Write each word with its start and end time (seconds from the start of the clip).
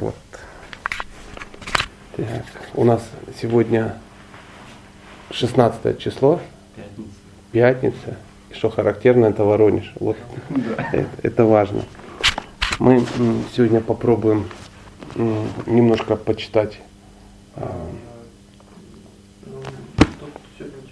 Вот. 0.00 0.14
Так, 2.16 2.44
у 2.74 2.84
нас 2.84 3.02
сегодня 3.40 3.96
16 5.30 5.98
число. 5.98 6.40
Пятница. 6.74 7.10
Пятница. 7.52 8.16
И 8.48 8.54
что 8.54 8.70
характерно, 8.70 9.26
это 9.26 9.44
Воронеж. 9.44 9.92
Вот 10.00 10.16
это, 10.92 11.06
это 11.22 11.44
важно. 11.44 11.82
Мы 12.78 13.04
сегодня 13.54 13.80
попробуем 13.82 14.48
немножко 15.66 16.16
почитать 16.16 16.80
а, 17.56 17.90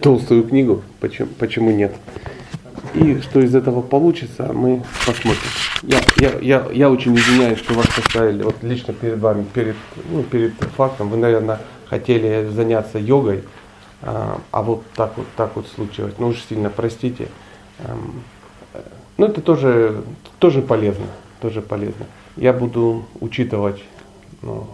толстую 0.01 0.47
книгу. 0.47 0.83
Почему, 1.01 1.29
почему 1.39 1.71
нет? 1.71 1.95
И 2.95 3.21
что 3.21 3.41
из 3.41 3.55
этого 3.55 3.83
получится, 3.83 4.53
мы 4.53 4.83
посмотрим. 5.07 5.51
Я, 5.83 6.01
я, 6.17 6.39
я, 6.41 6.67
я 6.73 6.91
очень 6.91 7.15
извиняюсь, 7.17 7.59
что 7.59 7.75
вас 7.75 7.87
поставили 7.87 8.43
вот 8.43 8.63
лично 8.63 8.93
перед 8.95 9.19
вами, 9.19 9.45
перед, 9.53 9.77
ну, 10.11 10.23
перед 10.23 10.55
фактом. 10.77 11.09
Вы, 11.09 11.17
наверное, 11.19 11.61
хотели 11.87 12.49
заняться 12.49 12.99
йогой, 12.99 13.45
а, 14.03 14.41
а 14.51 14.63
вот 14.63 14.85
так 14.95 15.17
вот, 15.17 15.27
так 15.37 15.57
вот 15.57 15.67
случилось. 15.69 16.15
Ну 16.19 16.29
уж 16.29 16.43
сильно 16.49 16.71
простите. 16.71 17.29
Эм, 17.79 18.23
Но 19.17 19.27
ну, 19.27 19.27
это 19.27 19.41
тоже, 19.41 20.03
тоже 20.39 20.63
полезно, 20.63 21.07
тоже 21.41 21.63
полезно. 21.63 22.07
Я 22.37 22.53
буду 22.53 23.05
учитывать, 23.21 23.83
ну, 24.43 24.67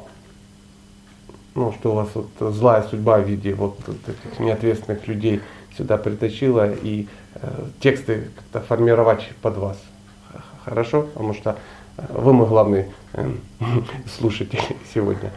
ну, 1.55 1.73
что 1.73 1.93
у 1.93 1.95
вас 1.95 2.09
вот 2.15 2.55
злая 2.55 2.83
судьба 2.83 3.19
в 3.21 3.29
виде 3.29 3.55
вот 3.55 3.79
этих 3.89 4.41
неответственных 4.41 5.07
людей 5.07 5.41
сюда 5.77 5.97
притащила 5.97 6.73
и 6.73 7.07
э, 7.35 7.49
тексты 7.81 8.29
как-то 8.37 8.61
формировать 8.61 9.29
под 9.43 9.57
вас. 9.57 9.79
Хорошо? 10.65 11.03
Потому 11.03 11.35
что 11.35 11.59
э, 11.97 12.03
вы 12.09 12.33
мой 12.33 12.49
главный 12.49 12.87
э, 13.13 13.33
слушатель 14.19 14.61
сегодня. 14.95 15.33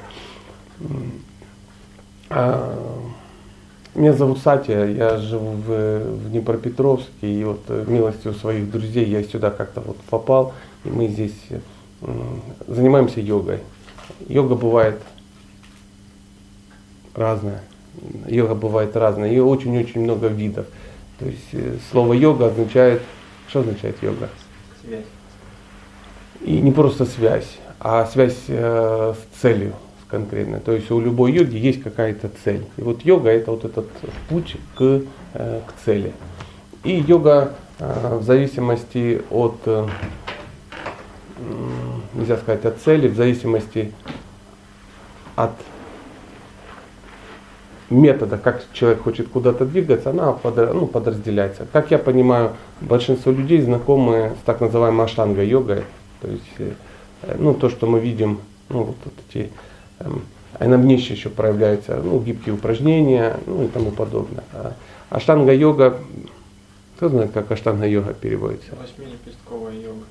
А, 2.29 3.03
меня 3.95 4.13
зовут 4.13 4.39
Сатя, 4.39 4.85
я 4.85 5.17
живу 5.17 5.51
в, 5.53 5.99
в 5.99 6.29
Днепропетровске, 6.29 7.09
и 7.21 7.43
вот 7.43 7.63
э, 7.67 7.85
милостью 7.87 8.33
своих 8.33 8.71
друзей 8.71 9.05
я 9.05 9.23
сюда 9.23 9.51
как-то 9.51 9.81
вот 9.81 9.97
попал, 10.09 10.53
и 10.83 10.89
мы 10.89 11.07
здесь 11.07 11.35
занимаемся 12.67 13.19
йогой. 13.19 13.59
Йога 14.27 14.53
бывает 14.53 15.01
разная. 17.15 17.63
Йога 18.27 18.55
бывает 18.55 18.95
разная, 18.95 19.29
ее 19.29 19.43
очень-очень 19.43 20.01
много 20.01 20.27
видов. 20.27 20.65
То 21.19 21.25
есть 21.25 21.49
э, 21.53 21.77
слово 21.91 22.13
йога 22.13 22.47
означает, 22.47 23.01
что 23.47 23.61
означает 23.61 23.95
йога? 24.01 24.29
Связь. 24.81 25.05
И 26.41 26.59
не 26.59 26.71
просто 26.71 27.05
связь, 27.05 27.57
а 27.79 28.05
связь 28.05 28.37
э, 28.47 29.13
с 29.15 29.41
целью 29.41 29.73
конкретно. 30.09 30.59
То 30.59 30.73
есть 30.73 30.89
у 30.91 30.99
любой 30.99 31.31
йоги 31.31 31.57
есть 31.57 31.81
какая-то 31.81 32.29
цель. 32.43 32.65
И 32.77 32.81
вот 32.81 33.03
йога 33.03 33.29
это 33.29 33.51
вот 33.51 33.65
этот 33.65 33.87
путь 34.29 34.55
к, 34.75 35.01
э, 35.33 35.61
к 35.65 35.83
цели. 35.83 36.13
И 36.83 37.03
йога 37.07 37.53
э, 37.79 38.17
в 38.19 38.23
зависимости 38.23 39.21
от, 39.29 39.57
э, 39.65 39.87
нельзя 42.13 42.37
сказать 42.37 42.65
от 42.65 42.79
цели, 42.79 43.07
в 43.07 43.15
зависимости 43.15 43.91
от 45.35 45.51
метода, 47.89 48.37
как 48.37 48.63
человек 48.73 49.01
хочет 49.01 49.29
куда-то 49.29 49.65
двигаться, 49.65 50.09
она 50.09 50.37
ну, 50.43 50.87
подразделяется. 50.87 51.67
Как 51.71 51.91
я 51.91 51.97
понимаю, 51.97 52.51
большинство 52.81 53.31
людей 53.31 53.61
знакомы 53.61 54.33
с 54.41 54.45
так 54.45 54.61
называемой 54.61 55.05
аштанга-йогой, 55.05 55.83
то 56.21 56.27
есть 56.27 56.75
ну, 57.37 57.53
то, 57.53 57.69
что 57.69 57.87
мы 57.87 57.99
видим, 57.99 58.39
ну, 58.69 58.83
вот, 58.83 58.95
вот 59.05 59.13
эти 59.29 59.49
Эм, 59.99 60.23
а 60.59 60.67
на 60.67 60.77
внешне 60.77 61.15
еще 61.15 61.29
проявляются 61.29 61.97
ну, 61.97 62.19
гибкие 62.19 62.55
упражнения 62.55 63.37
ну, 63.45 63.65
и 63.65 63.67
тому 63.67 63.91
подобное. 63.91 64.43
А 64.53 64.73
аштанга-йога, 65.09 65.99
кто 66.95 67.09
знает, 67.09 67.31
как 67.31 67.51
аштанга-йога 67.51 68.13
переводится? 68.13 68.71
Восьмилепестковая 68.75 69.73
йога. 69.73 70.05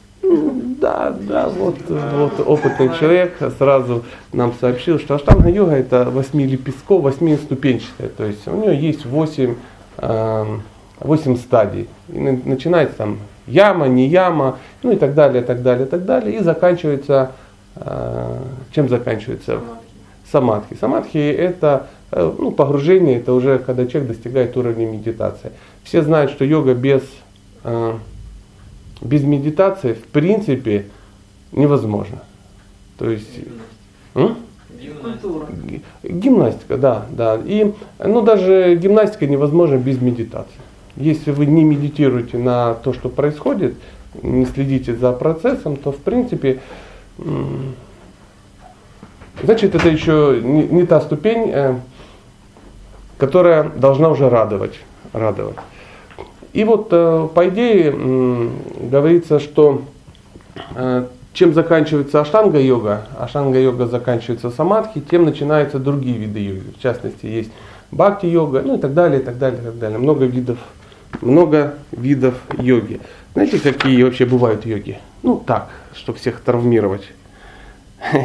Да, 0.81 1.14
да, 1.19 1.48
вот, 1.48 1.76
вот 1.88 2.41
опытный 2.41 2.91
человек 2.98 3.37
сразу 3.59 4.04
нам 4.32 4.53
сообщил, 4.60 4.98
что 4.98 5.14
аштанга-йога 5.14 5.72
это 5.72 6.10
восьмилепестковая, 6.10 7.12
восьмиступенчатая, 7.12 8.09
то 8.09 8.25
есть 8.25 8.47
у 8.47 8.56
нее 8.56 8.78
есть 8.78 9.06
восемь, 9.06 9.54
эм, 9.98 10.62
восемь 11.00 11.36
стадий. 11.36 11.88
И 12.09 12.19
начинается 12.19 12.97
там 12.97 13.19
яма, 13.47 13.86
не 13.86 14.06
яма, 14.06 14.59
ну 14.82 14.92
и 14.92 14.97
так 14.97 15.15
далее, 15.15 15.42
так 15.42 15.62
далее, 15.62 15.86
так 15.86 16.04
далее, 16.04 16.38
и 16.38 16.42
заканчивается 16.42 17.32
Э, 17.76 18.38
чем 18.72 18.88
заканчивается? 18.88 19.60
Самадхи. 20.31 20.76
Самадхи 20.81 21.19
это 21.19 21.88
э, 22.10 22.32
ну, 22.38 22.50
погружение, 22.50 23.19
это 23.19 23.32
уже 23.32 23.59
когда 23.59 23.86
человек 23.86 24.12
достигает 24.12 24.56
уровня 24.56 24.86
медитации. 24.86 25.53
Все 25.84 26.03
знают, 26.03 26.31
что 26.31 26.44
йога 26.44 26.75
без, 26.75 27.03
э, 27.65 27.92
без 29.01 29.23
медитации 29.23 29.95
в 29.95 30.05
принципе 30.05 30.87
невозможно. 31.53 32.23
То 32.99 33.11
есть... 33.11 33.41
Гимнастика. 34.15 35.47
Гимнастика, 36.03 36.77
да, 36.77 37.07
да. 37.11 37.41
И, 37.45 37.73
ну, 37.99 38.23
даже 38.23 38.77
гимнастика 38.77 39.27
невозможна 39.27 39.77
без 39.77 40.01
медитации. 40.01 40.61
Если 40.97 41.31
вы 41.31 41.47
не 41.47 41.65
медитируете 41.65 42.39
на 42.39 42.75
то, 42.75 42.93
что 42.93 43.09
происходит, 43.09 43.75
не 44.23 44.47
следите 44.47 44.95
за 44.95 45.13
процессом, 45.13 45.77
то 45.77 45.93
в 45.93 45.99
принципе 45.99 46.61
Значит, 49.43 49.75
это 49.75 49.89
еще 49.89 50.41
не, 50.43 50.63
не 50.63 50.87
та 50.87 51.01
ступень, 51.01 51.51
э, 51.53 51.75
которая 53.19 53.65
должна 53.65 54.09
уже 54.09 54.31
радовать. 54.31 54.75
радовать. 55.13 55.57
И 56.56 56.65
вот, 56.65 56.89
э, 56.91 57.28
по 57.34 57.49
идее, 57.50 57.93
э, 57.94 58.49
говорится, 58.81 59.41
что 59.41 59.83
э, 60.75 61.06
чем 61.34 61.53
заканчивается 61.53 62.22
аштанга-йога, 62.22 63.09
аштанга-йога 63.19 63.87
заканчивается 63.87 64.50
самадхи, 64.50 65.03
тем 65.03 65.27
начинаются 65.27 65.78
другие 65.78 66.16
виды 66.16 66.39
йоги. 66.39 66.72
В 66.78 66.83
частности, 66.83 67.27
есть 67.27 67.50
бхакти-йога, 67.91 68.62
ну 68.65 68.78
и 68.78 68.81
так 68.81 68.95
далее, 68.95 69.21
и 69.21 69.22
так 69.22 69.37
далее, 69.37 69.61
и 69.61 69.65
так 69.66 69.78
далее. 69.78 69.99
Много 69.99 70.25
видов, 70.25 70.56
много 71.21 71.75
видов 71.93 72.37
йоги. 72.56 73.03
Знаете, 73.34 73.59
какие 73.59 74.03
вообще 74.03 74.25
бывают 74.25 74.65
йоги? 74.65 74.99
Ну 75.22 75.37
так, 75.37 75.69
чтобы 75.93 76.16
всех 76.16 76.41
травмировать. 76.41 77.05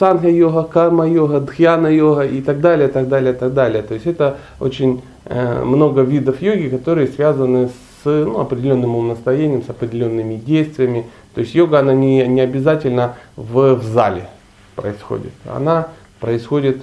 Санга-йога, 0.00 0.62
карма-йога, 0.62 1.40
дхьяна-йога 1.40 2.22
и 2.22 2.40
так 2.40 2.60
далее, 2.60 2.88
так 2.88 3.08
далее, 3.08 3.34
так 3.34 3.52
далее. 3.52 3.82
То 3.82 3.92
есть 3.92 4.06
это 4.06 4.38
очень 4.58 5.02
э, 5.26 5.62
много 5.62 6.00
видов 6.00 6.40
йоги, 6.40 6.68
которые 6.68 7.06
связаны 7.06 7.68
с 7.68 8.06
ну, 8.06 8.40
определенным 8.40 8.96
умонастроением, 8.96 9.62
с 9.62 9.68
определенными 9.68 10.36
действиями. 10.36 11.06
То 11.34 11.42
есть 11.42 11.54
йога, 11.54 11.80
она 11.80 11.92
не, 11.92 12.26
не 12.26 12.40
обязательно 12.40 13.16
в, 13.36 13.74
в 13.74 13.84
зале 13.84 14.26
происходит. 14.74 15.32
Она 15.44 15.88
происходит 16.18 16.82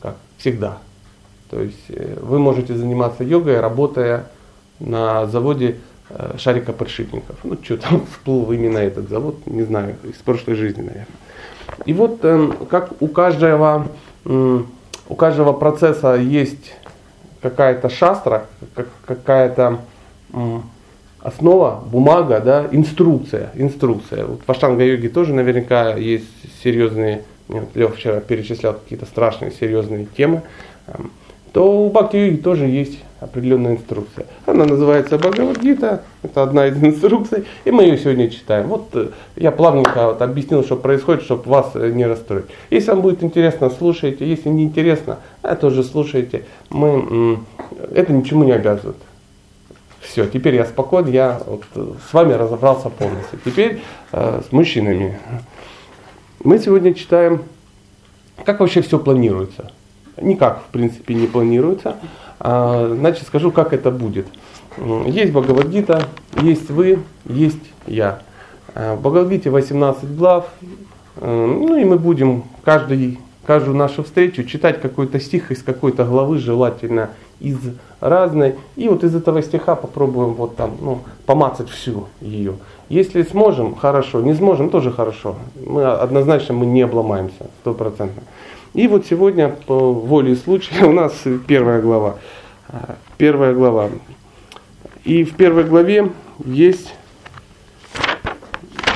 как 0.00 0.16
всегда. 0.36 0.78
То 1.48 1.60
есть 1.60 1.84
э, 1.90 2.18
вы 2.20 2.40
можете 2.40 2.74
заниматься 2.74 3.22
йогой, 3.22 3.60
работая 3.60 4.26
на 4.80 5.26
заводе 5.28 5.76
э, 6.14 6.38
шарика 6.38 6.72
подшипников. 6.72 7.36
Ну, 7.44 7.56
что 7.62 7.76
там 7.76 8.06
всплыл 8.10 8.50
именно 8.52 8.78
этот 8.78 9.08
завод, 9.08 9.46
не 9.46 9.62
знаю, 9.62 9.96
из 10.04 10.16
прошлой 10.16 10.54
жизни, 10.54 10.82
наверное. 10.82 11.06
И 11.86 11.92
вот 11.92 12.24
эм, 12.24 12.52
как 12.70 13.00
у 13.00 13.08
каждого, 13.08 13.88
у 14.24 15.14
каждого 15.16 15.52
процесса 15.52 16.14
есть 16.14 16.74
какая-то 17.40 17.88
шастра, 17.88 18.46
какая-то 19.06 19.80
основа, 21.22 21.82
бумага, 21.86 22.40
да, 22.40 22.66
инструкция, 22.72 23.50
инструкция. 23.54 24.26
Вот 24.26 24.40
в 24.44 24.50
аштанга-йоге 24.50 25.08
тоже 25.08 25.32
наверняка 25.32 25.94
есть 25.94 26.26
серьезные, 26.62 27.22
Лев 27.74 27.96
вчера 27.96 28.20
перечислял 28.20 28.74
какие-то 28.74 29.06
страшные, 29.06 29.52
серьезные 29.52 30.06
темы, 30.16 30.42
эм, 30.88 31.10
то 31.52 31.84
у 31.84 31.90
бхакти-йоги 31.90 32.36
тоже 32.36 32.66
есть 32.66 32.98
определенная 33.20 33.72
инструкция. 33.72 34.26
Она 34.46 34.64
называется 34.64 35.18
Бхагавадгита, 35.18 36.02
это 36.22 36.42
одна 36.42 36.66
из 36.66 36.82
инструкций, 36.82 37.44
и 37.64 37.70
мы 37.70 37.84
ее 37.84 37.98
сегодня 37.98 38.30
читаем. 38.30 38.66
Вот 38.68 38.88
э, 38.94 39.08
я 39.36 39.52
плавненько 39.52 40.08
вот 40.08 40.22
объяснил, 40.22 40.64
что 40.64 40.76
происходит, 40.76 41.22
чтобы 41.22 41.44
вас 41.44 41.70
э, 41.74 41.90
не 41.90 42.06
расстроить. 42.06 42.46
Если 42.70 42.90
вам 42.90 43.02
будет 43.02 43.22
интересно, 43.22 43.70
слушайте, 43.70 44.26
если 44.26 44.48
не 44.48 44.64
интересно, 44.64 45.18
а 45.42 45.54
тоже 45.54 45.84
слушайте. 45.84 46.44
Мы, 46.70 47.38
это 47.94 48.12
ничему 48.12 48.44
не 48.44 48.52
обязывает. 48.52 48.96
Все, 50.00 50.26
теперь 50.26 50.56
я 50.56 50.64
спокоен, 50.64 51.06
я 51.06 51.40
вот 51.46 51.62
э, 51.74 51.92
с 52.10 52.12
вами 52.12 52.32
разобрался 52.32 52.88
полностью. 52.88 53.38
Теперь 53.44 53.82
э, 54.10 54.40
с 54.48 54.52
мужчинами. 54.52 55.18
Мы 56.42 56.58
сегодня 56.58 56.92
читаем, 56.92 57.42
как 58.44 58.58
вообще 58.58 58.82
все 58.82 58.98
планируется. 58.98 59.70
Никак, 60.22 60.62
в 60.62 60.72
принципе, 60.72 61.14
не 61.14 61.26
планируется. 61.26 61.96
А, 62.40 62.94
значит, 62.96 63.26
скажу, 63.26 63.50
как 63.50 63.72
это 63.72 63.90
будет. 63.90 64.26
Есть 65.06 65.32
Бхагавадгита, 65.32 66.06
есть 66.40 66.70
вы, 66.70 67.00
есть 67.26 67.62
я. 67.86 68.20
В 68.74 68.96
Бхагавите 68.96 69.50
18 69.50 70.16
глав, 70.16 70.46
ну 71.20 71.76
и 71.76 71.84
мы 71.84 71.98
будем 71.98 72.44
каждый, 72.64 73.18
каждую 73.44 73.76
нашу 73.76 74.02
встречу 74.02 74.44
читать 74.44 74.80
какой-то 74.80 75.20
стих 75.20 75.50
из 75.50 75.62
какой-то 75.62 76.04
главы, 76.04 76.38
желательно 76.38 77.10
из 77.38 77.58
разной. 78.00 78.54
И 78.76 78.88
вот 78.88 79.04
из 79.04 79.14
этого 79.14 79.42
стиха 79.42 79.74
попробуем 79.74 80.34
вот 80.34 80.56
там, 80.56 80.72
ну, 80.80 81.00
помацать 81.26 81.68
всю 81.68 82.08
ее. 82.20 82.54
Если 82.88 83.22
сможем, 83.22 83.74
хорошо. 83.74 84.22
Не 84.22 84.34
сможем, 84.34 84.70
тоже 84.70 84.90
хорошо. 84.90 85.36
Мы 85.66 85.84
однозначно 85.84 86.54
мы 86.54 86.66
не 86.66 86.82
обломаемся, 86.82 87.46
стопроцентно. 87.60 88.22
И 88.74 88.88
вот 88.88 89.06
сегодня 89.06 89.48
по 89.50 89.92
воле 89.92 90.34
случая 90.34 90.84
у 90.86 90.92
нас 90.92 91.12
первая 91.46 91.80
глава. 91.80 92.16
Первая 93.18 93.52
глава. 93.52 93.90
И 95.04 95.24
в 95.24 95.34
первой 95.36 95.64
главе 95.64 96.10
есть 96.44 96.94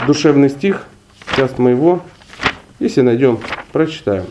душевный 0.06 0.48
стих. 0.48 0.86
Сейчас 1.30 1.58
мы 1.58 1.70
его, 1.70 2.00
если 2.78 3.02
найдем, 3.02 3.38
прочитаем. 3.72 4.24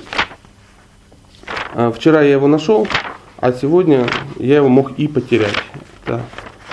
А, 1.73 1.91
вчера 1.91 2.21
я 2.23 2.31
его 2.31 2.47
нашел, 2.47 2.87
а 3.37 3.51
сегодня 3.53 4.07
я 4.37 4.55
его 4.57 4.69
мог 4.69 4.97
и 4.97 5.07
потерять. 5.07 5.57
Это, 6.05 6.23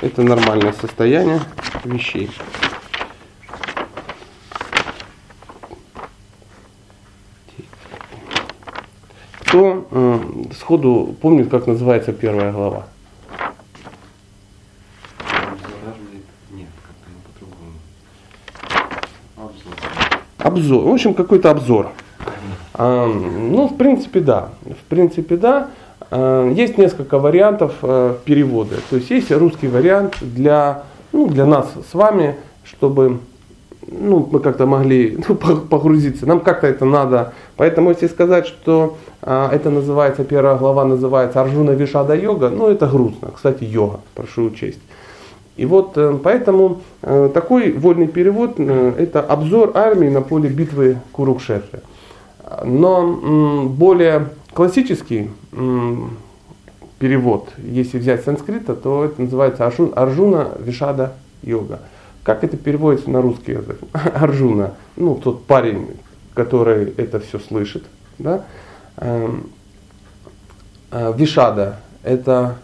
это 0.00 0.22
нормальное 0.22 0.72
состояние 0.72 1.40
вещей. 1.84 2.30
Кто 9.52 9.86
э, 9.90 10.18
сходу 10.58 11.14
помнит, 11.20 11.50
как 11.50 11.66
называется 11.66 12.14
первая 12.14 12.52
глава? 12.52 12.86
Обзор. 20.38 20.84
В 20.84 20.88
общем, 20.88 21.12
какой-то 21.12 21.50
обзор. 21.50 21.90
А, 22.72 23.06
ну, 23.06 23.68
в 23.68 23.76
принципе, 23.76 24.20
да. 24.20 24.52
В 24.62 24.88
принципе, 24.88 25.36
да. 25.36 25.68
А, 26.10 26.50
есть 26.50 26.78
несколько 26.78 27.18
вариантов 27.18 27.74
а, 27.82 28.18
перевода. 28.24 28.76
То 28.88 28.96
есть 28.96 29.10
есть 29.10 29.30
русский 29.30 29.68
вариант 29.68 30.16
для, 30.22 30.84
ну, 31.12 31.28
для 31.28 31.44
нас 31.44 31.70
с 31.90 31.92
вами, 31.92 32.36
чтобы 32.64 33.20
ну, 33.90 34.28
мы 34.30 34.40
как-то 34.40 34.66
могли 34.66 35.18
ну, 35.28 35.34
погрузиться. 35.34 36.26
Нам 36.26 36.40
как-то 36.40 36.66
это 36.66 36.84
надо. 36.84 37.32
Поэтому 37.56 37.90
если 37.90 38.06
сказать, 38.06 38.46
что 38.46 38.96
а, 39.22 39.50
это 39.52 39.70
называется, 39.70 40.24
первая 40.24 40.56
глава 40.56 40.84
называется 40.84 41.40
Арджуна 41.40 41.72
Вишада 41.72 42.14
йога, 42.14 42.50
ну 42.50 42.68
это 42.68 42.86
грустно. 42.86 43.30
Кстати, 43.34 43.64
йога, 43.64 44.00
прошу 44.14 44.44
учесть. 44.44 44.80
И 45.56 45.66
вот 45.66 45.92
э, 45.96 46.18
поэтому 46.22 46.80
э, 47.02 47.30
такой 47.32 47.72
вольный 47.72 48.08
перевод 48.08 48.54
э, 48.56 48.94
это 48.98 49.20
обзор 49.20 49.72
армии 49.74 50.08
на 50.08 50.22
поле 50.22 50.48
битвы 50.48 50.98
Курукшетры. 51.12 51.82
Но 52.64 53.68
более 53.68 54.28
классический 54.52 55.30
перевод, 56.98 57.48
если 57.58 57.98
взять 57.98 58.24
санскрита, 58.24 58.74
то 58.74 59.04
это 59.04 59.22
называется 59.22 59.66
Арджуна 59.66 60.48
Вишада 60.58 61.14
йога. 61.42 61.80
Как 62.22 62.44
это 62.44 62.56
переводится 62.56 63.10
на 63.10 63.20
русский 63.20 63.52
язык? 63.52 63.78
Арджуна, 63.92 64.74
ну 64.96 65.14
тот 65.16 65.44
парень, 65.44 65.88
который 66.34 66.90
это 66.96 67.20
все 67.20 67.38
слышит, 67.38 67.84
да? 68.18 68.44
Эм, 68.96 69.50
Вишада 70.90 71.78
это, 72.02 72.56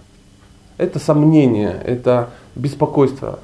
это 0.77 0.99
сомнение, 0.99 1.81
это 1.85 2.31
беспокойство. 2.55 3.39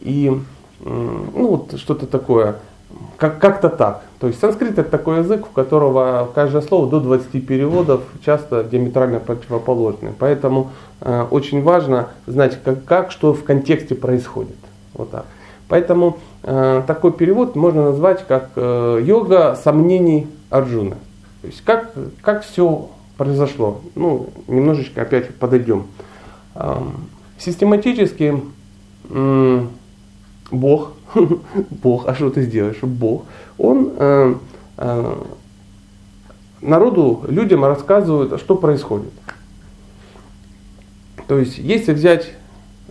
И 0.00 0.40
ну, 0.80 1.30
вот 1.34 1.78
что-то 1.78 2.06
такое, 2.06 2.56
как, 3.16 3.38
как-то 3.38 3.68
так. 3.68 4.02
То 4.18 4.26
есть 4.26 4.40
санскрит 4.40 4.78
это 4.78 4.90
такой 4.90 5.18
язык, 5.18 5.46
у 5.46 5.50
которого 5.50 6.30
каждое 6.34 6.62
слово 6.62 6.88
до 6.88 7.00
20 7.00 7.46
переводов 7.46 8.02
часто 8.24 8.64
диаметрально 8.64 9.20
противоположны. 9.20 10.14
Поэтому 10.18 10.70
э, 11.00 11.26
очень 11.30 11.62
важно 11.62 12.08
знать, 12.26 12.58
как, 12.62 12.84
как, 12.84 13.10
что 13.10 13.34
в 13.34 13.44
контексте 13.44 13.94
происходит. 13.94 14.56
Вот 14.94 15.10
так. 15.10 15.26
Поэтому 15.68 16.18
э, 16.42 16.82
такой 16.86 17.12
перевод 17.12 17.54
можно 17.54 17.84
назвать 17.90 18.26
как 18.26 18.50
э, 18.56 19.00
йога 19.04 19.54
сомнений 19.54 20.26
Арджуны. 20.50 20.96
То 21.42 21.46
есть 21.46 21.62
как, 21.64 21.92
как 22.22 22.44
все 22.44 22.90
произошло. 23.16 23.80
Ну, 23.94 24.30
немножечко 24.48 25.02
опять 25.02 25.34
подойдем. 25.36 25.86
Э, 26.56 26.80
систематически 27.38 28.42
э, 29.10 29.66
Бог, 30.50 30.92
Бог, 31.70 32.08
а 32.08 32.14
что 32.14 32.30
ты 32.30 32.42
сделаешь? 32.42 32.78
Бог, 32.82 33.24
он 33.56 33.92
э, 33.96 34.34
э, 34.76 35.14
народу, 36.60 37.24
людям 37.28 37.64
рассказывает, 37.64 38.40
что 38.40 38.56
происходит. 38.56 39.12
То 41.28 41.38
есть, 41.38 41.58
если 41.58 41.92
взять 41.92 42.32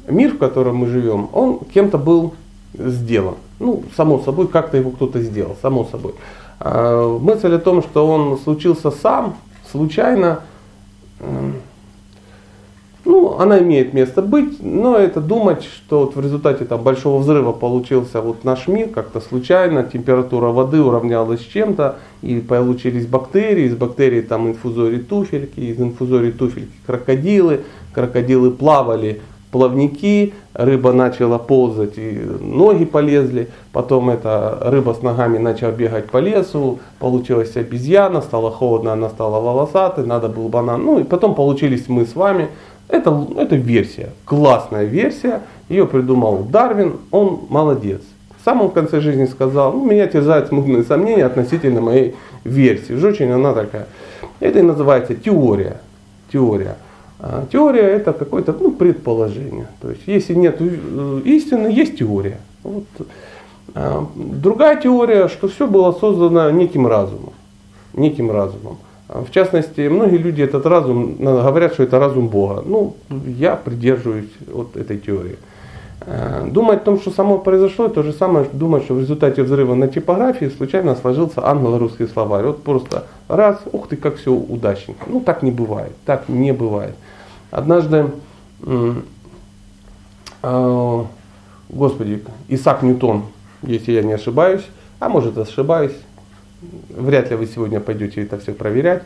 мир, 0.09 0.33
в 0.33 0.38
котором 0.38 0.77
мы 0.77 0.88
живем, 0.88 1.29
он 1.33 1.59
кем-то 1.73 1.97
был 1.97 2.33
сделан. 2.73 3.35
Ну, 3.59 3.83
само 3.95 4.19
собой, 4.19 4.47
как-то 4.47 4.77
его 4.77 4.91
кто-то 4.91 5.21
сделал, 5.21 5.56
само 5.61 5.85
собой. 5.85 6.13
А 6.59 7.17
мысль 7.19 7.53
о 7.56 7.59
том, 7.59 7.81
что 7.81 8.07
он 8.07 8.38
случился 8.38 8.91
сам, 8.91 9.35
случайно, 9.71 10.41
ну, 13.06 13.39
она 13.39 13.59
имеет 13.59 13.94
место 13.94 14.21
быть, 14.21 14.61
но 14.61 14.95
это 14.95 15.19
думать, 15.19 15.63
что 15.63 16.01
вот 16.01 16.15
в 16.15 16.21
результате 16.21 16.65
там, 16.65 16.83
большого 16.83 17.19
взрыва 17.19 17.53
получился 17.53 18.21
вот 18.21 18.44
наш 18.44 18.67
мир 18.67 18.89
как-то 18.89 19.19
случайно, 19.19 19.83
температура 19.83 20.47
воды 20.47 20.81
уравнялась 20.81 21.41
с 21.41 21.45
чем-то, 21.45 21.97
и 22.21 22.39
получились 22.39 23.07
бактерии, 23.07 23.65
из 23.65 23.75
бактерий 23.75 24.21
там 24.21 24.50
инфузории 24.50 25.00
туфельки, 25.00 25.59
из 25.59 25.79
инфузории 25.79 26.31
туфельки 26.31 26.73
крокодилы, 26.85 27.62
крокодилы 27.94 28.51
плавали 28.51 29.21
плавники, 29.51 30.34
рыба 30.54 30.94
начала 30.94 31.38
ползать, 31.38 31.98
и 31.98 32.19
ноги 32.40 32.86
полезли, 32.86 33.50
потом 33.72 34.10
эта 34.10 34.57
рыба 34.62 34.94
с 34.94 35.01
ногами 35.01 35.38
начала 35.38 35.72
бегать 35.72 36.10
по 36.10 36.18
лесу, 36.18 36.80
получилась 37.00 37.56
обезьяна, 37.56 38.22
стало 38.22 38.51
холодно, 38.51 38.94
она 38.94 39.10
стала 39.10 39.40
волосатой, 39.40 40.06
надо 40.06 40.30
был 40.30 40.50
банан, 40.50 40.84
ну 40.84 41.00
и 41.00 41.04
потом 41.04 41.36
получились 41.36 41.88
мы 41.88 42.06
с 42.06 42.16
вами. 42.16 42.50
Это, 42.88 43.28
это 43.38 43.56
версия, 43.56 44.10
классная 44.25 44.86
версия, 44.86 45.42
ее 45.68 45.86
придумал 45.86 46.40
Дарвин, 46.50 46.98
он 47.12 47.42
молодец. 47.50 48.01
В 48.42 48.46
самом 48.46 48.72
конце 48.72 49.00
жизни 49.01 49.25
сказал, 49.25 49.74
ну, 49.74 49.86
меня 49.86 50.07
терзают 50.07 50.48
смутные 50.48 50.84
сомнения 50.84 51.25
относительно 51.25 51.81
моей 51.81 52.16
версии. 52.44 52.94
Уж 52.94 53.03
очень 53.03 53.29
она 53.29 53.53
такая. 53.53 53.88
Это 54.39 54.60
и 54.60 54.62
называется 54.63 55.13
теория. 55.13 55.82
Теория. 56.32 56.77
А 57.21 57.45
теория 57.51 57.81
это 57.81 58.13
какое-то 58.13 58.55
ну, 58.59 58.71
предположение. 58.71 59.67
То 59.81 59.89
есть 59.89 60.03
если 60.05 60.33
нет 60.35 60.57
э, 60.59 61.21
истины, 61.25 61.67
есть 61.67 61.97
теория. 61.97 62.39
Вот. 62.63 62.85
А 63.75 64.07
другая 64.15 64.81
теория, 64.81 65.27
что 65.27 65.47
все 65.47 65.67
было 65.67 65.91
создано 65.91 66.49
неким 66.51 66.88
разумом. 66.88 67.33
Неким 67.93 68.31
разумом. 68.31 68.77
А 69.09 69.23
в 69.23 69.31
частности, 69.31 69.81
многие 69.81 70.17
люди 70.17 70.41
этот 70.43 70.65
разум 70.65 71.15
говорят, 71.15 71.73
что 71.73 71.83
это 71.83 71.99
разум 71.99 72.27
Бога. 72.27 72.63
Ну, 72.65 72.95
я 73.09 73.55
придерживаюсь 73.55 74.29
вот 74.47 74.77
этой 74.77 74.97
теории. 74.97 75.38
Думать 76.45 76.81
о 76.81 76.85
том, 76.85 76.99
что 77.01 77.11
само 77.11 77.38
произошло, 77.39 77.89
то 77.89 78.03
же 78.03 78.13
самое, 78.13 78.45
думать, 78.53 78.83
что 78.83 78.93
в 78.93 79.01
результате 79.01 79.43
взрыва 79.43 79.75
на 79.75 79.88
типографии 79.88 80.45
случайно 80.45 80.95
сложился 80.95 81.45
англо-русский 81.45 82.07
словарь. 82.07 82.45
Вот 82.45 82.63
просто 82.63 83.03
раз, 83.27 83.59
ух 83.71 83.89
ты, 83.89 83.97
как 83.97 84.15
все 84.15 84.31
удачненько. 84.31 85.05
Ну, 85.07 85.19
так 85.19 85.43
не 85.43 85.51
бывает, 85.51 85.91
так 86.05 86.29
не 86.29 86.53
бывает. 86.53 86.95
Однажды, 87.51 88.12
э, 90.41 91.03
господи, 91.70 92.24
Исаак 92.48 92.84
Ньютон, 92.84 93.25
если 93.63 93.91
я 93.91 94.03
не 94.03 94.13
ошибаюсь, 94.13 94.65
а 95.00 95.10
может 95.10 95.38
ошибаюсь, 95.38 95.96
вряд 96.89 97.29
ли 97.29 97.36
вы 97.36 97.48
сегодня 97.48 97.79
пойдете 97.79 98.22
это 98.24 98.38
все 98.39 98.53
проверять, 98.53 99.03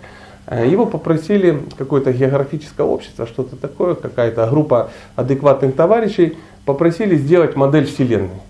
э, 0.47 0.67
его 0.67 0.85
попросили 0.85 1.61
какое-то 1.77 2.11
географическое 2.11 2.85
общество, 2.85 3.25
что-то 3.27 3.55
такое, 3.55 3.95
какая-то 3.95 4.47
группа 4.47 4.91
адекватных 5.15 5.75
товарищей, 5.75 6.37
попросили 6.65 7.15
сделать 7.15 7.55
модель 7.55 7.85
Вселенной. 7.85 8.41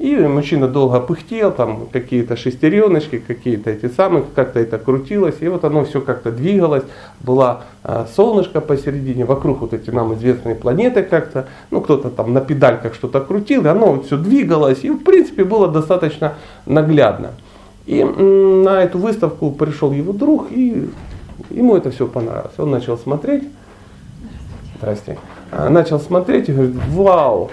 И 0.00 0.16
мужчина 0.16 0.66
долго 0.66 0.98
пыхтел, 0.98 1.52
там 1.52 1.86
какие-то 1.92 2.34
шестереночки, 2.34 3.18
какие-то 3.18 3.68
эти 3.68 3.86
самые, 3.86 4.24
как-то 4.34 4.58
это 4.58 4.78
крутилось, 4.78 5.34
и 5.40 5.48
вот 5.48 5.62
оно 5.62 5.84
все 5.84 6.00
как-то 6.00 6.32
двигалось, 6.32 6.84
была 7.20 7.64
а, 7.84 8.06
солнышко 8.16 8.62
посередине, 8.62 9.26
вокруг 9.26 9.60
вот 9.60 9.74
эти 9.74 9.90
нам 9.90 10.14
известные 10.14 10.54
планеты 10.54 11.02
как-то, 11.02 11.48
ну 11.70 11.82
кто-то 11.82 12.08
там 12.08 12.32
на 12.32 12.40
педальках 12.40 12.94
что-то 12.94 13.20
крутил, 13.20 13.66
и 13.66 13.68
оно 13.68 13.92
вот 13.92 14.06
все 14.06 14.16
двигалось, 14.16 14.84
и 14.84 14.90
в 14.90 15.04
принципе 15.04 15.44
было 15.44 15.68
достаточно 15.68 16.32
наглядно. 16.64 17.32
И 17.84 18.02
на 18.02 18.82
эту 18.82 18.96
выставку 18.96 19.50
пришел 19.50 19.92
его 19.92 20.14
друг, 20.14 20.50
и 20.50 20.88
ему 21.50 21.76
это 21.76 21.90
все 21.90 22.06
понравилось. 22.06 22.54
Он 22.56 22.70
начал 22.70 22.96
смотреть, 22.96 23.44
здрасте, 24.78 25.18
а, 25.52 25.68
начал 25.68 26.00
смотреть 26.00 26.48
и 26.48 26.52
говорит, 26.52 26.76
вау, 26.88 27.50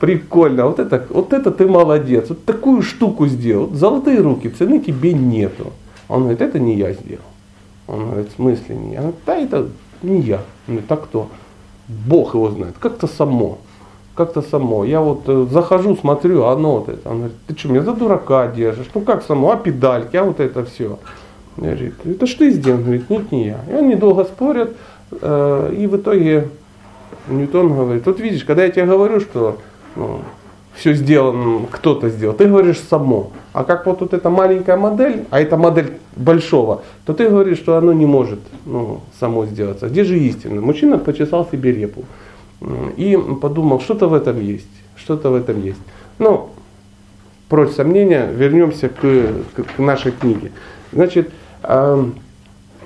прикольно, 0.00 0.66
вот 0.66 0.78
это, 0.78 1.06
вот 1.10 1.32
это 1.32 1.50
ты 1.50 1.66
молодец, 1.66 2.28
вот 2.28 2.44
такую 2.44 2.82
штуку 2.82 3.26
сделал, 3.26 3.70
золотые 3.72 4.20
руки, 4.20 4.48
цены 4.48 4.80
тебе 4.80 5.12
нету. 5.12 5.72
Он 6.08 6.22
говорит, 6.22 6.40
это 6.40 6.58
не 6.58 6.76
я 6.76 6.92
сделал. 6.92 7.22
Он 7.88 8.06
говорит, 8.06 8.30
в 8.30 8.36
смысле 8.36 8.76
не 8.76 8.92
я? 8.92 9.00
Говорит, 9.00 9.20
да, 9.26 9.36
это 9.36 9.68
не 10.02 10.20
я. 10.20 10.36
Он 10.68 10.74
говорит, 10.74 10.92
а 10.92 10.96
кто? 10.96 11.28
Бог 11.88 12.34
его 12.34 12.50
знает, 12.50 12.74
как-то 12.78 13.06
само. 13.06 13.58
Как-то 14.14 14.42
само. 14.42 14.84
Я 14.84 15.00
вот 15.00 15.24
э, 15.26 15.46
захожу, 15.50 15.94
смотрю, 15.94 16.44
а 16.44 16.52
оно 16.52 16.78
вот 16.78 16.88
это. 16.88 17.10
Он 17.10 17.18
говорит, 17.18 17.36
ты 17.46 17.56
что, 17.56 17.68
меня 17.68 17.82
за 17.82 17.92
дурака 17.92 18.48
держишь? 18.48 18.86
Ну 18.94 19.02
как 19.02 19.22
само? 19.22 19.52
А 19.52 19.56
педальки, 19.56 20.16
а 20.16 20.24
вот 20.24 20.40
это 20.40 20.64
все. 20.64 20.98
Говорит, 21.56 21.94
это 22.04 22.26
что 22.26 22.38
ты 22.40 22.50
сделал? 22.50 22.78
Он 22.78 22.84
говорит, 22.84 23.10
нет, 23.10 23.30
не 23.30 23.46
я. 23.46 23.60
И 23.68 23.72
они 23.72 23.94
недолго 23.94 24.24
спорят, 24.24 24.74
э, 25.20 25.74
и 25.76 25.86
в 25.86 25.96
итоге 25.96 26.48
Ньютон 27.28 27.74
говорит, 27.74 28.06
вот 28.06 28.20
видишь, 28.20 28.44
когда 28.44 28.64
я 28.64 28.70
тебе 28.70 28.86
говорю, 28.86 29.20
что 29.20 29.58
все 30.76 30.92
сделано, 30.92 31.66
кто-то 31.70 32.10
сделал, 32.10 32.34
ты 32.34 32.46
говоришь 32.46 32.78
само. 32.78 33.30
А 33.52 33.64
как 33.64 33.86
вот, 33.86 34.00
вот 34.00 34.12
эта 34.12 34.28
маленькая 34.28 34.76
модель, 34.76 35.24
а 35.30 35.40
это 35.40 35.56
модель 35.56 35.94
большого, 36.16 36.82
то 37.06 37.14
ты 37.14 37.28
говоришь, 37.28 37.58
что 37.58 37.76
оно 37.76 37.92
не 37.92 38.06
может 38.06 38.40
ну, 38.66 39.00
само 39.18 39.46
сделаться. 39.46 39.88
Где 39.88 40.04
же 40.04 40.18
истина? 40.18 40.60
Мужчина 40.60 40.98
почесал 40.98 41.48
себе 41.50 41.72
репу 41.72 42.04
и 42.96 43.18
подумал, 43.40 43.80
что-то 43.80 44.08
в 44.08 44.14
этом 44.14 44.40
есть, 44.40 44.68
что-то 44.96 45.30
в 45.30 45.34
этом 45.34 45.62
есть. 45.62 45.80
Ну, 46.18 46.50
прочь 47.48 47.72
сомнения, 47.72 48.28
вернемся 48.32 48.88
к, 48.88 49.00
к, 49.00 49.76
к 49.76 49.78
нашей 49.78 50.12
книге. 50.12 50.52
Значит, 50.92 51.30
э, 51.62 52.04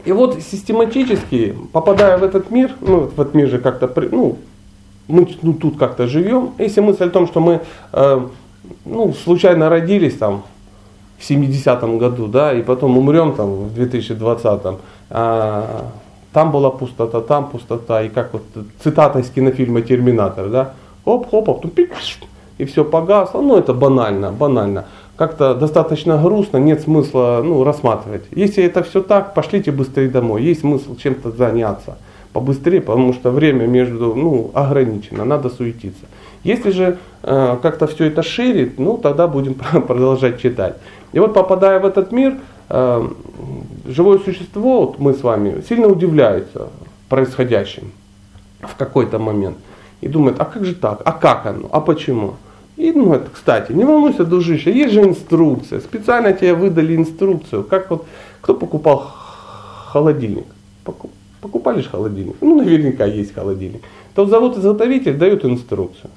и 0.05 0.13
вот 0.13 0.41
систематически, 0.41 1.57
попадая 1.73 2.19
в 2.19 2.25
этот 2.25 2.51
мир, 2.51 2.73
ну, 2.81 3.01
в 3.01 3.21
этот 3.21 3.35
мир 3.35 3.49
же 3.49 3.59
как-то, 3.59 3.93
ну, 4.11 4.39
мы 5.11 5.29
ну, 5.43 5.53
тут 5.55 5.79
как-то 5.79 6.07
живем. 6.07 6.51
Если 6.59 6.81
мысль 6.81 7.05
о 7.05 7.11
том, 7.11 7.27
что 7.27 7.41
мы 7.41 7.61
э, 7.93 8.29
ну, 8.85 9.13
случайно 9.13 9.69
родились 9.69 10.17
там 10.17 10.43
в 11.19 11.31
70-м 11.31 11.99
году, 11.99 12.27
да, 12.27 12.53
и 12.53 12.63
потом 12.63 12.97
умрем 12.97 13.35
там 13.35 13.69
в 13.69 13.79
2020-м, 13.79 14.79
а, 15.11 15.87
там 16.33 16.51
была 16.51 16.71
пустота, 16.71 17.21
там 17.21 17.49
пустота, 17.49 18.03
и 18.03 18.09
как 18.09 18.33
вот 18.33 18.43
цитата 18.83 19.19
из 19.19 19.29
кинофильма 19.31 19.83
«Терминатор», 19.83 20.49
да, 20.49 20.73
хоп-хоп, 21.05 21.51
а 21.51 21.55
потом 21.55 21.73
и 22.59 22.65
все 22.65 22.85
погасло, 22.85 23.41
ну 23.41 23.57
это 23.57 23.75
банально, 23.75 24.33
банально. 24.33 24.85
Как-то 25.17 25.55
достаточно 25.55 26.17
грустно, 26.17 26.59
нет 26.59 26.81
смысла 26.81 27.43
ну, 27.45 27.65
рассматривать. 27.65 28.25
Если 28.31 28.65
это 28.65 28.83
все 28.83 29.03
так, 29.03 29.35
пошлите 29.35 29.73
быстрее 29.73 30.09
домой, 30.09 30.43
есть 30.43 30.61
смысл 30.61 30.97
чем-то 30.97 31.31
заняться 31.33 31.97
побыстрее, 32.33 32.81
потому 32.81 33.13
что 33.13 33.31
время 33.31 33.67
между, 33.67 34.15
ну, 34.15 34.51
ограничено, 34.55 35.25
надо 35.25 35.51
суетиться. 35.51 36.07
Если 36.45 36.71
же 36.71 36.99
э, 37.23 37.59
как-то 37.61 37.87
все 37.87 38.05
это 38.05 38.23
ширит, 38.23 38.79
ну, 38.79 38.97
тогда 38.97 39.27
будем 39.27 39.55
продолжать 39.87 40.41
читать. 40.41 40.77
И 41.13 41.19
вот 41.19 41.35
попадая 41.35 41.81
в 41.81 41.87
этот 41.87 42.13
мир, 42.13 42.37
э, 42.69 43.09
живое 43.87 44.19
существо, 44.19 44.87
вот 44.87 44.99
мы 44.99 45.15
с 45.15 45.23
вами, 45.23 45.63
сильно 45.69 45.89
удивляется 45.89 46.69
происходящим 47.09 47.93
в 48.61 48.77
какой-то 48.77 49.19
момент. 49.19 49.57
И 50.01 50.09
думает, 50.09 50.37
а 50.39 50.45
как 50.45 50.65
же 50.65 50.75
так? 50.75 51.03
А 51.05 51.13
как 51.13 51.47
оно? 51.47 51.69
А 51.73 51.81
почему? 51.81 52.35
И, 52.77 52.93
ну, 52.93 53.13
это, 53.13 53.29
кстати, 53.31 53.73
не 53.73 53.85
волнуйся, 53.85 54.25
дружище, 54.25 54.73
есть 54.73 54.95
же 54.95 55.03
инструкция. 55.03 55.81
Специально 55.81 56.33
тебе 56.33 56.55
выдали 56.55 56.97
инструкцию. 56.97 57.65
Как 57.65 57.91
вот, 57.91 58.07
кто 58.41 58.55
покупал 58.55 59.13
холодильник? 59.89 60.47
Покупали 61.41 61.81
же 61.81 61.89
холодильник. 61.89 62.37
Ну, 62.41 62.57
наверняка 62.57 63.07
есть 63.07 63.35
холодильник. 63.35 63.83
То 64.15 64.27
завод-изготовитель 64.27 65.17
дает 65.17 65.45
инструкцию. 65.45 66.11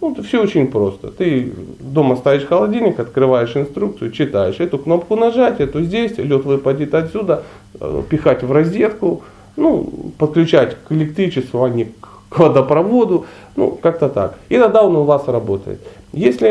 Ну, 0.00 0.12
это 0.12 0.22
все 0.22 0.42
очень 0.42 0.68
просто. 0.68 1.08
Ты 1.08 1.52
дома 1.78 2.16
ставишь 2.16 2.46
холодильник, 2.46 2.98
открываешь 2.98 3.56
инструкцию, 3.56 4.12
читаешь 4.12 4.58
эту 4.58 4.78
кнопку 4.78 5.16
нажать, 5.16 5.60
эту 5.60 5.82
здесь, 5.82 6.16
лед 6.18 6.44
выпадет 6.44 6.94
отсюда, 6.94 7.42
э, 7.78 8.02
пихать 8.08 8.42
в 8.42 8.50
розетку, 8.50 9.22
ну, 9.56 10.12
подключать 10.16 10.76
к 10.88 10.92
электричеству, 10.92 11.62
а 11.62 11.68
не 11.68 11.92
к 12.30 12.38
водопроводу, 12.38 13.26
ну, 13.56 13.78
как-то 13.82 14.08
так. 14.08 14.38
И 14.48 14.56
тогда 14.56 14.82
он 14.82 14.96
у 14.96 15.04
вас 15.04 15.28
работает. 15.28 15.80
Если 16.12 16.50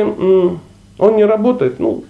он 1.00 1.16
не 1.16 1.26
работает, 1.26 1.80
ну, 1.80 2.04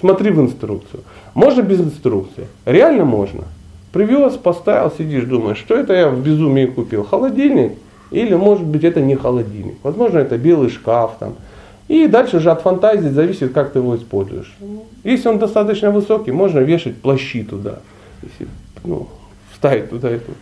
смотри 0.00 0.30
в 0.30 0.40
инструкцию. 0.40 1.02
Можно 1.34 1.62
без 1.62 1.80
инструкции? 1.80 2.46
Реально 2.66 3.04
можно. 3.04 3.44
Привез, 3.92 4.34
поставил, 4.34 4.90
сидишь, 4.96 5.24
думаешь, 5.24 5.58
что 5.58 5.74
это 5.74 5.92
я 5.92 6.08
в 6.08 6.22
безумии 6.22 6.66
купил? 6.66 7.04
Холодильник? 7.04 7.72
Или 8.10 8.34
может 8.34 8.64
быть 8.64 8.84
это 8.84 9.00
не 9.00 9.16
холодильник? 9.16 9.76
Возможно 9.82 10.18
это 10.18 10.38
белый 10.38 10.70
шкаф 10.70 11.16
там. 11.18 11.34
И 11.88 12.06
дальше 12.06 12.40
же 12.40 12.50
от 12.50 12.62
фантазии 12.62 13.08
зависит, 13.08 13.52
как 13.52 13.72
ты 13.72 13.80
его 13.80 13.96
используешь. 13.96 14.54
Если 15.04 15.28
он 15.28 15.38
достаточно 15.38 15.90
высокий, 15.90 16.32
можно 16.32 16.60
вешать 16.60 16.96
плащи 16.96 17.42
туда. 17.42 17.80
Если, 18.22 18.46
ну, 18.84 19.08
вставить 19.52 19.90
туда 19.90 20.08
эту 20.10 20.32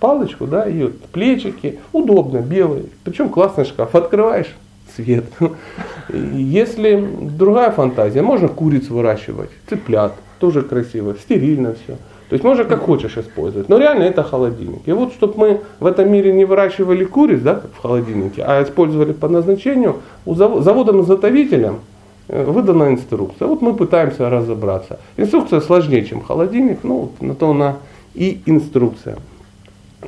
палочку, 0.00 0.46
да, 0.46 0.64
и 0.68 0.82
вот 0.82 0.98
плечики. 1.12 1.78
Удобно, 1.92 2.38
белый. 2.38 2.86
Причем 3.04 3.28
классный 3.28 3.66
шкаф. 3.66 3.94
Открываешь, 3.94 4.54
свет. 4.96 5.26
Если 6.12 7.06
другая 7.36 7.70
фантазия, 7.70 8.22
можно 8.22 8.48
куриц 8.48 8.88
выращивать, 8.88 9.50
цыплят, 9.68 10.14
тоже 10.38 10.62
красиво, 10.62 11.14
стерильно 11.14 11.74
все. 11.74 11.96
То 12.30 12.34
есть 12.34 12.44
можно 12.44 12.62
как 12.62 12.82
хочешь 12.82 13.18
использовать. 13.18 13.68
Но 13.68 13.76
реально 13.76 14.04
это 14.04 14.22
холодильник. 14.22 14.82
И 14.86 14.92
вот, 14.92 15.12
чтобы 15.12 15.34
мы 15.36 15.60
в 15.80 15.86
этом 15.86 16.12
мире 16.12 16.32
не 16.32 16.44
выращивали 16.44 17.04
куриц, 17.04 17.40
да, 17.40 17.56
как 17.56 17.72
в 17.72 17.82
холодильнике, 17.82 18.44
а 18.46 18.62
использовали 18.62 19.12
по 19.12 19.28
назначению, 19.28 19.96
у 20.24 20.34
заводом-изготовителем 20.36 21.80
э, 22.28 22.44
выдана 22.44 22.88
инструкция. 22.90 23.48
Вот 23.48 23.62
мы 23.62 23.74
пытаемся 23.74 24.30
разобраться. 24.30 25.00
Инструкция 25.16 25.60
сложнее, 25.60 26.04
чем 26.04 26.22
холодильник, 26.22 26.78
ну, 26.84 27.10
на 27.20 27.34
то 27.34 27.50
она 27.50 27.78
и 28.14 28.40
инструкция. 28.46 29.16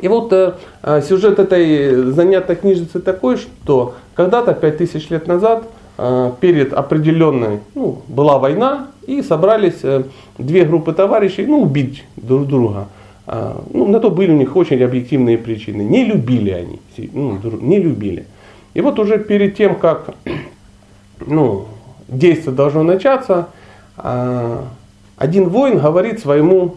И 0.01 0.07
вот 0.07 0.33
э, 0.33 0.55
э 0.85 1.03
сюжет 1.03 1.41
этой 1.41 2.13
занятой 2.13 2.55
книжицы 2.55 3.01
такой, 3.01 3.37
что 3.37 3.97
когда-то, 4.15 4.55
5000 4.55 5.11
лет 5.11 5.27
назад, 5.27 5.65
э, 5.65 5.69
перед 6.41 6.73
определенной, 6.73 7.61
ну, 7.75 8.03
была 8.09 8.39
война, 8.39 8.89
и 9.07 9.23
собрались 9.23 9.81
э, 9.83 10.05
две 10.39 10.65
группы 10.65 10.93
товарищей, 10.93 11.47
ну, 11.47 11.63
убить 11.63 12.05
друг 12.17 12.47
друга. 12.47 12.89
А, 13.27 13.63
ну, 13.73 13.87
на 13.87 14.01
то 14.01 14.11
были 14.11 14.33
у 14.33 14.37
них 14.37 14.57
очень 14.57 14.83
объективные 14.83 15.39
причины. 15.39 15.83
Не 15.83 16.05
любили 16.05 16.51
они, 16.51 16.81
ну, 17.13 17.39
не 17.61 17.79
любили. 17.79 18.27
И 18.75 18.81
вот 18.81 18.99
уже 18.99 19.19
перед 19.19 19.57
тем, 19.57 19.77
как 19.77 20.15
ну, 21.27 21.67
действие 22.09 22.55
должно 22.55 22.83
начаться, 22.83 23.49
а, 23.97 24.65
один 25.17 25.49
воин 25.49 25.79
говорит 25.79 26.21
своему 26.21 26.77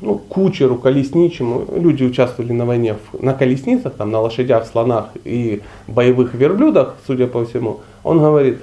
ну, 0.00 0.18
кучеру, 0.18 0.76
колесничему, 0.76 1.66
люди 1.74 2.04
участвовали 2.04 2.52
на 2.52 2.64
войне 2.64 2.96
на 3.20 3.34
колесницах, 3.34 3.94
там, 3.94 4.10
на 4.10 4.20
лошадях, 4.20 4.66
слонах 4.66 5.10
и 5.24 5.62
боевых 5.86 6.34
верблюдах, 6.34 6.96
судя 7.06 7.26
по 7.26 7.44
всему, 7.44 7.80
он 8.02 8.18
говорит, 8.18 8.58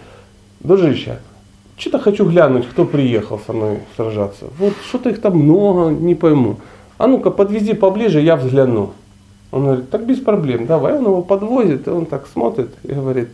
дружище, 0.59 1.19
что-то 1.77 1.99
хочу 1.99 2.25
глянуть, 2.25 2.67
кто 2.67 2.85
приехал 2.85 3.39
со 3.45 3.53
мной 3.53 3.79
сражаться. 3.95 4.45
Вот 4.57 4.73
что-то 4.87 5.09
их 5.09 5.21
там 5.21 5.37
много, 5.37 5.91
не 5.91 6.15
пойму. 6.15 6.57
А 6.97 7.07
ну-ка, 7.07 7.29
подвези 7.29 7.73
поближе, 7.73 8.21
я 8.21 8.35
взгляну. 8.35 8.93
Он 9.51 9.63
говорит, 9.63 9.89
так 9.89 10.05
без 10.05 10.19
проблем, 10.19 10.65
давай. 10.65 10.93
Он 10.93 11.05
его 11.05 11.21
подвозит, 11.21 11.87
и 11.87 11.91
он 11.91 12.05
так 12.05 12.27
смотрит 12.27 12.71
и 12.83 12.91
говорит, 12.93 13.29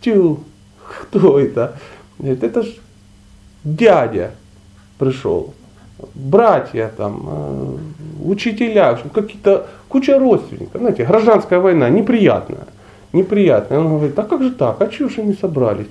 тю, 0.00 0.40
кто 0.86 1.38
это? 1.40 1.78
Говорит, 2.18 2.44
это 2.44 2.62
ж 2.62 2.66
дядя 3.64 4.32
пришел, 4.98 5.54
братья 6.14 6.90
там, 6.96 7.22
э, 7.26 7.76
учителя, 8.24 8.98
какие-то 9.12 9.66
куча 9.88 10.18
родственников. 10.18 10.80
Знаете, 10.80 11.04
гражданская 11.04 11.60
война 11.60 11.88
неприятная 11.88 12.66
неприятно. 13.14 13.74
И 13.74 13.78
он 13.78 13.88
говорит, 13.88 14.18
а 14.18 14.22
как 14.24 14.42
же 14.42 14.50
так, 14.50 14.80
а 14.80 14.88
чего 14.88 15.08
же 15.08 15.22
они 15.22 15.32
собрались? 15.32 15.86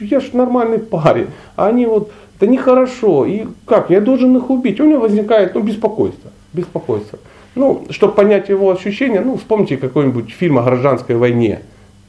Я 0.00 0.20
же 0.20 0.36
нормальный 0.36 0.78
парень, 0.78 1.28
а 1.56 1.68
они 1.68 1.86
вот, 1.86 2.12
это 2.36 2.46
нехорошо, 2.46 3.24
и 3.24 3.46
как, 3.64 3.90
я 3.90 4.00
должен 4.00 4.36
их 4.36 4.50
убить? 4.50 4.78
У 4.78 4.84
него 4.84 5.00
возникает 5.00 5.54
ну, 5.54 5.62
беспокойство, 5.62 6.30
беспокойство. 6.52 7.18
Ну, 7.54 7.86
чтобы 7.88 8.12
понять 8.12 8.50
его 8.50 8.70
ощущения, 8.70 9.22
ну, 9.22 9.38
вспомните 9.38 9.78
какой-нибудь 9.78 10.30
фильм 10.30 10.58
о 10.58 10.62
гражданской 10.62 11.16
войне. 11.16 11.60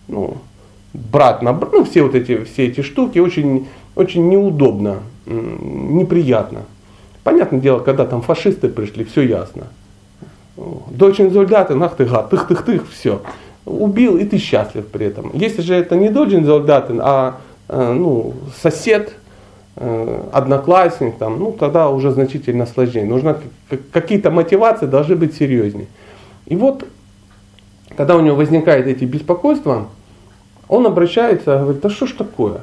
Ну, 0.09 0.35
брат 0.93 1.41
на 1.41 1.53
брат, 1.53 1.71
ну, 1.71 1.85
все 1.85 2.03
вот 2.03 2.15
эти, 2.15 2.43
все 2.43 2.67
эти 2.67 2.81
штуки 2.81 3.19
очень, 3.19 3.67
очень 3.95 4.27
неудобно, 4.27 4.97
неприятно. 5.25 6.63
Понятное 7.27 7.59
дело, 7.59 7.79
когда 7.79 8.05
там 8.05 8.21
фашисты 8.21 8.69
пришли, 8.69 9.03
все 9.03 9.19
ясно. 9.19 9.63
Дочь 10.55 11.17
солдаты, 11.17 11.75
нах 11.75 11.97
ты 11.97 12.05
гад, 12.05 12.29
тых-тых-тых, 12.29 12.89
все 12.89 13.19
убил, 13.65 14.15
и 14.15 14.23
ты 14.23 14.37
счастлив 14.37 14.87
при 14.87 15.07
этом. 15.07 15.31
Если 15.33 15.61
же 15.61 15.75
это 15.75 15.97
не 15.97 16.07
Доджин 16.07 16.45
Золдатин, 16.45 17.01
а 17.03 17.41
э, 17.67 17.91
ну, 17.91 18.33
сосед, 18.61 19.11
э, 19.75 20.23
одноклассник, 20.31 21.17
там, 21.17 21.37
ну, 21.37 21.51
тогда 21.51 21.89
уже 21.89 22.11
значительно 22.11 22.65
сложнее. 22.65 23.03
Нужно 23.03 23.37
какие-то 23.91 24.31
мотивации 24.31 24.85
должны 24.85 25.17
быть 25.17 25.35
серьезнее. 25.35 25.87
И 26.45 26.55
вот, 26.55 26.85
когда 27.97 28.15
у 28.15 28.21
него 28.21 28.37
возникают 28.37 28.87
эти 28.87 29.03
беспокойства, 29.03 29.89
Он 30.69 30.85
обращается, 30.85 31.59
говорит, 31.59 31.81
да 31.81 31.89
что 31.89 32.07
ж 32.07 32.13
такое? 32.13 32.61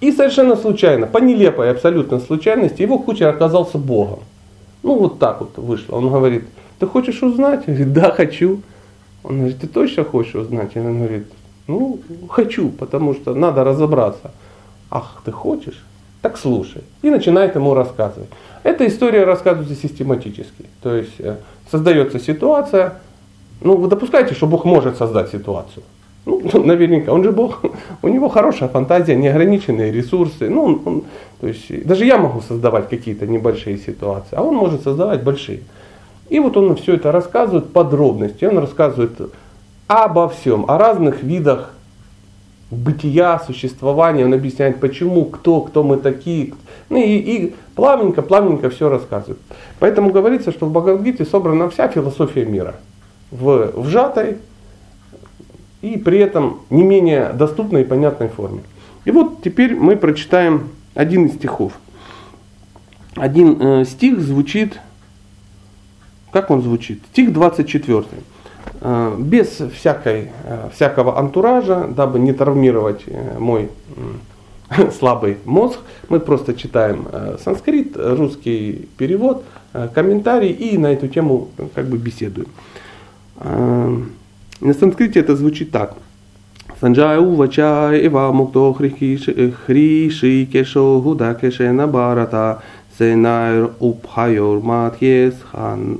И 0.00 0.12
совершенно 0.12 0.56
случайно, 0.56 1.06
по 1.06 1.18
нелепой 1.18 1.70
абсолютно 1.70 2.20
случайности, 2.20 2.82
его 2.82 2.98
кучер 2.98 3.28
оказался 3.28 3.78
Богом. 3.78 4.20
Ну 4.82 4.96
вот 4.96 5.18
так 5.18 5.40
вот 5.40 5.56
вышло. 5.56 5.96
Он 5.96 6.08
говорит, 6.08 6.44
ты 6.78 6.86
хочешь 6.86 7.22
узнать? 7.22 7.64
Я 7.66 7.74
говорю, 7.74 7.92
да, 7.92 8.10
хочу. 8.12 8.62
Он 9.24 9.38
говорит, 9.38 9.58
ты 9.60 9.66
точно 9.66 10.04
хочешь 10.04 10.36
узнать? 10.36 10.76
Он 10.76 10.98
говорит, 10.98 11.26
ну, 11.66 12.00
хочу, 12.28 12.70
потому 12.70 13.14
что 13.14 13.34
надо 13.34 13.64
разобраться. 13.64 14.30
Ах, 14.90 15.20
ты 15.24 15.32
хочешь? 15.32 15.84
Так 16.22 16.38
слушай. 16.38 16.82
И 17.02 17.10
начинает 17.10 17.54
ему 17.56 17.74
рассказывать. 17.74 18.30
Эта 18.62 18.86
история 18.86 19.24
рассказывается 19.24 19.74
систематически. 19.74 20.66
То 20.82 20.94
есть 20.94 21.18
э, 21.18 21.36
создается 21.70 22.18
ситуация. 22.18 23.00
Ну, 23.60 23.76
вы 23.76 23.88
допускаете, 23.88 24.34
что 24.34 24.46
Бог 24.46 24.64
может 24.64 24.96
создать 24.96 25.30
ситуацию? 25.30 25.82
Ну, 26.28 26.62
наверняка, 26.64 27.12
он 27.12 27.24
же 27.24 27.32
Бог, 27.32 27.62
у 28.02 28.08
него 28.08 28.28
хорошая 28.28 28.68
фантазия, 28.68 29.16
неограниченные 29.16 29.90
ресурсы. 29.90 30.48
Ну, 30.48 30.62
он, 30.62 30.82
он, 30.84 31.02
то 31.40 31.48
есть, 31.48 31.86
даже 31.86 32.04
я 32.04 32.18
могу 32.18 32.40
создавать 32.42 32.88
какие-то 32.88 33.26
небольшие 33.26 33.78
ситуации, 33.78 34.36
а 34.36 34.42
он 34.42 34.54
может 34.54 34.82
создавать 34.82 35.22
большие. 35.22 35.60
И 36.28 36.38
вот 36.40 36.56
он 36.56 36.76
все 36.76 36.94
это 36.94 37.12
рассказывает 37.12 37.72
подробности, 37.72 38.44
он 38.44 38.58
рассказывает 38.58 39.12
обо 39.86 40.28
всем, 40.28 40.66
о 40.68 40.76
разных 40.76 41.22
видах 41.22 41.72
бытия, 42.70 43.38
существования, 43.46 44.26
он 44.26 44.34
объясняет, 44.34 44.80
почему, 44.80 45.24
кто, 45.24 45.62
кто 45.62 45.82
мы 45.82 45.96
такие. 45.96 46.52
Ну 46.90 46.98
и, 46.98 47.16
и 47.16 47.54
плавненько, 47.74 48.20
плавненько 48.20 48.68
все 48.68 48.90
рассказывает. 48.90 49.38
Поэтому 49.78 50.10
говорится, 50.10 50.52
что 50.52 50.66
в 50.66 50.72
Бхагавадгите 50.72 51.24
собрана 51.24 51.70
вся 51.70 51.88
философия 51.88 52.44
мира 52.44 52.74
в, 53.30 53.72
в 53.74 53.88
сжатой 53.88 54.36
и 55.82 55.96
при 55.96 56.18
этом 56.18 56.60
не 56.70 56.82
менее 56.82 57.32
доступной 57.32 57.82
и 57.82 57.84
понятной 57.84 58.28
форме. 58.28 58.60
И 59.04 59.10
вот 59.10 59.42
теперь 59.42 59.74
мы 59.74 59.96
прочитаем 59.96 60.68
один 60.94 61.26
из 61.26 61.34
стихов. 61.34 61.72
Один 63.14 63.60
э, 63.60 63.84
стих 63.84 64.20
звучит, 64.20 64.78
как 66.32 66.50
он 66.50 66.62
звучит? 66.62 67.02
Стих 67.12 67.32
24. 67.32 68.04
Э, 68.80 69.16
без 69.18 69.60
всякой, 69.74 70.30
э, 70.44 70.68
всякого 70.74 71.18
антуража, 71.18 71.86
дабы 71.88 72.18
не 72.18 72.32
травмировать 72.32 73.02
э, 73.06 73.38
мой 73.38 73.70
э, 74.70 74.90
слабый 74.98 75.38
мозг, 75.44 75.78
мы 76.08 76.20
просто 76.20 76.54
читаем 76.54 77.06
э, 77.10 77.38
санскрит, 77.42 77.96
русский 77.96 78.88
перевод, 78.98 79.44
э, 79.72 79.88
комментарий 79.94 80.50
и 80.50 80.76
на 80.78 80.92
эту 80.92 81.08
тему 81.08 81.48
э, 81.58 81.66
как 81.74 81.86
бы 81.86 81.98
беседуем. 81.98 82.48
Э, 83.36 84.02
на 84.60 84.74
санскрите 84.74 85.20
это 85.20 85.36
звучит 85.36 85.70
так. 85.70 85.94
Санджая 86.80 87.20
увача 87.20 87.92
ива 87.94 88.32
мукто 88.32 88.72
хриши 88.72 90.44
кешо 90.46 91.00
гуда 91.00 91.34
кешена 91.34 91.86
барата 91.86 92.62
сенайр 92.98 93.70
упхайор 93.80 94.60
матхес 94.60 95.34
хан 95.52 95.98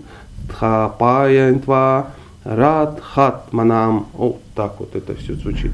тхапаянтва 0.49 2.07
рад 2.45 3.00
хат 3.00 3.53
манам. 3.53 4.07
Вот 4.12 4.41
так 4.55 4.81
вот 4.81 4.97
это 4.97 5.15
все 5.15 5.35
звучит. 5.35 5.73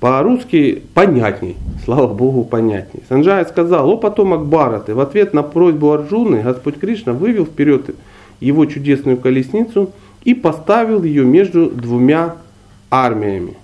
По-русски 0.00 0.82
понятней, 0.94 1.56
слава 1.84 2.12
Богу, 2.12 2.44
понятней. 2.44 3.02
Санджая 3.08 3.44
сказал, 3.46 3.88
о 3.88 3.96
потомок 3.96 4.46
Бараты, 4.46 4.94
в 4.94 5.00
ответ 5.00 5.32
на 5.32 5.42
просьбу 5.42 5.90
Арджуны 5.90 6.42
Господь 6.42 6.78
Кришна 6.78 7.14
вывел 7.14 7.46
вперед 7.46 7.94
его 8.40 8.66
чудесную 8.66 9.16
колесницу– 9.16 9.90
и 10.26 10.34
поставил 10.34 11.04
ее 11.04 11.24
между 11.24 11.70
двумя 11.70 12.34
армиями. 12.90 13.56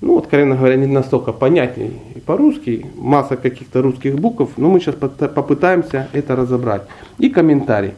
Ну, 0.00 0.18
откровенно 0.18 0.54
говоря, 0.54 0.76
не 0.76 0.86
настолько 0.86 1.32
понятнее 1.32 1.90
и 2.14 2.20
по-русски, 2.20 2.86
масса 2.96 3.36
каких-то 3.36 3.82
русских 3.82 4.14
букв, 4.14 4.52
но 4.56 4.70
мы 4.70 4.78
сейчас 4.78 4.94
попытаемся 4.94 6.08
это 6.12 6.36
разобрать. 6.36 6.82
И 7.18 7.30
комментарий. 7.30 7.94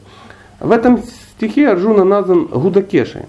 В 0.61 0.71
этом 0.71 1.03
стихе 1.37 1.69
Арджуна 1.69 2.05
назван 2.05 2.47
Гудакешей. 2.47 3.27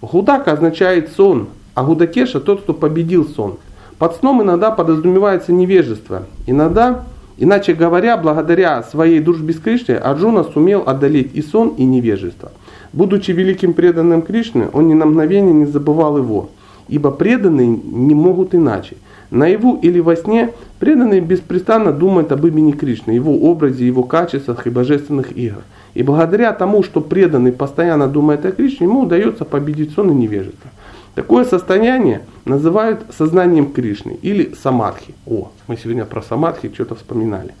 Гудака 0.00 0.52
означает 0.52 1.12
сон, 1.12 1.48
а 1.74 1.84
Гудакеша 1.84 2.40
тот, 2.40 2.62
кто 2.62 2.72
победил 2.72 3.28
сон. 3.28 3.58
Под 3.98 4.16
сном 4.16 4.42
иногда 4.42 4.70
подразумевается 4.70 5.52
невежество. 5.52 6.22
Иногда, 6.46 7.04
иначе 7.36 7.74
говоря, 7.74 8.16
благодаря 8.16 8.82
своей 8.82 9.20
дружбе 9.20 9.52
с 9.52 9.58
Кришной, 9.58 9.98
Арджуна 9.98 10.44
сумел 10.44 10.84
одолеть 10.86 11.34
и 11.34 11.42
сон, 11.42 11.74
и 11.76 11.84
невежество– 11.84 12.50
Будучи 12.96 13.30
великим 13.30 13.74
преданным 13.74 14.22
Кришны, 14.22 14.70
он 14.72 14.88
ни 14.88 14.94
на 14.94 15.04
мгновение 15.04 15.52
не 15.52 15.66
забывал 15.66 16.16
его, 16.16 16.48
ибо 16.88 17.10
преданные 17.10 17.68
не 17.68 18.14
могут 18.14 18.54
иначе. 18.54 18.96
Наяву 19.30 19.78
или 19.82 20.00
во 20.00 20.16
сне 20.16 20.54
преданные 20.78 21.20
беспрестанно 21.20 21.92
думают 21.92 22.32
об 22.32 22.46
имени 22.46 22.72
Кришны, 22.72 23.10
его 23.10 23.34
образе, 23.34 23.86
его 23.86 24.02
качествах 24.02 24.66
и 24.66 24.70
божественных 24.70 25.36
играх. 25.36 25.64
И 25.92 26.02
благодаря 26.02 26.54
тому, 26.54 26.82
что 26.82 27.02
преданный 27.02 27.52
постоянно 27.52 28.08
думает 28.08 28.46
о 28.46 28.52
Кришне, 28.52 28.86
ему 28.86 29.02
удается 29.02 29.44
победить 29.44 29.92
сон 29.92 30.12
и 30.12 30.14
невежество. 30.14 30.70
Такое 31.16 31.46
состояние 31.46 32.20
называют 32.44 33.06
сознанием 33.16 33.72
Кришны 33.72 34.18
или 34.20 34.52
самадхи. 34.62 35.14
О, 35.26 35.50
мы 35.66 35.78
сегодня 35.78 36.04
про 36.04 36.20
самадхи 36.20 36.70
что-то 36.74 36.94
вспоминали. 36.94 37.54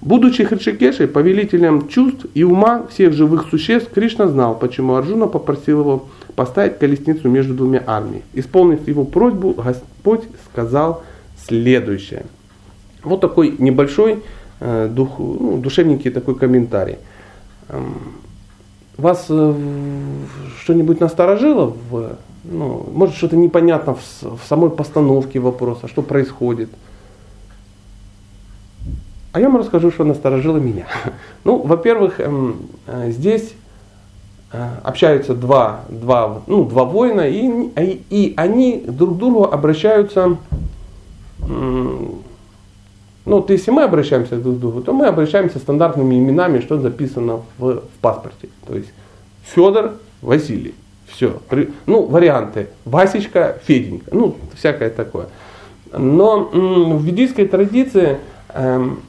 Будучи 0.00 0.42
Хришикешей, 0.42 1.06
повелителем 1.06 1.86
чувств 1.86 2.26
и 2.34 2.42
ума 2.42 2.84
всех 2.90 3.12
живых 3.12 3.46
существ, 3.48 3.92
Кришна 3.94 4.26
знал, 4.26 4.58
почему 4.58 4.96
Арджуна 4.96 5.28
попросил 5.28 5.80
его 5.80 6.08
поставить 6.34 6.80
колесницу 6.80 7.28
между 7.28 7.54
двумя 7.54 7.84
армиями. 7.86 8.24
Исполнив 8.34 8.88
его 8.88 9.04
просьбу, 9.04 9.54
Господь 9.54 10.24
сказал 10.50 11.04
следующее. 11.46 12.26
Вот 13.04 13.20
такой 13.20 13.54
небольшой 13.56 14.24
э, 14.58 14.88
дух, 14.92 15.20
ну, 15.20 15.58
душевненький 15.58 16.10
такой 16.10 16.34
комментарий. 16.34 16.96
Эм, 17.68 17.94
вас 18.96 19.26
э, 19.28 19.54
что-нибудь 20.60 20.98
насторожило? 20.98 21.72
В, 21.88 22.16
ну, 22.50 22.86
может 22.92 23.14
что-то 23.16 23.36
непонятно 23.36 23.94
в, 23.94 24.22
в 24.22 24.40
самой 24.48 24.70
постановке 24.70 25.38
вопроса, 25.38 25.88
что 25.88 26.02
происходит? 26.02 26.70
А 29.32 29.40
я 29.40 29.48
вам 29.48 29.58
расскажу, 29.58 29.90
что 29.90 30.04
насторожило 30.04 30.56
меня. 30.56 30.86
Ну, 31.44 31.58
во-первых, 31.58 32.20
эм, 32.20 32.68
э, 32.86 33.10
здесь 33.10 33.54
э, 34.52 34.68
общаются 34.82 35.34
два, 35.34 35.82
два, 35.88 36.42
ну, 36.46 36.64
два 36.64 36.84
воина, 36.84 37.28
и, 37.28 38.00
и 38.10 38.34
они 38.36 38.82
друг 38.86 39.14
к 39.14 39.18
другу 39.18 39.44
обращаются, 39.44 40.38
ну, 43.26 43.42
то 43.42 43.52
если 43.52 43.70
мы 43.70 43.82
обращаемся 43.82 44.36
друг 44.36 44.56
к 44.56 44.58
другу, 44.58 44.80
то 44.80 44.92
мы 44.92 45.06
обращаемся 45.06 45.58
стандартными 45.58 46.14
именами, 46.14 46.60
что 46.60 46.78
записано 46.80 47.42
в, 47.58 47.80
в 47.80 47.98
паспорте. 48.00 48.48
То 48.66 48.74
есть 48.74 48.88
Федор, 49.44 49.92
Василий. 50.22 50.74
Все. 51.16 51.40
Ну, 51.86 52.06
варианты. 52.06 52.68
Васечка, 52.84 53.58
Феденька. 53.64 54.14
Ну, 54.14 54.36
всякое 54.54 54.90
такое. 54.90 55.26
Но 55.96 56.50
в 56.52 57.02
ведийской 57.02 57.48
традиции 57.48 58.18
эм, 58.52 59.00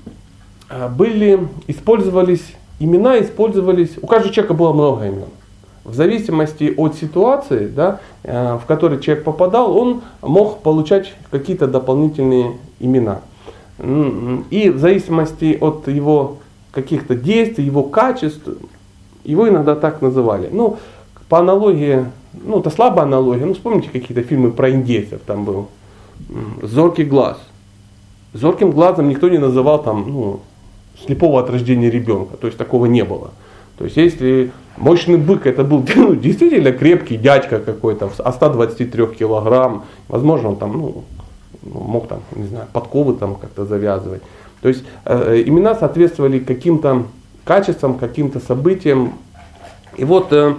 Э, 0.69 0.89
были, 0.89 1.47
использовались, 1.67 2.53
имена 2.79 3.19
использовались, 3.19 3.97
у 4.01 4.07
каждого 4.07 4.33
человека 4.33 4.53
было 4.53 4.73
много 4.73 5.05
имен. 5.05 5.29
В 5.85 5.93
зависимости 5.93 6.73
от 6.75 6.95
ситуации, 6.95 7.67
да, 7.67 7.99
э, 8.23 8.57
в 8.61 8.65
которой 8.65 8.99
человек 8.99 9.23
попадал, 9.23 9.77
он 9.77 10.01
мог 10.21 10.59
получать 10.59 11.13
какие-то 11.31 11.67
дополнительные 11.67 12.57
имена. 12.79 13.21
И 13.79 14.71
в 14.71 14.79
зависимости 14.79 15.55
от 15.61 15.87
его 15.87 16.37
каких-то 16.71 17.15
действий, 17.15 17.63
его 17.63 17.83
качеств, 17.83 18.49
его 19.23 19.47
иногда 19.47 19.75
так 19.75 20.01
называли. 20.01 20.49
Ну, 20.51 20.77
по 21.29 21.39
аналогии, 21.39 22.05
ну, 22.33 22.59
это 22.59 22.69
слабая 22.69 23.05
аналогия, 23.05 23.45
ну, 23.45 23.53
вспомните 23.53 23.89
какие-то 23.89 24.23
фильмы 24.23 24.51
про 24.51 24.69
индейцев, 24.69 25.21
там 25.25 25.45
был 25.45 25.67
«Зоркий 26.61 27.03
глаз». 27.03 27.37
Зорким 28.33 28.71
глазом 28.71 29.09
никто 29.09 29.29
не 29.29 29.37
называл 29.37 29.81
там, 29.81 30.05
ну, 30.07 30.39
слепого 31.05 31.39
от 31.39 31.49
рождения 31.49 31.89
ребенка. 31.89 32.37
То 32.37 32.47
есть 32.47 32.57
такого 32.57 32.85
не 32.85 33.03
было. 33.03 33.31
То 33.77 33.85
есть 33.85 33.97
если 33.97 34.51
мощный 34.77 35.17
бык 35.17 35.45
это 35.45 35.63
был 35.63 35.85
ну, 35.95 36.15
действительно 36.15 36.71
крепкий 36.71 37.17
дядька 37.17 37.59
какой-то, 37.59 38.11
о 38.17 38.31
123 38.31 39.07
килограмм, 39.07 39.85
возможно 40.07 40.49
он 40.49 40.55
там 40.57 40.73
ну, 40.73 41.03
мог 41.63 42.07
там, 42.07 42.21
не 42.35 42.47
знаю, 42.47 42.67
подковы 42.73 43.13
там 43.13 43.35
как-то 43.35 43.65
завязывать. 43.65 44.21
То 44.61 44.69
есть 44.69 44.83
э, 45.05 45.43
имена 45.45 45.75
соответствовали 45.75 46.39
каким-то 46.39 47.03
качествам, 47.43 47.97
каким-то 47.97 48.39
событиям. 48.39 49.13
И 49.95 50.03
вот 50.03 50.33
э, 50.33 50.55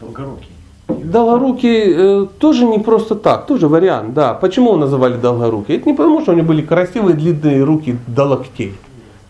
Долгорукий. 0.00 0.48
Долгорукий 0.88 1.82
э, 1.86 2.26
тоже 2.38 2.66
не 2.66 2.78
просто 2.78 3.14
так, 3.14 3.46
тоже 3.46 3.68
вариант, 3.68 4.14
да. 4.14 4.34
Почему 4.34 4.70
его 4.70 4.78
называли 4.78 5.16
долгорукий? 5.16 5.76
Это 5.76 5.88
не 5.88 5.94
потому, 5.94 6.20
что 6.20 6.32
у 6.32 6.34
него 6.34 6.48
были 6.48 6.62
красивые 6.62 7.16
длинные 7.16 7.62
руки 7.62 7.96
до 8.06 8.24
локтей. 8.24 8.74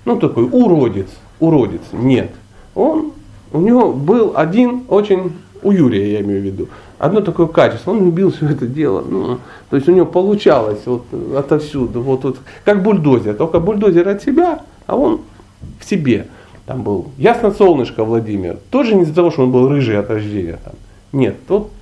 Ну 0.04 0.16
такой 0.16 0.48
уродец, 0.50 1.08
уродец. 1.38 1.82
Нет. 1.92 2.30
Он, 2.74 3.12
у 3.52 3.60
него 3.60 3.92
был 3.92 4.32
один 4.36 4.84
очень 4.88 5.32
у 5.62 5.72
Юрия 5.72 6.12
я 6.12 6.20
имею 6.20 6.40
в 6.40 6.44
виду, 6.44 6.68
одно 6.98 7.20
такое 7.20 7.46
качество, 7.46 7.90
он 7.90 8.04
любил 8.04 8.32
все 8.32 8.48
это 8.48 8.66
дело, 8.66 9.04
ну, 9.06 9.38
то 9.68 9.76
есть 9.76 9.88
у 9.88 9.92
него 9.92 10.06
получалось 10.06 10.80
вот 10.86 11.04
отовсюду, 11.36 12.02
вот, 12.02 12.24
вот 12.24 12.38
как 12.64 12.82
бульдозер, 12.82 13.34
только 13.34 13.60
бульдозер 13.60 14.08
от 14.08 14.22
себя, 14.22 14.62
а 14.86 14.96
он 14.96 15.20
к 15.78 15.84
себе. 15.84 16.28
Там 16.70 16.84
был 16.84 17.06
ясно 17.18 17.50
солнышко 17.50 18.04
Владимир, 18.04 18.58
тоже 18.70 18.94
не 18.94 19.02
из-за 19.02 19.12
того, 19.12 19.32
что 19.32 19.42
он 19.42 19.50
был 19.50 19.68
рыжий 19.68 19.98
от 19.98 20.08
рождения. 20.08 20.56
Там. 20.62 20.74
Нет, 21.10 21.34
тот, 21.48 21.72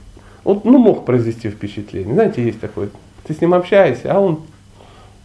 он 0.44 0.62
ну, 0.64 0.79
мог 0.79 1.05
произвести 1.05 1.51
впечатление. 1.51 2.14
Знаете, 2.14 2.42
есть 2.42 2.59
такой, 2.59 2.88
ты 3.27 3.35
с 3.35 3.42
ним 3.42 3.53
общаешься, 3.53 4.11
а 4.11 4.18
он 4.18 4.40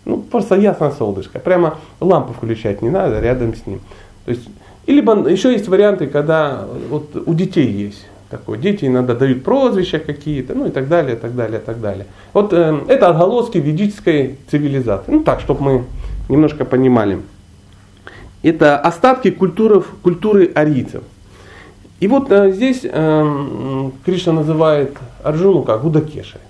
ну, 0.03 0.17
просто 0.17 0.55
ясно 0.55 0.91
солнышко. 0.91 1.39
Прямо 1.39 1.77
лампу 2.01 2.33
включать 2.33 2.81
не 2.81 2.89
надо 2.89 3.21
рядом 3.21 3.55
с 3.55 3.65
ним. 3.65 3.79
То 4.25 4.31
есть, 4.31 4.49
и 4.85 4.91
либо 4.91 5.29
еще 5.29 5.53
есть 5.53 5.69
варианты, 5.69 6.07
когда 6.07 6.67
вот 6.89 7.15
у 7.25 7.33
детей 7.33 7.71
есть 7.71 8.05
такое. 8.29 8.57
Дети 8.57 8.83
иногда 8.83 9.15
дают 9.15 9.45
прозвища 9.45 9.99
какие-то, 9.99 10.55
ну 10.55 10.67
и 10.67 10.71
так 10.71 10.89
далее, 10.89 11.15
и 11.15 11.17
так 11.17 11.37
далее, 11.37 11.61
и 11.61 11.63
так 11.63 11.79
далее. 11.79 12.07
Вот 12.33 12.51
э, 12.51 12.81
это 12.89 13.07
отголоски 13.07 13.59
ведической 13.59 14.35
цивилизации. 14.51 15.09
Ну 15.09 15.23
так, 15.23 15.39
чтобы 15.39 15.61
мы 15.61 15.83
немножко 16.27 16.65
понимали. 16.65 17.19
Это 18.43 18.77
остатки 18.77 19.31
культуры, 19.31 19.81
культуры 19.81 20.51
арийцев. 20.53 21.03
И 21.99 22.07
вот 22.07 22.31
э, 22.31 22.51
здесь 22.51 22.81
э, 22.83 23.89
Кришна 24.05 24.33
называет 24.33 24.97
Арджуну 25.23 25.63
как 25.63 25.81
Гудакешей. 25.81 26.41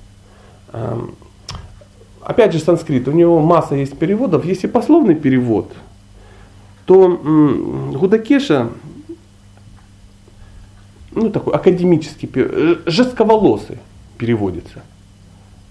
Э, 0.74 1.00
опять 2.22 2.52
же 2.54 2.60
санскрит, 2.60 3.08
у 3.08 3.12
него 3.12 3.40
масса 3.40 3.76
есть 3.76 3.98
переводов. 3.98 4.44
Если 4.46 4.68
пословный 4.68 5.16
перевод, 5.16 5.72
то 6.86 7.14
э, 7.14 7.98
Гудакеша 7.98 8.70
ну 11.16 11.30
такой 11.30 11.54
академический, 11.54 12.30
э, 12.34 12.76
жестковолосый 12.86 13.78
переводится. 14.18 14.82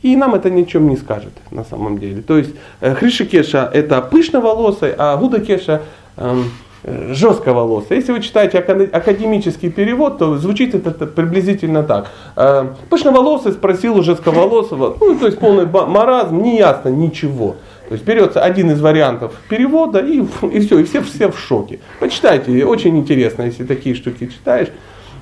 И 0.03 0.17
нам 0.17 0.35
это 0.35 0.51
ни 0.51 0.65
чем 0.65 0.89
не 0.89 0.97
скажет 0.97 1.33
на 1.51 1.65
самом 1.65 1.99
деле. 1.99 2.23
То 2.23 2.37
есть 2.37 2.51
э, 2.81 2.95
Хришикеша 2.95 3.71
это 3.73 4.01
пышноволосый, 4.01 4.95
а 4.97 5.17
Гудакеша 5.17 5.83
эм, 6.17 6.45
жестковолосый. 6.85 7.97
Если 7.97 8.13
вы 8.13 8.21
читаете 8.21 8.59
академический 8.59 9.71
перевод, 9.71 10.19
то 10.19 10.37
звучит 10.37 10.75
это 10.75 11.07
приблизительно 11.07 11.83
так. 11.83 12.11
Э, 12.37 12.67
пышноволосый 12.91 13.53
спросил 13.53 13.99
у 13.99 14.03
жестковолосого, 14.03 14.97
ну 15.01 15.15
то 15.17 15.27
есть 15.27 15.39
полный 15.39 15.67
маразм, 15.67 16.43
не 16.43 16.59
ясно 16.59 16.89
ничего. 16.89 17.57
То 17.89 17.95
есть 17.95 18.05
берется 18.05 18.43
один 18.43 18.71
из 18.71 18.81
вариантов 18.81 19.33
перевода 19.49 20.01
и, 20.01 20.25
и 20.51 20.61
все, 20.61 20.79
и 20.79 20.85
все, 20.85 21.03
все 21.03 21.31
в 21.31 21.39
шоке. 21.39 21.79
Почитайте, 22.01 22.65
очень 22.65 22.97
интересно, 22.99 23.43
если 23.43 23.65
такие 23.65 23.95
штуки 23.95 24.27
читаешь. 24.27 24.69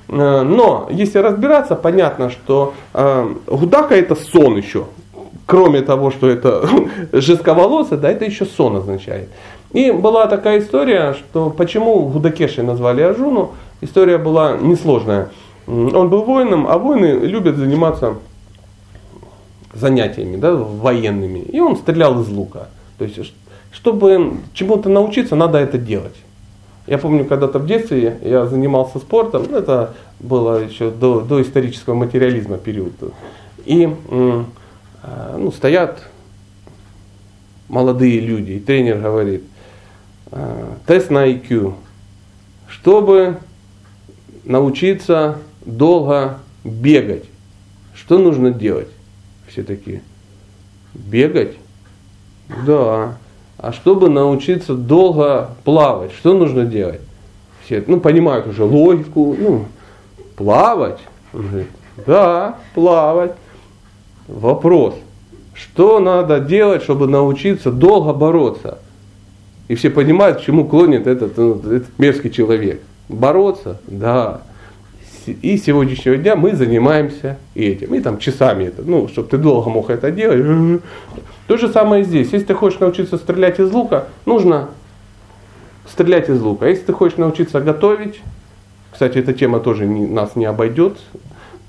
Э, 0.07 0.41
но 0.41 0.87
если 0.89 1.19
разбираться, 1.19 1.75
понятно, 1.75 2.31
что 2.31 2.73
э, 2.93 3.35
гудака 3.45 3.95
это 3.95 4.15
сон 4.15 4.57
еще. 4.57 4.85
Кроме 5.45 5.81
того, 5.81 6.11
что 6.11 6.27
это 6.27 6.67
жестковолосый, 7.11 7.97
да, 7.97 8.09
это 8.09 8.25
еще 8.25 8.45
сон 8.45 8.77
означает. 8.77 9.29
И 9.73 9.91
была 9.91 10.27
такая 10.27 10.59
история, 10.59 11.13
что 11.13 11.49
почему 11.49 12.07
Гудакеши 12.07 12.61
назвали 12.63 13.01
Ажуну. 13.01 13.51
История 13.79 14.17
была 14.17 14.57
несложная. 14.57 15.29
Он 15.67 16.09
был 16.09 16.23
воином, 16.23 16.67
а 16.67 16.77
воины 16.77 17.25
любят 17.25 17.55
заниматься 17.55 18.15
занятиями 19.73 20.35
да, 20.35 20.53
военными. 20.53 21.39
И 21.39 21.59
он 21.59 21.77
стрелял 21.77 22.21
из 22.21 22.27
лука. 22.27 22.67
То 22.97 23.05
есть, 23.05 23.33
чтобы 23.71 24.33
чему-то 24.53 24.89
научиться, 24.89 25.35
надо 25.35 25.57
это 25.57 25.77
делать. 25.77 26.15
Я 26.87 26.97
помню, 26.97 27.25
когда-то 27.25 27.59
в 27.59 27.65
детстве 27.65 28.17
я 28.21 28.47
занимался 28.47 28.99
спортом, 28.99 29.45
ну, 29.49 29.57
это 29.57 29.93
было 30.19 30.63
еще 30.63 30.89
до, 30.89 31.21
до 31.21 31.41
исторического 31.41 31.93
материализма 31.93 32.57
период. 32.57 32.93
И 33.65 33.87
э, 34.09 34.43
ну, 35.37 35.51
стоят 35.51 36.03
молодые 37.69 38.19
люди, 38.19 38.53
и 38.53 38.59
тренер 38.59 38.97
говорит, 38.97 39.43
«Э, 39.43 39.50
тест 40.85 41.09
на 41.09 41.29
IQ, 41.29 41.73
чтобы 42.67 43.37
научиться 44.43 45.39
долго 45.65 46.39
бегать, 46.63 47.25
что 47.93 48.17
нужно 48.17 48.51
делать? 48.51 48.87
Все 49.47 49.63
такие, 49.63 50.01
бегать? 50.93 51.55
Да. 52.65 53.17
А 53.57 53.71
чтобы 53.73 54.09
научиться 54.09 54.73
долго 54.73 55.51
плавать, 55.63 56.11
что 56.13 56.33
нужно 56.33 56.65
делать? 56.65 57.01
Все 57.63 57.83
ну, 57.85 57.99
понимают 57.99 58.47
уже 58.47 58.63
логику, 58.63 59.35
ну, 59.37 59.65
плавать. 60.35 60.99
Говорит, 61.31 61.67
да, 62.05 62.57
плавать. 62.73 63.33
Вопрос, 64.27 64.95
что 65.53 65.99
надо 65.99 66.39
делать, 66.39 66.81
чтобы 66.83 67.07
научиться 67.07 67.71
долго 67.71 68.13
бороться? 68.13 68.79
И 69.71 69.75
все 69.75 69.89
понимают, 69.89 70.39
к 70.39 70.41
чему 70.41 70.65
клонит 70.65 71.07
этот, 71.07 71.37
ну, 71.37 71.55
этот 71.55 71.97
мерзкий 71.97 72.29
человек. 72.29 72.81
Бороться? 73.07 73.79
Да. 73.87 74.41
И 75.25 75.57
с 75.57 75.63
сегодняшнего 75.63 76.17
дня 76.17 76.35
мы 76.35 76.57
занимаемся 76.57 77.37
этим. 77.55 77.95
И 77.95 78.01
там 78.01 78.17
часами 78.17 78.65
это, 78.65 78.81
ну, 78.81 79.07
чтобы 79.07 79.29
ты 79.29 79.37
долго 79.37 79.69
мог 79.69 79.89
это 79.89 80.11
делать. 80.11 80.81
То 81.47 81.55
же 81.55 81.69
самое 81.69 82.03
здесь. 82.03 82.33
Если 82.33 82.47
ты 82.47 82.53
хочешь 82.53 82.81
научиться 82.81 83.15
стрелять 83.15 83.61
из 83.61 83.71
лука, 83.71 84.07
нужно 84.25 84.71
стрелять 85.87 86.27
из 86.27 86.41
лука. 86.41 86.67
Если 86.67 86.83
ты 86.83 86.91
хочешь 86.91 87.17
научиться 87.17 87.61
готовить, 87.61 88.19
кстати, 88.91 89.19
эта 89.19 89.31
тема 89.31 89.61
тоже 89.61 89.85
не, 89.85 90.05
нас 90.05 90.35
не 90.35 90.43
обойдет, 90.47 90.97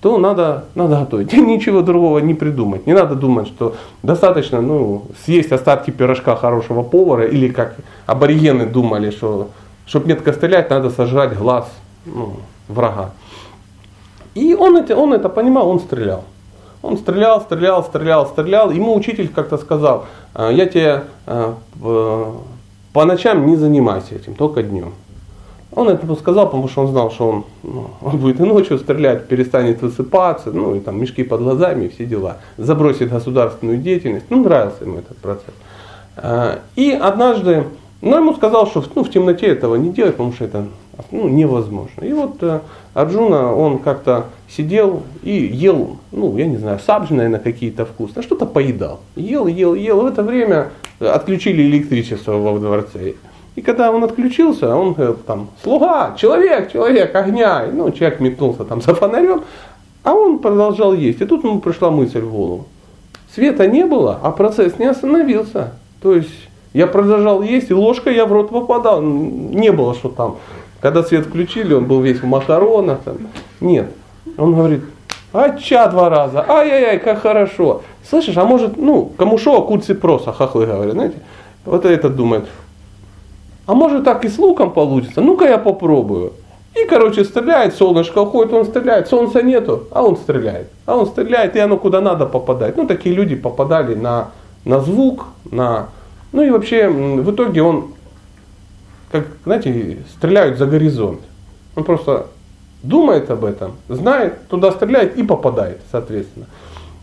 то 0.02 0.18
надо, 0.18 0.64
надо 0.74 0.96
готовить. 0.96 1.32
Ничего 1.32 1.80
другого 1.80 2.18
не 2.18 2.34
придумать. 2.34 2.86
Не 2.86 2.92
надо 2.92 3.14
думать, 3.14 3.46
что 3.46 3.76
достаточно 4.02 4.60
ну, 4.60 5.04
съесть 5.24 5.52
остатки 5.52 5.92
пирожка 5.92 6.34
хорошего 6.34 6.82
повара, 6.82 7.24
или 7.24 7.48
как 7.48 7.76
аборигены 8.06 8.66
думали, 8.66 9.10
что 9.10 9.48
чтобы 9.86 10.08
метко 10.08 10.32
стрелять, 10.32 10.70
надо 10.70 10.90
сожрать 10.90 11.38
глаз 11.38 11.68
ну, 12.04 12.36
врага. 12.68 13.12
И 14.34 14.54
он 14.54 14.76
это, 14.76 14.96
он 14.96 15.12
это 15.12 15.28
понимал, 15.28 15.68
он 15.68 15.78
стрелял. 15.78 16.24
Он 16.82 16.98
стрелял, 16.98 17.40
стрелял, 17.40 17.84
стрелял, 17.84 18.26
стрелял. 18.26 18.70
Ему 18.72 18.96
учитель 18.96 19.28
как-то 19.28 19.56
сказал, 19.56 20.06
«А, 20.34 20.50
я 20.50 20.66
тебе 20.66 21.04
а, 21.26 21.54
по 22.92 23.04
ночам 23.04 23.46
не 23.46 23.54
занимайся 23.54 24.16
этим, 24.16 24.34
только 24.34 24.64
днем. 24.64 24.94
Он 25.74 25.88
это 25.88 26.14
сказал, 26.16 26.46
потому 26.46 26.68
что 26.68 26.82
он 26.82 26.88
знал, 26.88 27.10
что 27.10 27.28
он, 27.28 27.44
ну, 27.62 27.86
он 28.02 28.18
будет 28.18 28.40
и 28.40 28.42
ночью 28.42 28.78
стрелять, 28.78 29.26
перестанет 29.26 29.80
высыпаться, 29.80 30.50
ну 30.50 30.74
и 30.74 30.80
там 30.80 31.00
мешки 31.00 31.22
под 31.22 31.40
глазами 31.40 31.86
и 31.86 31.88
все 31.88 32.04
дела. 32.04 32.38
Забросит 32.58 33.10
государственную 33.10 33.78
деятельность. 33.78 34.26
Ну, 34.28 34.42
нравился 34.42 34.84
ему 34.84 34.98
этот 34.98 35.16
процесс. 35.16 35.54
А, 36.16 36.58
и 36.76 36.90
однажды, 36.90 37.64
ну, 38.02 38.16
ему 38.16 38.34
сказал, 38.34 38.66
что 38.66 38.84
ну, 38.94 39.02
в 39.02 39.10
темноте 39.10 39.46
этого 39.46 39.76
не 39.76 39.90
делать, 39.90 40.12
потому 40.12 40.34
что 40.34 40.44
это 40.44 40.66
ну, 41.10 41.28
невозможно. 41.28 42.04
И 42.04 42.12
вот 42.12 42.42
э, 42.42 42.60
Арджуна, 42.92 43.54
он 43.54 43.78
как-то 43.78 44.26
сидел 44.48 45.02
и 45.22 45.32
ел, 45.32 45.96
ну, 46.10 46.36
я 46.36 46.46
не 46.46 46.58
знаю, 46.58 46.80
сабжи, 46.84 47.14
наверное, 47.14 47.40
какие-то 47.40 47.86
вкусные, 47.86 48.22
что-то 48.22 48.44
поедал. 48.44 49.00
Ел, 49.16 49.46
ел, 49.46 49.74
ел. 49.74 50.02
В 50.02 50.06
это 50.06 50.22
время 50.22 50.70
отключили 51.00 51.62
электричество 51.62 52.36
во 52.36 52.58
дворце. 52.58 53.14
И 53.54 53.62
когда 53.62 53.90
он 53.92 54.02
отключился, 54.04 54.74
он 54.74 54.94
э, 54.96 55.14
там, 55.26 55.50
слуга, 55.62 56.14
человек, 56.16 56.72
человек, 56.72 57.14
огня. 57.14 57.66
Ну, 57.72 57.90
человек 57.90 58.20
метнулся 58.20 58.64
там 58.64 58.80
за 58.80 58.94
фонарем, 58.94 59.42
а 60.02 60.14
он 60.14 60.38
продолжал 60.38 60.94
есть. 60.94 61.20
И 61.20 61.24
тут 61.26 61.44
ему 61.44 61.60
пришла 61.60 61.90
мысль 61.90 62.20
в 62.20 62.32
голову. 62.32 62.66
Света 63.34 63.66
не 63.66 63.84
было, 63.84 64.18
а 64.22 64.30
процесс 64.30 64.78
не 64.78 64.86
остановился. 64.86 65.72
То 66.00 66.14
есть 66.14 66.48
я 66.72 66.86
продолжал 66.86 67.42
есть, 67.42 67.70
и 67.70 67.74
ложкой 67.74 68.14
я 68.14 68.26
в 68.26 68.32
рот 68.32 68.50
попадал. 68.50 69.02
Не 69.02 69.70
было, 69.70 69.94
что 69.94 70.08
там 70.08 70.36
когда 70.82 71.04
свет 71.04 71.26
включили, 71.26 71.72
он 71.72 71.86
был 71.86 72.00
весь 72.00 72.18
в 72.18 72.26
макаронах. 72.26 72.98
Там. 73.04 73.18
Нет. 73.60 73.86
Он 74.36 74.52
говорит, 74.54 74.82
а 75.32 75.56
ча 75.56 75.86
два 75.86 76.10
раза, 76.10 76.44
ай-яй-яй, 76.46 76.98
как 76.98 77.20
хорошо. 77.20 77.82
Слышишь, 78.08 78.36
а 78.36 78.44
может, 78.44 78.76
ну, 78.76 79.10
кому 79.16 79.38
шо, 79.38 79.58
а 79.58 79.62
куцы 79.62 79.94
проса, 79.94 80.32
хахлы 80.32 80.66
говорят, 80.66 80.94
знаете. 80.94 81.16
Вот 81.64 81.84
этот 81.84 82.16
думает, 82.16 82.46
а 83.66 83.74
может 83.74 84.04
так 84.04 84.24
и 84.24 84.28
с 84.28 84.38
луком 84.38 84.72
получится, 84.72 85.20
ну-ка 85.20 85.46
я 85.46 85.58
попробую. 85.58 86.32
И, 86.74 86.86
короче, 86.86 87.24
стреляет, 87.24 87.74
солнышко 87.74 88.20
уходит, 88.20 88.52
он 88.54 88.64
стреляет, 88.64 89.08
солнца 89.08 89.42
нету, 89.42 89.88
а 89.90 90.02
он 90.02 90.16
стреляет. 90.16 90.68
А 90.86 90.96
он 90.96 91.06
стреляет, 91.06 91.54
и 91.54 91.58
оно 91.58 91.76
куда 91.76 92.00
надо 92.00 92.24
попадает. 92.24 92.76
Ну, 92.76 92.86
такие 92.86 93.14
люди 93.14 93.36
попадали 93.36 93.94
на, 93.94 94.30
на 94.64 94.80
звук, 94.80 95.26
на... 95.50 95.88
Ну 96.32 96.42
и 96.42 96.50
вообще, 96.50 96.88
в 96.88 97.30
итоге 97.30 97.62
он 97.62 97.92
как, 99.12 99.26
знаете, 99.44 99.98
стреляют 100.16 100.58
за 100.58 100.66
горизонт. 100.66 101.20
Он 101.76 101.84
просто 101.84 102.28
думает 102.82 103.30
об 103.30 103.44
этом, 103.44 103.76
знает, 103.88 104.48
туда 104.48 104.72
стреляет 104.72 105.16
и 105.16 105.22
попадает, 105.22 105.80
соответственно. 105.90 106.46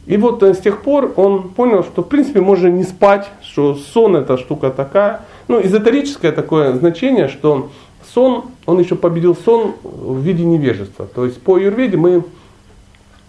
И 0.05 0.17
вот 0.17 0.41
э, 0.43 0.53
с 0.53 0.59
тех 0.59 0.81
пор 0.81 1.13
он 1.15 1.49
понял, 1.49 1.83
что 1.83 2.01
в 2.01 2.07
принципе 2.07 2.41
можно 2.41 2.67
не 2.67 2.83
спать, 2.83 3.27
что 3.43 3.75
сон 3.75 4.15
это 4.15 4.37
штука 4.37 4.71
такая. 4.71 5.21
Ну, 5.47 5.61
эзотерическое 5.61 6.31
такое 6.31 6.73
значение, 6.73 7.27
что 7.27 7.69
сон, 8.13 8.45
он 8.65 8.79
еще 8.79 8.95
победил 8.95 9.35
сон 9.35 9.75
в 9.83 10.19
виде 10.19 10.43
невежества. 10.43 11.05
То 11.05 11.25
есть 11.25 11.41
по 11.41 11.57
юрведе 11.57 11.97
мы, 11.97 12.23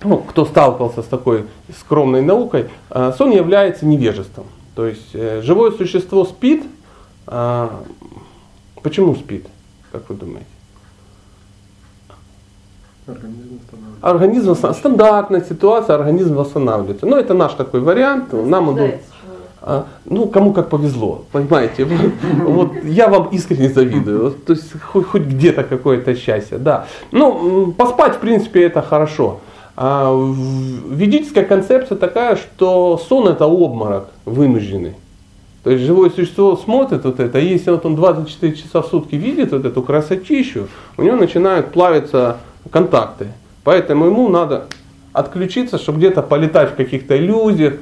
ну, 0.02 0.18
кто 0.18 0.44
сталкивался 0.44 1.02
с 1.02 1.06
такой 1.06 1.44
скромной 1.78 2.22
наукой, 2.22 2.66
э, 2.90 3.12
сон 3.16 3.30
является 3.30 3.86
невежеством. 3.86 4.46
То 4.74 4.86
есть 4.86 5.10
э, 5.14 5.42
живое 5.42 5.72
существо 5.72 6.24
спит. 6.24 6.64
А, 7.26 7.84
почему 8.82 9.14
спит, 9.14 9.46
как 9.92 10.08
вы 10.08 10.16
думаете? 10.16 10.46
Организм 14.00 14.54
стандартная 14.54 15.42
ситуация, 15.42 15.96
организм 15.96 16.34
восстанавливается. 16.34 17.06
Но 17.06 17.16
ну, 17.16 17.22
это 17.22 17.34
наш 17.34 17.52
такой 17.52 17.80
вариант. 17.80 18.32
Нам 18.32 18.70
он, 18.70 18.78
а, 19.62 19.86
ну, 20.06 20.26
кому 20.26 20.54
как 20.54 20.70
повезло, 20.70 21.24
понимаете. 21.32 21.84
Вот 21.84 22.72
я 22.84 23.08
вам 23.08 23.28
искренне 23.28 23.68
завидую. 23.68 24.30
То 24.30 24.54
есть 24.54 24.72
хоть, 24.80 25.06
хоть 25.06 25.22
где-то 25.22 25.64
какое-то 25.64 26.14
счастье, 26.14 26.56
да. 26.58 26.86
Ну, 27.12 27.72
поспать, 27.72 28.16
в 28.16 28.18
принципе, 28.20 28.62
это 28.62 28.80
хорошо. 28.80 29.40
А 29.76 30.12
ведическая 30.88 31.44
концепция 31.44 31.96
такая, 31.96 32.36
что 32.36 32.98
сон 32.98 33.28
это 33.28 33.46
обморок 33.46 34.08
вынужденный. 34.24 34.94
То 35.62 35.70
есть 35.70 35.84
живое 35.84 36.08
существо 36.08 36.56
смотрит 36.56 37.04
вот 37.04 37.20
это, 37.20 37.38
и 37.38 37.48
если 37.48 37.70
вот 37.70 37.84
он 37.84 37.94
24 37.94 38.56
часа 38.56 38.80
в 38.80 38.86
сутки 38.86 39.14
видит 39.14 39.52
вот 39.52 39.66
эту 39.66 39.82
красотищу, 39.82 40.68
у 40.96 41.02
него 41.02 41.16
начинают 41.16 41.72
плавиться 41.72 42.38
контакты. 42.70 43.28
Поэтому 43.64 44.06
ему 44.06 44.28
надо 44.28 44.66
отключиться, 45.12 45.78
чтобы 45.78 45.98
где-то 45.98 46.22
полетать 46.22 46.70
в 46.70 46.76
каких-то 46.76 47.16
иллюзиях, 47.16 47.74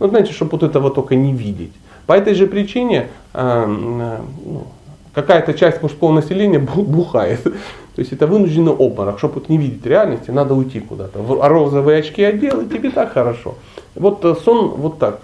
ну, 0.00 0.08
знаете, 0.08 0.32
чтобы 0.32 0.52
вот 0.52 0.62
этого 0.62 0.90
только 0.90 1.14
не 1.14 1.32
видеть. 1.32 1.72
По 2.06 2.12
этой 2.12 2.34
же 2.34 2.46
причине 2.46 3.08
э, 3.32 3.64
э, 3.64 4.18
ну, 4.44 4.66
какая-то 5.14 5.54
часть 5.54 5.82
мужского 5.82 6.12
населения 6.12 6.58
бухает. 6.58 7.42
То 7.42 8.00
есть 8.00 8.12
это 8.12 8.26
вынужденный 8.26 8.72
обморок. 8.72 9.18
Чтобы 9.18 9.34
вот 9.34 9.48
не 9.48 9.56
видеть 9.56 9.86
реальности, 9.86 10.30
надо 10.30 10.54
уйти 10.54 10.80
куда-то. 10.80 11.20
В 11.20 11.48
розовые 11.48 12.00
очки 12.00 12.22
одел, 12.24 12.60
и 12.60 12.66
тебе 12.66 12.90
так 12.90 13.12
хорошо. 13.12 13.54
Вот 13.94 14.24
э, 14.24 14.34
сон 14.44 14.68
вот 14.76 14.98
так, 14.98 15.20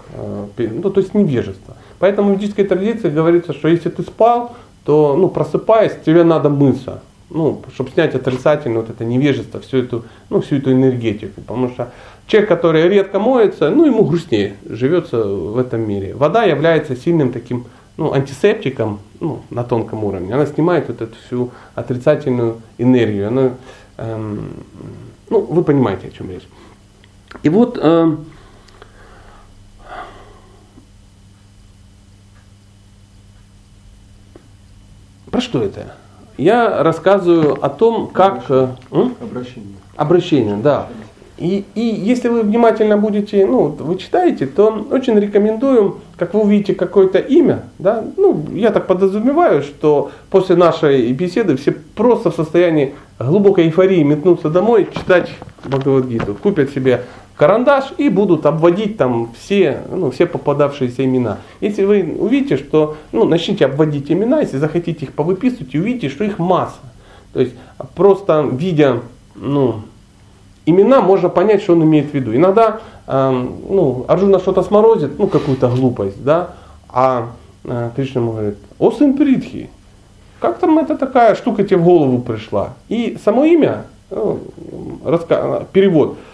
ну, 0.57 0.89
то 0.89 1.01
есть 1.01 1.13
невежество. 1.13 1.75
Поэтому 1.99 2.33
в 2.33 2.37
ведической 2.37 2.65
традиции 2.65 3.09
говорится, 3.09 3.53
что 3.53 3.67
если 3.67 3.89
ты 3.89 4.01
спал, 4.01 4.55
то 4.85 5.15
ну, 5.15 5.27
просыпаясь, 5.27 5.93
тебе 6.03 6.23
надо 6.23 6.49
мыться 6.49 7.01
ну, 7.33 7.61
чтобы 7.73 7.89
снять 7.91 8.13
отрицательное 8.13 8.81
вот 8.81 8.89
это 8.89 9.05
невежество, 9.05 9.59
всю 9.61 9.77
эту, 9.77 10.03
ну, 10.29 10.41
всю 10.41 10.57
эту 10.57 10.71
энергетику. 10.71 11.41
Потому 11.41 11.69
что 11.69 11.91
человек, 12.27 12.49
который 12.49 12.87
редко 12.89 13.19
моется, 13.19 13.69
ну, 13.69 13.85
ему 13.85 14.03
грустнее 14.03 14.55
живется 14.67 15.23
в 15.23 15.57
этом 15.57 15.81
мире. 15.87 16.13
Вода 16.13 16.43
является 16.43 16.95
сильным 16.95 17.31
таким 17.31 17.65
ну, 17.97 18.13
антисептиком 18.13 18.99
ну, 19.19 19.43
на 19.49 19.63
тонком 19.63 20.03
уровне. 20.03 20.33
Она 20.33 20.45
снимает 20.45 20.87
вот 20.89 21.01
эту 21.01 21.15
всю 21.25 21.51
отрицательную 21.73 22.61
энергию. 22.77 23.29
Она, 23.29 23.51
эм, 23.97 24.49
ну, 25.29 25.39
вы 25.41 25.63
понимаете, 25.63 26.07
о 26.07 26.11
чем 26.11 26.29
речь. 26.29 26.47
И 27.43 27.49
вот 27.49 27.77
эм, 27.81 28.25
про 35.29 35.39
что 35.39 35.63
это? 35.63 36.00
Я 36.41 36.83
рассказываю 36.83 37.63
о 37.63 37.69
том, 37.69 38.07
как... 38.07 38.45
Э, 38.49 38.67
Обращение. 39.21 39.75
Обращение, 39.95 40.55
да. 40.55 40.87
И, 41.37 41.65
и 41.73 41.81
если 41.81 42.29
вы 42.29 42.41
внимательно 42.41 42.97
будете, 42.97 43.45
ну, 43.45 43.67
вы 43.67 43.97
читаете, 43.97 44.45
то 44.45 44.85
очень 44.91 45.19
рекомендую, 45.19 45.97
как 46.17 46.33
вы 46.33 46.41
увидите 46.41 46.75
какое-то 46.75 47.17
имя, 47.17 47.63
да, 47.79 48.03
ну, 48.17 48.45
я 48.53 48.71
так 48.71 48.85
подразумеваю, 48.85 49.63
что 49.63 50.11
после 50.29 50.55
нашей 50.55 51.11
беседы 51.13 51.57
все 51.57 51.71
просто 51.71 52.29
в 52.29 52.35
состоянии 52.35 52.93
глубокой 53.19 53.65
эйфории 53.65 54.03
метнуться 54.03 54.49
домой, 54.49 54.87
читать 54.93 55.31
Бхагавадгиту, 55.63 56.35
купят 56.35 56.69
себе 56.71 57.01
карандаш 57.41 57.85
и 57.97 58.09
будут 58.09 58.45
обводить 58.45 58.97
там 58.97 59.31
все, 59.35 59.81
ну, 59.89 60.11
все 60.11 60.27
попадавшиеся 60.27 61.03
имена. 61.03 61.39
Если 61.59 61.83
вы 61.83 62.15
увидите, 62.19 62.55
что, 62.55 62.97
ну, 63.11 63.25
начните 63.25 63.65
обводить 63.65 64.11
имена, 64.11 64.41
если 64.41 64.57
захотите 64.57 65.05
их 65.05 65.13
повыписывать, 65.13 65.73
увидите, 65.73 66.09
что 66.09 66.23
их 66.23 66.37
масса. 66.37 66.77
То 67.33 67.39
есть 67.39 67.55
просто 67.95 68.47
видя, 68.51 68.99
ну, 69.33 69.81
имена, 70.67 71.01
можно 71.01 71.29
понять, 71.29 71.63
что 71.63 71.73
он 71.73 71.83
имеет 71.83 72.11
в 72.11 72.13
виду. 72.13 72.35
Иногда, 72.35 72.81
э, 73.07 73.31
ну, 73.31 74.05
Арджуна 74.07 74.37
что-то 74.37 74.61
сморозит, 74.61 75.17
ну, 75.17 75.25
какую-то 75.25 75.67
глупость, 75.69 76.23
да, 76.23 76.51
а 76.89 77.29
э, 77.63 77.89
Кришна 77.95 78.21
говорит, 78.21 78.57
о 78.77 78.91
сын 78.91 79.17
Притхи, 79.17 79.71
как 80.39 80.59
там 80.59 80.77
эта 80.77 80.95
такая 80.95 81.33
штука 81.33 81.63
тебе 81.63 81.77
в 81.77 81.85
голову 81.85 82.19
пришла? 82.19 82.75
И 82.87 83.17
само 83.25 83.45
имя, 83.45 83.85
ну, 84.11 84.41
раска... 85.03 85.65
перевод– 85.73 86.17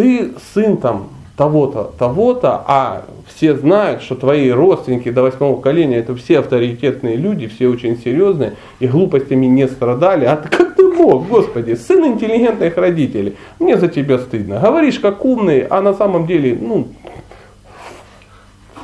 ты 0.00 0.32
сын 0.54 0.78
там 0.78 1.08
того-то, 1.36 1.92
того-то, 1.98 2.64
а 2.66 3.04
все 3.26 3.54
знают, 3.54 4.00
что 4.00 4.14
твои 4.14 4.48
родственники 4.48 5.10
до 5.10 5.22
восьмого 5.22 5.56
поколения 5.56 5.98
это 5.98 6.16
все 6.16 6.38
авторитетные 6.38 7.16
люди, 7.16 7.48
все 7.48 7.68
очень 7.68 7.98
серьезные 7.98 8.54
и 8.78 8.86
глупостями 8.86 9.44
не 9.44 9.68
страдали. 9.68 10.24
А 10.24 10.36
ты 10.36 10.48
как 10.48 10.74
ты 10.74 10.84
мог, 10.84 11.28
Господи, 11.28 11.74
сын 11.74 12.02
интеллигентных 12.06 12.78
родителей, 12.78 13.36
мне 13.58 13.76
за 13.76 13.88
тебя 13.88 14.18
стыдно. 14.18 14.58
Говоришь 14.58 14.98
как 15.00 15.22
умный, 15.22 15.66
а 15.68 15.82
на 15.82 15.92
самом 15.92 16.26
деле, 16.26 16.56
ну, 16.58 16.88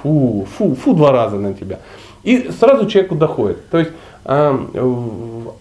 фу, 0.02 0.46
фу, 0.59 0.74
фу 0.74 0.92
два 0.92 1.12
раза 1.12 1.37
на 1.37 1.55
тебя. 1.55 1.79
И 2.24 2.50
сразу 2.61 2.90
человеку 2.90 3.14
доходит. 3.14 3.66
То 3.70 3.79
есть 3.79 3.92
э, 4.26 4.59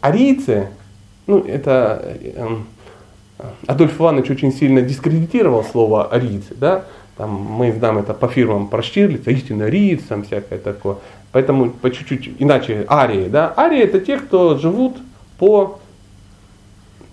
арийцы, 0.01 0.67
ну 1.27 1.39
это 1.39 2.17
э, 2.21 2.47
Адольф 3.67 3.99
Иванович 3.99 4.31
очень 4.31 4.51
сильно 4.51 4.81
дискредитировал 4.81 5.63
слово 5.63 6.05
арийцы, 6.05 6.55
да, 6.55 6.85
там 7.17 7.31
мы 7.31 7.71
знаем 7.71 7.97
это 7.97 8.13
по 8.13 8.27
фирмам 8.27 8.67
про 8.67 8.81
Штирлица, 8.83 9.31
истинно 9.31 9.65
ариец, 9.65 10.03
там 10.03 10.23
всякое 10.23 10.59
такое. 10.59 10.97
Поэтому 11.31 11.69
по 11.69 11.89
чуть-чуть 11.89 12.35
иначе 12.39 12.85
арии, 12.89 13.27
да. 13.29 13.53
Арии 13.57 13.81
это 13.81 13.99
те, 13.99 14.17
кто 14.17 14.57
живут 14.57 14.97
по, 15.37 15.79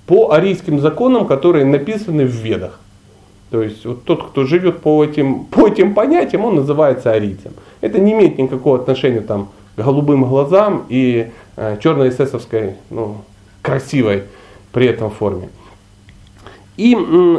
по 0.06 0.32
арийским 0.32 0.80
законам, 0.80 1.26
которые 1.26 1.64
написаны 1.64 2.24
в 2.24 2.34
ведах. 2.34 2.80
То 3.50 3.62
есть 3.62 3.84
вот 3.84 4.04
тот, 4.04 4.30
кто 4.30 4.44
живет 4.44 4.80
по 4.80 5.04
этим, 5.04 5.44
по 5.44 5.68
этим 5.68 5.94
понятиям, 5.94 6.44
он 6.44 6.56
называется 6.56 7.12
арийцем. 7.12 7.52
Это 7.80 7.98
не 8.00 8.12
имеет 8.12 8.38
никакого 8.38 8.80
отношения 8.80 9.20
там, 9.20 9.50
к 9.76 9.82
голубым 9.82 10.24
глазам 10.24 10.86
и 10.88 11.30
э, 11.56 11.76
черной 11.82 12.08
эсэсовской, 12.08 12.74
ну, 12.90 13.18
красивой 13.60 14.24
при 14.72 14.86
этом 14.86 15.10
форме. 15.10 15.50
И 16.82 16.96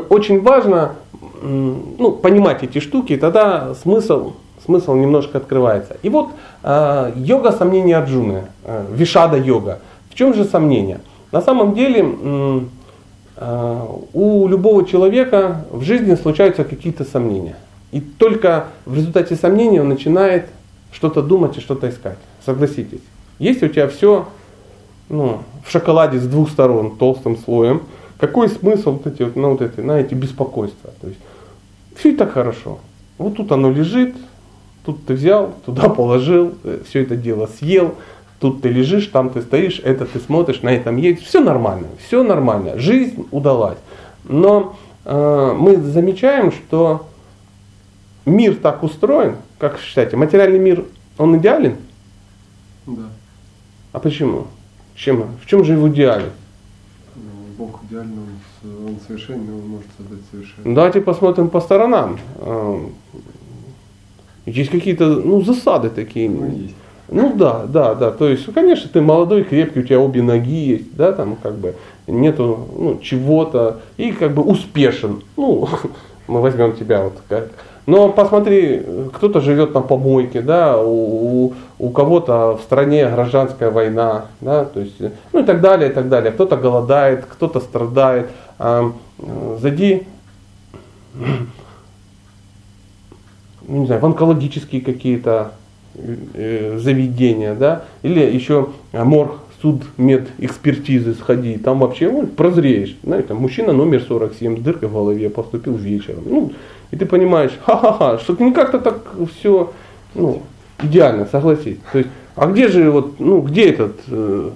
очень 0.10 0.42
важно 0.42 0.96
ну, 1.42 2.12
понимать 2.14 2.64
эти 2.64 2.80
штуки, 2.80 3.18
тогда 3.18 3.76
смысл, 3.76 4.32
смысл 4.64 4.94
немножко 4.94 5.38
открывается. 5.38 5.98
И 6.02 6.08
вот 6.08 6.30
э, 6.64 7.12
йога 7.18 7.52
сомнения 7.52 7.98
Арджуны, 7.98 8.46
э, 8.64 8.86
вишада 8.94 9.38
йога. 9.38 9.80
В 10.10 10.16
чем 10.16 10.34
же 10.34 10.46
сомнение? 10.46 11.02
На 11.34 11.42
самом 11.42 11.74
деле 11.74 12.06
э, 13.38 13.80
у 14.14 14.48
любого 14.48 14.86
человека 14.86 15.66
в 15.72 15.84
жизни 15.84 16.16
случаются 16.16 16.64
какие-то 16.64 17.04
сомнения. 17.04 17.58
И 17.92 18.00
только 18.00 18.68
в 18.86 18.96
результате 18.96 19.36
сомнений 19.36 19.82
он 19.82 19.90
начинает 19.90 20.46
что-то 20.94 21.22
думать 21.22 21.58
и 21.58 21.60
что-то 21.60 21.90
искать. 21.90 22.18
Согласитесь. 22.46 23.02
Если 23.40 23.66
у 23.66 23.70
тебя 23.70 23.90
все 23.90 24.26
ну, 25.10 25.40
в 25.66 25.70
шоколаде 25.70 26.18
с 26.18 26.28
двух 26.28 26.50
сторон 26.50 26.96
толстым 26.96 27.36
слоем, 27.36 27.82
какой 28.28 28.48
смысл 28.48 28.92
вот 28.92 29.06
эти, 29.06 29.22
вот, 29.24 29.36
ну, 29.36 29.50
вот 29.52 29.62
эти, 29.62 29.82
на 29.82 30.00
эти 30.00 30.14
беспокойства? 30.14 30.92
То 31.02 31.08
есть, 31.08 31.20
все 31.94 32.12
и 32.12 32.16
так 32.16 32.32
хорошо. 32.32 32.80
Вот 33.18 33.36
тут 33.36 33.52
оно 33.52 33.70
лежит, 33.70 34.16
тут 34.86 35.06
ты 35.06 35.14
взял, 35.14 35.54
туда 35.66 35.90
положил, 35.90 36.54
э, 36.64 36.80
все 36.88 37.04
это 37.04 37.18
дело 37.18 37.50
съел, 37.60 37.96
тут 38.40 38.62
ты 38.62 38.70
лежишь, 38.70 39.08
там 39.08 39.30
ты 39.30 39.42
стоишь, 39.42 39.82
это 39.84 40.06
ты 40.06 40.20
смотришь, 40.20 40.62
на 40.62 40.70
этом 40.70 40.96
едешь, 40.96 41.26
все 41.26 41.42
нормально, 41.42 41.88
все 42.08 42.24
нормально, 42.24 42.80
жизнь 42.80 43.28
удалась. 43.32 43.78
Но 44.24 44.78
э, 45.04 45.56
мы 45.60 45.76
замечаем, 45.76 46.54
что 46.54 47.06
мир 48.26 48.56
так 48.56 48.84
устроен, 48.84 49.36
как 49.60 49.80
считаете, 49.80 50.16
материальный 50.16 50.60
мир, 50.60 50.86
он 51.18 51.36
идеален? 51.40 51.76
Да. 52.88 53.10
А 53.92 54.00
почему? 54.00 54.48
Чем, 54.96 55.36
в 55.44 55.46
чем 55.46 55.66
же 55.66 55.74
его 55.74 55.90
идеален? 55.90 56.32
Бог 57.64 57.80
идеально, 57.90 58.22
он, 58.64 58.88
он 58.88 58.98
совершенный, 59.08 59.54
он 59.54 59.68
может 59.68 59.88
создать 59.98 60.20
совершенно. 60.30 60.76
Давайте 60.76 61.00
посмотрим 61.00 61.50
по 61.50 61.62
сторонам. 61.62 62.20
А, 62.38 62.90
есть 64.46 64.70
какие-то 64.70 65.06
ну, 65.06 65.42
засады 65.42 65.90
такие. 65.90 66.30
Ну, 66.30 66.46
есть. 66.46 66.76
Ну 67.10 67.34
да, 67.36 67.66
да, 67.66 67.96
да. 67.96 68.12
То 68.12 68.28
есть, 68.28 68.52
конечно, 68.54 68.90
ты 68.92 69.02
молодой, 69.02 69.44
крепкий, 69.44 69.80
у 69.80 69.84
тебя 69.84 70.00
обе 70.00 70.22
ноги 70.22 70.50
есть, 70.50 70.96
да, 70.96 71.14
там 71.14 71.38
как 71.42 71.56
бы 71.56 71.76
нету 72.08 72.68
ну, 72.78 73.00
чего-то, 73.02 73.82
и 73.98 74.12
как 74.12 74.34
бы 74.34 74.44
успешен. 74.44 75.22
Ну, 75.38 75.70
мы 76.28 76.42
возьмем 76.42 76.76
тебя 76.76 77.04
вот 77.04 77.22
как 77.30 77.50
Но 77.86 78.10
посмотри, 78.10 78.82
кто-то 79.14 79.42
живет 79.42 79.74
на 79.74 79.82
помойке, 79.82 80.42
да, 80.42 80.82
у, 80.82 81.54
у 81.80 81.90
кого-то 81.90 82.58
в 82.58 82.62
стране 82.62 83.10
гражданская 83.10 83.72
война, 83.72 84.28
да, 84.40 84.64
то 84.64 84.80
есть, 84.80 84.96
ну 85.34 85.42
и 85.42 85.44
так 85.44 85.60
далее, 85.60 85.90
и 85.90 85.94
так 85.94 86.08
далее. 86.08 86.32
Кто-то 86.32 86.56
голодает, 86.56 87.26
кто-то 87.26 87.60
страдает. 87.60 88.30
А, 88.58 88.92
зайди, 89.60 90.04
ну, 93.68 93.80
не 93.80 93.86
знаю, 93.86 94.02
в 94.02 94.06
онкологические 94.06 94.82
какие-то 94.82 95.52
э, 95.96 96.78
заведения, 96.82 97.54
да, 97.54 97.84
или 98.02 98.22
еще 98.22 98.70
морг 98.94 99.40
суд 99.64 99.84
мед 99.98 100.28
экспертизы 100.40 101.14
сходи, 101.14 101.58
там 101.58 101.80
вообще 101.80 102.12
ну, 102.12 102.28
прозреешь. 102.28 102.98
Знаете, 103.02 103.34
мужчина 103.34 103.72
номер 103.72 104.02
47 104.02 104.58
с 104.58 104.62
дыркой 104.62 104.90
в 104.90 104.94
голове 104.94 105.30
поступил 105.30 105.76
вечером. 105.76 106.24
Ну, 106.26 106.52
и 106.94 106.96
ты 106.96 107.08
понимаешь, 107.08 107.54
ха-ха-ха, 107.66 108.20
что 108.20 108.36
не 108.40 108.52
как-то 108.52 108.78
так 108.78 108.98
все 109.36 109.74
ну, 110.14 110.44
идеально, 110.80 111.26
согласись. 111.26 111.78
То 111.92 111.98
есть, 111.98 112.10
а 112.36 112.46
где 112.46 112.68
же 112.68 112.92
вот, 112.92 113.20
ну, 113.20 113.42
где 113.42 113.72
этот 113.72 113.96
э, 114.10 114.52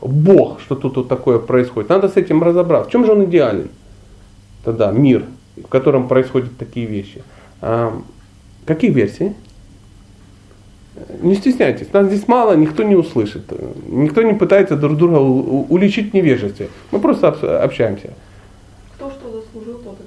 Бог, 0.00 0.60
что 0.60 0.74
тут 0.74 0.96
вот 0.96 1.08
такое 1.08 1.38
происходит? 1.38 1.88
Надо 1.88 2.08
с 2.08 2.16
этим 2.16 2.42
разобраться. 2.42 2.88
В 2.88 2.92
чем 2.92 3.06
же 3.06 3.12
он 3.12 3.26
идеален? 3.26 3.68
Тогда 4.64 4.90
мир, 4.90 5.26
в 5.56 5.68
котором 5.68 6.08
происходят 6.08 6.58
такие 6.58 6.86
вещи. 6.86 7.22
А, 7.60 7.96
какие 8.64 8.90
версии? 8.90 9.36
Не 11.20 11.36
стесняйтесь, 11.36 11.92
нас 11.92 12.08
здесь 12.08 12.26
мало, 12.26 12.56
никто 12.56 12.82
не 12.82 12.96
услышит. 12.96 13.44
Никто 13.86 14.22
не 14.22 14.34
пытается 14.34 14.76
друг 14.76 14.96
друга 14.96 15.18
уличить 15.18 16.10
в 16.10 16.14
невежестве. 16.14 16.68
Мы 16.90 16.98
просто 16.98 17.28
общаемся. 17.62 18.10
Кто 18.96 19.08
что 19.08 19.30
заслужил, 19.30 19.78
тот. 19.84 19.98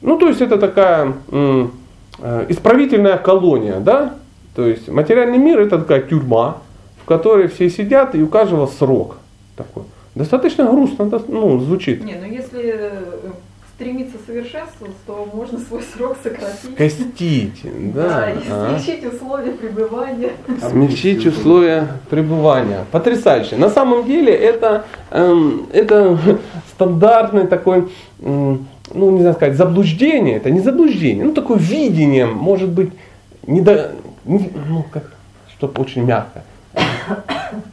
Ну, 0.00 0.18
то 0.18 0.28
есть 0.28 0.40
это 0.40 0.58
такая 0.58 1.14
э, 1.30 1.66
исправительная 2.48 3.18
колония, 3.18 3.80
да? 3.80 4.14
То 4.54 4.66
есть 4.66 4.88
материальный 4.88 5.38
мир 5.38 5.60
это 5.60 5.78
такая 5.78 6.02
тюрьма, 6.02 6.58
в 7.02 7.04
которой 7.04 7.48
все 7.48 7.70
сидят 7.70 8.14
и 8.14 8.22
у 8.22 8.28
каждого 8.28 8.66
срок 8.66 9.16
такой. 9.56 9.84
Достаточно 10.14 10.64
грустно, 10.64 11.10
ну, 11.28 11.60
звучит. 11.60 12.02
Не, 12.04 12.14
ну 12.14 12.26
если 12.26 12.74
э, 12.76 13.02
стремиться 13.78 14.16
совершенствоваться, 14.26 14.98
то 15.06 15.28
можно 15.32 15.60
свой 15.60 15.82
срок 15.82 16.16
сократить. 16.20 16.72
Скостить, 16.74 17.60
да. 17.94 18.08
Да, 18.08 18.30
и 18.30 18.38
а. 18.50 18.70
смягчить 18.70 19.04
условия 19.04 19.52
пребывания. 19.52 20.32
Смягчить 20.68 21.24
условия 21.24 21.86
пребывания. 22.10 22.84
Потрясающе. 22.90 23.56
На 23.56 23.70
самом 23.70 24.04
деле 24.04 24.34
это, 24.34 24.84
эм, 25.12 25.68
это 25.72 26.18
стандартный 26.74 27.46
такой, 27.46 27.88
эм, 28.20 28.66
ну 28.94 29.10
не 29.10 29.20
знаю 29.20 29.34
сказать, 29.34 29.56
заблуждение. 29.56 30.36
Это 30.36 30.50
не 30.50 30.60
заблуждение, 30.60 31.24
ну 31.24 31.32
такое 31.32 31.58
видение, 31.58 32.26
может 32.26 32.68
быть, 32.68 32.90
не 33.46 33.60
до, 33.60 33.92
не, 34.24 34.50
ну 34.68 34.84
как, 34.90 35.12
чтобы 35.56 35.80
очень 35.80 36.04
мягко, 36.04 36.42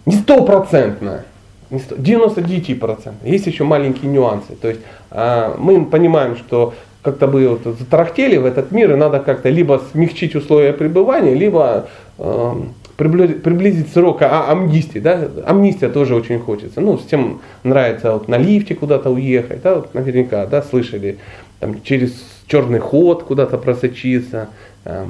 не 0.06 0.16
стопроцентное. 0.16 1.26
99%. 1.72 3.14
Есть 3.24 3.48
еще 3.48 3.64
маленькие 3.64 4.12
нюансы. 4.12 4.56
То 4.56 4.70
есть 4.70 4.82
а, 5.10 5.56
мы 5.58 5.84
понимаем, 5.86 6.38
что 6.38 6.74
как-то 7.02 7.28
бы 7.28 7.48
вот 7.48 7.78
затарахтели 7.78 8.38
в 8.38 8.46
этот 8.46 8.72
мир, 8.72 8.94
и 8.94 8.96
надо 8.96 9.20
как-то 9.20 9.50
либо 9.50 9.82
смягчить 9.92 10.36
условия 10.36 10.74
пребывания, 10.74 11.36
либо 11.36 11.88
э, 12.18 12.54
приблизить, 12.98 13.92
срок 13.92 14.22
а, 14.22 14.52
амнистии. 14.52 15.00
Да? 15.00 15.28
Амнистия 15.46 15.90
тоже 15.90 16.16
очень 16.16 16.40
хочется. 16.40 16.82
Ну, 16.82 16.98
всем 16.98 17.42
нравится 17.64 18.14
вот 18.14 18.28
на 18.28 18.38
лифте 18.38 18.76
куда-то 18.76 19.10
уехать, 19.10 19.62
да, 19.62 19.76
вот 19.76 19.94
наверняка, 19.94 20.46
да, 20.46 20.62
слышали, 20.62 21.18
там, 21.60 21.82
через 21.84 22.14
черный 22.48 22.80
ход 22.80 23.24
куда-то 23.24 23.58
просочиться. 23.58 24.50
Э, 24.86 25.06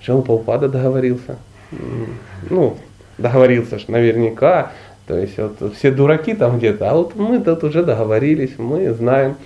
Шелпаупада 0.00 0.68
договорился. 0.68 1.36
Ну, 2.50 2.76
договорился 3.18 3.78
ж 3.78 3.88
наверняка. 3.88 4.72
То 5.06 5.18
есть 5.18 5.38
вот 5.38 5.74
все 5.76 5.90
дураки 5.90 6.34
там 6.34 6.58
где-то, 6.58 6.90
а 6.90 6.94
вот 6.94 7.14
мы 7.14 7.38
тут 7.40 7.64
уже 7.64 7.82
договорились, 7.82 8.52
мы 8.58 8.92
знаем. 8.94 9.36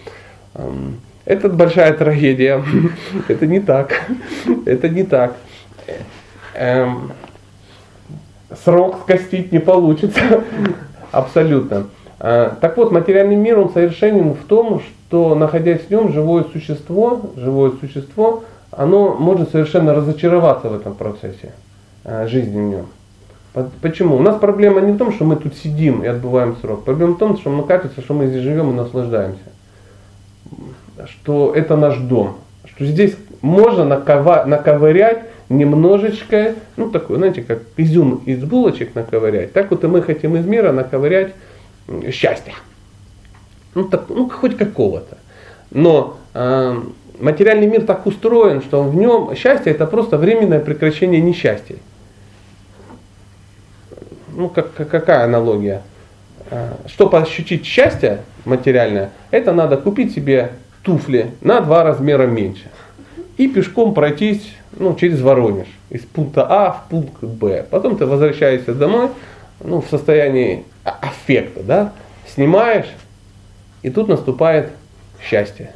Это 1.24 1.48
большая 1.48 1.92
трагедия. 1.92 2.64
Это 3.28 3.46
не 3.46 3.60
так. 3.60 3.92
Это 4.66 4.88
не 4.88 5.02
так. 5.02 5.36
Эм, 6.54 7.12
срок 8.64 9.00
скостить 9.02 9.52
не 9.52 9.58
получится. 9.58 10.20
Абсолютно. 11.12 11.86
А, 12.20 12.56
так 12.60 12.76
вот, 12.76 12.90
материальный 12.92 13.36
мир, 13.36 13.58
он 13.58 13.70
совершенен 13.70 14.32
в 14.34 14.44
том, 14.44 14.80
что 14.80 15.34
находясь 15.34 15.82
в 15.82 15.90
нем, 15.90 16.12
живое 16.12 16.44
существо, 16.52 17.20
живое 17.36 17.72
существо, 17.80 18.44
оно 18.70 19.14
может 19.14 19.50
совершенно 19.50 19.94
разочароваться 19.94 20.68
в 20.68 20.74
этом 20.74 20.94
процессе 20.94 21.52
а, 22.04 22.26
жизни 22.26 22.60
в 22.60 22.64
нем. 22.64 22.86
Почему? 23.80 24.16
У 24.16 24.20
нас 24.20 24.38
проблема 24.38 24.80
не 24.80 24.92
в 24.92 24.98
том, 24.98 25.12
что 25.12 25.24
мы 25.24 25.36
тут 25.36 25.56
сидим 25.56 26.02
и 26.02 26.06
отбываем 26.06 26.56
срок. 26.60 26.84
Проблема 26.84 27.14
в 27.14 27.18
том, 27.18 27.36
что 27.38 27.50
нам 27.50 27.64
кажется, 27.64 28.00
что 28.00 28.14
мы 28.14 28.26
здесь 28.26 28.42
живем 28.42 28.70
и 28.70 28.74
наслаждаемся. 28.74 29.40
Что 31.06 31.52
это 31.54 31.76
наш 31.76 31.96
дом. 31.96 32.36
Что 32.66 32.84
здесь 32.84 33.16
можно 33.40 33.84
наковырять 33.84 35.24
немножечко, 35.48 36.54
ну 36.76 36.90
такой, 36.90 37.16
знаете, 37.16 37.42
как 37.42 37.60
изюм 37.76 38.22
из 38.26 38.42
булочек 38.42 38.94
наковырять. 38.94 39.52
Так 39.52 39.70
вот 39.70 39.84
и 39.84 39.86
мы 39.86 40.02
хотим 40.02 40.36
из 40.36 40.46
мира 40.46 40.72
наковырять 40.72 41.34
счастье. 42.10 42.54
Ну, 43.74 43.84
так, 43.84 44.08
ну 44.08 44.28
хоть 44.28 44.56
какого-то. 44.56 45.18
Но 45.70 46.18
э, 46.34 46.82
материальный 47.18 47.66
мир 47.66 47.82
так 47.82 48.06
устроен, 48.06 48.62
что 48.62 48.82
в 48.82 48.94
нем 48.96 49.34
счастье 49.34 49.72
это 49.72 49.86
просто 49.86 50.16
временное 50.16 50.60
прекращение 50.60 51.20
несчастья 51.20 51.76
ну 54.38 54.48
как, 54.48 54.72
какая 54.72 55.24
аналогия? 55.24 55.82
А, 56.50 56.78
чтобы 56.86 57.18
ощутить 57.18 57.66
счастье 57.66 58.20
материальное, 58.44 59.10
это 59.32 59.52
надо 59.52 59.76
купить 59.76 60.14
себе 60.14 60.52
туфли 60.82 61.32
на 61.40 61.60
два 61.60 61.82
размера 61.82 62.26
меньше. 62.26 62.70
И 63.36 63.48
пешком 63.48 63.94
пройтись 63.94 64.48
ну, 64.78 64.94
через 64.94 65.20
Воронеж. 65.20 65.66
Из 65.90 66.02
пункта 66.02 66.46
А 66.48 66.72
в 66.72 66.90
пункт 66.90 67.22
Б. 67.22 67.66
Потом 67.70 67.96
ты 67.96 68.06
возвращаешься 68.06 68.74
домой 68.74 69.10
ну, 69.62 69.80
в 69.80 69.88
состоянии 69.88 70.64
а, 70.84 70.98
аффекта. 71.02 71.62
Да? 71.62 71.92
Снимаешь, 72.26 72.88
и 73.82 73.90
тут 73.90 74.08
наступает 74.08 74.70
счастье. 75.22 75.72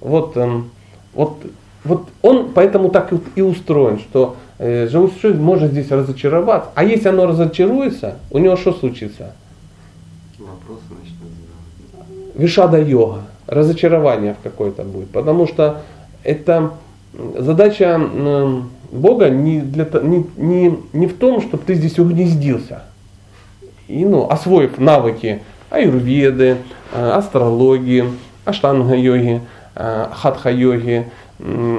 Вот, 0.00 0.36
эм, 0.36 0.70
вот, 1.14 1.38
вот 1.84 2.08
он 2.22 2.52
поэтому 2.52 2.90
так 2.90 3.12
и 3.36 3.42
устроен, 3.42 3.98
что 3.98 4.36
Э, 4.64 4.86
живой 4.86 5.08
существо 5.08 5.42
может 5.42 5.72
здесь 5.72 5.90
разочароваться. 5.90 6.70
А 6.76 6.84
если 6.84 7.08
оно 7.08 7.26
разочаруется, 7.26 8.18
у 8.30 8.38
него 8.38 8.54
что 8.54 8.72
случится? 8.72 9.32
Вопросы 10.38 10.84
начнут 10.90 12.36
Вишада 12.36 12.80
йога, 12.80 13.22
разочарование 13.48 14.34
в 14.34 14.42
какое-то 14.44 14.84
будет. 14.84 15.10
Потому 15.10 15.48
что 15.48 15.80
это 16.22 16.74
задача 17.38 18.00
Бога 18.92 19.30
не, 19.30 19.60
для, 19.60 19.86
не, 20.02 20.26
не, 20.36 20.78
не 20.92 21.06
в 21.06 21.16
том, 21.16 21.40
чтобы 21.40 21.62
ты 21.64 21.74
здесь 21.74 21.98
угнездился. 21.98 22.82
И, 23.88 24.04
ну, 24.04 24.28
освоив 24.28 24.78
навыки 24.78 25.40
аюрведы, 25.70 26.58
э, 26.92 27.10
астрологии, 27.10 28.04
аштанга-йоги, 28.44 29.40
э, 29.74 30.06
хатха-йоги, 30.12 31.06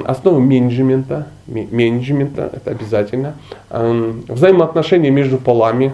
основы 0.05 0.41
менеджмента, 0.41 1.27
менеджмента, 1.47 2.49
это 2.51 2.71
обязательно, 2.71 3.35
эм, 3.69 4.23
взаимоотношения 4.27 5.09
между 5.09 5.37
полами, 5.37 5.93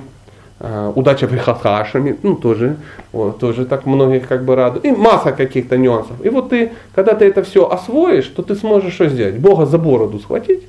удача 0.59 1.27
в 1.27 1.37
хахашами, 1.37 2.17
ну 2.21 2.35
тоже, 2.35 2.75
вот, 3.13 3.39
тоже 3.39 3.65
так 3.65 3.85
многих 3.85 4.27
как 4.27 4.43
бы 4.43 4.55
радует, 4.55 4.85
и 4.85 4.91
масса 4.91 5.31
каких-то 5.31 5.77
нюансов. 5.77 6.23
И 6.25 6.29
вот 6.29 6.49
ты, 6.49 6.73
когда 6.93 7.13
ты 7.13 7.25
это 7.25 7.43
все 7.43 7.69
освоишь, 7.69 8.27
то 8.27 8.41
ты 8.41 8.55
сможешь 8.55 8.93
что 8.93 9.07
сделать? 9.07 9.37
Бога 9.37 9.65
за 9.65 9.77
бороду 9.77 10.19
схватить 10.19 10.63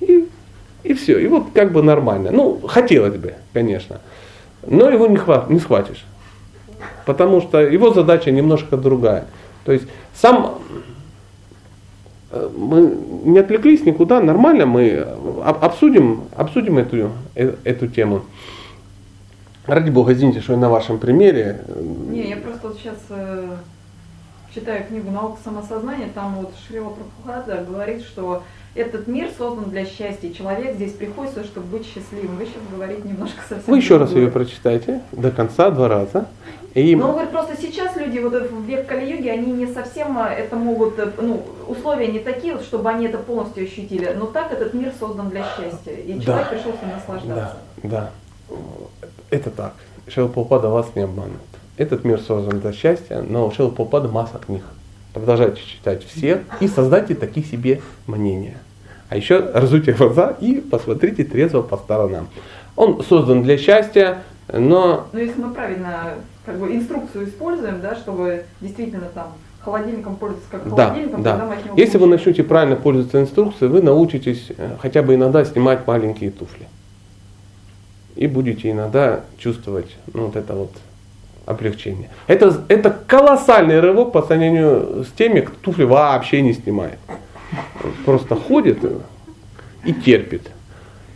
и, 0.00 0.28
и 0.82 0.92
все, 0.92 1.18
и 1.18 1.26
вот 1.26 1.46
как 1.54 1.72
бы 1.72 1.82
нормально. 1.82 2.30
Ну, 2.32 2.60
хотелось 2.66 3.16
бы, 3.16 3.34
конечно, 3.54 4.00
но 4.66 4.90
его 4.90 5.06
не, 5.06 5.16
хват, 5.16 5.48
не 5.48 5.58
схватишь, 5.58 6.04
потому 7.06 7.40
что 7.40 7.60
его 7.60 7.94
задача 7.94 8.30
немножко 8.30 8.76
другая. 8.76 9.24
То 9.64 9.72
есть 9.72 9.86
сам 10.14 10.58
мы 12.56 12.94
не 13.24 13.38
отвлеклись 13.38 13.84
никуда, 13.84 14.20
нормально, 14.20 14.66
мы 14.66 15.04
обсудим, 15.44 16.22
обсудим 16.36 16.78
эту, 16.78 17.10
э, 17.34 17.54
эту 17.64 17.88
тему. 17.88 18.22
Ради 19.70 19.90
бога, 19.90 20.12
извините, 20.12 20.40
что 20.40 20.54
я 20.54 20.58
на 20.58 20.68
вашем 20.68 20.98
примере. 20.98 21.60
Не, 22.08 22.28
я 22.28 22.36
просто 22.38 22.68
вот 22.68 22.78
сейчас 22.78 22.96
э, 23.08 23.56
читаю 24.52 24.84
книгу 24.84 25.12
«Наука 25.12 25.38
самосознания», 25.44 26.08
там 26.12 26.34
вот 26.34 26.52
Шрила 26.66 26.88
Прабхупада 26.88 27.64
говорит, 27.64 28.02
что 28.02 28.42
этот 28.74 29.06
мир 29.06 29.28
создан 29.38 29.70
для 29.70 29.84
счастья. 29.84 30.32
Человек 30.32 30.74
здесь 30.74 30.92
приходит, 30.92 31.44
чтобы 31.44 31.68
быть 31.68 31.86
счастливым. 31.86 32.36
Вы 32.36 32.46
сейчас 32.46 32.62
говорите 32.72 33.08
немножко 33.08 33.40
совсем 33.48 33.72
Вы 33.72 33.76
еще 33.76 33.96
раз 33.96 34.10
ее 34.10 34.28
прочитайте 34.28 35.02
до 35.12 35.30
конца, 35.30 35.70
два 35.70 35.86
раза. 35.86 36.26
И 36.74 36.96
Ну, 36.96 37.04
он 37.04 37.12
говорит, 37.12 37.30
просто 37.30 37.56
сейчас 37.56 37.96
люди 37.96 38.18
вот 38.18 38.32
в 38.32 38.64
век 38.64 38.88
Кали-юги, 38.88 39.28
они 39.28 39.52
не 39.52 39.68
совсем 39.68 40.18
а, 40.18 40.30
это 40.30 40.56
могут, 40.56 40.98
э, 40.98 41.10
ну, 41.20 41.44
условия 41.68 42.08
не 42.08 42.18
такие, 42.18 42.54
вот, 42.54 42.62
чтобы 42.64 42.90
они 42.90 43.06
это 43.06 43.18
полностью 43.18 43.64
ощутили. 43.64 44.16
Но 44.18 44.26
так 44.26 44.50
этот 44.52 44.74
мир 44.74 44.92
создан 44.98 45.30
для 45.30 45.44
счастья. 45.44 45.92
И 45.92 46.14
Да. 46.14 46.22
человек 46.22 46.48
пришел 46.50 46.72
с 46.72 46.82
ним 46.82 46.94
наслаждаться. 46.96 47.56
Да, 47.82 47.88
да. 47.88 48.10
Это 49.30 49.50
так. 49.50 49.74
Шилпопада 50.08 50.68
вас 50.68 50.86
не 50.94 51.02
обманет. 51.02 51.36
Этот 51.76 52.04
мир 52.04 52.20
создан 52.20 52.60
для 52.60 52.72
счастья, 52.72 53.22
но 53.26 53.50
Шилпопада 53.50 54.08
масса 54.08 54.38
книг. 54.44 54.62
Продолжайте 55.14 55.60
читать 55.62 56.04
все 56.04 56.42
и 56.60 56.68
создайте 56.68 57.14
такие 57.14 57.44
себе 57.46 57.80
мнения. 58.06 58.58
А 59.08 59.16
еще 59.16 59.38
разуйте 59.38 59.92
глаза 59.92 60.36
и 60.40 60.54
посмотрите 60.60 61.24
трезво 61.24 61.62
по 61.62 61.76
сторонам. 61.76 62.28
Он 62.76 63.02
создан 63.02 63.42
для 63.42 63.58
счастья, 63.58 64.22
но 64.52 65.06
Но 65.12 65.18
если 65.18 65.40
мы 65.40 65.52
правильно 65.52 66.14
как 66.46 66.58
бы 66.58 66.72
инструкцию 66.74 67.28
используем, 67.28 67.80
да, 67.80 67.94
чтобы 67.96 68.44
действительно 68.60 69.06
там 69.14 69.32
холодильником 69.60 70.16
пользоваться 70.16 70.48
как 70.50 70.74
Да, 70.74 70.86
холодильником, 70.86 71.22
да. 71.22 71.30
тогда 71.32 71.46
мы 71.46 71.54
от 71.54 71.64
него 71.64 71.74
Если 71.76 71.92
вы 71.98 72.04
получаем. 72.06 72.10
начнете 72.10 72.44
правильно 72.44 72.76
пользоваться 72.76 73.20
инструкцией, 73.20 73.70
вы 73.70 73.82
научитесь 73.82 74.48
хотя 74.80 75.02
бы 75.02 75.14
иногда 75.14 75.44
снимать 75.44 75.86
маленькие 75.86 76.30
туфли. 76.30 76.66
И 78.20 78.26
будете 78.26 78.70
иногда 78.70 79.20
чувствовать 79.38 79.96
ну, 80.12 80.26
вот 80.26 80.36
это 80.36 80.52
вот 80.52 80.72
облегчение. 81.46 82.10
Это, 82.26 82.54
это 82.68 82.94
колоссальный 83.06 83.80
рывок 83.80 84.12
по 84.12 84.20
сравнению 84.20 85.04
с 85.04 85.12
теми, 85.16 85.40
кто 85.40 85.56
туфли 85.62 85.84
вообще 85.84 86.42
не 86.42 86.52
снимает. 86.52 86.98
Просто 88.04 88.36
ходит 88.36 88.78
и 89.86 89.94
терпит. 89.94 90.50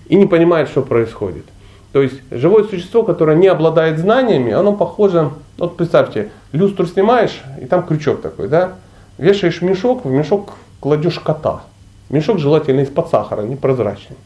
И 0.07 0.15
не 0.17 0.25
понимает, 0.25 0.71
что 0.71 0.81
происходит. 0.81 1.45
То 1.93 2.01
есть 2.01 2.23
живое 2.31 2.65
существо, 2.65 3.03
которое 3.03 3.37
не 3.37 3.49
обладает 3.49 3.99
знаниями, 3.99 4.53
оно 4.53 4.73
похоже, 4.73 5.31
вот 5.59 5.77
представьте, 5.77 6.31
люстру 6.53 6.87
снимаешь, 6.87 7.43
и 7.61 7.67
там 7.67 7.83
крючок 7.83 8.23
такой, 8.23 8.49
да? 8.49 8.77
Вешаешь 9.19 9.61
мешок, 9.61 10.07
в 10.07 10.11
мешок 10.11 10.55
кладешь 10.81 11.21
кота. 11.21 11.65
Мешок 12.09 12.39
желательно 12.39 12.81
из-под 12.81 13.11
сахара, 13.11 13.43
непрозрачный. 13.43 14.17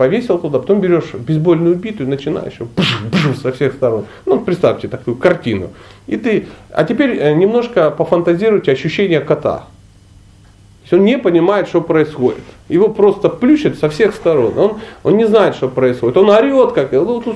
Повесил 0.00 0.38
туда, 0.38 0.60
потом 0.60 0.80
берешь 0.80 1.12
бейсбольную 1.12 1.74
биту 1.74 2.04
и 2.04 2.06
начинаешь 2.06 2.58
бж, 2.58 3.02
бж 3.12 3.38
со 3.38 3.52
всех 3.52 3.74
сторон. 3.74 4.06
Ну, 4.24 4.40
представьте 4.40 4.88
такую 4.88 5.14
картину. 5.14 5.68
И 6.06 6.16
ты, 6.16 6.46
а 6.70 6.84
теперь 6.84 7.18
э, 7.18 7.34
немножко 7.34 7.90
пофантазируйте 7.90 8.72
ощущение 8.72 9.20
кота. 9.20 9.66
Он 10.90 11.04
не 11.04 11.18
понимает, 11.18 11.68
что 11.68 11.82
происходит. 11.82 12.40
Его 12.70 12.88
просто 12.88 13.28
плющит 13.28 13.78
со 13.78 13.90
всех 13.90 14.14
сторон. 14.14 14.56
Он, 14.56 14.78
он 15.02 15.18
не 15.18 15.26
знает, 15.26 15.54
что 15.54 15.68
происходит. 15.68 16.16
Он 16.16 16.30
орет, 16.30 16.72
как. 16.72 16.92
Вот, 16.92 17.26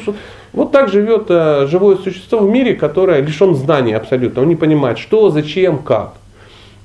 вот 0.54 0.72
так 0.72 0.88
живет 0.88 1.26
э, 1.28 1.66
живое 1.66 1.96
существо 1.96 2.38
в 2.38 2.48
мире, 2.48 2.76
которое 2.76 3.20
лишен 3.20 3.54
знаний 3.56 3.92
абсолютно. 3.92 4.40
Он 4.40 4.48
не 4.48 4.56
понимает, 4.56 4.96
что, 4.96 5.28
зачем, 5.28 5.80
как. 5.82 6.14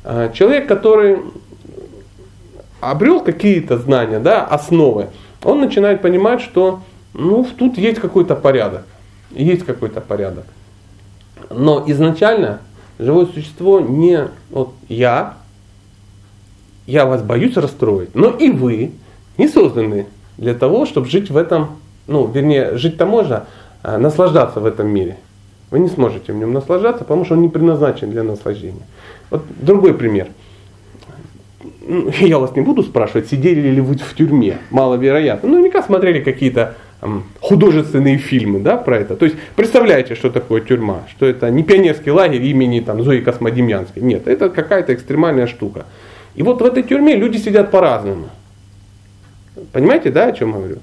Э, 0.03 0.29
человек, 0.33 0.67
который 0.67 1.19
обрел 2.81 3.21
какие-то 3.21 3.77
знания, 3.77 4.19
да, 4.19 4.43
основы, 4.43 5.07
он 5.43 5.61
начинает 5.61 6.01
понимать, 6.01 6.41
что 6.41 6.81
ну, 7.13 7.45
тут 7.57 7.77
есть 7.77 7.99
какой-то 7.99 8.35
порядок. 8.35 8.83
Есть 9.31 9.65
какой-то 9.65 10.01
порядок. 10.01 10.45
Но 11.49 11.83
изначально 11.87 12.59
живое 12.97 13.25
существо 13.27 13.79
не 13.79 14.27
вот 14.49 14.73
я, 14.87 15.35
я 16.85 17.05
вас 17.05 17.21
боюсь 17.21 17.55
расстроить, 17.55 18.13
но 18.15 18.29
и 18.29 18.49
вы 18.49 18.91
не 19.37 19.47
созданы 19.47 20.07
для 20.37 20.53
того, 20.53 20.85
чтобы 20.85 21.07
жить 21.07 21.29
в 21.29 21.37
этом, 21.37 21.77
ну, 22.07 22.27
вернее, 22.27 22.77
жить-то 22.77 23.05
можно, 23.05 23.45
а 23.83 23.97
наслаждаться 23.97 24.59
в 24.59 24.65
этом 24.65 24.87
мире. 24.87 25.17
Вы 25.71 25.79
не 25.79 25.87
сможете 25.87 26.33
в 26.33 26.35
нем 26.35 26.51
наслаждаться, 26.51 27.03
потому 27.03 27.25
что 27.25 27.35
он 27.35 27.41
не 27.41 27.49
предназначен 27.49 28.09
для 28.09 28.23
наслаждения. 28.23 28.85
Вот 29.29 29.43
другой 29.61 29.93
пример. 29.93 30.27
Ну, 31.89 32.11
Я 32.19 32.37
вас 32.37 32.55
не 32.55 32.61
буду 32.61 32.83
спрашивать, 32.83 33.27
сидели 33.29 33.67
ли 33.69 33.81
вы 33.81 33.95
в 33.95 34.15
тюрьме, 34.15 34.59
маловероятно. 34.69 35.49
Ну, 35.49 35.55
наверняка 35.55 35.81
смотрели 35.81 36.21
какие-то 36.21 36.75
художественные 37.39 38.17
фильмы 38.17 38.59
да, 38.59 38.75
про 38.77 38.97
это. 38.97 39.15
То 39.15 39.25
есть 39.25 39.37
представляете, 39.55 40.15
что 40.15 40.29
такое 40.29 40.61
тюрьма, 40.61 41.05
что 41.09 41.25
это 41.25 41.49
не 41.49 41.63
пионерский 41.63 42.11
лагерь 42.11 42.43
имени 42.43 42.81
там, 42.81 43.01
Зои 43.03 43.21
Космодемьянской. 43.21 44.03
Нет, 44.03 44.27
это 44.27 44.49
какая-то 44.49 44.93
экстремальная 44.93 45.47
штука. 45.47 45.85
И 46.35 46.43
вот 46.43 46.61
в 46.61 46.65
этой 46.65 46.83
тюрьме 46.83 47.15
люди 47.15 47.37
сидят 47.37 47.71
по-разному. 47.71 48.29
Понимаете, 49.71 50.11
да, 50.11 50.25
о 50.25 50.31
чем 50.33 50.51
говорю? 50.51 50.77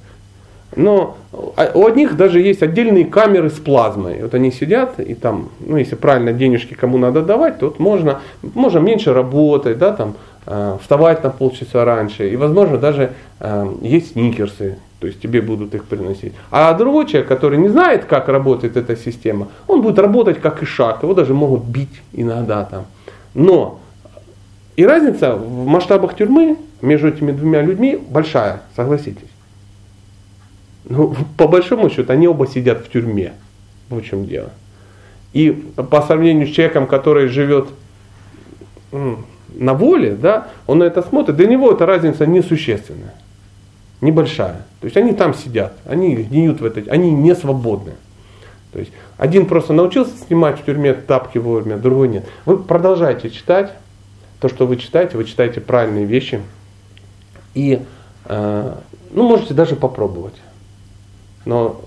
Но 0.75 1.17
а, 1.33 1.71
у 1.75 1.87
одних 1.87 2.17
даже 2.17 2.41
есть 2.41 2.63
отдельные 2.63 3.05
камеры 3.05 3.51
с 3.51 3.59
плазмой. 3.59 4.23
Вот 4.23 4.35
они 4.35 4.51
сидят, 4.51 4.99
и 4.99 5.15
там, 5.15 5.51
ну, 5.61 5.77
если 5.77 5.95
правильно 5.95 6.33
денежки 6.33 6.75
кому 6.75 6.99
надо 6.99 7.23
давать, 7.23 7.59
то 7.59 7.67
вот 7.67 7.79
можно, 7.79 8.21
можно 8.43 8.79
меньше 8.79 9.13
работать, 9.13 9.79
да, 9.79 9.93
там, 9.93 10.17
вставать 10.81 11.25
на 11.25 11.31
полчаса 11.31 11.85
раньше. 11.85 12.31
И, 12.31 12.37
возможно, 12.37 12.79
даже 12.79 13.13
э, 13.41 13.75
есть 13.83 14.13
сникерсы, 14.13 14.79
то 15.01 15.07
есть 15.07 15.21
тебе 15.21 15.43
будут 15.43 15.75
их 15.75 15.85
приносить. 15.85 16.33
А 16.51 16.73
другой 16.75 17.07
человек, 17.07 17.29
который 17.29 17.59
не 17.59 17.69
знает, 17.69 18.05
как 18.05 18.29
работает 18.29 18.77
эта 18.77 18.97
система, 18.97 19.49
он 19.67 19.83
будет 19.83 19.99
работать 19.99 20.41
как 20.41 20.63
ишак, 20.63 21.03
его 21.03 21.15
даже 21.15 21.35
могут 21.35 21.65
бить 21.65 22.03
иногда 22.13 22.65
там. 22.65 22.87
Но 23.35 23.81
и 24.77 24.87
разница 24.87 25.35
в 25.35 25.67
масштабах 25.67 26.15
тюрьмы 26.17 26.59
между 26.81 27.09
этими 27.09 27.33
двумя 27.33 27.63
людьми 27.63 27.99
большая, 28.09 28.63
согласитесь. 28.77 29.29
Ну, 30.85 31.15
по 31.37 31.49
большому 31.49 31.91
счету, 31.91 32.13
они 32.13 32.29
оба 32.29 32.47
сидят 32.47 32.85
в 32.85 32.91
тюрьме. 32.91 33.33
В 33.89 34.01
чем 34.03 34.27
дело. 34.27 34.51
И 35.33 35.51
по 35.51 36.03
сравнению 36.03 36.49
с 36.49 36.51
человеком, 36.51 36.87
который 36.87 37.29
живет 37.29 37.69
на 39.59 39.75
воле, 39.75 40.13
да, 40.15 40.49
он 40.67 40.79
на 40.79 40.85
это 40.85 41.03
смотрит, 41.03 41.37
для 41.37 41.47
него 41.47 41.73
эта 41.73 41.87
разница 41.87 42.27
несущественная, 42.27 43.15
небольшая. 44.01 44.63
То 44.81 44.85
есть 44.85 44.97
они 44.97 45.13
там 45.13 45.35
сидят, 45.35 45.73
они 45.85 46.15
гниют 46.17 46.61
в 46.61 46.65
этой, 46.65 46.85
они 46.85 47.11
не 47.11 47.35
свободны. 47.35 47.93
То 48.73 48.81
есть 48.81 48.93
один 49.17 49.47
просто 49.47 49.73
научился 49.73 50.17
снимать 50.27 50.61
в 50.61 50.65
тюрьме 50.65 50.93
тапки 50.93 51.39
вовремя, 51.39 51.79
другой 51.79 52.09
нет. 52.09 52.27
Вы 52.45 52.59
продолжайте 52.59 53.31
читать 53.31 53.73
то, 54.41 54.49
что 54.49 54.67
вы 54.67 54.77
читаете, 54.77 55.17
вы 55.17 55.25
читаете 55.25 55.61
правильные 55.61 56.05
вещи. 56.05 56.41
И 57.55 57.81
э, 58.27 58.75
ну, 59.13 59.23
можете 59.23 59.55
даже 59.55 59.77
попробовать. 59.77 60.35
Но, 61.47 61.81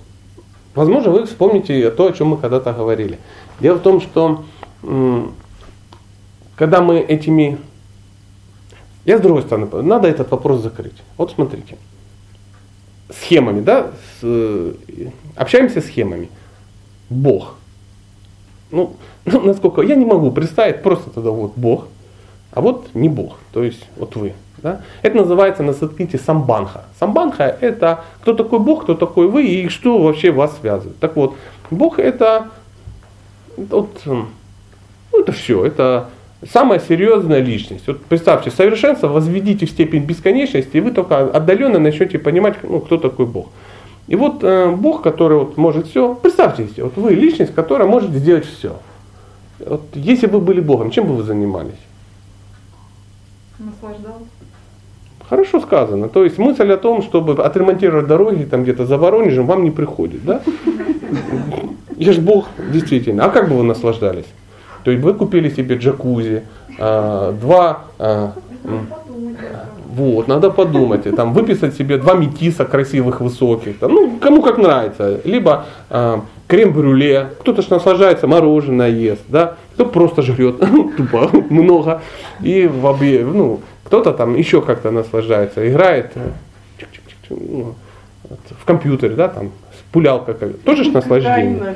возможно, 0.73 1.11
вы 1.11 1.27
вспомните 1.27 1.91
то, 1.91 2.07
о 2.07 2.11
чем 2.11 2.29
мы 2.29 2.37
когда-то 2.37 2.73
говорили. 2.73 3.19
Дело 3.59 3.77
в 3.77 3.81
том, 3.81 4.01
что 4.01 4.45
когда 6.59 6.81
мы 6.81 6.99
этими... 6.99 7.57
Я 9.05 9.17
с 9.17 9.21
другой 9.21 9.43
стороны, 9.43 9.81
надо 9.81 10.09
этот 10.09 10.29
вопрос 10.29 10.61
закрыть. 10.61 11.01
Вот 11.15 11.31
смотрите. 11.31 11.77
Схемами, 13.09 13.61
да? 13.61 13.91
С, 14.19 14.23
э, 14.23 14.73
общаемся 15.37 15.79
схемами. 15.79 16.29
Бог. 17.09 17.55
Ну, 18.71 18.97
насколько 19.25 19.81
я 19.83 19.95
не 19.95 20.05
могу 20.05 20.31
представить, 20.31 20.83
просто 20.83 21.09
тогда 21.09 21.29
вот 21.29 21.53
Бог, 21.55 21.87
а 22.51 22.59
вот 22.59 22.89
не 22.93 23.07
Бог, 23.07 23.37
то 23.53 23.63
есть 23.63 23.87
вот 23.95 24.17
вы. 24.17 24.33
Да? 24.57 24.81
Это 25.01 25.15
называется 25.15 25.63
на 25.63 25.71
санскрите 25.71 26.17
самбанха. 26.17 26.83
Самбанха 26.99 27.57
это 27.61 28.03
кто 28.21 28.33
такой 28.33 28.59
Бог, 28.59 28.83
кто 28.83 28.95
такой 28.95 29.29
вы 29.29 29.47
и 29.47 29.69
что 29.69 29.97
вообще 29.97 30.31
вас 30.31 30.57
связывает. 30.59 30.99
Так 30.99 31.15
вот, 31.15 31.35
Бог 31.71 31.99
это, 31.99 32.49
вот, 33.55 34.01
ну, 34.05 34.27
это 35.13 35.31
все, 35.31 35.65
это 35.65 36.09
самая 36.47 36.79
серьезная 36.79 37.41
личность. 37.41 37.87
Вот 37.87 38.01
представьте, 38.01 38.51
совершенство 38.51 39.07
возведите 39.07 39.65
в 39.65 39.69
степень 39.69 40.03
бесконечности, 40.03 40.77
и 40.77 40.79
вы 40.79 40.91
только 40.91 41.19
отдаленно 41.19 41.79
начнете 41.79 42.19
понимать, 42.19 42.55
ну, 42.63 42.79
кто 42.79 42.97
такой 42.97 43.25
Бог. 43.25 43.49
И 44.07 44.15
вот 44.15 44.43
э, 44.43 44.71
Бог, 44.71 45.01
который 45.01 45.37
вот 45.37 45.57
может 45.57 45.87
все, 45.87 46.15
представьте 46.15 46.67
себе, 46.67 46.85
вот 46.85 46.97
вы 46.97 47.11
личность, 47.11 47.53
которая 47.53 47.87
может 47.87 48.11
сделать 48.11 48.45
все. 48.45 48.77
Вот, 49.59 49.81
если 49.93 50.25
бы 50.25 50.39
вы 50.39 50.45
были 50.45 50.61
Богом, 50.61 50.89
чем 50.89 51.05
бы 51.05 51.15
вы 51.15 51.23
занимались? 51.23 51.79
Наслаждалась. 53.59 54.23
Хорошо 55.29 55.59
сказано. 55.59 56.09
То 56.09 56.23
есть 56.23 56.39
мысль 56.39 56.71
о 56.71 56.77
том, 56.77 57.03
чтобы 57.03 57.33
отремонтировать 57.33 58.07
дороги 58.07 58.45
там 58.45 58.63
где-то 58.63 58.87
за 58.87 58.97
Воронежем, 58.97 59.45
вам 59.45 59.63
не 59.63 59.69
приходит, 59.69 60.25
да? 60.25 60.41
Я 61.97 62.13
же 62.13 62.21
Бог, 62.21 62.47
действительно. 62.71 63.25
А 63.25 63.29
как 63.29 63.49
бы 63.49 63.57
вы 63.57 63.63
наслаждались? 63.63 64.25
То 64.89 64.93
есть 64.93 65.03
вы 65.03 65.13
купили 65.13 65.49
себе 65.51 65.75
джакузи, 65.75 66.41
а, 66.79 67.31
два, 67.31 67.81
а, 67.99 68.33
вот, 69.87 70.27
надо 70.27 70.49
подумать, 70.49 71.03
там 71.15 71.31
выписать 71.33 71.75
себе 71.75 71.99
два 71.99 72.15
метиса 72.15 72.65
красивых, 72.65 73.21
высоких, 73.21 73.77
там, 73.77 73.91
ну, 73.91 74.17
кому 74.19 74.41
как 74.41 74.57
нравится. 74.57 75.21
Либо 75.25 75.67
а, 75.91 76.21
крем-брюле, 76.47 77.33
кто-то 77.39 77.61
ж 77.61 77.69
наслаждается, 77.69 78.25
мороженое 78.25 78.89
ест, 78.89 79.21
да, 79.27 79.57
кто 79.75 79.85
просто 79.85 80.23
жрет, 80.23 80.55
тупо, 80.97 81.29
много, 81.51 82.01
и 82.41 82.65
в 82.65 82.83
обе, 82.85 83.23
ну, 83.23 83.59
кто-то 83.83 84.11
там 84.11 84.35
еще 84.35 84.63
как-то 84.63 84.89
наслаждается, 84.89 85.69
играет 85.69 86.13
э, 86.15 86.31
ну, 87.29 87.75
в 88.59 88.65
компьютере, 88.65 89.13
да, 89.13 89.27
там, 89.27 89.51
пулялка, 89.91 90.33
тоже 90.63 90.83
ж 90.83 90.87
наслаждение. 90.87 91.75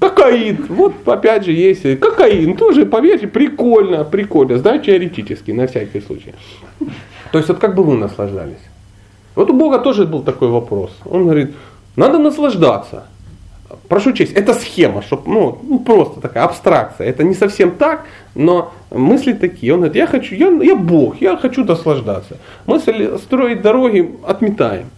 Кокаин, 0.00 0.66
вот 0.68 1.08
опять 1.08 1.44
же 1.44 1.52
есть, 1.52 1.82
кокаин, 2.00 2.56
тоже, 2.56 2.86
поверьте, 2.86 3.26
прикольно, 3.26 4.04
прикольно, 4.04 4.58
знаю 4.58 4.80
теоретически, 4.80 5.52
на 5.52 5.66
всякий 5.66 6.00
случай. 6.00 6.34
То 7.30 7.38
есть 7.38 7.48
вот 7.48 7.58
как 7.58 7.74
бы 7.74 7.82
вы 7.84 7.96
наслаждались? 7.96 8.62
Вот 9.34 9.50
у 9.50 9.54
Бога 9.54 9.78
тоже 9.78 10.04
был 10.04 10.22
такой 10.22 10.48
вопрос. 10.48 10.90
Он 11.06 11.24
говорит, 11.24 11.54
надо 11.96 12.18
наслаждаться. 12.18 13.04
Прошу 13.88 14.12
честь, 14.12 14.32
это 14.32 14.52
схема, 14.52 15.00
чтобы, 15.00 15.22
ну, 15.30 15.58
ну, 15.62 15.78
просто 15.78 16.20
такая 16.20 16.44
абстракция. 16.44 17.08
Это 17.08 17.24
не 17.24 17.34
совсем 17.34 17.70
так, 17.70 18.04
но 18.34 18.72
мысли 18.90 19.32
такие. 19.32 19.72
Он 19.72 19.80
говорит, 19.80 19.96
я 19.96 20.06
хочу, 20.06 20.34
я, 20.34 20.48
я 20.62 20.76
Бог, 20.76 21.22
я 21.22 21.36
хочу 21.38 21.64
наслаждаться. 21.64 22.36
Мысль 22.66 23.16
строить 23.18 23.62
дороги 23.62 24.10
отметаем. 24.26 24.90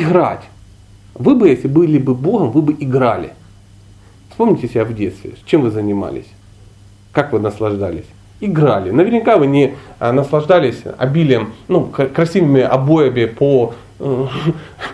Играть. 0.00 0.42
Вы 1.14 1.34
бы, 1.34 1.48
если 1.48 1.68
были 1.68 1.98
бы 1.98 2.14
Богом, 2.14 2.50
вы 2.50 2.62
бы 2.62 2.76
играли. 2.78 3.32
Вспомните 4.30 4.68
себя 4.68 4.84
в 4.84 4.94
детстве. 4.94 5.32
Чем 5.44 5.62
вы 5.62 5.70
занимались? 5.70 6.28
Как 7.12 7.32
вы 7.32 7.40
наслаждались? 7.40 8.06
играли. 8.40 8.90
Наверняка 8.90 9.36
вы 9.36 9.46
не 9.46 9.74
а, 9.98 10.12
наслаждались 10.12 10.82
обилием, 10.96 11.52
ну, 11.68 11.84
красивыми 11.86 12.60
обоями 12.60 13.26
по, 13.26 13.74
э, 13.98 14.26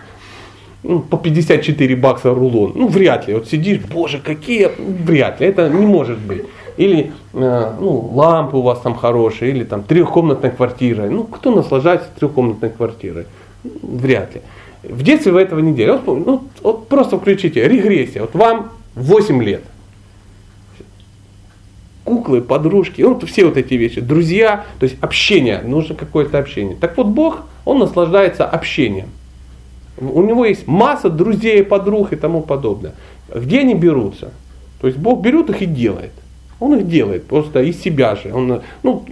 ну, 0.83 0.99
по 0.99 1.17
54 1.17 1.95
бакса 1.95 2.33
рулон. 2.33 2.73
Ну, 2.75 2.87
вряд 2.87 3.27
ли. 3.27 3.35
Вот 3.35 3.47
сидишь, 3.47 3.79
боже, 3.79 4.19
какие, 4.19 4.71
вряд 4.77 5.39
ли. 5.39 5.47
Это 5.47 5.69
не 5.69 5.85
может 5.85 6.17
быть. 6.17 6.43
Или 6.77 7.11
э, 7.33 7.73
ну, 7.79 8.11
лампы 8.13 8.57
у 8.57 8.61
вас 8.61 8.79
там 8.79 8.95
хорошие, 8.95 9.51
или 9.51 9.63
там 9.63 9.83
трехкомнатная 9.83 10.51
квартира. 10.51 11.03
Ну, 11.03 11.23
кто 11.23 11.53
наслаждается 11.53 12.09
трехкомнатной 12.19 12.69
квартирой? 12.69 13.25
Вряд 13.63 14.35
ли. 14.35 14.41
В 14.89 15.03
детстве 15.03 15.31
вы 15.31 15.41
этого 15.41 15.59
не 15.59 15.73
делали. 15.73 15.99
Вот, 16.05 16.25
ну, 16.25 16.43
вот 16.61 16.87
просто 16.87 17.17
включите 17.17 17.67
регрессия. 17.67 18.21
Вот 18.21 18.33
вам 18.33 18.71
8 18.95 19.43
лет 19.43 19.63
куклы, 22.05 22.41
подружки, 22.41 23.01
ну, 23.01 23.19
все 23.25 23.45
вот 23.45 23.57
эти 23.57 23.73
вещи, 23.73 23.99
друзья, 23.99 24.65
то 24.79 24.85
есть 24.85 24.95
общение, 25.01 25.61
нужно 25.65 25.95
какое-то 25.95 26.37
общение. 26.37 26.77
Так 26.79 26.95
вот 26.97 27.07
Бог, 27.07 27.41
Он 27.65 27.79
наслаждается 27.79 28.45
общением. 28.45 29.09
У 29.97 30.21
него 30.21 30.45
есть 30.45 30.67
масса 30.67 31.09
друзей, 31.09 31.63
подруг 31.63 32.13
и 32.13 32.15
тому 32.15 32.41
подобное. 32.41 32.93
Где 33.33 33.61
они 33.61 33.73
берутся? 33.73 34.31
То 34.79 34.87
есть 34.87 34.99
Бог 34.99 35.21
берет 35.21 35.49
их 35.49 35.61
и 35.61 35.65
делает. 35.65 36.11
Он 36.59 36.75
их 36.75 36.87
делает 36.87 37.25
просто 37.25 37.61
из 37.63 37.81
себя 37.81 38.15
же. 38.15 38.31
Он, 38.33 38.61
ну, 38.83 39.05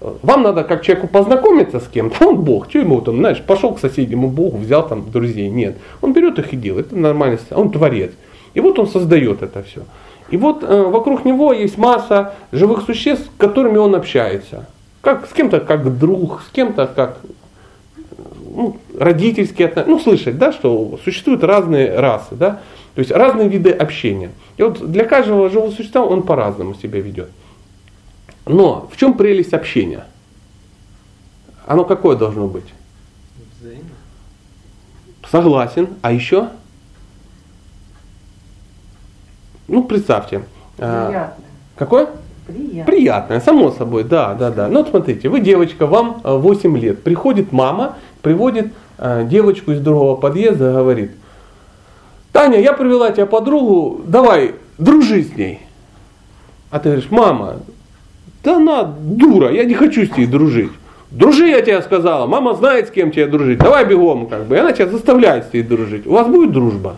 вам 0.00 0.42
надо 0.42 0.64
как 0.64 0.82
человеку 0.82 1.08
познакомиться 1.08 1.78
с 1.80 1.86
кем-то, 1.86 2.28
он 2.28 2.36
Бог, 2.36 2.68
что 2.70 2.78
ему 2.78 3.00
там, 3.00 3.18
знаешь, 3.18 3.42
пошел 3.42 3.74
к 3.74 3.80
соседнему 3.80 4.28
Богу, 4.28 4.56
взял 4.56 4.86
там 4.86 5.10
друзей. 5.10 5.48
Нет, 5.48 5.76
он 6.00 6.12
берет 6.12 6.38
их 6.38 6.52
и 6.52 6.56
делает, 6.56 6.86
это 6.86 6.96
нормально, 6.96 7.38
он 7.50 7.70
творец. 7.70 8.12
И 8.54 8.60
вот 8.60 8.78
он 8.78 8.86
создает 8.86 9.42
это 9.42 9.62
все. 9.62 9.82
И 10.30 10.36
вот 10.36 10.62
э, 10.62 10.82
вокруг 10.82 11.24
него 11.24 11.52
есть 11.52 11.76
масса 11.76 12.34
живых 12.52 12.82
существ, 12.82 13.26
с 13.26 13.30
которыми 13.38 13.78
он 13.78 13.94
общается. 13.94 14.66
Как, 15.02 15.26
с 15.26 15.32
кем-то 15.32 15.60
как 15.60 15.98
друг, 15.98 16.42
с 16.48 16.52
кем-то 16.52 16.86
как 16.86 17.18
ну, 18.54 18.76
родительские 18.98 19.68
отношения. 19.68 19.96
Ну, 19.96 20.00
слышать, 20.00 20.38
да, 20.38 20.52
что 20.52 20.98
существуют 21.04 21.44
разные 21.44 21.98
расы, 21.98 22.34
да, 22.34 22.60
то 22.94 22.98
есть 22.98 23.10
разные 23.10 23.48
виды 23.48 23.70
общения. 23.70 24.30
И 24.56 24.62
вот 24.62 24.90
для 24.90 25.04
каждого 25.04 25.50
живого 25.50 25.70
существа 25.70 26.04
он 26.04 26.22
по-разному 26.22 26.74
себя 26.74 27.00
ведет. 27.00 27.30
Но 28.46 28.88
в 28.92 28.96
чем 28.96 29.14
прелесть 29.14 29.54
общения? 29.54 30.06
Оно 31.66 31.84
какое 31.84 32.16
должно 32.16 32.48
быть? 32.48 32.64
Взаимно. 33.60 33.90
Согласен. 35.30 35.88
А 36.02 36.12
еще? 36.12 36.48
Ну, 39.68 39.84
представьте. 39.84 40.42
А, 40.78 41.06
Приятное. 41.06 41.46
Какое? 41.76 42.08
Приятное. 42.46 42.84
Приятное, 42.84 43.40
само 43.40 43.70
собой, 43.70 44.02
да, 44.02 44.34
да, 44.34 44.50
да. 44.50 44.66
Ну 44.66 44.80
вот 44.80 44.88
смотрите, 44.88 45.28
вы 45.28 45.40
девочка, 45.40 45.86
вам 45.86 46.20
8 46.24 46.76
э, 46.76 46.80
лет. 46.80 47.02
Приходит 47.04 47.52
мама, 47.52 47.96
приводит 48.22 48.72
э, 48.98 49.24
девочку 49.28 49.70
из 49.70 49.80
другого 49.80 50.16
подъезда, 50.16 50.72
говорит, 50.72 51.12
Таня, 52.32 52.60
я 52.60 52.72
привела 52.72 53.12
тебе 53.12 53.26
подругу, 53.26 54.00
давай, 54.04 54.56
дружи 54.78 55.22
с 55.22 55.36
ней. 55.36 55.60
А 56.70 56.80
ты 56.80 56.88
говоришь, 56.88 57.10
мама, 57.10 57.60
да 58.42 58.56
она 58.56 58.84
дура, 58.84 59.50
я 59.50 59.64
не 59.64 59.74
хочу 59.74 60.06
с 60.06 60.16
ней 60.16 60.26
дружить. 60.26 60.70
Дружи, 61.10 61.48
я 61.48 61.60
тебе 61.60 61.82
сказала, 61.82 62.26
мама 62.26 62.54
знает, 62.54 62.88
с 62.88 62.90
кем 62.90 63.10
тебе 63.10 63.26
дружить, 63.26 63.58
давай 63.58 63.84
бегом, 63.84 64.26
как 64.26 64.46
бы. 64.46 64.54
И 64.54 64.58
она 64.58 64.72
тебя 64.72 64.86
заставляет 64.86 65.46
с 65.46 65.52
ней 65.52 65.62
дружить. 65.62 66.06
У 66.06 66.12
вас 66.12 66.28
будет 66.28 66.52
дружба? 66.52 66.96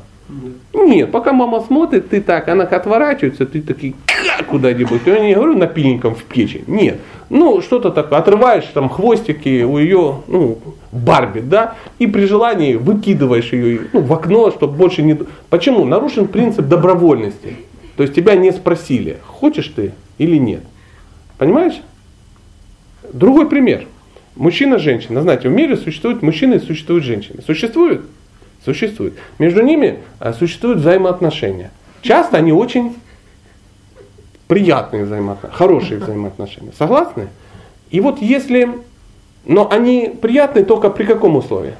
Нет, 0.72 1.10
пока 1.10 1.32
мама 1.32 1.60
смотрит, 1.60 2.08
ты 2.08 2.20
так, 2.20 2.48
она 2.48 2.64
отворачивается, 2.64 3.46
ты 3.46 3.60
такие 3.60 3.94
куда-нибудь. 4.48 5.02
Я 5.06 5.20
не 5.20 5.34
говорю 5.34 5.56
напильником 5.56 6.14
в 6.14 6.24
печи. 6.24 6.64
Нет. 6.66 6.98
Ну, 7.30 7.60
что-то 7.62 7.90
такое. 7.90 8.18
Отрываешь 8.18 8.64
там 8.74 8.88
хвостики 8.88 9.62
у 9.62 9.78
ее, 9.78 10.16
ну, 10.26 10.58
Барби, 10.90 11.40
да, 11.40 11.74
и 11.98 12.06
при 12.06 12.26
желании 12.26 12.74
выкидываешь 12.74 13.52
ее 13.52 13.88
ну, 13.92 14.00
в 14.00 14.12
окно, 14.12 14.50
чтобы 14.50 14.74
больше 14.74 15.02
не... 15.02 15.18
Почему? 15.48 15.84
Нарушен 15.84 16.28
принцип 16.28 16.66
добровольности. 16.66 17.56
То 17.96 18.02
есть 18.02 18.14
тебя 18.14 18.36
не 18.36 18.52
спросили, 18.52 19.18
хочешь 19.26 19.68
ты 19.68 19.92
или 20.18 20.36
нет. 20.36 20.62
Понимаешь? 21.42 21.82
Другой 23.12 23.48
пример. 23.48 23.88
Мужчина-женщина. 24.36 25.22
Знаете, 25.22 25.48
в 25.48 25.52
мире 25.52 25.76
существуют 25.76 26.22
мужчины 26.22 26.54
и 26.54 26.58
существуют 26.60 27.02
женщины. 27.02 27.42
Существуют? 27.44 28.02
Существует. 28.64 29.14
Между 29.40 29.60
ними 29.60 29.98
э, 30.20 30.34
существуют 30.34 30.78
взаимоотношения. 30.78 31.72
Часто 32.00 32.36
они 32.36 32.52
очень 32.52 32.94
приятные 34.46 35.04
взаимоотношения, 35.04 35.56
хорошие 35.56 35.98
взаимоотношения. 35.98 36.70
Согласны? 36.78 37.26
И 37.90 37.98
вот 37.98 38.22
если... 38.22 38.68
Но 39.44 39.68
они 39.68 40.16
приятные 40.22 40.64
только 40.64 40.90
при 40.90 41.02
каком 41.02 41.34
условии? 41.34 41.74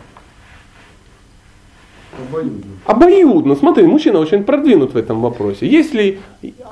Обоюдно. 2.19 2.73
Обоюдно. 2.87 3.55
Смотри, 3.55 3.87
мужчина 3.87 4.19
очень 4.19 4.43
продвинут 4.43 4.95
в 4.95 4.97
этом 4.97 5.21
вопросе. 5.21 5.69
Если 5.69 6.19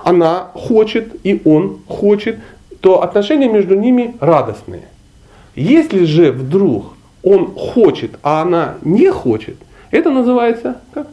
она 0.02 0.50
хочет 0.54 1.14
и 1.24 1.40
он 1.44 1.78
хочет, 1.86 2.40
то 2.80 3.02
отношения 3.02 3.48
между 3.48 3.74
ними 3.74 4.16
радостные. 4.20 4.84
Если 5.54 6.04
же 6.04 6.32
вдруг 6.32 6.94
он 7.22 7.54
хочет, 7.54 8.12
а 8.22 8.42
она 8.42 8.76
не 8.82 9.10
хочет, 9.10 9.56
это 9.90 10.10
называется 10.10 10.80
как? 10.92 11.08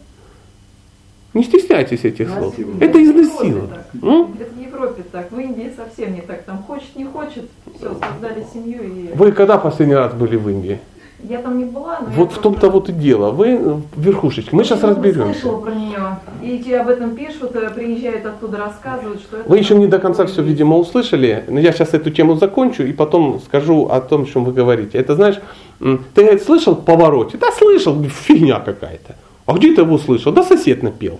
Не 1.33 1.43
стесняйтесь 1.43 2.03
этих 2.03 2.29
слов. 2.29 2.55
Это 2.79 3.03
изнасилование. 3.03 3.79
Это 3.93 4.51
в 4.51 4.59
Европе 4.59 5.03
так, 5.11 5.31
в 5.31 5.39
Индии 5.39 5.71
совсем 5.75 6.13
не 6.13 6.21
так. 6.21 6.43
Там 6.43 6.63
хочет, 6.63 6.95
не 6.95 7.05
хочет, 7.05 7.49
все, 7.75 7.93
создали 7.93 8.45
семью 8.53 8.83
и... 8.83 9.13
Вы 9.13 9.31
когда 9.31 9.57
последний 9.57 9.95
раз 9.95 10.13
были 10.13 10.35
в 10.35 10.49
Индии? 10.49 10.79
Я 11.23 11.39
там 11.39 11.57
не 11.57 11.65
была, 11.65 11.99
но 12.01 12.07
Вот 12.11 12.31
в 12.31 12.37
том-то 12.37 12.69
вот 12.69 12.89
и 12.89 12.91
дело. 12.91 13.31
Вы 13.31 13.57
в 13.57 13.99
верхушечке. 13.99 14.55
Мы 14.55 14.63
сейчас 14.63 14.83
разберемся. 14.83 15.39
слышала 15.39 15.61
про 15.61 15.71
нее. 15.71 16.19
И 16.43 16.59
тебе 16.59 16.79
об 16.79 16.89
этом 16.89 17.15
пишут, 17.15 17.55
э, 17.55 17.69
приезжают 17.71 18.25
оттуда, 18.25 18.57
рассказывают, 18.57 19.21
что 19.21 19.37
это... 19.37 19.49
Вы 19.49 19.57
еще 19.57 19.75
не 19.75 19.87
до 19.87 19.97
конца 19.97 20.27
все, 20.27 20.43
видимо, 20.43 20.77
услышали. 20.77 21.43
Но 21.47 21.59
я 21.59 21.71
сейчас 21.71 21.95
эту 21.95 22.11
тему 22.11 22.35
закончу 22.35 22.83
и 22.83 22.93
потом 22.93 23.39
скажу 23.39 23.87
о 23.87 23.99
том, 23.99 24.23
о 24.23 24.25
чем 24.25 24.45
вы 24.45 24.53
говорите. 24.53 24.99
Это 24.99 25.15
знаешь, 25.15 25.39
ты 25.79 26.21
говорит, 26.21 26.43
слышал 26.43 26.75
повороте? 26.75 27.37
Да 27.37 27.51
слышал, 27.51 27.99
фигня 28.03 28.59
какая-то. 28.59 29.15
А 29.47 29.53
где 29.53 29.73
ты 29.73 29.81
его 29.81 29.97
слышал? 29.97 30.31
Да 30.31 30.43
сосед 30.43 30.83
напел. 30.83 31.19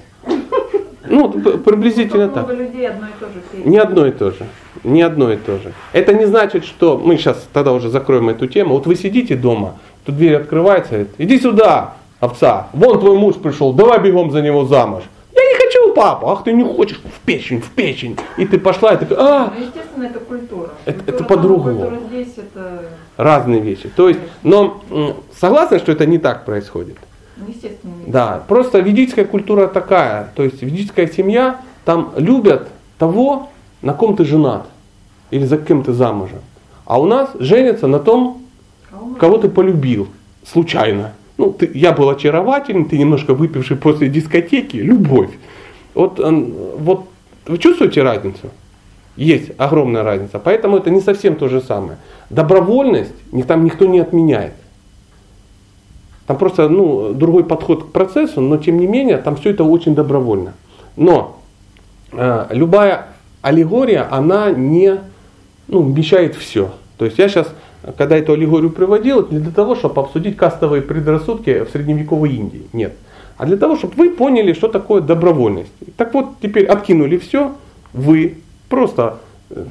Ну, 1.10 1.32
приблизительно 1.32 2.28
так. 2.28 2.54
людей 2.54 2.88
одно 2.88 3.08
и 3.08 3.12
то 3.20 3.26
же 3.28 3.70
Не 3.70 3.78
одно 3.78 4.06
и 4.06 4.12
то 4.12 4.32
же. 4.32 4.45
Не 4.84 5.01
одно 5.01 5.32
и 5.32 5.38
то 5.38 5.57
же. 5.57 5.73
Это 5.93 6.13
не 6.13 6.25
значит, 6.25 6.65
что 6.65 6.97
мы 6.97 7.17
сейчас 7.17 7.47
тогда 7.53 7.73
уже 7.73 7.89
закроем 7.89 8.30
эту 8.30 8.47
тему. 8.47 8.75
Вот 8.75 8.88
вы 8.88 8.95
сидите 8.95 9.36
дома, 9.36 9.75
тут 10.05 10.17
дверь 10.17 10.36
открывается, 10.36 10.91
говорит, 10.91 11.11
иди 11.17 11.39
сюда, 11.39 11.95
овца, 12.19 12.67
вон 12.73 12.99
твой 12.99 13.17
муж 13.17 13.36
пришел, 13.36 13.73
давай 13.73 13.99
бегом 13.99 14.32
за 14.32 14.41
него 14.41 14.65
замуж. 14.65 15.03
Я 15.36 15.43
не 15.43 15.55
хочу 15.55 15.93
папу, 15.93 16.30
ах 16.30 16.43
ты 16.43 16.53
не 16.53 16.63
хочешь, 16.63 16.99
в 16.99 17.25
печень, 17.25 17.61
в 17.61 17.69
печень. 17.69 18.17
И 18.38 18.45
ты 18.45 18.57
пошла 18.57 18.93
и 18.93 18.97
такая, 18.97 19.17
а. 19.19 19.53
Ну, 19.55 19.65
естественно, 19.65 20.03
это 20.05 20.19
культура. 20.19 20.69
Это, 20.86 21.11
это 21.11 21.23
по-другому. 21.23 21.91
Здесь 22.09 22.34
это... 22.38 22.86
Разные 23.17 23.61
вещи. 23.61 23.89
То 23.95 24.09
есть, 24.09 24.19
но 24.43 24.82
согласны, 25.39 25.80
что 25.80 25.91
это 25.91 26.05
не 26.05 26.17
так 26.17 26.45
происходит? 26.45 26.97
Ну, 27.36 27.45
естественно. 27.47 27.93
Да, 28.07 28.43
просто 28.47 28.80
ведическая 28.80 29.25
культура 29.25 29.67
такая. 29.67 30.32
То 30.36 30.43
есть 30.43 30.61
ведическая 30.61 31.07
семья, 31.07 31.61
там 31.86 32.13
любят 32.17 32.67
того, 32.97 33.49
на 33.82 33.93
ком 33.93 34.15
ты 34.15 34.25
женат. 34.25 34.67
Или 35.32 35.45
за 35.45 35.57
кем 35.57 35.84
ты 35.84 35.93
замужем. 35.93 36.39
А 36.86 36.99
у 36.99 37.05
нас 37.05 37.30
женятся 37.39 37.88
на 37.88 37.99
том, 37.99 38.41
кого 39.19 39.38
ты 39.38 39.49
полюбил 39.49 40.07
случайно. 40.45 41.13
Ну, 41.38 41.51
ты, 41.51 41.69
я 41.73 41.91
был 41.91 42.09
очаровательный, 42.09 42.86
ты 42.86 42.97
немножко 42.97 43.34
выпивший 43.34 43.78
после 43.78 44.09
дискотеки, 44.09 44.78
любовь. 44.78 45.30
Вот, 45.93 46.19
вот 46.19 47.07
вы 47.45 47.57
чувствуете 47.57 48.03
разницу? 48.03 48.49
Есть 49.15 49.51
огромная 49.57 50.03
разница. 50.03 50.39
Поэтому 50.39 50.78
это 50.78 50.89
не 50.89 51.01
совсем 51.01 51.36
то 51.36 51.47
же 51.47 51.61
самое. 51.61 51.97
Добровольность 52.30 53.13
там 53.47 53.65
никто 53.65 53.86
не 53.86 53.99
отменяет. 53.99 54.53
Там 56.28 56.38
просто 56.38 56.69
ну, 56.69 57.13
другой 57.13 57.43
подход 57.43 57.86
к 57.86 57.91
процессу, 57.91 58.41
но 58.41 58.57
тем 58.57 58.78
не 58.78 58.88
менее 58.88 59.17
там 59.17 59.36
все 59.36 59.51
это 59.51 59.63
очень 59.63 59.95
добровольно. 59.95 60.53
Но 60.97 61.39
э, 62.11 62.47
любая 62.51 63.07
аллегория, 63.48 64.08
она 64.10 64.52
не 64.52 65.00
ну, 65.68 65.82
вмещает 65.82 66.36
все. 66.36 66.72
То 66.98 67.06
есть 67.06 67.18
я 67.18 67.30
сейчас, 67.30 67.54
когда 67.98 68.18
эту 68.18 68.34
аллегорию 68.34 68.72
приводил, 68.72 69.22
это 69.22 69.34
не 69.34 69.39
для 69.39 69.52
того, 69.52 69.76
чтобы 69.76 70.02
обсудить 70.02 70.38
кастовые 70.38 70.82
предрассудки 70.82 71.64
в 71.64 71.70
средневековой 71.70 72.32
Индии. 72.32 72.64
Нет. 72.74 72.93
А 73.38 73.45
для 73.45 73.58
того, 73.58 73.76
чтобы 73.76 73.93
вы 73.95 74.10
поняли, 74.10 74.54
что 74.54 74.68
такое 74.68 75.02
добровольность. 75.02 75.72
Так 75.95 76.14
вот, 76.14 76.39
теперь 76.41 76.66
откинули 76.66 77.18
все, 77.18 77.54
вы 77.93 78.38
просто 78.68 79.20
э, 79.52 79.66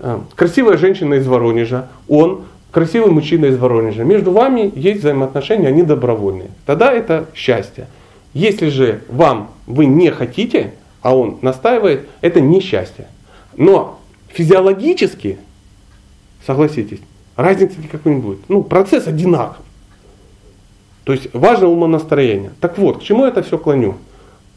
э, 0.00 0.18
красивая 0.34 0.76
женщина 0.76 1.14
из 1.14 1.26
Воронежа, 1.26 1.88
он 2.08 2.42
красивый 2.70 3.10
мужчина 3.10 3.46
из 3.46 3.56
Воронежа. 3.56 4.04
Между 4.04 4.32
вами 4.32 4.70
есть 4.74 5.00
взаимоотношения, 5.00 5.68
они 5.68 5.82
добровольные. 5.82 6.50
Тогда 6.66 6.92
это 6.92 7.26
счастье. 7.34 7.86
Если 8.34 8.68
же 8.68 9.00
вам 9.08 9.50
вы 9.66 9.86
не 9.86 10.10
хотите, 10.10 10.74
а 11.00 11.16
он 11.16 11.38
настаивает, 11.40 12.06
это 12.20 12.40
несчастье. 12.40 13.06
Но 13.56 13.98
физиологически, 14.28 15.38
согласитесь, 16.46 17.00
разницы 17.36 17.80
никакой 17.80 18.14
не 18.14 18.20
будет. 18.20 18.48
Ну, 18.48 18.62
процесс 18.62 19.06
одинаков. 19.06 19.64
То 21.04 21.12
есть 21.12 21.32
важно 21.32 21.68
умонастроение. 21.68 22.52
Так 22.60 22.78
вот, 22.78 23.00
к 23.00 23.02
чему 23.02 23.22
я 23.22 23.28
это 23.28 23.42
все 23.42 23.58
клоню? 23.58 23.94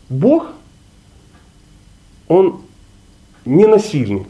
Бог, 0.10 0.48
он 2.28 2.62
не 3.46 3.68
насильник. 3.68 4.28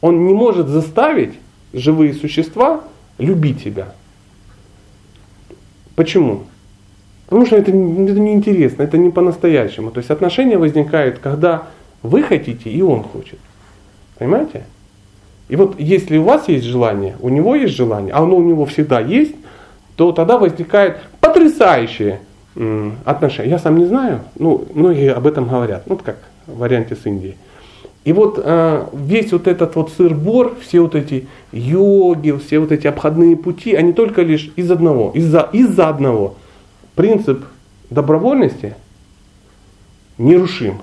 Он 0.00 0.26
не 0.26 0.34
может 0.34 0.68
заставить 0.68 1.34
живые 1.72 2.12
существа 2.14 2.84
любить 3.18 3.62
себя. 3.62 3.94
Почему? 5.96 6.44
Потому 7.26 7.46
что 7.46 7.56
это, 7.56 7.70
это 7.70 7.74
неинтересно, 8.20 8.82
это 8.82 8.98
не 8.98 9.10
по-настоящему. 9.10 9.90
То 9.90 9.98
есть 9.98 10.10
отношения 10.10 10.58
возникают, 10.58 11.18
когда 11.18 11.68
вы 12.02 12.22
хотите 12.22 12.70
и 12.70 12.82
он 12.82 13.02
хочет. 13.02 13.38
Понимаете? 14.24 14.64
И 15.50 15.56
вот 15.56 15.78
если 15.78 16.16
у 16.16 16.22
вас 16.22 16.48
есть 16.48 16.64
желание, 16.64 17.14
у 17.20 17.28
него 17.28 17.54
есть 17.54 17.74
желание, 17.74 18.14
а 18.14 18.22
оно 18.22 18.36
у 18.36 18.42
него 18.42 18.64
всегда 18.64 18.98
есть, 19.00 19.34
то 19.96 20.12
тогда 20.12 20.38
возникает 20.38 20.96
потрясающие 21.20 22.20
отношения. 23.04 23.50
Я 23.50 23.58
сам 23.58 23.76
не 23.76 23.84
знаю, 23.84 24.20
ну, 24.38 24.64
многие 24.72 25.12
об 25.12 25.26
этом 25.26 25.46
говорят, 25.46 25.82
ну, 25.86 25.98
как 25.98 26.16
в 26.46 26.56
варианте 26.56 26.96
с 26.96 27.04
Индией. 27.04 27.36
И 28.04 28.14
вот 28.14 28.40
э, 28.42 28.86
весь 28.94 29.30
вот 29.30 29.46
этот 29.46 29.76
вот 29.76 29.92
сыр-бор, 29.92 30.56
все 30.62 30.80
вот 30.80 30.94
эти 30.94 31.26
йоги, 31.52 32.32
все 32.42 32.60
вот 32.60 32.72
эти 32.72 32.86
обходные 32.86 33.36
пути, 33.36 33.74
они 33.74 33.92
только 33.92 34.22
лишь 34.22 34.50
из 34.56 34.70
одного, 34.70 35.10
из-за 35.14 35.50
из 35.52 35.78
одного. 35.78 36.36
Принцип 36.94 37.44
добровольности 37.90 38.74
нерушим. 40.16 40.78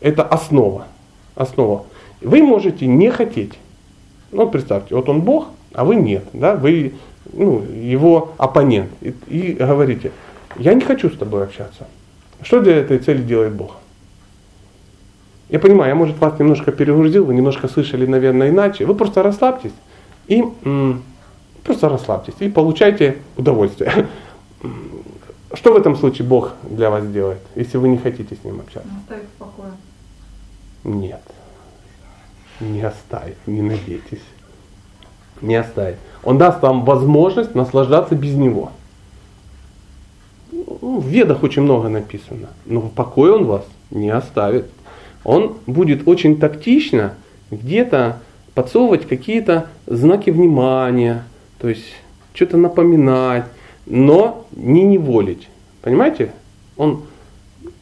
Это 0.00 0.22
основа. 0.22 0.86
Основа. 1.34 1.84
Вы 2.20 2.42
можете 2.42 2.86
не 2.86 3.10
хотеть. 3.10 3.52
Ну, 4.32 4.48
представьте, 4.48 4.94
вот 4.94 5.08
он 5.08 5.20
Бог, 5.20 5.48
а 5.72 5.84
вы 5.84 5.96
нет. 5.96 6.24
Да? 6.32 6.56
Вы 6.56 6.94
ну, 7.32 7.62
его 7.62 8.32
оппонент. 8.38 8.90
И, 9.00 9.14
и 9.28 9.52
говорите, 9.52 10.12
я 10.56 10.74
не 10.74 10.82
хочу 10.82 11.10
с 11.10 11.16
тобой 11.16 11.44
общаться. 11.44 11.86
Что 12.42 12.60
для 12.60 12.76
этой 12.76 12.98
цели 12.98 13.22
делает 13.22 13.54
Бог? 13.54 13.76
Я 15.48 15.60
понимаю, 15.60 15.90
я, 15.90 15.94
может, 15.94 16.18
вас 16.18 16.38
немножко 16.38 16.72
перегрузил, 16.72 17.24
вы 17.24 17.34
немножко 17.34 17.68
слышали, 17.68 18.04
наверное, 18.04 18.50
иначе. 18.50 18.84
Вы 18.84 18.94
просто 18.94 19.22
расслабьтесь 19.22 19.72
и 20.26 20.44
м, 20.64 21.02
просто 21.62 21.88
расслабьтесь 21.88 22.34
и 22.40 22.48
получайте 22.48 23.18
удовольствие. 23.36 24.06
Что 25.54 25.72
в 25.72 25.76
этом 25.76 25.96
случае 25.96 26.26
Бог 26.26 26.54
для 26.68 26.90
вас 26.90 27.06
делает, 27.06 27.38
если 27.54 27.78
вы 27.78 27.88
не 27.88 27.98
хотите 27.98 28.34
с 28.34 28.44
Ним 28.44 28.60
общаться? 28.60 28.90
Оставить 29.02 29.28
в 29.28 29.38
покое. 29.38 29.70
Нет. 30.82 31.22
Не 32.60 32.82
оставит, 32.82 33.36
не 33.46 33.62
надейтесь. 33.62 34.22
Не 35.40 35.56
оставит. 35.56 35.98
Он 36.22 36.38
даст 36.38 36.62
вам 36.62 36.84
возможность 36.84 37.54
наслаждаться 37.54 38.14
без 38.14 38.34
Него. 38.34 38.72
Ну, 40.50 41.00
в 41.00 41.06
ведах 41.06 41.42
очень 41.42 41.62
много 41.62 41.88
написано. 41.88 42.48
Но 42.64 42.80
в 42.80 42.90
покое 42.90 43.32
Он 43.32 43.44
вас 43.44 43.64
не 43.90 44.10
оставит 44.10 44.66
он 45.26 45.56
будет 45.66 46.06
очень 46.06 46.38
тактично 46.38 47.14
где-то 47.50 48.20
подсовывать 48.54 49.08
какие-то 49.08 49.66
знаки 49.88 50.30
внимания, 50.30 51.24
то 51.58 51.68
есть 51.68 51.84
что-то 52.32 52.56
напоминать, 52.56 53.44
но 53.86 54.46
не 54.52 54.84
неволить. 54.84 55.48
Понимаете? 55.82 56.30
Он 56.76 57.02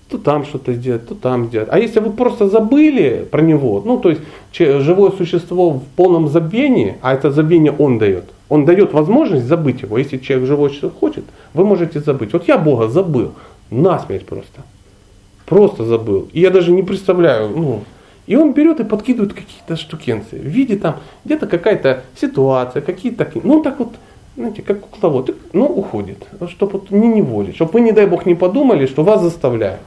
то 0.08 0.18
там 0.18 0.44
что-то 0.44 0.74
сделать, 0.74 1.08
то 1.08 1.14
там 1.14 1.46
сделать. 1.46 1.68
А 1.70 1.78
если 1.78 2.00
вы 2.00 2.10
просто 2.10 2.48
забыли 2.48 3.26
про 3.30 3.40
него, 3.42 3.82
ну 3.84 3.98
то 3.98 4.10
есть 4.10 4.20
живое 4.56 5.10
существо 5.10 5.70
в 5.70 5.82
полном 5.96 6.28
забвении, 6.28 6.96
а 7.00 7.14
это 7.14 7.30
забвение 7.30 7.72
он 7.72 7.98
дает, 7.98 8.24
он 8.48 8.64
дает 8.64 8.92
возможность 8.92 9.46
забыть 9.46 9.82
его. 9.82 9.98
Если 9.98 10.18
человек 10.18 10.48
живое 10.48 10.68
существо 10.68 10.90
хочет, 10.90 11.24
вы 11.54 11.64
можете 11.64 12.00
забыть. 12.00 12.32
Вот 12.32 12.46
я 12.48 12.58
Бога 12.58 12.88
забыл, 12.88 13.32
насмерть 13.70 14.26
просто. 14.26 14.62
Просто 15.46 15.84
забыл. 15.84 16.28
И 16.32 16.40
я 16.40 16.50
даже 16.50 16.72
не 16.72 16.82
представляю, 16.82 17.48
ну, 17.48 17.80
и 18.26 18.36
он 18.36 18.52
берет 18.52 18.80
и 18.80 18.84
подкидывает 18.84 19.32
какие-то 19.32 19.76
штукенцы. 19.76 20.36
В 20.36 20.44
виде 20.44 20.76
там 20.76 20.96
где-то 21.24 21.46
какая-то 21.46 22.02
ситуация, 22.18 22.82
какие-то, 22.82 23.30
ну 23.42 23.62
так 23.62 23.78
вот, 23.78 23.94
знаете, 24.36 24.62
как 24.62 24.80
кукловод, 24.80 25.36
ну 25.52 25.66
уходит, 25.66 26.26
чтобы 26.48 26.72
вот 26.72 26.90
не 26.90 27.08
неволить, 27.08 27.56
чтобы 27.56 27.72
вы, 27.72 27.80
не 27.80 27.92
дай 27.92 28.06
бог, 28.06 28.26
не 28.26 28.34
подумали, 28.34 28.86
что 28.86 29.02
вас 29.02 29.22
заставляют. 29.22 29.80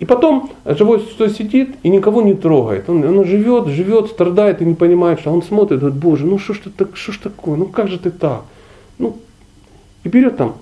И 0.00 0.04
потом 0.04 0.50
живой 0.64 1.00
существо 1.00 1.28
сидит 1.28 1.76
и 1.82 1.88
никого 1.88 2.22
не 2.22 2.34
трогает. 2.34 2.88
Он, 2.88 3.04
он 3.04 3.24
живет, 3.24 3.68
живет, 3.68 4.08
страдает 4.08 4.60
и 4.60 4.64
не 4.64 4.74
понимает, 4.74 5.20
что 5.20 5.30
он 5.30 5.42
смотрит, 5.42 5.80
говорит, 5.80 5.98
боже, 5.98 6.26
ну 6.26 6.38
что 6.38 6.54
ж, 6.54 6.58
ты 6.64 6.70
так, 6.70 6.96
что 6.96 7.12
ж 7.12 7.18
такое, 7.18 7.56
ну 7.56 7.66
как 7.66 7.88
же 7.88 7.98
ты 7.98 8.10
так? 8.10 8.42
Ну, 8.98 9.16
и 10.02 10.08
берет 10.08 10.36
там 10.36 10.56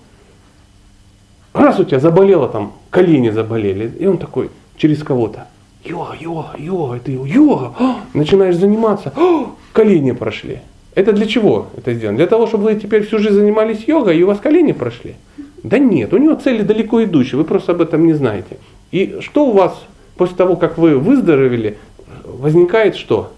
раз 1.58 1.78
у 1.78 1.84
тебя 1.84 2.00
заболело 2.00 2.48
там, 2.48 2.72
колени 2.90 3.30
заболели, 3.30 3.90
и 3.98 4.06
он 4.06 4.18
такой 4.18 4.50
через 4.76 5.02
кого-то, 5.02 5.48
йога, 5.84 6.16
йога, 6.18 6.50
йога, 6.58 7.00
ты 7.00 7.12
йога, 7.12 7.74
О, 7.78 7.96
начинаешь 8.14 8.56
заниматься, 8.56 9.12
О, 9.16 9.54
колени 9.72 10.12
прошли. 10.12 10.60
Это 10.94 11.12
для 11.12 11.26
чего 11.26 11.66
это 11.76 11.94
сделано? 11.94 12.18
Для 12.18 12.26
того, 12.26 12.46
чтобы 12.46 12.64
вы 12.64 12.74
теперь 12.74 13.06
всю 13.06 13.18
жизнь 13.18 13.36
занимались 13.36 13.86
йогой, 13.86 14.18
и 14.18 14.22
у 14.22 14.26
вас 14.26 14.40
колени 14.40 14.72
прошли? 14.72 15.14
Да 15.62 15.78
нет, 15.78 16.12
у 16.12 16.18
него 16.18 16.34
цели 16.34 16.62
далеко 16.62 17.04
идущие, 17.04 17.38
вы 17.38 17.44
просто 17.44 17.72
об 17.72 17.80
этом 17.80 18.06
не 18.06 18.14
знаете. 18.14 18.56
И 18.90 19.18
что 19.20 19.46
у 19.46 19.52
вас 19.52 19.78
после 20.16 20.36
того, 20.36 20.56
как 20.56 20.78
вы 20.78 20.98
выздоровели, 20.98 21.78
возникает 22.24 22.96
что? 22.96 23.32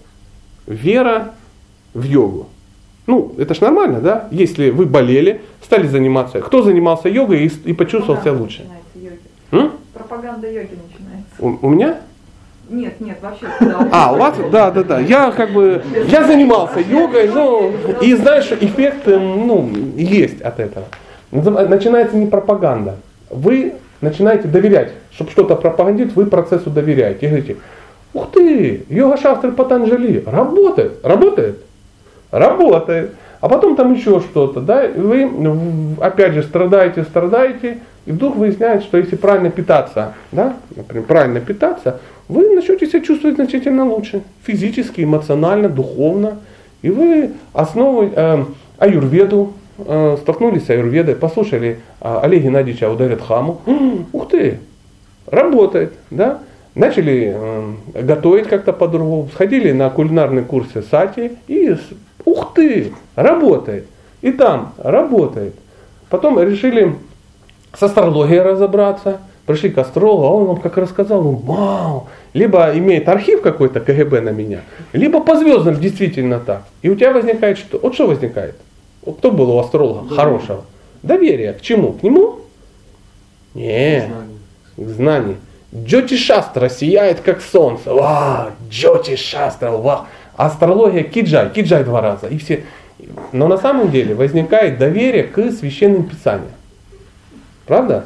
Вера 0.67 1.33
в 1.93 2.03
йогу. 2.03 2.47
Ну, 3.07 3.33
это 3.37 3.53
ж 3.53 3.61
нормально, 3.61 3.99
да? 3.99 4.27
Если 4.31 4.69
вы 4.69 4.85
болели, 4.85 5.41
стали 5.63 5.87
заниматься. 5.87 6.39
Кто 6.39 6.61
занимался 6.61 7.09
йогой 7.09 7.45
и, 7.45 7.51
и 7.69 7.73
почувствовал 7.73 8.21
себя 8.21 8.33
лучше? 8.33 8.65
Йоги. 8.95 9.71
Пропаганда 9.93 10.47
йоги 10.47 10.77
начинается. 10.87 11.33
У, 11.39 11.67
у 11.67 11.69
меня? 11.69 11.97
Нет, 12.69 13.01
нет, 13.01 13.17
вообще. 13.21 13.47
А, 13.91 14.13
у 14.13 14.17
вас? 14.17 14.35
Да, 14.49 14.71
да, 14.71 14.83
да. 14.83 14.99
Я 14.99 15.31
как 15.31 15.51
бы, 15.51 15.83
я 16.07 16.25
занимался 16.25 16.79
йогой, 16.79 17.27
но 17.29 17.71
и 18.01 18.13
знаешь, 18.15 18.49
эффект, 18.51 19.07
эм, 19.09 19.45
ну, 19.45 19.69
есть 19.97 20.41
от 20.41 20.59
этого. 20.61 20.85
Начинается 21.31 22.15
не 22.15 22.27
пропаганда. 22.27 22.97
Вы 23.29 23.73
начинаете 24.01 24.47
доверять, 24.47 24.91
чтобы 25.13 25.31
что-то 25.31 25.55
пропагандировать, 25.55 26.15
вы 26.15 26.25
процессу 26.25 26.69
доверяете. 26.69 27.25
И 27.25 27.29
говорите, 27.29 27.57
ух 28.13 28.31
ты, 28.31 28.85
йога 28.89 29.17
шастры 29.17 29.51
Патанджали, 29.51 30.23
работает, 30.25 31.05
работает. 31.05 31.59
Работает. 32.31 33.11
А 33.41 33.49
потом 33.49 33.75
там 33.75 33.93
еще 33.93 34.19
что-то, 34.19 34.61
да, 34.61 34.87
вы 34.87 35.29
опять 35.99 36.33
же 36.33 36.43
страдаете, 36.43 37.03
страдаете, 37.03 37.79
и 38.05 38.11
вдруг 38.11 38.35
выясняется, 38.35 38.87
что 38.87 38.97
если 38.97 39.15
правильно 39.15 39.49
питаться, 39.49 40.13
да, 40.31 40.57
например, 40.75 41.05
правильно 41.05 41.39
питаться, 41.39 41.99
вы 42.27 42.55
начнете 42.55 42.87
себя 42.87 43.01
чувствовать 43.01 43.35
значительно 43.35 43.85
лучше, 43.85 44.21
физически, 44.43 45.01
эмоционально, 45.01 45.69
духовно, 45.69 46.37
и 46.83 46.91
вы 46.91 47.31
основой 47.51 48.11
э, 48.15 48.45
аюрведу, 48.77 49.53
э, 49.85 50.17
столкнулись 50.21 50.65
с 50.65 50.69
аюрведой, 50.69 51.15
послушали 51.15 51.79
э, 52.01 52.19
Олега 52.21 52.45
Геннадьевича 52.45 52.89
ударят 52.89 53.21
хаму, 53.21 53.61
ух 54.11 54.29
ты, 54.29 54.59
работает, 55.27 55.93
да, 56.09 56.39
начали 56.75 57.33
э, 57.35 57.73
готовить 58.01 58.47
как-то 58.47 58.73
по-другому, 58.73 59.29
сходили 59.33 59.71
на 59.71 59.89
кулинарные 59.89 60.43
курсы 60.43 60.81
сати 60.81 61.33
и 61.47 61.75
Ух 62.25 62.53
ты, 62.53 62.93
работает. 63.15 63.85
И 64.21 64.31
там 64.31 64.73
работает. 64.77 65.55
Потом 66.09 66.39
решили 66.39 66.95
с 67.73 67.81
астрологией 67.81 68.41
разобраться, 68.41 69.19
пришли 69.45 69.69
к 69.69 69.77
астрологу, 69.77 70.23
а 70.23 70.31
он 70.31 70.45
вам 70.45 70.57
как 70.57 70.77
рассказал, 70.77 71.23
ну, 71.23 71.31
вау, 71.31 72.07
либо 72.33 72.77
имеет 72.77 73.07
архив 73.09 73.41
какой-то 73.41 73.79
КГБ 73.79 74.21
на 74.21 74.29
меня, 74.29 74.61
либо 74.93 75.21
по 75.21 75.35
звездам 75.35 75.79
действительно 75.79 76.39
так. 76.39 76.63
И 76.81 76.89
у 76.89 76.95
тебя 76.95 77.11
возникает 77.11 77.57
что? 77.57 77.79
Вот 77.79 77.93
что 77.93 78.07
возникает? 78.07 78.55
Кто 79.01 79.31
был 79.31 79.51
у 79.51 79.59
астролога 79.59 80.01
Доверие. 80.01 80.15
хорошего? 80.17 80.65
Доверие. 81.03 81.53
К 81.53 81.61
чему? 81.61 81.93
К 81.93 82.03
нему? 82.03 82.39
Не, 83.53 84.09
к 84.77 84.87
знанию. 84.87 85.37
Джоти 85.73 86.15
Шастра 86.17 86.69
сияет 86.69 87.21
как 87.21 87.41
солнце. 87.41 87.93
Вау, 87.93 88.51
Джоти 88.69 89.15
Шастра, 89.15 89.71
вау. 89.71 90.05
Астрология 90.35 91.03
Киджай, 91.03 91.49
Киджай 91.49 91.83
два 91.83 92.01
раза. 92.01 92.27
И 92.27 92.37
все. 92.37 92.63
Но 93.31 93.47
на 93.47 93.57
самом 93.57 93.89
деле 93.89 94.13
возникает 94.13 94.77
доверие 94.77 95.23
к 95.23 95.51
священным 95.51 96.03
писаниям. 96.03 96.51
Правда? 97.65 98.05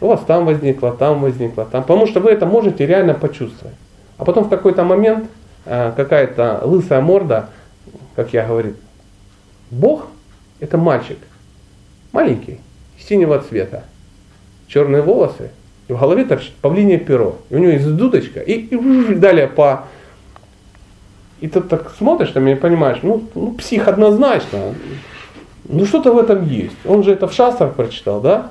У 0.00 0.08
вас 0.08 0.20
там 0.26 0.46
возникло, 0.46 0.92
там 0.92 1.20
возникло, 1.20 1.64
там. 1.64 1.82
Потому 1.82 2.06
что 2.06 2.20
вы 2.20 2.30
это 2.30 2.46
можете 2.46 2.86
реально 2.86 3.14
почувствовать. 3.14 3.76
А 4.18 4.24
потом 4.24 4.44
в 4.44 4.48
какой-то 4.48 4.84
момент 4.84 5.28
э, 5.64 5.92
какая-то 5.96 6.60
лысая 6.64 7.00
морда, 7.00 7.50
как 8.14 8.32
я 8.32 8.46
говорю, 8.46 8.74
Бог 9.70 10.06
это 10.60 10.78
мальчик, 10.78 11.18
маленький, 12.12 12.60
синего 12.98 13.38
цвета, 13.38 13.84
черные 14.68 15.02
волосы, 15.02 15.50
и 15.88 15.92
в 15.92 16.00
голове 16.00 16.24
торчит 16.24 16.54
павлинье 16.54 16.98
перо. 16.98 17.36
И 17.50 17.54
у 17.54 17.58
него 17.58 17.72
есть 17.72 17.94
дудочка, 17.94 18.40
и, 18.40 18.52
и 18.52 19.14
далее 19.14 19.46
по... 19.46 19.84
И 21.40 21.48
ты 21.48 21.60
так 21.60 21.92
смотришь 21.98 22.34
на 22.34 22.38
меня 22.38 22.56
и 22.56 22.58
понимаешь, 22.58 22.98
ну, 23.02 23.22
ну 23.34 23.52
псих 23.52 23.88
однозначно, 23.88 24.74
ну 25.68 25.84
что-то 25.84 26.12
в 26.12 26.18
этом 26.18 26.46
есть. 26.48 26.76
Он 26.84 27.02
же 27.04 27.12
это 27.12 27.28
в 27.28 27.32
шастрах 27.32 27.74
прочитал, 27.74 28.20
да? 28.20 28.50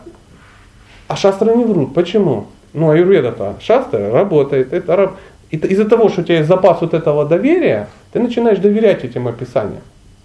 А 1.07 1.15
шастры 1.15 1.55
не 1.55 1.65
врут. 1.65 1.93
Почему? 1.93 2.47
Ну, 2.73 2.89
аюрведа-то, 2.89 3.55
шастра 3.61 4.11
работает. 4.11 4.73
Это, 4.73 4.95
раб- 4.95 5.17
и 5.49 5.57
из-за 5.57 5.85
того, 5.85 6.09
что 6.09 6.21
у 6.21 6.23
тебя 6.23 6.37
есть 6.37 6.49
запас 6.49 6.81
вот 6.81 6.93
этого 6.93 7.25
доверия, 7.25 7.87
ты 8.11 8.19
начинаешь 8.19 8.59
доверять 8.59 9.03
этим 9.03 9.27
описаниям, 9.27 9.81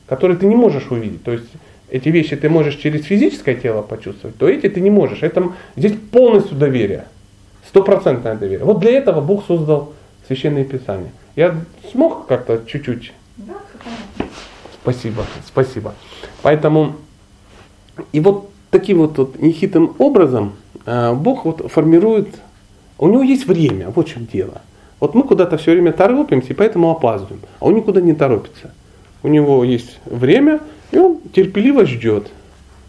которые 0.06 0.36
ты 0.36 0.46
не 0.46 0.56
можешь 0.56 0.90
увидеть. 0.90 1.22
То 1.22 1.32
есть 1.32 1.46
эти 1.90 2.08
вещи 2.08 2.36
ты 2.36 2.48
можешь 2.48 2.76
через 2.76 3.04
физическое 3.04 3.54
тело 3.54 3.82
почувствовать, 3.82 4.36
то 4.36 4.48
эти 4.48 4.68
ты 4.68 4.80
не 4.80 4.90
можешь. 4.90 5.22
Это, 5.22 5.52
здесь 5.76 5.92
полностью 6.10 6.56
доверие. 6.56 7.06
Стопроцентное 7.68 8.34
доверие. 8.34 8.64
Вот 8.64 8.80
для 8.80 8.92
этого 8.92 9.20
Бог 9.20 9.44
создал 9.46 9.92
священные 10.26 10.64
писания. 10.64 11.12
Я 11.36 11.56
смог 11.90 12.26
как-то 12.26 12.62
чуть-чуть 12.66 13.12
Да. 13.36 13.54
Спасибо, 14.82 15.24
спасибо. 15.46 15.94
Поэтому 16.42 16.96
и 18.12 18.20
вот 18.20 18.50
таким 18.70 18.98
вот, 18.98 19.18
вот 19.18 19.38
нехитрым 19.38 19.94
образом 19.98 20.54
э, 20.86 21.12
Бог 21.12 21.44
вот 21.44 21.70
формирует, 21.70 22.28
у 22.98 23.08
него 23.08 23.22
есть 23.22 23.46
время, 23.46 23.90
вот 23.90 24.08
в 24.08 24.12
чем 24.12 24.26
дело. 24.26 24.62
Вот 25.00 25.14
мы 25.14 25.22
куда-то 25.22 25.56
все 25.58 25.72
время 25.72 25.92
торопимся, 25.92 26.48
и 26.48 26.54
поэтому 26.54 26.90
опаздываем. 26.90 27.40
А 27.58 27.66
он 27.66 27.74
никуда 27.74 28.00
не 28.00 28.14
торопится. 28.14 28.72
У 29.22 29.28
него 29.28 29.64
есть 29.64 29.98
время, 30.04 30.60
и 30.90 30.98
он 30.98 31.18
терпеливо 31.32 31.86
ждет. 31.86 32.30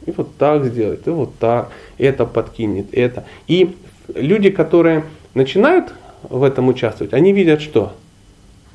И 0.05 0.11
вот 0.11 0.35
так 0.37 0.65
сделает, 0.65 1.07
и 1.07 1.11
вот 1.11 1.35
так, 1.37 1.69
это 1.97 2.25
подкинет, 2.25 2.87
это. 2.93 3.25
И 3.47 3.75
люди, 4.13 4.49
которые 4.49 5.05
начинают 5.35 5.93
в 6.23 6.43
этом 6.43 6.67
участвовать, 6.67 7.13
они 7.13 7.33
видят 7.33 7.61
что? 7.61 7.93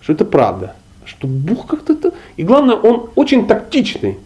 Что 0.00 0.12
это 0.12 0.24
правда. 0.24 0.76
Что 1.04 1.26
Бог 1.26 1.66
как-то... 1.66 1.96
то- 1.96 2.14
И 2.36 2.44
главное, 2.44 2.76
он 2.76 3.10
очень 3.16 3.46
тактичный. 3.46 4.18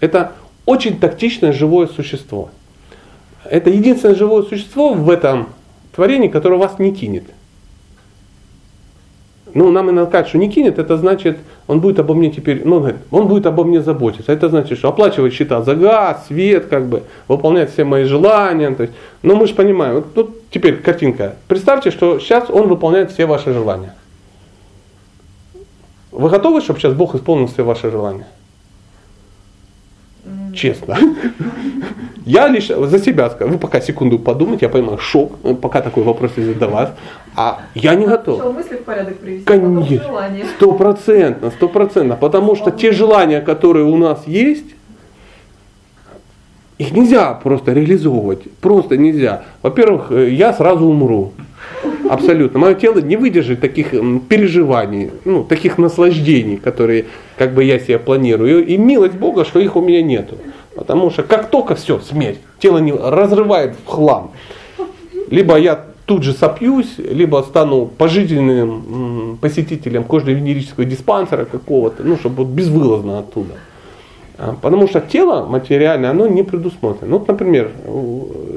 Это 0.00 0.32
очень 0.64 0.98
тактичное 0.98 1.52
живое 1.52 1.86
существо. 1.86 2.50
Это 3.44 3.70
единственное 3.70 4.14
живое 4.14 4.42
существо 4.42 4.94
в 4.94 5.10
этом 5.10 5.48
творении, 5.94 6.28
которое 6.28 6.56
вас 6.56 6.78
не 6.78 6.94
кинет. 6.94 7.24
Ну, 9.54 9.70
нам 9.70 9.90
иногда 9.90 10.10
кажется, 10.10 10.30
что 10.30 10.38
не 10.38 10.50
кинет, 10.50 10.78
это 10.78 10.96
значит, 10.96 11.38
он 11.66 11.80
будет 11.80 11.98
обо 11.98 12.14
мне 12.14 12.30
теперь, 12.30 12.62
ну, 12.64 12.76
он 12.76 12.82
говорит, 12.82 13.00
он 13.10 13.28
будет 13.28 13.46
обо 13.46 13.64
мне 13.64 13.80
заботиться. 13.80 14.32
Это 14.32 14.48
значит, 14.48 14.78
что 14.78 14.88
оплачивает 14.88 15.32
счета 15.32 15.62
за 15.62 15.74
газ, 15.74 16.26
свет, 16.26 16.66
как 16.66 16.86
бы, 16.86 17.04
выполняет 17.28 17.70
все 17.70 17.84
мои 17.84 18.04
желания. 18.04 18.70
То 18.74 18.84
есть, 18.84 18.94
но 19.22 19.36
мы 19.36 19.46
же 19.46 19.54
понимаем, 19.54 19.96
вот 19.96 20.14
тут 20.14 20.50
теперь 20.50 20.76
картинка. 20.76 21.36
Представьте, 21.48 21.90
что 21.90 22.18
сейчас 22.18 22.50
он 22.50 22.68
выполняет 22.68 23.12
все 23.12 23.26
ваши 23.26 23.52
желания. 23.52 23.94
Вы 26.10 26.28
готовы, 26.28 26.60
чтобы 26.60 26.78
сейчас 26.78 26.94
Бог 26.94 27.14
исполнил 27.14 27.46
все 27.46 27.62
ваши 27.62 27.90
желания? 27.90 28.26
Честно. 30.54 30.98
Я 32.24 32.48
лишь 32.48 32.68
за 32.68 32.98
себя 32.98 33.30
скажу. 33.30 33.52
Вы 33.52 33.58
пока 33.58 33.80
секунду 33.80 34.18
подумайте, 34.18 34.66
я 34.66 34.68
понимаю, 34.68 34.98
шок, 34.98 35.32
э, 35.42 35.54
пока 35.54 35.80
такой 35.80 36.02
вопрос 36.04 36.32
не 36.36 36.44
задавать. 36.44 36.90
А 37.36 37.62
я 37.74 37.94
не 37.94 38.06
готов. 38.06 38.36
Сначала 38.36 38.52
мысли 38.52 38.76
в 38.76 38.84
порядок 38.84 39.18
привести, 39.18 39.44
Конечно. 39.44 40.46
Стопроцентно, 40.56 41.50
стопроцентно. 41.50 42.16
Потому 42.16 42.54
что 42.56 42.70
те 42.70 42.92
желания, 42.92 43.40
которые 43.40 43.84
у 43.86 43.96
нас 43.96 44.26
есть, 44.26 44.74
их 46.78 46.92
нельзя 46.92 47.32
просто 47.34 47.72
реализовывать. 47.72 48.50
Просто 48.60 48.96
нельзя. 48.96 49.44
Во-первых, 49.62 50.10
э, 50.10 50.30
я 50.30 50.52
сразу 50.52 50.86
умру. 50.86 51.32
Абсолютно. 52.08 52.58
Мое 52.58 52.74
тело 52.74 52.98
не 52.98 53.16
выдержит 53.16 53.60
таких 53.60 53.90
переживаний, 54.28 55.10
ну, 55.24 55.44
таких 55.44 55.78
наслаждений, 55.78 56.56
которые 56.56 57.06
как 57.38 57.54
бы 57.54 57.64
я 57.64 57.78
себе 57.78 57.98
планирую. 57.98 58.66
И 58.66 58.76
милость 58.76 59.14
Бога, 59.14 59.44
что 59.44 59.60
их 59.60 59.76
у 59.76 59.80
меня 59.80 60.02
нету. 60.02 60.36
Потому 60.74 61.10
что 61.10 61.22
как 61.22 61.50
только 61.50 61.74
все, 61.74 62.00
смерть, 62.00 62.38
тело 62.58 62.78
не 62.78 62.92
разрывает 62.92 63.76
в 63.84 63.88
хлам. 63.88 64.32
Либо 65.30 65.56
я 65.56 65.84
тут 66.06 66.22
же 66.22 66.32
сопьюсь, 66.32 66.98
либо 66.98 67.44
стану 67.48 67.86
пожизненным 67.86 69.38
посетителем 69.40 70.04
кожно-венерического 70.04 70.84
диспансера 70.84 71.44
какого-то, 71.44 72.02
ну, 72.02 72.16
чтобы 72.16 72.44
вот 72.44 72.48
безвылазно 72.48 73.20
оттуда. 73.20 73.54
А, 74.38 74.56
Потому 74.60 74.88
что 74.88 75.00
тело 75.00 75.46
материальное, 75.46 76.10
оно 76.10 76.26
не 76.26 76.42
предусмотрено. 76.42 77.12
Ну, 77.12 77.18
вот, 77.18 77.28
например, 77.28 77.70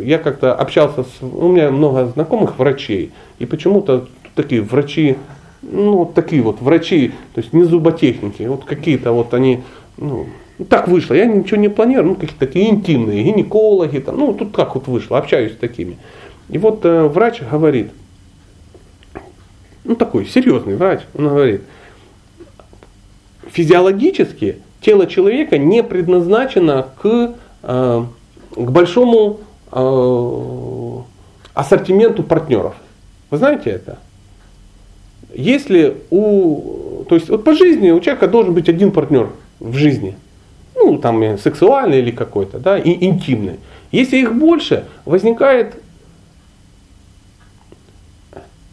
я 0.03 0.18
как-то 0.18 0.53
общался 0.53 1.03
с... 1.03 1.22
У 1.22 1.47
меня 1.47 1.70
много 1.72 2.07
знакомых 2.07 2.57
врачей. 2.57 3.11
И 3.39 3.45
почему-то 3.45 4.07
такие 4.36 4.61
врачи, 4.61 5.18
ну, 5.61 6.05
такие 6.05 6.41
вот 6.41 6.61
врачи, 6.61 7.11
то 7.34 7.41
есть 7.41 7.53
не 7.53 7.63
зуботехники, 7.63 8.43
вот 8.43 8.66
какие-то 8.66 9.11
вот 9.11 9.34
они, 9.34 9.61
ну, 9.97 10.28
так 10.64 10.88
вышло. 10.88 11.14
Я 11.14 11.26
ничего 11.26 11.58
не 11.58 11.70
планирую, 11.70 12.08
ну, 12.08 12.16
какие-то 12.16 12.39
такие 12.39 12.70
интимные, 12.70 13.24
гинекологи, 13.24 13.99
там, 13.99 14.18
ну, 14.18 14.34
тут 14.34 14.56
как 14.56 14.76
вот 14.76 14.88
вышло, 14.88 15.18
общаюсь 15.18 15.53
с 15.53 15.58
такими. 15.58 15.97
И 16.49 16.58
вот 16.58 16.86
э, 16.86 17.03
врач 17.08 17.41
говорит, 17.41 17.91
ну, 19.84 19.95
такой 19.95 20.26
серьезный 20.26 20.76
врач, 20.76 21.01
он 21.14 21.28
говорит, 21.28 21.62
физиологически 23.51 24.58
тело 24.82 25.08
человека 25.08 25.58
не 25.58 25.84
предназначено 25.84 26.88
к, 27.01 27.36
э, 27.64 28.06
к 28.56 28.72
большому 28.72 29.39
э, 29.72 31.01
ассортименту 31.53 32.24
партнеров. 32.24 32.76
Вы 33.30 33.38
знаете 33.38 33.72
это? 33.72 33.99
Если 35.34 35.97
у, 36.12 37.03
то 37.10 37.16
есть 37.16 37.30
вот 37.30 37.43
по 37.43 37.53
жизни 37.53 37.91
у 37.91 37.99
человека 37.99 38.28
должен 38.28 38.53
быть 38.53 38.70
один 38.70 38.91
партнер 38.91 39.30
в 39.60 39.76
жизни, 39.76 40.16
ну 40.76 40.98
там 40.98 41.22
э, 41.22 41.38
сексуальный 41.38 42.00
или 42.00 42.12
какой-то, 42.12 42.60
да, 42.60 42.78
и 42.78 43.06
интимный. 43.06 43.60
Если 43.92 44.18
их 44.18 44.34
больше, 44.36 44.86
возникает 45.06 45.76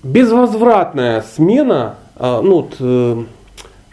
безвозвратная 0.03 1.23
смена 1.23 1.97
а, 2.17 2.43
ну, 2.43 2.69
э, 2.79 3.25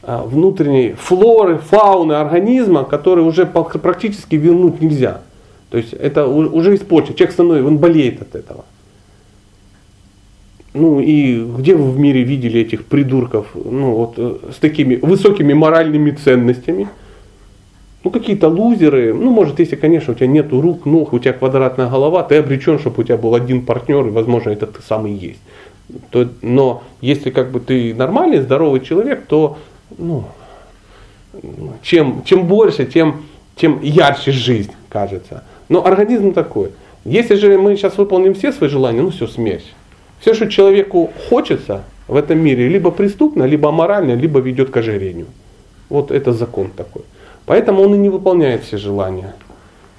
а, 0.04 0.24
внутренней 0.24 0.94
флоры, 0.94 1.58
фауны 1.58 2.14
организма, 2.14 2.84
который 2.84 3.24
уже 3.24 3.46
практически 3.46 4.36
вернуть 4.36 4.82
нельзя. 4.82 5.22
То 5.70 5.78
есть 5.78 5.94
это 5.94 6.26
уже 6.26 6.76
испорчено. 6.76 7.16
Человек 7.16 7.34
становится, 7.34 7.68
он 7.68 7.78
болеет 7.78 8.22
от 8.22 8.36
этого. 8.36 8.66
Ну 10.74 11.00
и 11.00 11.44
где 11.44 11.76
вы 11.76 11.92
в 11.92 12.00
мире 12.00 12.24
видели 12.24 12.60
этих 12.62 12.86
придурков, 12.86 13.48
ну 13.54 13.96
вот 13.96 14.14
э, 14.18 14.38
с 14.52 14.56
такими 14.56 14.96
высокими 14.96 15.54
моральными 15.54 16.12
ценностями? 16.12 16.88
Ну 18.04 18.12
какие-то 18.12 18.48
лузеры, 18.48 19.14
ну 19.14 19.30
может 19.30 19.60
если, 19.60 19.76
конечно, 19.76 20.14
у 20.14 20.16
тебя 20.16 20.28
нету 20.28 20.62
рук, 20.62 20.86
ног, 20.86 21.12
у 21.12 21.20
тебя 21.20 21.34
квадратная 21.34 21.90
голова, 21.90 22.24
ты 22.24 22.38
обречен, 22.38 22.80
чтобы 22.80 23.02
у 23.02 23.04
тебя 23.04 23.18
был 23.18 23.36
один 23.36 23.66
партнер, 23.66 24.08
и 24.08 24.12
возможно 24.12 24.52
это 24.52 24.68
ты 24.68 24.82
сам 24.82 25.06
и 25.06 25.12
есть. 25.12 25.42
То, 26.12 26.30
но 26.42 26.84
если 27.02 27.30
как 27.30 27.52
бы 27.52 27.60
ты 27.60 27.94
нормальный, 27.94 28.40
здоровый 28.40 28.80
человек, 28.80 29.26
то 29.26 29.58
ну, 29.98 30.24
чем, 31.82 32.24
чем 32.24 32.48
больше, 32.48 32.86
тем, 32.86 33.24
тем 33.56 33.82
ярче 33.82 34.32
жизнь 34.32 34.72
кажется. 34.88 35.44
Но 35.68 35.86
организм 35.86 36.34
такой. 36.34 36.72
Если 37.06 37.36
же 37.36 37.58
мы 37.58 37.76
сейчас 37.76 37.98
выполним 37.98 38.34
все 38.34 38.52
свои 38.52 38.70
желания, 38.70 39.02
ну 39.02 39.10
все, 39.10 39.28
смерть. 39.28 39.74
Все, 40.20 40.34
что 40.34 40.50
человеку 40.50 41.12
хочется 41.30 41.84
в 42.08 42.16
этом 42.16 42.40
мире, 42.40 42.68
либо 42.68 42.92
преступно, 42.92 43.44
либо 43.44 43.70
аморально, 43.70 44.14
либо 44.14 44.40
ведет 44.40 44.70
к 44.70 44.78
ожирению. 44.78 45.28
Вот 45.90 46.12
это 46.12 46.34
закон 46.34 46.70
такой. 46.70 47.04
Поэтому 47.50 47.82
он 47.82 47.96
и 47.96 47.98
не 47.98 48.10
выполняет 48.10 48.64
все 48.64 48.78
желания. 48.78 49.34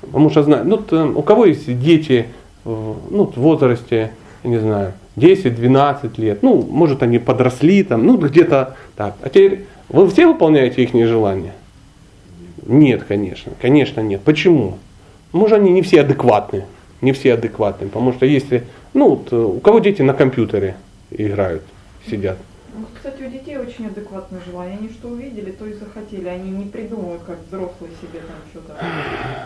Потому 0.02 0.30
что 0.30 0.44
знаю, 0.44 0.64
ну, 0.64 1.12
у 1.16 1.22
кого 1.22 1.46
есть 1.46 1.80
дети 1.80 2.26
ну, 2.64 3.24
в 3.24 3.36
возрасте, 3.36 4.12
я 4.44 4.50
не 4.50 4.58
знаю, 4.58 4.92
10-12 5.16 6.12
лет, 6.18 6.44
ну, 6.44 6.62
может, 6.62 7.02
они 7.02 7.18
подросли 7.18 7.82
там, 7.82 8.06
ну, 8.06 8.18
где-то 8.18 8.76
так. 8.94 9.16
А 9.20 9.28
теперь 9.28 9.64
вы 9.88 10.08
все 10.08 10.28
выполняете 10.28 10.84
их 10.84 10.92
желания? 11.08 11.54
Нет, 12.64 13.02
конечно, 13.08 13.50
конечно 13.60 14.00
нет. 14.00 14.20
Почему? 14.20 14.78
Может, 15.32 15.58
они 15.58 15.72
не 15.72 15.82
все 15.82 16.02
адекватные, 16.02 16.66
не 17.00 17.10
все 17.10 17.34
адекватные, 17.34 17.88
потому 17.88 18.12
что 18.12 18.26
если, 18.26 18.62
ну, 18.94 19.08
вот, 19.08 19.32
э, 19.32 19.36
у 19.36 19.58
кого 19.58 19.80
дети 19.80 20.02
на 20.02 20.14
компьютере 20.14 20.76
играют, 21.10 21.64
сидят, 22.08 22.38
Ну, 22.80 22.86
Кстати, 22.94 23.22
у 23.22 23.30
детей 23.30 23.58
очень 23.58 23.86
адекватное 23.86 24.40
желание. 24.46 24.78
Они 24.78 24.88
что 24.88 25.08
увидели, 25.08 25.50
то 25.50 25.66
и 25.66 25.74
захотели. 25.74 26.28
Они 26.28 26.50
не 26.50 26.64
придумывают, 26.64 27.22
как 27.22 27.38
взрослые 27.46 27.92
себе 28.00 28.20
там 28.20 28.36
что-то. 28.50 28.74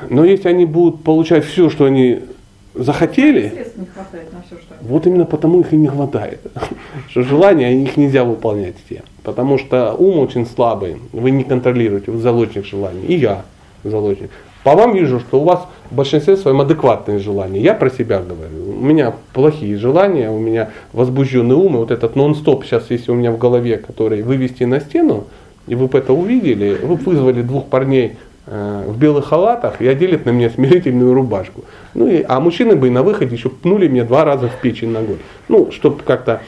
но 0.09 0.25
если 0.25 0.49
они 0.49 0.67
будут 0.67 1.03
получать 1.03 1.45
все, 1.45 1.69
что 1.69 1.87
они 1.87 2.21
захотели, 2.75 3.49
Средств 3.49 3.79
не 3.79 3.87
хватает 3.87 4.33
на 4.33 4.43
все, 4.43 4.57
что 4.63 4.75
они 4.79 4.89
Вот 4.89 5.07
именно 5.07 5.25
потому 5.25 5.61
их 5.61 5.73
и 5.73 5.77
не 5.77 5.89
хватает. 5.89 6.41
Что 7.09 7.23
желания, 7.23 7.83
их 7.83 7.97
нельзя 7.97 8.25
выполнять 8.25 8.77
все. 8.85 9.03
Потому 9.23 9.59
что 9.59 9.95
ум 9.95 10.19
очень 10.19 10.47
слабый, 10.47 10.97
вы 11.13 11.31
не 11.31 11.45
контролируете, 11.45 12.11
вы 12.11 12.19
заложник 12.19 12.65
желаний. 12.65 13.05
И 13.07 13.15
я 13.15 13.45
заложник. 13.85 14.31
По 14.65 14.75
вам 14.75 14.95
вижу, 14.95 15.21
что 15.21 15.41
у 15.41 15.45
вас 15.45 15.67
в 15.91 15.95
большинстве 15.95 16.37
своем 16.37 16.61
адекватные 16.63 17.19
желания. 17.19 17.61
Я 17.61 17.75
про 17.75 17.91
себя 17.91 18.21
говорю. 18.21 18.71
У 18.81 18.85
меня 18.85 19.15
плохие 19.35 19.77
желания, 19.77 20.31
у 20.31 20.39
меня 20.39 20.71
возбужденный 20.95 21.55
ум, 21.55 21.75
и 21.77 21.79
вот 21.79 21.91
этот 21.91 22.17
нон-стоп 22.17 22.65
сейчас, 22.65 22.91
если 22.91 23.13
у 23.13 23.15
меня 23.15 23.31
в 23.31 23.39
голове, 23.39 23.77
который 23.77 24.23
вывести 24.23 24.65
на 24.65 24.81
стену, 24.81 25.25
и 25.67 25.75
вы 25.75 25.87
бы 25.87 25.99
это 25.99 26.15
увидели, 26.15 26.79
вы 26.83 26.97
вызвали 26.97 27.43
двух 27.43 27.67
парней 27.67 28.17
э, 28.47 28.85
в 28.89 28.99
белых 28.99 29.27
халатах 29.27 29.83
и 29.83 29.87
одели 29.87 30.19
на 30.25 30.31
меня 30.31 30.49
смирительную 30.49 31.13
рубашку. 31.13 31.65
Ну 31.93 32.09
и, 32.09 32.25
а 32.27 32.41
мужчины 32.41 32.75
бы 32.75 32.87
и 32.87 32.91
на 32.91 33.03
выходе 33.03 33.37
еще 33.37 33.51
пнули 33.51 33.87
мне 33.89 34.03
два 34.05 34.25
раза 34.25 34.49
в 34.49 34.61
печень 34.63 34.91
ногой. 34.91 35.19
Ну, 35.49 35.71
чтобы 35.73 36.03
как-то... 36.03 36.41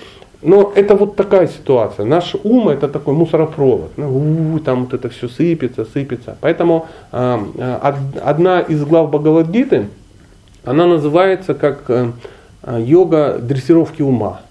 Но 0.43 0.72
это 0.74 0.95
вот 0.95 1.16
такая 1.16 1.47
ситуация. 1.49 2.05
Наш 2.05 2.34
ум 2.45 2.68
это 2.68 2.89
такой 2.89 3.14
мусоропровод. 3.14 3.93
Ну, 3.97 4.59
там 4.64 4.84
вот 4.84 4.95
это 4.95 5.09
все 5.09 5.28
сыпется, 5.28 5.84
сыпется. 5.84 6.37
Поэтому 6.41 6.87
э, 7.11 7.78
од- 7.82 8.22
одна 8.22 8.61
из 8.61 8.84
глав 8.84 9.11
Бхагавадгиты, 9.11 9.89
она 10.64 10.87
называется 10.87 11.55
как 11.55 11.84
э, 11.89 12.11
йога 12.78 13.39
дрессировки 13.41 14.03
ума. 14.03 14.43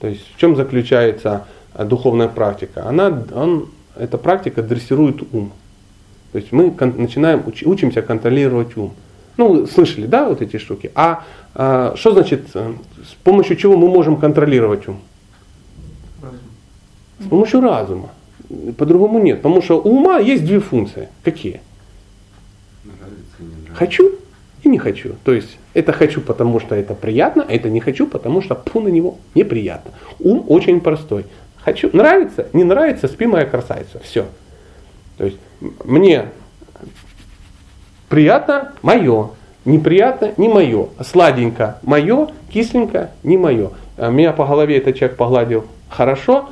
То 0.00 0.08
есть 0.08 0.24
в 0.34 0.38
чем 0.38 0.56
заключается 0.56 1.44
э, 1.74 1.84
духовная 1.84 2.28
практика? 2.28 2.86
Она, 2.88 3.22
он, 3.34 3.68
эта 3.96 4.16
практика 4.16 4.62
дрессирует 4.62 5.22
ум. 5.32 5.52
То 6.32 6.38
есть 6.38 6.50
мы 6.50 6.74
начинаем 6.96 7.40
уч- 7.46 7.66
учимся 7.66 8.00
контролировать 8.02 8.76
ум. 8.76 8.92
Ну, 9.36 9.66
слышали, 9.66 10.06
да, 10.06 10.28
вот 10.28 10.42
эти 10.42 10.56
штуки. 10.56 10.90
А 10.94 11.22
э, 11.58 11.92
что 11.96 12.12
значит, 12.12 12.48
э, 12.54 12.72
с 13.04 13.14
помощью 13.22 13.56
чего 13.56 13.76
мы 13.76 13.88
можем 13.88 14.16
контролировать 14.16 14.88
ум? 14.88 15.00
Разум. 16.22 16.38
С 17.18 17.28
помощью 17.28 17.60
разума. 17.60 18.08
По-другому 18.78 19.18
нет. 19.18 19.42
Потому 19.42 19.60
что 19.60 19.80
у 19.80 19.96
ума 19.96 20.18
есть 20.18 20.44
две 20.44 20.60
функции. 20.60 21.08
Какие? 21.22 21.60
Нравится, 22.84 23.36
не 23.40 23.46
нравится. 23.46 23.74
Хочу 23.74 24.12
и 24.62 24.68
не 24.68 24.78
хочу. 24.78 25.14
То 25.24 25.32
есть 25.32 25.58
это 25.74 25.92
хочу, 25.92 26.20
потому 26.20 26.60
что 26.60 26.74
это 26.74 26.94
приятно, 26.94 27.44
а 27.46 27.52
это 27.52 27.68
не 27.68 27.80
хочу, 27.80 28.06
потому 28.06 28.42
что 28.42 28.54
пу 28.54 28.80
на 28.80 28.88
него 28.88 29.18
неприятно. 29.34 29.92
Ум 30.18 30.44
очень 30.48 30.80
простой. 30.80 31.26
Хочу, 31.58 31.90
нравится, 31.92 32.48
не 32.52 32.64
нравится, 32.64 33.08
спи 33.08 33.26
моя 33.26 33.44
красавица. 33.44 34.00
Все. 34.00 34.26
То 35.18 35.24
есть 35.24 35.38
мне 35.84 36.26
приятно 38.08 38.72
мое, 38.82 39.30
неприятно 39.68 40.32
не 40.36 40.48
мое, 40.48 40.86
сладенько 41.04 41.78
мое, 41.82 42.28
кисленько 42.52 43.10
не 43.22 43.36
мое. 43.36 43.70
А 43.96 44.10
Меня 44.10 44.32
по 44.32 44.46
голове 44.46 44.78
этот 44.78 44.96
человек 44.96 45.16
погладил 45.16 45.64
хорошо, 45.88 46.48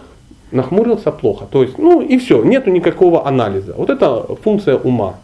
нахмурился 0.50 1.10
плохо. 1.12 1.46
То 1.50 1.62
есть, 1.62 1.78
ну 1.78 2.00
и 2.00 2.18
все, 2.18 2.42
нету 2.42 2.70
никакого 2.70 3.26
анализа. 3.26 3.74
Вот 3.76 3.90
это 3.90 4.26
функция 4.42 4.76
ума. 4.76 5.16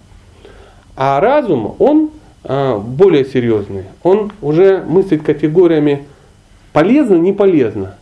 А 0.96 1.20
разум, 1.20 1.74
он 1.78 2.10
а, 2.44 2.78
более 2.78 3.24
серьезный. 3.24 3.84
Он 4.02 4.32
уже 4.42 4.82
мыслит 4.86 5.22
категориями 5.22 6.04
полезно, 6.72 7.14
не 7.16 7.32
полезно. 7.32 7.94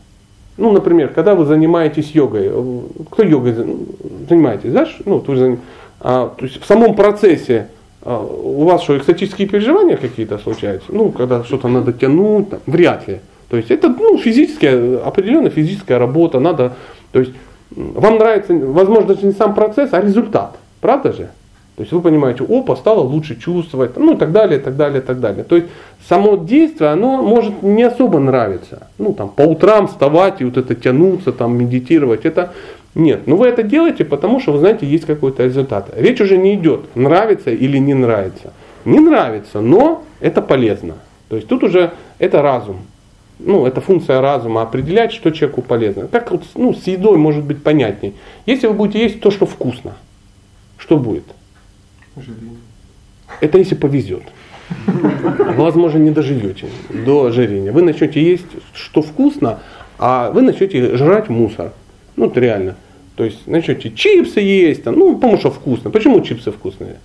Ну, 0.57 0.73
например, 0.73 1.09
когда 1.09 1.35
вы 1.35 1.45
занимаетесь 1.47 2.11
йогой, 2.11 2.49
э, 2.51 2.81
кто 3.11 3.23
йогой 3.23 3.53
за- 3.53 3.67
занимаетесь, 4.29 4.71
знаешь? 4.71 4.99
Ну, 5.07 5.25
за- 5.27 5.57
а, 6.01 6.35
то 6.37 6.45
есть 6.45 6.61
в 6.61 6.67
самом 6.67 6.95
процессе 6.95 7.69
у 8.05 8.65
вас 8.65 8.83
что, 8.83 8.97
экстатические 8.97 9.49
переживания 9.49 9.97
какие-то 9.97 10.39
случаются? 10.39 10.91
Ну, 10.93 11.11
когда 11.11 11.45
что-то 11.45 11.69
надо 11.69 11.93
тянуть, 11.93 12.51
там, 12.51 12.61
вряд 12.67 13.07
ли. 13.09 13.21
То 13.51 13.57
есть 13.57 13.71
это 13.71 13.89
ну, 13.89 14.17
физическая, 14.17 14.99
определенная 14.99 15.51
физическая 15.51 15.99
работа, 15.99 16.41
надо, 16.41 16.75
то 17.13 17.21
есть 17.21 17.33
вам 17.71 18.19
нравится, 18.19 18.55
возможно, 18.55 19.15
даже 19.15 19.27
не 19.27 19.33
сам 19.33 19.55
процесс, 19.55 19.93
а 19.93 20.01
результат, 20.01 20.57
правда 20.81 21.13
же? 21.13 21.31
То 21.77 21.83
есть 21.83 21.93
вы 21.93 22.03
понимаете, 22.03 22.45
опа, 22.45 22.77
стало 22.77 23.01
лучше 23.01 23.41
чувствовать, 23.41 23.97
ну 23.97 24.15
и 24.15 24.17
так 24.17 24.33
далее, 24.33 24.59
и 24.61 24.63
так 24.63 24.77
далее, 24.77 25.01
и 25.01 25.05
так 25.05 25.19
далее. 25.19 25.45
То 25.45 25.57
есть 25.57 25.69
само 26.09 26.37
действие, 26.37 26.91
оно 26.91 27.23
может 27.23 27.63
не 27.63 27.83
особо 27.85 28.19
нравиться. 28.19 28.89
Ну 28.99 29.15
там 29.15 29.31
по 29.31 29.43
утрам 29.43 29.89
вставать 29.89 30.41
и 30.41 30.45
вот 30.45 30.59
это 30.59 30.75
тянуться, 30.75 31.33
там 31.33 31.57
медитировать, 31.57 32.27
это 32.27 32.53
нет. 32.95 33.27
Но 33.27 33.37
вы 33.37 33.47
это 33.47 33.63
делаете, 33.63 34.05
потому 34.05 34.41
что 34.41 34.53
вы 34.53 34.59
знаете, 34.59 34.87
есть 34.87 35.07
какой-то 35.07 35.45
результат. 35.45 35.91
Речь 35.97 36.21
уже 36.21 36.37
не 36.37 36.55
идет, 36.55 36.95
нравится 36.97 37.51
или 37.51 37.79
не 37.79 37.95
нравится. 37.95 38.53
Не 38.85 38.99
нравится, 38.99 39.61
но 39.61 40.05
это 40.21 40.43
полезно. 40.43 40.97
То 41.29 41.37
есть 41.37 41.49
тут 41.49 41.63
уже 41.63 41.93
это 42.19 42.43
разум. 42.43 42.79
Ну, 43.39 43.67
это 43.67 43.81
функция 43.81 44.21
разума 44.21 44.63
определять, 44.63 45.13
что 45.13 45.31
человеку 45.31 45.63
полезно. 45.63 46.09
Как 46.09 46.31
ну, 46.55 46.75
с 46.75 46.87
едой 46.87 47.17
может 47.17 47.45
быть 47.45 47.63
понятней. 47.63 48.15
Если 48.45 48.67
вы 48.67 48.75
будете 48.75 49.01
есть 49.03 49.21
то, 49.21 49.31
что 49.31 49.47
вкусно, 49.47 49.95
что 50.77 50.99
будет? 50.99 51.25
Ожирение. 52.17 52.59
Это 53.41 53.59
если 53.59 53.77
повезет. 53.77 54.25
Вы, 54.87 55.53
возможно, 55.53 55.99
не 55.99 56.11
доживете 56.11 56.67
до 56.91 57.27
ожирения. 57.27 57.73
Вы 57.73 57.83
начнете 57.83 58.23
есть, 58.23 58.47
что 58.75 59.03
вкусно, 59.03 59.61
а 59.99 60.31
вы 60.31 60.43
начнете 60.43 60.97
жрать 60.97 61.29
мусор. 61.29 61.73
Ну, 62.21 62.27
это 62.27 62.39
реально. 62.39 62.77
То 63.17 63.25
есть 63.25 63.47
начнете 63.47 63.91
чипсы 63.91 64.41
есть, 64.41 64.83
там, 64.83 64.99
ну, 64.99 65.15
потому 65.15 65.39
что 65.39 65.51
вкусно. 65.51 65.91
Почему 65.91 66.21
чипсы 66.21 66.53
вкусные? 66.53 66.97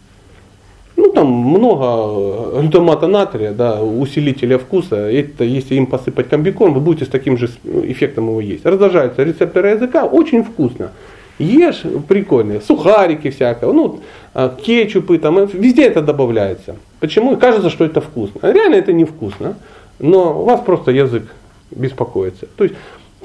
Ну, 0.97 1.09
там 1.13 1.27
много 1.27 2.59
глютамата 2.59 3.07
натрия, 3.07 3.53
да, 3.53 3.81
усилителя 3.81 4.57
вкуса. 4.57 5.09
Это, 5.09 5.45
если 5.45 5.75
им 5.75 5.85
посыпать 5.87 6.27
комбикорм, 6.27 6.73
вы 6.73 6.81
будете 6.81 7.05
с 7.05 7.07
таким 7.07 7.37
же 7.37 7.49
эффектом 7.63 8.27
его 8.27 8.41
есть. 8.41 8.65
Раздражаются 8.65 9.23
рецепторы 9.23 9.69
языка, 9.69 10.03
очень 10.03 10.43
вкусно. 10.43 10.91
Ешь, 11.39 11.83
прикольные, 12.09 12.59
сухарики 12.59 13.29
всякого, 13.29 13.71
ну, 13.71 13.99
а, 14.33 14.49
кетчупы, 14.49 15.17
там, 15.17 15.37
э, 15.37 15.47
везде 15.53 15.85
это 15.85 16.01
добавляется. 16.01 16.75
Почему? 16.99 17.37
Кажется, 17.37 17.69
что 17.69 17.85
это 17.85 18.01
вкусно. 18.01 18.39
Реально 18.41 18.75
это 18.75 18.91
невкусно, 18.91 19.55
но 19.99 20.41
у 20.41 20.43
вас 20.43 20.59
просто 20.59 20.91
язык 20.91 21.23
беспокоится. 21.71 22.47
То 22.57 22.65
есть 22.65 22.75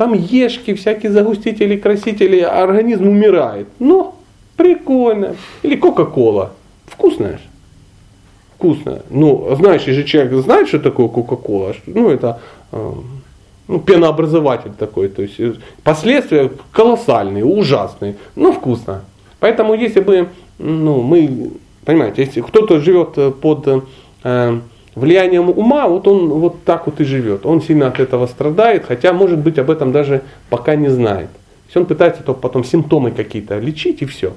там 0.00 0.14
ешки, 0.14 0.72
всякие 0.72 1.12
загустители, 1.12 1.76
красители, 1.76 2.40
а 2.40 2.62
организм 2.62 3.06
умирает. 3.06 3.66
Но 3.78 4.16
прикольно. 4.56 5.36
Или 5.62 5.76
Кока-Кола. 5.76 6.52
Вкусная 6.86 7.32
же. 7.32 7.42
Вкусная. 8.54 9.02
Ну, 9.10 9.54
знаешь, 9.60 9.82
если 9.82 10.04
человек 10.04 10.32
знает, 10.42 10.68
что 10.68 10.78
такое 10.78 11.08
Кока-Кола, 11.08 11.74
ну, 11.84 12.08
это 12.08 12.40
э, 12.72 12.92
ну, 13.68 13.78
пенообразователь 13.78 14.72
такой. 14.72 15.08
То 15.08 15.20
есть 15.20 15.38
э, 15.38 15.52
последствия 15.84 16.50
колоссальные, 16.72 17.44
ужасные, 17.44 18.16
но 18.36 18.52
вкусно. 18.52 19.02
Поэтому 19.38 19.74
если 19.74 20.00
бы, 20.00 20.28
ну, 20.58 21.02
мы, 21.02 21.50
понимаете, 21.84 22.24
если 22.24 22.40
кто-то 22.40 22.80
живет 22.80 23.18
э, 23.18 23.30
под 23.30 23.84
э, 24.24 24.60
влиянием 25.00 25.50
ума, 25.50 25.88
вот 25.88 26.06
он 26.06 26.28
вот 26.28 26.62
так 26.64 26.86
вот 26.86 27.00
и 27.00 27.04
живет. 27.04 27.44
Он 27.44 27.60
сильно 27.60 27.88
от 27.88 27.98
этого 27.98 28.26
страдает, 28.26 28.84
хотя, 28.86 29.12
может 29.12 29.38
быть, 29.38 29.58
об 29.58 29.70
этом 29.70 29.90
даже 29.90 30.22
пока 30.48 30.76
не 30.76 30.88
знает. 30.88 31.30
То 31.30 31.66
есть 31.66 31.76
он 31.76 31.86
пытается 31.86 32.22
только 32.22 32.40
потом 32.40 32.64
симптомы 32.64 33.10
какие-то 33.10 33.58
лечить 33.58 34.02
и 34.02 34.06
все. 34.06 34.32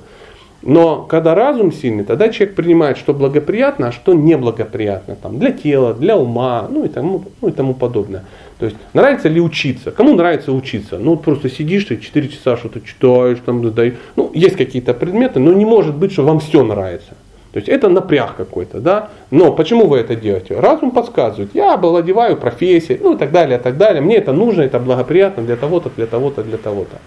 Но 0.66 1.02
когда 1.02 1.36
разум 1.36 1.74
сильный, 1.74 2.06
тогда 2.06 2.30
человек 2.30 2.56
принимает, 2.56 2.98
что 2.98 3.14
благоприятно, 3.14 3.90
а 3.90 3.92
что 3.92 4.14
неблагоприятно 4.14 5.16
там, 5.16 5.38
для 5.38 5.52
тела, 5.52 5.94
для 5.94 6.18
ума, 6.18 6.68
ну 6.70 6.86
и, 6.86 6.88
тому, 6.88 7.26
ну 7.42 7.50
и 7.50 7.52
тому 7.52 7.74
подобное. 7.74 8.24
То 8.60 8.68
есть 8.68 8.78
нравится 8.94 9.28
ли 9.28 9.42
учиться? 9.42 9.92
Кому 9.92 10.14
нравится 10.16 10.54
учиться? 10.54 10.98
Ну 10.98 11.12
вот 11.12 11.24
просто 11.24 11.50
сидишь 11.50 11.84
ты 11.86 11.98
4 11.98 12.30
часа 12.30 12.56
что-то 12.56 12.80
читаешь, 12.80 13.40
там, 13.46 13.68
сдаешь. 13.68 13.96
Ну, 14.16 14.32
есть 14.34 14.56
какие-то 14.56 14.94
предметы, 14.94 15.40
но 15.40 15.52
не 15.52 15.66
может 15.66 15.96
быть, 15.96 16.14
что 16.14 16.24
вам 16.24 16.40
все 16.40 16.64
нравится. 16.64 17.14
То 17.54 17.60
есть 17.60 17.70
это 17.70 17.88
напряг 17.88 18.36
какой-то, 18.36 18.80
да? 18.80 19.10
Но 19.30 19.54
почему 19.54 19.86
вы 19.86 20.00
это 20.00 20.16
делаете? 20.16 20.60
Разум 20.60 20.90
подсказывает, 20.90 21.52
я 21.54 21.76
обладеваю 21.76 22.36
профессией, 22.36 23.00
ну 23.00 23.14
и 23.14 23.18
так 23.18 23.32
далее, 23.32 23.60
и 23.60 23.62
так 23.62 23.78
далее. 23.78 24.02
Мне 24.02 24.18
это 24.18 24.34
нужно, 24.34 24.64
это 24.64 24.80
благоприятно 24.80 25.44
для 25.44 25.56
того-то, 25.56 25.92
для 25.96 26.08
того-то, 26.08 26.44
для 26.44 26.58
того-то. 26.58 26.98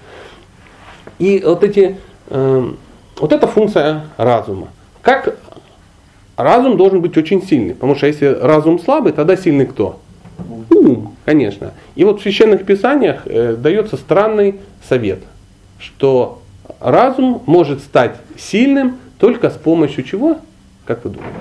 И 1.19 1.43
вот 1.45 1.65
эти, 1.65 1.97
э, 2.29 2.65
вот 3.19 3.33
эта 3.33 3.47
функция 3.49 4.05
разума. 4.17 4.69
Как 5.03 5.37
разум 6.37 6.77
должен 6.77 7.01
быть 7.01 7.17
очень 7.17 7.43
сильный, 7.43 7.75
потому 7.75 7.97
что 7.97 8.07
если 8.07 8.27
разум 8.27 8.79
слабый, 8.79 9.13
тогда 9.13 9.37
сильный 9.37 9.67
кто? 9.67 9.99
Ум, 10.71 11.17
конечно. 11.25 11.73
И 11.97 12.05
вот 12.05 12.21
в 12.21 12.23
священных 12.23 12.65
писаниях 12.65 13.23
э, 13.25 13.57
дается 13.57 13.97
странный 13.97 14.61
совет, 14.89 15.19
что 15.81 16.41
разум 16.79 17.43
может 17.47 17.81
стать 17.81 18.15
сильным 18.39 18.99
только 19.19 19.51
с 19.51 19.57
помощью 19.57 20.05
чего? 20.05 20.39
Как 20.85 21.05
вы 21.05 21.11
думаете? 21.11 21.37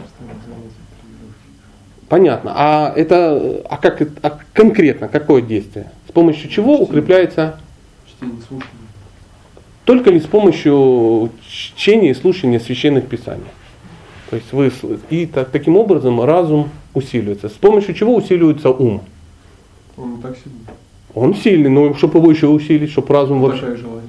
Понятно. 2.08 2.54
А 2.56 2.94
это, 2.96 3.62
а 3.70 3.78
как, 3.78 4.02
а 4.22 4.40
конкретно 4.54 5.08
какое 5.08 5.42
действие? 5.42 5.92
С 6.08 6.12
помощью 6.12 6.50
чего 6.50 6.78
укрепляется? 6.78 7.60
Чтение, 8.08 8.42
слушание. 8.48 8.72
Только 9.86 10.10
ли 10.10 10.20
с 10.20 10.26
помощью 10.26 11.32
чтения 11.48 12.12
и 12.12 12.14
слушания 12.14 12.60
священных 12.60 13.08
писаний? 13.08 13.44
То 14.30 14.36
есть 14.36 14.52
вы 14.52 14.72
и 15.10 15.26
так, 15.28 15.50
таким 15.50 15.78
образом 15.78 16.22
разум 16.22 16.70
усиливается. 16.94 17.50
С 17.50 17.54
помощью 17.54 17.94
чего 17.94 18.16
усиливается 18.16 18.70
ум? 18.70 19.02
Он 19.98 20.22
так 20.22 20.36
сильный. 20.38 20.60
Он 21.14 21.36
сильный, 21.36 21.70
но 21.70 21.94
чтобы 21.94 22.20
его 22.20 22.32
еще 22.32 22.48
усилить, 22.48 22.92
чтобы 22.92 23.14
разум 23.14 23.42
вообще. 23.42 23.76
Желание. 23.76 24.02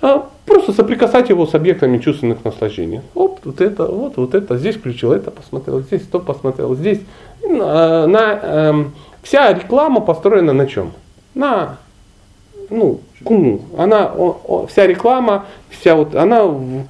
А, 0.00 0.28
просто 0.46 0.72
соприкасать 0.72 1.30
его 1.30 1.46
с 1.46 1.54
объектами 1.54 1.98
чувственных 1.98 2.44
наслаждений. 2.44 3.00
Вот, 3.14 3.40
вот 3.44 3.60
это, 3.60 3.86
вот, 3.86 4.16
вот 4.16 4.34
это, 4.34 4.58
здесь 4.58 4.76
включил, 4.76 5.12
это 5.12 5.30
посмотрел, 5.30 5.80
здесь 5.80 6.02
то 6.02 6.18
посмотрел, 6.20 6.74
здесь. 6.74 7.00
На, 7.42 8.06
на, 8.06 8.40
эм, 8.42 8.92
вся 9.22 9.52
реклама 9.52 10.00
построена 10.00 10.52
на 10.52 10.66
чем? 10.66 10.92
На 11.34 11.78
ну, 12.72 13.00
куму. 13.24 13.60
Она, 13.76 14.06
о, 14.06 14.40
о, 14.46 14.66
вся 14.66 14.86
реклама, 14.86 15.46
вся 15.70 15.94
вот, 15.94 16.14
она 16.14 16.44
в, 16.44 16.84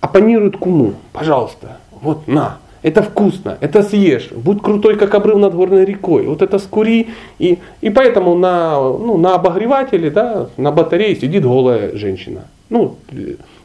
оппонирует 0.00 0.56
куму. 0.56 0.94
Пожалуйста, 1.12 1.78
вот 2.00 2.26
на. 2.28 2.58
Это 2.80 3.02
вкусно, 3.02 3.58
это 3.60 3.82
съешь, 3.82 4.30
будь 4.30 4.62
крутой, 4.62 4.96
как 4.96 5.12
обрыв 5.14 5.38
над 5.38 5.52
горной 5.52 5.84
рекой. 5.84 6.26
Вот 6.28 6.42
это 6.42 6.60
скури. 6.60 7.08
И, 7.40 7.58
и 7.80 7.90
поэтому 7.90 8.36
на, 8.36 8.76
ну, 8.76 9.16
на 9.16 9.34
обогревателе, 9.34 10.10
да, 10.10 10.46
на 10.56 10.70
батарее 10.70 11.16
сидит 11.16 11.42
голая 11.42 11.96
женщина. 11.96 12.44
Ну, 12.70 12.96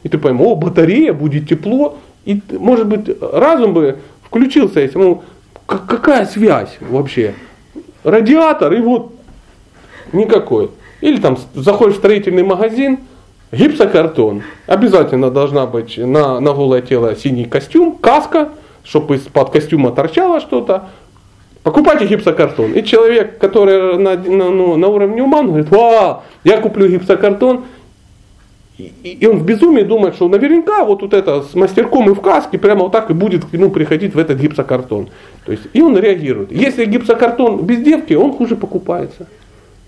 и 0.02 0.08
ты 0.08 0.18
поймешь, 0.18 0.40
о, 0.40 0.54
батарея, 0.54 1.12
будет 1.12 1.48
тепло. 1.48 1.98
И, 2.24 2.40
может 2.52 2.86
быть, 2.86 3.16
разум 3.20 3.74
бы 3.74 3.98
включился, 4.22 4.80
если 4.80 4.98
ну, 4.98 5.22
какая 5.66 6.26
связь 6.26 6.76
вообще? 6.80 7.34
Радиатор 8.02 8.72
и 8.72 8.80
вот 8.80 9.12
никакой. 10.12 10.70
Или 11.00 11.20
там 11.20 11.38
заходишь 11.54 11.96
в 11.96 11.98
строительный 11.98 12.42
магазин, 12.42 13.00
гипсокартон. 13.52 14.42
Обязательно 14.66 15.30
должна 15.30 15.66
быть 15.66 15.98
на, 15.98 16.40
на 16.40 16.52
голое 16.52 16.82
тело 16.82 17.14
синий 17.14 17.44
костюм, 17.44 17.96
каска, 17.96 18.50
чтобы 18.84 19.16
из-под 19.16 19.50
костюма 19.50 19.92
торчало 19.92 20.40
что-то. 20.40 20.88
Покупайте 21.62 22.06
гипсокартон. 22.06 22.72
И 22.72 22.82
человек, 22.84 23.38
который 23.38 23.96
на, 23.96 24.16
на, 24.16 24.50
ну, 24.50 24.76
на 24.76 24.88
уровне 24.88 25.22
ума, 25.22 25.42
говорит, 25.42 25.70
вау, 25.70 26.22
я 26.44 26.58
куплю 26.60 26.88
гипсокартон. 26.88 27.64
И, 28.76 29.24
он 29.30 29.38
в 29.38 29.44
безумии 29.44 29.82
думает, 29.82 30.16
что 30.16 30.28
наверняка 30.28 30.84
вот, 30.84 31.02
вот 31.02 31.14
это 31.14 31.42
с 31.42 31.54
мастерком 31.54 32.10
и 32.10 32.14
в 32.14 32.20
каске 32.20 32.58
прямо 32.58 32.82
вот 32.82 32.92
так 32.92 33.08
и 33.08 33.14
будет 33.14 33.44
к 33.44 33.52
нему 33.52 33.70
приходить 33.70 34.14
в 34.14 34.18
этот 34.18 34.40
гипсокартон. 34.40 35.10
То 35.46 35.52
есть, 35.52 35.64
и 35.72 35.80
он 35.80 35.96
реагирует. 35.96 36.50
Если 36.50 36.84
гипсокартон 36.84 37.64
без 37.64 37.82
девки, 37.82 38.14
он 38.14 38.32
хуже 38.32 38.56
покупается. 38.56 39.28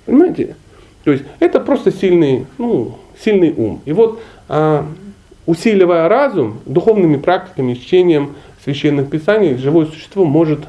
Понимаете? 0.05 0.55
То 1.03 1.11
есть 1.11 1.25
это 1.41 1.59
просто 1.59 1.91
сильный, 1.91 2.47
ну, 2.59 2.99
сильный 3.19 3.53
ум. 3.57 3.81
И 3.87 3.93
вот 3.93 4.21
а, 4.49 4.87
усиливая 5.47 6.09
разум, 6.09 6.59
духовными 6.65 7.17
практиками, 7.17 7.75
чтением 7.75 8.37
священных 8.63 9.11
писаний, 9.11 9.57
живое 9.57 9.87
существо 9.87 10.25
может 10.25 10.61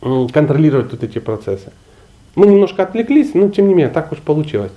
контролировать 0.00 0.92
вот 0.92 1.02
эти 1.02 1.18
процессы. 1.18 1.72
Мы 2.36 2.46
немножко 2.46 2.84
отвлеклись, 2.84 3.34
но 3.34 3.48
тем 3.48 3.68
не 3.68 3.74
менее, 3.74 3.92
так 3.92 4.12
уж 4.12 4.18
получилось. 4.18 4.72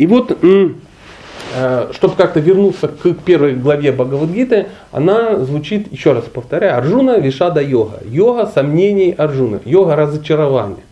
И 0.00 0.06
вот, 0.06 0.34
а, 1.54 1.90
чтобы 1.92 2.14
как-то 2.16 2.40
вернуться 2.40 2.88
к 2.88 3.14
первой 3.18 3.54
главе 3.54 3.92
Бхагавадгиты, 3.92 4.68
она 4.92 5.38
звучит, 5.40 5.92
еще 5.92 6.12
раз 6.12 6.24
повторяю, 6.24 6.78
Арджуна 6.78 7.18
Вишада 7.18 7.60
йога. 7.60 8.00
Йога 8.06 8.46
сомнений 8.46 9.12
Арджуна, 9.12 9.60
йога 9.66 9.96
разочарования 9.96 10.84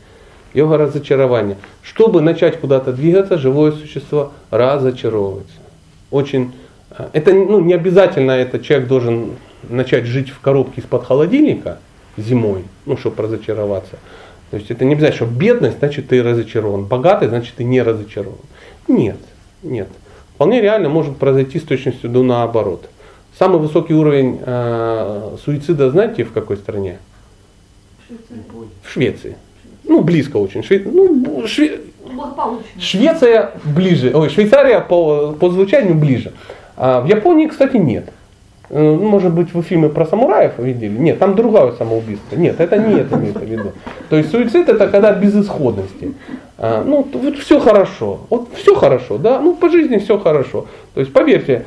йога 0.55 0.77
разочарования. 0.77 1.57
Чтобы 1.83 2.21
начать 2.21 2.61
куда-то 2.61 2.93
двигаться, 2.93 3.39
живое 3.39 3.73
существо 3.73 4.33
разочаровывается. 4.51 5.57
Очень, 6.11 6.53
э, 6.91 7.09
это 7.13 7.33
ну, 7.33 7.61
не 7.61 7.75
обязательно 7.75 8.33
это 8.33 8.59
человек 8.59 8.89
должен 8.89 9.33
начать 9.69 10.05
жить 10.05 10.31
в 10.31 10.41
коробке 10.41 10.81
из-под 10.81 11.05
холодильника 11.05 11.79
зимой, 12.17 12.65
ну, 12.87 12.97
чтобы 12.97 13.23
разочароваться. 13.23 13.97
То 14.51 14.57
есть 14.57 14.71
это 14.71 14.85
не 14.85 14.95
обязательно, 14.95 15.27
что 15.27 15.39
бедность, 15.39 15.79
значит 15.79 16.09
ты 16.09 16.23
разочарован, 16.23 16.85
богатый, 16.85 17.29
значит 17.29 17.55
ты 17.57 17.65
не 17.65 17.83
разочарован. 17.83 18.39
Нет, 18.89 19.19
нет. 19.63 19.89
Вполне 20.35 20.61
реально 20.61 20.89
может 20.89 21.17
произойти 21.17 21.59
с 21.59 21.63
точностью 21.63 22.11
до 22.11 22.23
наоборот. 22.23 22.89
Самый 23.39 23.61
высокий 23.61 23.95
уровень 23.95 24.41
э, 24.45 25.37
суицида, 25.45 25.91
знаете, 25.91 26.25
в 26.25 26.33
какой 26.33 26.57
стране? 26.57 26.99
В 28.83 28.91
Швеции. 28.91 29.37
Ну, 29.85 30.03
близко 30.03 30.37
очень. 30.39 30.63
Шве... 30.63 30.83
Ну, 30.85 31.47
Шве... 31.47 31.81
Швеция 32.79 33.53
ближе. 33.65 34.13
Ой, 34.15 34.29
Швейцария 34.29 34.81
по, 34.81 35.33
по 35.33 35.51
звучанию 35.51 35.95
ближе. 35.95 36.33
А 36.77 37.01
в 37.01 37.07
Японии, 37.07 37.47
кстати, 37.47 37.77
нет. 37.77 38.09
Э, 38.71 38.81
ну, 38.81 39.09
может 39.09 39.33
быть, 39.33 39.55
вы 39.55 39.63
фильмы 39.63 39.89
про 39.89 40.07
самураев 40.07 40.59
видели? 40.59 40.97
Нет, 40.97 41.19
там 41.19 41.35
другое 41.35 41.73
самоубийство. 41.73 42.37
Нет, 42.37 42.61
это 42.61 42.77
не 42.77 43.01
это 43.01 43.17
имеется 43.17 43.41
в 43.41 43.49
виду. 43.49 43.73
То 44.11 44.17
есть 44.17 44.31
суицид 44.31 44.69
это 44.69 44.89
когда 44.89 45.13
безысходности. 45.13 46.15
А, 46.59 46.83
ну, 46.85 47.07
вот 47.13 47.39
все 47.39 47.61
хорошо. 47.61 48.21
Вот 48.31 48.49
все 48.55 48.75
хорошо, 48.75 49.19
да? 49.19 49.41
Ну, 49.41 49.55
по 49.55 49.69
жизни 49.69 49.99
все 49.99 50.19
хорошо. 50.19 50.67
То 50.95 51.01
есть, 51.01 51.13
поверьте, 51.13 51.65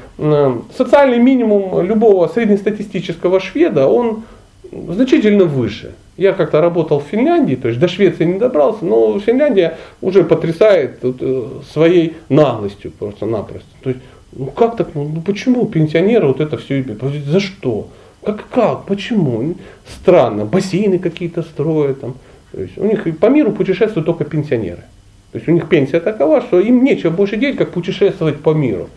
социальный 0.75 1.19
минимум 1.19 1.81
любого 1.81 2.27
среднестатистического 2.27 3.39
шведа, 3.39 3.87
он 3.87 4.23
значительно 4.71 5.45
выше. 5.45 5.93
Я 6.17 6.33
как-то 6.33 6.61
работал 6.61 6.99
в 6.99 7.03
Финляндии, 7.03 7.55
то 7.55 7.67
есть 7.67 7.79
до 7.79 7.87
Швеции 7.87 8.25
не 8.25 8.37
добрался, 8.37 8.85
но 8.85 9.19
Финляндия 9.19 9.77
уже 10.01 10.23
потрясает 10.23 10.99
э, 11.03 11.43
своей 11.73 12.17
наглостью 12.29 12.91
просто-напросто. 12.91 13.69
То 13.81 13.89
есть, 13.89 14.01
ну 14.33 14.47
как 14.47 14.77
так, 14.77 14.95
ну 14.95 15.21
почему 15.25 15.65
пенсионеры 15.65 16.27
вот 16.27 16.39
это 16.39 16.57
все 16.57 16.81
имеют? 16.81 17.01
За 17.01 17.39
что? 17.39 17.87
Как, 18.23 18.47
как, 18.49 18.85
почему? 18.85 19.55
Странно, 19.87 20.45
бассейны 20.45 20.99
какие-то 20.99 21.41
строят 21.41 22.01
там. 22.01 22.15
То 22.51 22.61
есть 22.61 22.77
у 22.77 22.85
них 22.85 23.17
по 23.17 23.27
миру 23.27 23.51
путешествуют 23.51 24.05
только 24.05 24.25
пенсионеры. 24.25 24.83
То 25.31 25.37
есть 25.37 25.47
у 25.47 25.51
них 25.51 25.69
пенсия 25.69 25.99
такова, 25.99 26.41
что 26.41 26.59
им 26.59 26.83
нечего 26.83 27.09
больше 27.09 27.37
делать, 27.37 27.57
как 27.57 27.71
путешествовать 27.71 28.41
по 28.41 28.53
миру. 28.53 28.89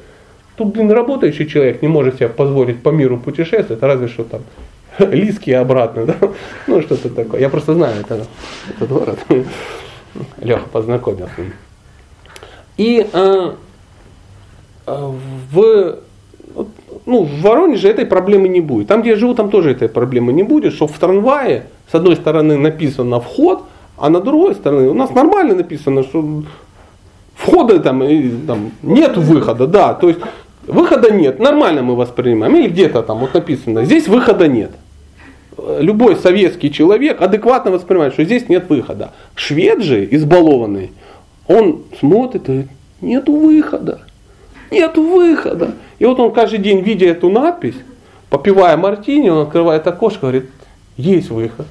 Тут, 0.57 0.75
блин, 0.75 0.91
работающий 0.91 1.47
человек 1.47 1.83
не 1.83 1.89
может 1.89 2.17
себе 2.17 2.29
позволить 2.29 2.83
по 2.83 2.91
миру 2.91 3.19
путешествовать, 3.19 3.83
разве 3.83 4.09
что 4.09 4.25
там 4.25 4.43
Лиски 4.99 5.51
обратно, 5.51 6.07
да? 6.07 6.17
Ну, 6.67 6.83
что-то 6.83 7.09
такое. 7.09 7.41
Я 7.41 7.49
просто 7.49 7.75
знаю 7.75 8.01
это, 8.01 8.27
этот 8.69 8.89
город. 8.89 9.19
Леха 10.41 10.69
познакомился. 10.71 11.33
И 12.77 13.07
а, 13.13 13.57
в, 14.87 15.97
ну, 17.07 17.23
в 17.23 17.41
Воронеже 17.41 17.89
этой 17.89 18.07
проблемы 18.07 18.49
не 18.49 18.61
будет. 18.61 18.89
Там, 18.89 19.01
где 19.01 19.11
я 19.11 19.17
живу, 19.17 19.35
там 19.35 19.51
тоже 19.51 19.71
этой 19.71 19.89
проблемы 19.89 20.33
не 20.33 20.43
будет, 20.43 20.75
что 20.75 20.87
в 20.87 20.99
трамвае 20.99 21.67
с 21.91 21.95
одной 21.95 22.17
стороны 22.17 22.57
написано 22.57 23.21
вход, 23.21 23.65
а 23.97 24.11
на 24.11 24.21
другой 24.21 24.55
стороне 24.55 24.89
у 24.89 24.95
нас 24.95 25.11
нормально 25.11 25.55
написано, 25.55 26.03
что 26.03 26.43
входа 27.35 27.79
там, 27.81 28.03
и, 28.03 28.31
там 28.47 28.73
нет 28.83 29.17
выхода, 29.17 29.67
да, 29.67 29.95
то 29.95 30.09
есть 30.09 30.21
выхода 30.67 31.11
нет, 31.11 31.39
нормально 31.39 31.83
мы 31.83 31.97
воспринимаем, 31.97 32.57
или 32.57 32.69
где-то 32.69 33.03
там 33.03 33.19
вот 33.19 33.35
написано, 33.35 33.85
здесь 33.85 34.09
выхода 34.09 34.49
нет 34.49 34.71
любой 35.81 36.17
советский 36.17 36.73
человек 36.73 37.21
адекватно 37.23 37.71
воспринимает, 37.71 38.15
что 38.15 38.25
здесь 38.25 38.49
нет 38.49 38.69
выхода. 38.69 39.13
Швед 39.35 39.83
же, 39.83 40.07
избалованный, 40.11 40.93
он 41.47 41.83
смотрит 41.99 42.49
и 42.49 42.53
говорит, 42.53 42.71
нету 43.01 43.33
выхода, 43.37 44.01
нету 44.75 45.03
выхода. 45.03 45.75
И 45.99 46.05
вот 46.05 46.21
он 46.21 46.33
каждый 46.33 46.59
день, 46.59 46.81
видя 46.81 47.07
эту 47.07 47.31
надпись, 47.31 47.77
попивая 48.31 48.77
мартини, 48.77 49.29
он 49.29 49.47
открывает 49.47 49.87
окошко, 49.87 50.21
говорит, 50.23 50.51
есть 50.97 51.31
выход. 51.31 51.67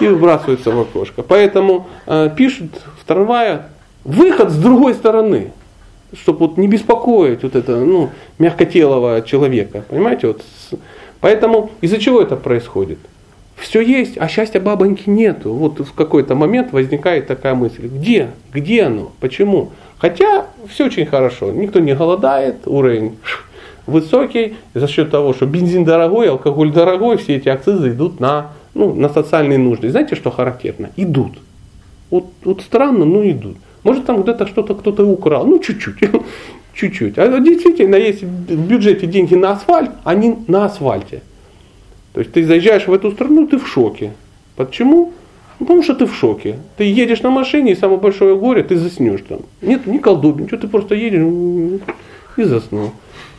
И 0.00 0.08
выбрасывается 0.08 0.70
в 0.70 0.80
окошко. 0.80 1.22
Поэтому 1.22 1.86
э, 2.06 2.30
пишут 2.36 2.70
в 3.00 3.04
трамвае 3.04 3.66
выход 4.04 4.50
с 4.50 4.56
другой 4.56 4.94
стороны 4.94 5.52
чтобы 6.12 6.46
вот 6.46 6.56
не 6.56 6.68
беспокоить 6.68 7.42
вот 7.42 7.56
это, 7.56 7.76
ну, 7.76 8.10
мягкотелого 8.38 9.22
человека. 9.22 9.84
Понимаете, 9.88 10.28
вот 10.28 10.42
Поэтому 11.20 11.70
из-за 11.80 11.98
чего 11.98 12.20
это 12.20 12.36
происходит? 12.36 12.98
Все 13.56 13.80
есть, 13.80 14.18
а 14.18 14.28
счастья 14.28 14.60
бабоньки 14.60 15.08
нету. 15.08 15.52
Вот 15.52 15.80
в 15.80 15.92
какой-то 15.94 16.34
момент 16.34 16.72
возникает 16.72 17.26
такая 17.26 17.54
мысль, 17.54 17.86
где, 17.86 18.30
где 18.52 18.84
оно, 18.84 19.12
почему? 19.20 19.70
Хотя 19.98 20.46
все 20.68 20.86
очень 20.86 21.06
хорошо, 21.06 21.50
никто 21.50 21.80
не 21.80 21.94
голодает, 21.94 22.66
уровень 22.66 23.16
высокий 23.86 24.56
за 24.74 24.88
счет 24.88 25.10
того, 25.10 25.32
что 25.32 25.46
бензин 25.46 25.84
дорогой, 25.84 26.28
алкоголь 26.28 26.72
дорогой, 26.72 27.16
все 27.16 27.36
эти 27.36 27.48
акцизы 27.48 27.90
идут 27.90 28.20
на, 28.20 28.52
ну, 28.74 28.92
на 28.94 29.08
социальные 29.08 29.58
нужды. 29.58 29.90
Знаете, 29.90 30.16
что 30.16 30.30
характерно? 30.30 30.90
Идут. 30.96 31.38
Вот, 32.10 32.26
вот 32.44 32.60
странно, 32.60 33.04
но 33.04 33.28
идут. 33.28 33.56
Может 33.84 34.04
там 34.04 34.22
где-то 34.22 34.46
что-то 34.46 34.74
кто-то 34.74 35.04
украл, 35.06 35.46
ну 35.46 35.60
чуть-чуть, 35.60 35.96
чуть-чуть. 36.74 37.18
А 37.18 37.38
действительно, 37.40 37.96
есть 37.96 38.22
в 38.22 38.66
бюджете 38.68 39.06
деньги 39.06 39.34
на 39.34 39.52
асфальт, 39.52 39.92
они 40.04 40.36
на 40.48 40.66
асфальте. 40.66 41.22
То 42.16 42.20
есть 42.20 42.32
ты 42.32 42.46
заезжаешь 42.46 42.86
в 42.86 42.92
эту 42.94 43.12
страну, 43.12 43.46
ты 43.46 43.58
в 43.58 43.68
шоке. 43.68 44.14
Почему? 44.56 45.12
Ну, 45.60 45.66
потому 45.66 45.82
что 45.82 45.94
ты 45.94 46.06
в 46.06 46.14
шоке. 46.14 46.56
Ты 46.78 46.84
едешь 46.84 47.20
на 47.20 47.28
машине, 47.28 47.72
и 47.72 47.74
самое 47.74 48.00
большое 48.00 48.34
горе, 48.34 48.62
ты 48.62 48.78
заснешь 48.78 49.20
там. 49.28 49.40
Нет, 49.60 49.86
не 49.86 49.98
колдуй, 49.98 50.32
ничего, 50.32 50.56
ты 50.56 50.66
просто 50.66 50.94
едешь 50.94 51.20
и 52.38 52.42
заснул. 52.42 52.92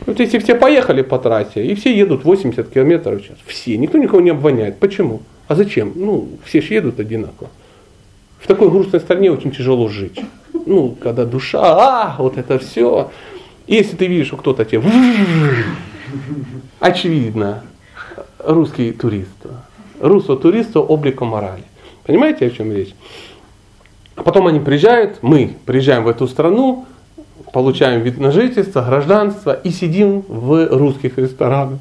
Вот 0.06 0.20
если 0.20 0.38
все 0.38 0.54
поехали 0.54 1.02
по 1.02 1.18
трассе, 1.18 1.66
и 1.66 1.74
все 1.74 1.92
едут 1.92 2.22
80 2.22 2.68
км 2.68 3.16
в 3.16 3.20
час, 3.20 3.36
все, 3.46 3.76
никто 3.76 3.98
никого 3.98 4.20
не 4.20 4.30
обвиняет. 4.30 4.78
Почему? 4.78 5.22
А 5.48 5.56
зачем? 5.56 5.90
Ну, 5.96 6.28
все 6.44 6.60
же 6.60 6.72
едут 6.72 7.00
одинаково. 7.00 7.50
В 8.38 8.46
такой 8.46 8.70
грустной 8.70 9.00
стране 9.00 9.32
очень 9.32 9.50
тяжело 9.50 9.88
жить. 9.88 10.20
Ну, 10.66 10.94
когда 11.02 11.24
душа, 11.24 11.62
а, 11.62 12.14
вот 12.16 12.38
это 12.38 12.60
все. 12.60 13.10
И 13.66 13.74
если 13.74 13.96
ты 13.96 14.06
видишь, 14.06 14.28
что 14.28 14.36
кто-то 14.36 14.64
тебе, 14.64 14.84
очевидно, 16.78 17.64
русский 18.38 18.92
турист. 18.92 19.46
Русского 20.00 20.36
туриста 20.36 20.80
облика 20.80 21.24
морали. 21.24 21.64
Понимаете, 22.04 22.46
о 22.46 22.50
чем 22.50 22.72
речь? 22.72 22.94
А 24.14 24.22
потом 24.22 24.46
они 24.46 24.60
приезжают, 24.60 25.18
мы 25.22 25.56
приезжаем 25.64 26.04
в 26.04 26.08
эту 26.08 26.26
страну, 26.26 26.86
получаем 27.52 28.02
вид 28.02 28.18
на 28.18 28.32
жительство, 28.32 28.82
гражданство 28.82 29.52
и 29.52 29.70
сидим 29.70 30.24
в 30.28 30.68
русских 30.76 31.18
ресторанах. 31.18 31.78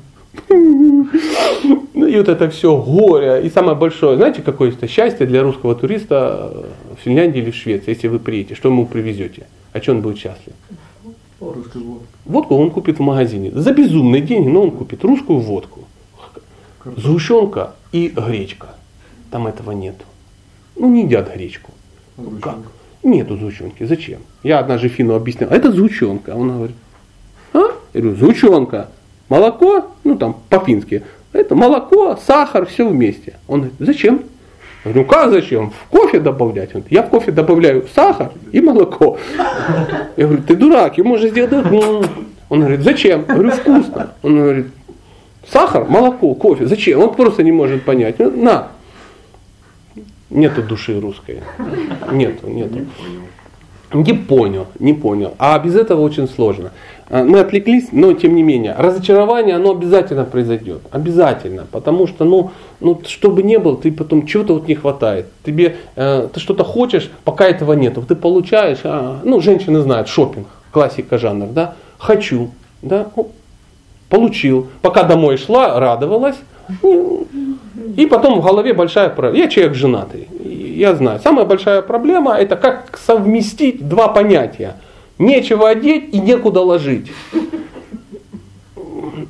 Ну 0.50 2.06
и 2.06 2.16
вот 2.18 2.28
это 2.28 2.50
все 2.50 2.78
горе. 2.78 3.42
И 3.44 3.50
самое 3.50 3.76
большое, 3.76 4.18
знаете, 4.18 4.42
какое 4.42 4.70
это 4.70 4.88
счастье 4.88 5.26
для 5.26 5.42
русского 5.42 5.74
туриста 5.76 6.66
в 6.96 7.04
Финляндии 7.04 7.40
или 7.40 7.52
в 7.52 7.56
Швеции, 7.56 7.92
если 7.92 8.08
вы 8.08 8.20
приедете, 8.20 8.56
что 8.56 8.70
ему 8.70 8.86
привезете? 8.86 9.48
О 9.74 9.80
чем 9.80 9.98
он 9.98 10.02
будет 10.02 10.18
счастлив? 10.18 10.54
Русскую 11.40 11.86
водку. 11.86 12.06
Водку 12.26 12.56
он 12.56 12.72
купит 12.72 12.98
в 12.98 13.02
магазине. 13.02 13.52
За 13.52 13.74
безумные 13.74 14.22
деньги, 14.22 14.48
но 14.48 14.62
он 14.64 14.72
купит 14.72 15.04
русскую 15.04 15.40
водку. 15.40 15.87
Сгущенка 16.96 17.72
и 17.92 18.08
гречка. 18.08 18.68
Там 19.32 19.48
этого 19.48 19.72
нет. 19.72 19.96
Ну, 20.76 20.90
не 20.90 21.04
едят 21.04 21.34
гречку. 21.34 21.72
А 22.18 22.22
Как? 22.22 22.32
сгущенка? 22.32 22.70
Нету 23.04 23.38
сгущенки. 23.38 23.84
Зачем? 23.84 24.20
Я 24.44 24.60
однажды 24.60 24.88
Фину 24.90 25.16
объяснял. 25.16 25.50
А 25.52 25.56
это 25.56 25.72
сгущенка. 25.72 26.32
Он 26.36 26.50
говорит, 26.50 26.76
а? 27.54 27.64
Я 27.94 28.02
говорю, 28.02 28.18
сгущенка. 28.18 28.90
Молоко, 29.30 29.88
ну 30.04 30.18
там 30.18 30.38
по-фински. 30.50 31.04
Это 31.34 31.56
молоко, 31.56 32.18
сахар, 32.26 32.66
все 32.66 32.88
вместе. 32.88 33.36
Он 33.48 33.60
говорит, 33.62 33.76
зачем? 33.80 34.16
Я 34.86 34.92
говорю, 34.94 35.02
ну 35.02 35.06
как 35.06 35.32
зачем? 35.32 35.72
В 35.72 35.86
кофе 35.90 36.20
добавлять? 36.20 36.70
Он 36.74 36.82
говорит, 36.82 36.92
я 36.92 37.04
в 37.04 37.10
кофе 37.10 37.32
добавляю 37.32 37.86
сахар 37.94 38.32
и 38.52 38.62
молоко. 38.62 39.18
Я 40.16 40.26
говорю, 40.28 40.44
ты 40.44 40.56
дурак, 40.56 40.98
ему 40.98 41.18
же 41.18 41.30
сделать. 41.30 41.54
Он 42.50 42.60
говорит, 42.62 42.82
зачем? 42.82 43.26
Я 43.28 43.34
говорю, 43.34 43.52
вкусно. 43.52 44.14
Он 44.24 44.38
говорит, 44.38 44.68
сахар, 45.52 45.86
молоко, 45.86 46.34
кофе. 46.36 46.66
Зачем? 46.66 47.02
Он 47.02 47.14
просто 47.14 47.44
не 47.44 47.52
может 47.52 47.84
понять. 47.86 48.20
Ну, 48.20 48.32
На. 48.32 48.70
Нету 50.30 50.62
души 50.62 51.00
русской. 51.00 51.42
Нету, 52.12 52.48
нету. 52.48 52.80
Не 53.94 54.14
понял, 54.14 54.68
не 54.80 54.94
понял. 54.94 55.36
А 55.40 55.58
без 55.60 55.76
этого 55.76 56.02
очень 56.02 56.28
сложно. 56.28 56.72
А, 57.10 57.24
Мы 57.24 57.40
отвлеклись, 57.40 57.88
но 57.94 58.12
тем 58.12 58.36
не 58.36 58.44
менее, 58.44 58.76
разочарование, 58.78 59.56
оно 59.56 59.72
обязательно 59.72 60.26
произойдет. 60.26 60.82
Обязательно. 60.92 61.66
Потому 61.72 62.06
что, 62.06 62.26
ну, 62.26 62.52
ну 62.82 63.02
что 63.08 63.32
бы 63.32 63.44
ни 63.44 63.56
было, 63.56 63.78
ты 63.78 63.94
потом 63.94 64.26
чего-то 64.26 64.56
вот 64.56 64.68
не 64.68 64.76
хватает. 64.76 65.28
Тебе, 65.46 65.78
э, 65.96 66.28
ты 66.34 66.40
что-то 66.42 66.66
хочешь, 66.66 67.10
пока 67.24 67.48
этого 67.48 67.74
нет. 67.74 67.98
Ты 68.10 68.16
получаешь, 68.16 68.80
а, 68.84 69.22
ну, 69.24 69.40
женщины 69.40 69.80
знают, 69.80 70.10
шопинг, 70.10 70.48
классика 70.72 71.18
жанр, 71.18 71.48
да, 71.48 71.76
хочу, 71.98 72.52
да, 72.82 73.08
получил. 74.10 74.68
Пока 74.82 75.04
домой 75.04 75.38
шла, 75.38 75.80
радовалась. 75.80 76.36
Ну, 76.82 77.28
И 77.96 78.06
потом 78.06 78.40
в 78.40 78.46
голове 78.46 78.74
большая 78.74 79.10
проблема. 79.10 79.44
Я 79.44 79.50
человек 79.50 79.76
женатый, 79.76 80.28
я 80.44 80.96
знаю. 80.96 81.20
Самая 81.24 81.46
большая 81.46 81.82
проблема 81.82 82.36
это 82.36 82.56
как 82.56 82.98
совместить 82.98 83.88
два 83.88 84.08
понятия. 84.08 84.76
Нечего 85.18 85.70
одеть 85.70 86.14
и 86.14 86.20
некуда 86.20 86.62
ложить. 86.62 87.12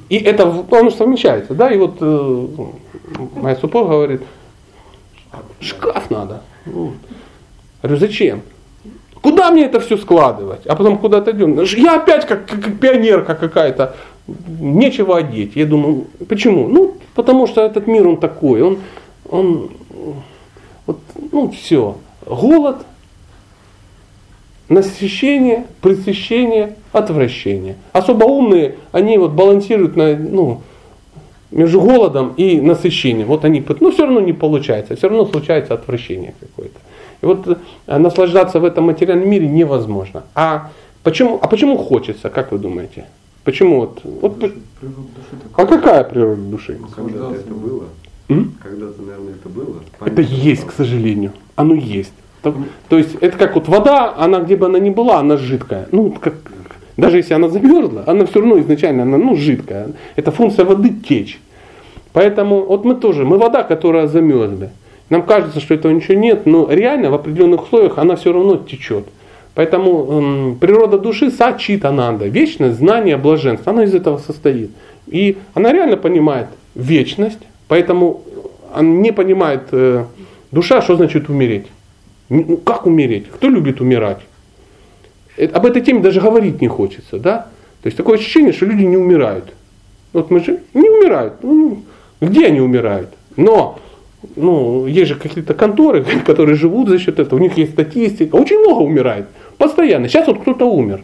И 0.10 0.18
это 0.18 0.44
оно 0.72 0.90
совмещается, 0.90 1.54
да, 1.54 1.70
и 1.70 1.78
вот 1.78 1.98
э, 2.00 2.48
моя 3.36 3.56
супруга 3.58 3.90
говорит, 3.90 4.22
шкаф 5.60 6.10
надо. 6.10 6.42
Ну, 6.66 6.94
Говорю, 7.82 8.00
зачем? 8.00 8.42
Куда 9.22 9.52
мне 9.52 9.66
это 9.66 9.80
все 9.80 9.98
складывать? 9.98 10.66
А 10.68 10.76
потом 10.76 10.98
куда-то 10.98 11.32
идем. 11.32 11.62
Я 11.62 11.96
опять 11.98 12.26
как, 12.26 12.46
как, 12.46 12.62
как 12.62 12.80
пионерка 12.80 13.36
какая-то. 13.36 13.96
Нечего 14.60 15.18
одеть. 15.18 15.56
Я 15.56 15.66
думаю, 15.66 16.06
почему? 16.28 16.68
Ну, 16.68 16.96
потому 17.16 17.48
что 17.48 17.62
этот 17.62 17.88
мир, 17.88 18.08
он 18.08 18.18
такой. 18.18 18.62
Он, 18.62 18.80
он 19.30 19.72
вот, 20.86 21.00
ну, 21.32 21.50
все. 21.52 21.98
Голод, 22.26 22.78
насыщение, 24.70 25.66
пресыщение, 25.82 26.76
отвращение. 26.92 27.76
Особо 27.94 28.26
умные, 28.26 28.76
они 28.92 29.18
вот 29.18 29.32
балансируют 29.32 29.96
на, 29.96 30.16
ну, 30.16 30.62
между 31.52 31.82
голодом 31.82 32.34
и 32.38 32.60
насыщением. 32.60 33.28
Вот 33.28 33.46
они, 33.46 33.64
ну 33.80 33.92
все 33.92 34.04
равно 34.04 34.20
не 34.20 34.34
получается, 34.34 34.96
все 34.96 35.08
равно 35.08 35.26
случается 35.26 35.74
отвращение 35.74 36.34
какое-то. 36.40 36.80
И 37.22 37.26
вот 37.26 37.48
э, 37.48 37.98
наслаждаться 37.98 38.60
в 38.60 38.66
этом 38.66 38.86
материальном 38.86 39.30
мире 39.30 39.48
невозможно. 39.48 40.24
А 40.36 40.72
почему, 41.04 41.40
а 41.42 41.48
почему 41.48 41.78
хочется, 41.78 42.30
как 42.30 42.52
вы 42.52 42.60
думаете? 42.60 43.06
Почему 43.48 43.80
вот, 43.80 44.02
вот 44.04 44.40
по- 44.42 44.50
Природа 44.50 45.08
души 45.16 45.48
а 45.54 45.66
какая 45.66 46.04
природа 46.04 46.42
души? 46.42 46.78
Когда-то 46.94 47.34
это 47.34 47.54
было. 47.54 47.86
Когда-то, 48.28 49.02
наверное, 49.02 49.36
это 49.36 49.48
было. 49.48 49.76
Это 50.06 50.22
есть, 50.22 50.66
к 50.66 50.74
сожалению. 50.74 51.32
Оно 51.56 51.74
есть. 51.74 52.12
То, 52.42 52.54
то 52.90 52.98
есть 52.98 53.16
это 53.22 53.38
как 53.38 53.56
вот 53.56 53.70
вода, 53.70 54.14
она 54.18 54.42
где 54.42 54.58
бы 54.58 54.66
она 54.66 54.80
ни 54.80 54.90
была, 54.90 55.20
она 55.20 55.38
жидкая. 55.38 55.88
Ну, 55.94 56.12
как, 56.12 56.34
даже 56.98 57.16
если 57.16 57.36
она 57.36 57.48
замерзла, 57.48 58.04
она 58.06 58.26
все 58.26 58.42
равно 58.42 58.60
изначально 58.60 59.04
она, 59.04 59.18
ну, 59.18 59.38
жидкая. 59.38 59.92
Это 60.18 60.32
функция 60.32 60.66
воды 60.66 60.90
течь. 60.90 61.40
Поэтому 62.12 62.66
вот 62.66 62.84
мы 62.84 62.96
тоже, 62.96 63.24
мы 63.24 63.38
вода, 63.38 63.64
которая 63.64 64.08
замерзла. 64.08 64.72
Нам 65.10 65.24
кажется, 65.24 65.62
что 65.62 65.74
этого 65.74 65.94
ничего 65.94 66.16
нет, 66.16 66.46
но 66.46 66.70
реально 66.70 67.12
в 67.12 67.14
определенных 67.14 67.64
условиях 67.64 67.98
она 67.98 68.18
все 68.18 68.34
равно 68.34 68.58
течет. 68.58 69.06
Поэтому 69.58 70.06
м, 70.12 70.56
природа 70.60 71.00
души 71.00 71.32
сачит 71.32 71.84
ананда, 71.84 72.28
вечность, 72.28 72.78
знание, 72.78 73.18
блаженство, 73.18 73.74
оно 73.74 73.82
из 73.82 73.96
этого 73.96 74.20
состоит. 74.20 74.70
И 75.08 75.38
она 75.56 75.74
реально 75.74 75.98
понимает 75.98 76.46
вечность, 76.76 77.40
поэтому 77.68 78.22
она 78.72 78.88
не 78.88 79.12
понимает 79.12 79.64
э, 79.72 80.06
душа, 80.52 80.84
что 80.84 80.96
значит 80.96 81.28
умереть. 81.28 81.66
Ну, 82.30 82.58
как 82.58 82.86
умереть? 82.86 83.26
Кто 83.32 83.50
любит 83.50 83.82
умирать? 83.82 84.20
Э, 85.38 85.48
Об 85.48 85.66
этой 85.66 85.82
теме 85.82 86.02
даже 86.02 86.22
говорить 86.22 86.62
не 86.62 86.68
хочется, 86.68 87.18
да? 87.18 87.48
То 87.82 87.88
есть 87.88 87.98
такое 87.98 88.20
ощущение, 88.20 88.54
что 88.54 88.68
люди 88.68 88.84
не 88.84 88.98
умирают. 88.98 89.46
Вот 90.14 90.30
мы 90.30 90.40
же 90.40 90.60
не 90.76 90.88
умирают. 90.88 91.34
Ну, 91.42 91.82
где 92.22 92.46
они 92.46 92.62
умирают? 92.62 93.10
Но 93.36 93.80
ну, 94.36 94.86
есть 94.88 95.10
же 95.10 95.16
какие-то 95.16 95.54
конторы, 95.54 96.04
которые 96.26 96.56
живут 96.56 96.90
за 96.90 97.00
счет 97.00 97.20
этого, 97.20 97.40
у 97.40 97.42
них 97.42 97.58
есть 97.58 97.72
статистика. 97.72 98.36
Очень 98.36 98.60
много 98.60 98.82
умирает. 98.82 99.26
Постоянно. 99.58 100.08
Сейчас 100.08 100.28
вот 100.28 100.42
кто-то 100.42 100.66
умер. 100.66 101.02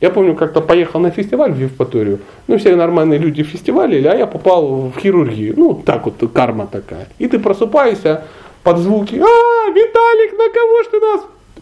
Я 0.00 0.10
помню, 0.10 0.34
как-то 0.34 0.60
поехал 0.60 1.00
на 1.00 1.10
фестиваль 1.10 1.52
в 1.52 1.58
Евпаторию. 1.58 2.20
Ну, 2.48 2.58
все 2.58 2.76
нормальные 2.76 3.18
люди 3.18 3.42
в 3.42 3.46
фестивале, 3.46 4.06
а 4.08 4.14
я 4.14 4.26
попал 4.26 4.92
в 4.94 4.98
хирургию. 4.98 5.54
Ну, 5.56 5.82
так 5.84 6.04
вот, 6.04 6.14
карма 6.32 6.66
такая. 6.66 7.08
И 7.18 7.26
ты 7.28 7.38
просыпаешься 7.38 8.24
под 8.62 8.78
звуки, 8.78 9.14
а, 9.14 9.70
Виталик, 9.70 10.32
на 10.32 10.50
кого 10.52 10.82
ж 10.82 10.86
ты 10.90 11.00
нас 11.00 11.20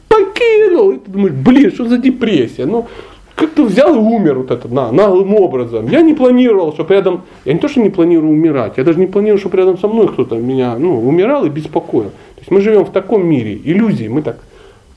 покинул? 0.09 0.91
И 0.93 0.99
ты 0.99 1.11
думаешь, 1.11 1.35
блин, 1.35 1.71
что 1.71 1.87
за 1.87 1.99
депрессия? 1.99 2.67
Ну, 2.67 2.89
как 3.35 3.51
ты 3.51 3.63
взял 3.63 3.95
и 3.95 3.99
умер 3.99 4.39
вот 4.39 4.51
это 4.51 4.69
на, 4.69 4.93
наглым 4.93 5.35
образом. 5.35 5.89
Я 5.89 6.03
не 6.03 6.15
планировал, 6.15 6.73
чтобы 6.73 6.95
рядом, 6.95 7.23
я 7.45 7.53
не 7.53 7.59
то, 7.59 7.69
что 7.69 7.81
не 7.81 7.91
планирую 7.91 8.33
умирать, 8.33 8.75
я 8.77 8.85
даже 8.85 8.99
не 8.99 9.07
планирую, 9.07 9.39
чтобы 9.39 9.57
рядом 9.59 9.79
со 9.79 9.89
мной 9.89 10.09
кто-то 10.09 10.37
меня 10.37 10.77
ну, 10.79 11.07
умирал 11.07 11.45
и 11.45 11.49
беспокоил. 11.49 12.11
То 12.11 12.41
есть 12.41 12.51
мы 12.51 12.61
живем 12.61 12.85
в 12.85 12.91
таком 12.91 13.27
мире 13.27 13.61
иллюзий, 13.65 14.09
мы 14.09 14.23
так, 14.23 14.39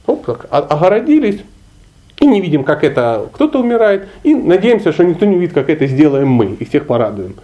оп, 0.08 0.26
так 0.26 0.48
о- 0.50 0.58
огородились 0.58 1.42
и 2.20 2.26
не 2.26 2.42
видим, 2.42 2.64
как 2.64 2.84
это 2.84 3.30
кто-то 3.34 3.60
умирает, 3.60 4.08
и 4.24 4.34
надеемся, 4.34 4.92
что 4.92 5.04
никто 5.04 5.26
не 5.26 5.36
увидит, 5.36 5.54
как 5.54 5.70
это 5.70 5.86
сделаем 5.86 6.30
мы, 6.30 6.56
и 6.60 6.66
всех 6.66 6.88
порадуем. 6.88 7.36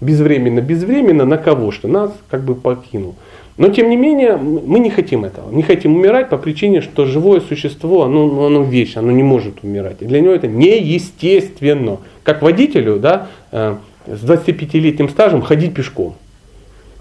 Безвременно, 0.00 0.60
безвременно 0.60 1.24
на 1.24 1.38
кого 1.38 1.72
что 1.72 1.88
нас 1.88 2.12
как 2.30 2.42
бы 2.42 2.54
покинул. 2.54 3.14
Но 3.56 3.70
тем 3.70 3.90
не 3.90 3.96
менее, 3.96 4.36
мы 4.36 4.78
не 4.78 4.88
хотим 4.88 5.24
этого. 5.24 5.50
Не 5.50 5.64
хотим 5.64 5.96
умирать 5.96 6.28
по 6.28 6.38
причине, 6.38 6.80
что 6.80 7.06
живое 7.06 7.40
существо, 7.40 8.04
оно, 8.04 8.26
ну, 8.26 8.46
оно 8.46 8.62
вечно, 8.62 9.00
оно 9.00 9.10
не 9.10 9.24
может 9.24 9.64
умирать. 9.64 9.96
И 10.00 10.04
для 10.04 10.20
него 10.20 10.32
это 10.32 10.46
неестественно. 10.46 11.98
Как 12.22 12.40
водителю, 12.40 13.00
да, 13.00 13.26
э, 13.50 13.74
с 14.06 14.22
25-летним 14.22 15.08
стажем 15.08 15.42
ходить 15.42 15.74
пешком. 15.74 16.14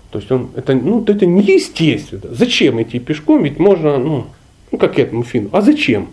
То 0.10 0.18
есть 0.18 0.32
он, 0.32 0.50
это, 0.56 0.74
ну, 0.74 1.04
это 1.06 1.28
неестественно. 1.28 2.24
Зачем 2.32 2.82
идти 2.82 2.98
пешком? 2.98 3.44
Ведь 3.44 3.60
можно, 3.60 4.00
ну, 4.00 4.26
ну 4.72 4.78
как 4.78 5.00
этому 5.00 5.24
фину. 5.24 5.50
А 5.52 5.62
зачем? 5.62 6.10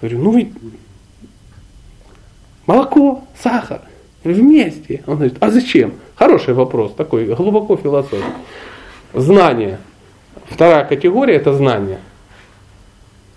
Говорю, 0.00 0.18
ну 0.18 0.36
ведь 0.36 0.48
молоко, 2.66 3.24
сахар 3.40 3.80
вместе. 4.24 5.02
Он 5.06 5.16
говорит, 5.16 5.36
а 5.40 5.50
зачем? 5.50 5.94
Хороший 6.14 6.54
вопрос, 6.54 6.94
такой 6.94 7.26
глубоко 7.26 7.76
философский. 7.76 8.24
Знание. 9.14 9.78
Вторая 10.48 10.84
категория 10.84 11.34
это 11.34 11.52
знание. 11.52 11.98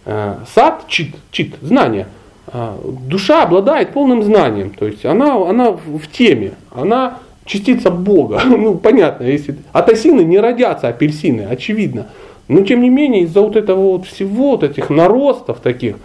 Э, 0.05 0.37
сад, 0.53 0.85
чит, 0.87 1.15
чит, 1.31 1.55
знание. 1.61 2.07
Э, 2.47 2.77
душа 2.83 3.43
обладает 3.43 3.93
полным 3.93 4.23
знанием, 4.23 4.71
то 4.71 4.87
есть 4.87 5.05
она, 5.05 5.35
она 5.47 5.71
в 5.71 6.07
теме, 6.11 6.53
она 6.71 7.19
частица 7.45 7.91
Бога. 7.91 8.41
Ну, 8.45 8.75
понятно, 8.75 9.23
если 9.23 9.55
от 9.71 9.89
осины 9.89 10.21
не 10.21 10.39
родятся 10.39 10.87
апельсины, 10.87 11.41
очевидно. 11.43 12.07
Но 12.49 12.63
тем 12.63 12.81
не 12.81 12.89
менее, 12.89 13.23
из-за 13.23 13.41
вот 13.41 13.55
этого 13.55 13.91
вот 13.91 14.05
всего, 14.05 14.51
вот 14.51 14.63
этих 14.63 14.89
наростов 14.89 15.59
таких, 15.59 15.95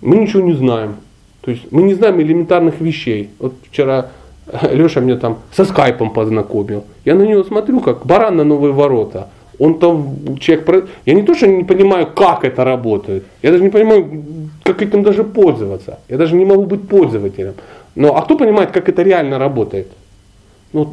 мы 0.00 0.16
ничего 0.16 0.42
не 0.42 0.54
знаем. 0.54 0.96
То 1.40 1.50
есть 1.50 1.72
мы 1.72 1.82
не 1.82 1.94
знаем 1.94 2.20
элементарных 2.20 2.80
вещей. 2.80 3.30
Вот 3.40 3.54
вчера 3.68 4.06
Леша 4.72 5.00
меня 5.00 5.16
там 5.16 5.38
со 5.52 5.64
скайпом 5.64 6.10
познакомил. 6.10 6.84
Я 7.04 7.16
на 7.16 7.22
него 7.22 7.42
смотрю, 7.42 7.80
как 7.80 8.06
баран 8.06 8.36
на 8.36 8.44
новые 8.44 8.72
ворота. 8.72 9.28
Он 9.58 9.78
там, 9.78 10.38
человек, 10.38 10.88
я 11.04 11.14
не 11.14 11.22
то, 11.22 11.34
что 11.34 11.48
не 11.48 11.64
понимаю, 11.64 12.06
как 12.06 12.44
это 12.44 12.64
работает. 12.64 13.24
Я 13.42 13.50
даже 13.50 13.64
не 13.64 13.70
понимаю, 13.70 14.06
как 14.62 14.82
этим 14.82 15.02
даже 15.02 15.24
пользоваться. 15.24 15.98
Я 16.08 16.16
даже 16.16 16.36
не 16.36 16.44
могу 16.44 16.64
быть 16.64 16.88
пользователем. 16.88 17.54
Но, 17.96 18.16
а 18.16 18.22
кто 18.22 18.38
понимает, 18.38 18.70
как 18.70 18.88
это 18.88 19.02
реально 19.02 19.38
работает? 19.38 19.88
Ну, 20.72 20.84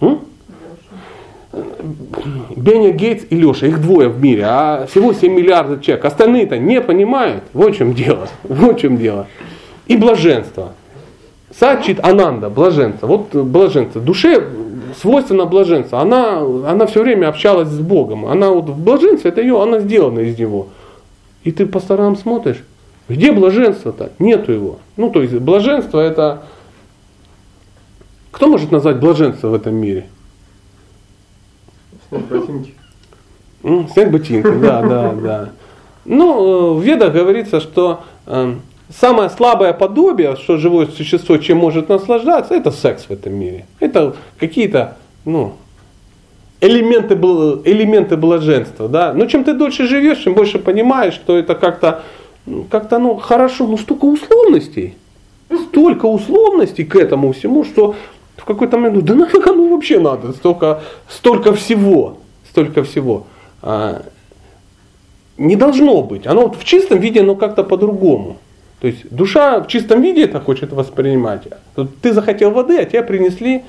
вот, 0.00 0.18
Беня 2.56 2.92
Гейтс 2.92 3.24
и 3.28 3.36
Леша, 3.36 3.66
их 3.66 3.80
двое 3.80 4.08
в 4.08 4.20
мире, 4.20 4.44
а 4.46 4.86
всего 4.90 5.12
7 5.12 5.32
миллиардов 5.32 5.82
человек. 5.82 6.04
Остальные-то 6.04 6.58
не 6.58 6.80
понимают. 6.80 7.44
Вот 7.52 7.74
в 7.74 7.76
чем 7.76 7.94
дело. 7.94 8.28
Вот 8.42 8.78
в 8.78 8.80
чем 8.80 8.96
дело. 8.96 9.26
И 9.86 9.96
блаженство. 9.96 10.72
Сачит 11.54 12.00
Ананда, 12.02 12.48
блаженство. 12.48 13.06
Вот 13.06 13.34
блаженство. 13.34 14.00
Душе 14.00 14.42
свойственно 15.00 15.44
блаженство. 15.44 16.00
Она, 16.00 16.38
она 16.40 16.86
все 16.86 17.02
время 17.02 17.28
общалась 17.28 17.68
с 17.68 17.80
Богом. 17.80 18.26
Она 18.26 18.50
вот 18.50 18.66
в 18.66 18.82
блаженстве, 18.82 19.30
это 19.30 19.40
ее, 19.40 19.62
она 19.62 19.80
сделана 19.80 20.20
из 20.20 20.38
него. 20.38 20.68
И 21.44 21.52
ты 21.52 21.66
по 21.66 21.80
сторонам 21.80 22.16
смотришь, 22.16 22.62
где 23.08 23.32
блаженство-то? 23.32 24.12
Нету 24.18 24.52
его. 24.52 24.78
Ну, 24.96 25.10
то 25.10 25.22
есть 25.22 25.34
блаженство 25.34 26.00
это... 26.00 26.44
Кто 28.30 28.46
может 28.46 28.70
назвать 28.70 28.98
блаженство 28.98 29.48
в 29.48 29.54
этом 29.54 29.74
мире? 29.74 30.06
Ботинки. 32.20 32.74
Снять 33.62 34.10
ботинки, 34.10 34.50
да, 34.60 34.82
да, 34.82 35.12
да. 35.12 35.48
Ну, 36.04 36.74
в 36.74 36.82
ведах 36.82 37.12
говорится, 37.12 37.60
что 37.60 38.00
э, 38.26 38.54
самое 38.90 39.30
слабое 39.30 39.72
подобие, 39.72 40.36
что 40.36 40.58
живое 40.58 40.86
существо 40.86 41.38
чем 41.38 41.58
может 41.58 41.88
наслаждаться, 41.88 42.54
это 42.54 42.70
секс 42.70 43.04
в 43.04 43.10
этом 43.12 43.34
мире. 43.34 43.66
Это 43.78 44.16
какие-то, 44.38 44.96
ну, 45.24 45.54
элементы, 46.60 47.14
элементы 47.14 48.16
блаженства, 48.16 48.88
да. 48.88 49.14
Но 49.14 49.26
чем 49.26 49.44
ты 49.44 49.54
дольше 49.54 49.86
живешь, 49.86 50.18
чем 50.18 50.34
больше 50.34 50.58
понимаешь, 50.58 51.14
что 51.14 51.38
это 51.38 51.54
как-то, 51.54 52.02
ну, 52.46 52.66
как-то, 52.68 52.98
ну, 52.98 53.16
хорошо, 53.16 53.66
ну, 53.66 53.78
столько 53.78 54.04
условностей, 54.04 54.96
столько 55.68 56.06
условностей 56.06 56.84
к 56.84 56.96
этому 56.96 57.32
всему, 57.32 57.64
что 57.64 57.94
в 58.36 58.44
какой-то 58.44 58.76
момент, 58.76 58.94
ну, 58.96 59.02
да 59.02 59.14
нафиг 59.14 59.46
оно 59.46 59.68
вообще 59.68 59.98
надо, 59.98 60.32
столько, 60.32 60.82
столько 61.08 61.52
всего, 61.54 62.18
столько 62.50 62.82
всего. 62.82 63.26
А, 63.62 64.02
не 65.38 65.56
должно 65.56 66.02
быть. 66.02 66.26
Оно 66.26 66.42
вот 66.42 66.56
в 66.56 66.64
чистом 66.64 66.98
виде, 66.98 67.20
оно 67.20 67.34
как-то 67.34 67.64
по-другому. 67.64 68.36
То 68.80 68.88
есть 68.88 69.08
душа 69.10 69.60
в 69.60 69.68
чистом 69.68 70.02
виде 70.02 70.24
это 70.24 70.40
хочет 70.40 70.72
воспринимать. 70.72 71.42
Ты 72.00 72.12
захотел 72.12 72.50
воды, 72.50 72.78
а 72.78 72.84
тебе 72.84 73.02
принесли 73.02 73.62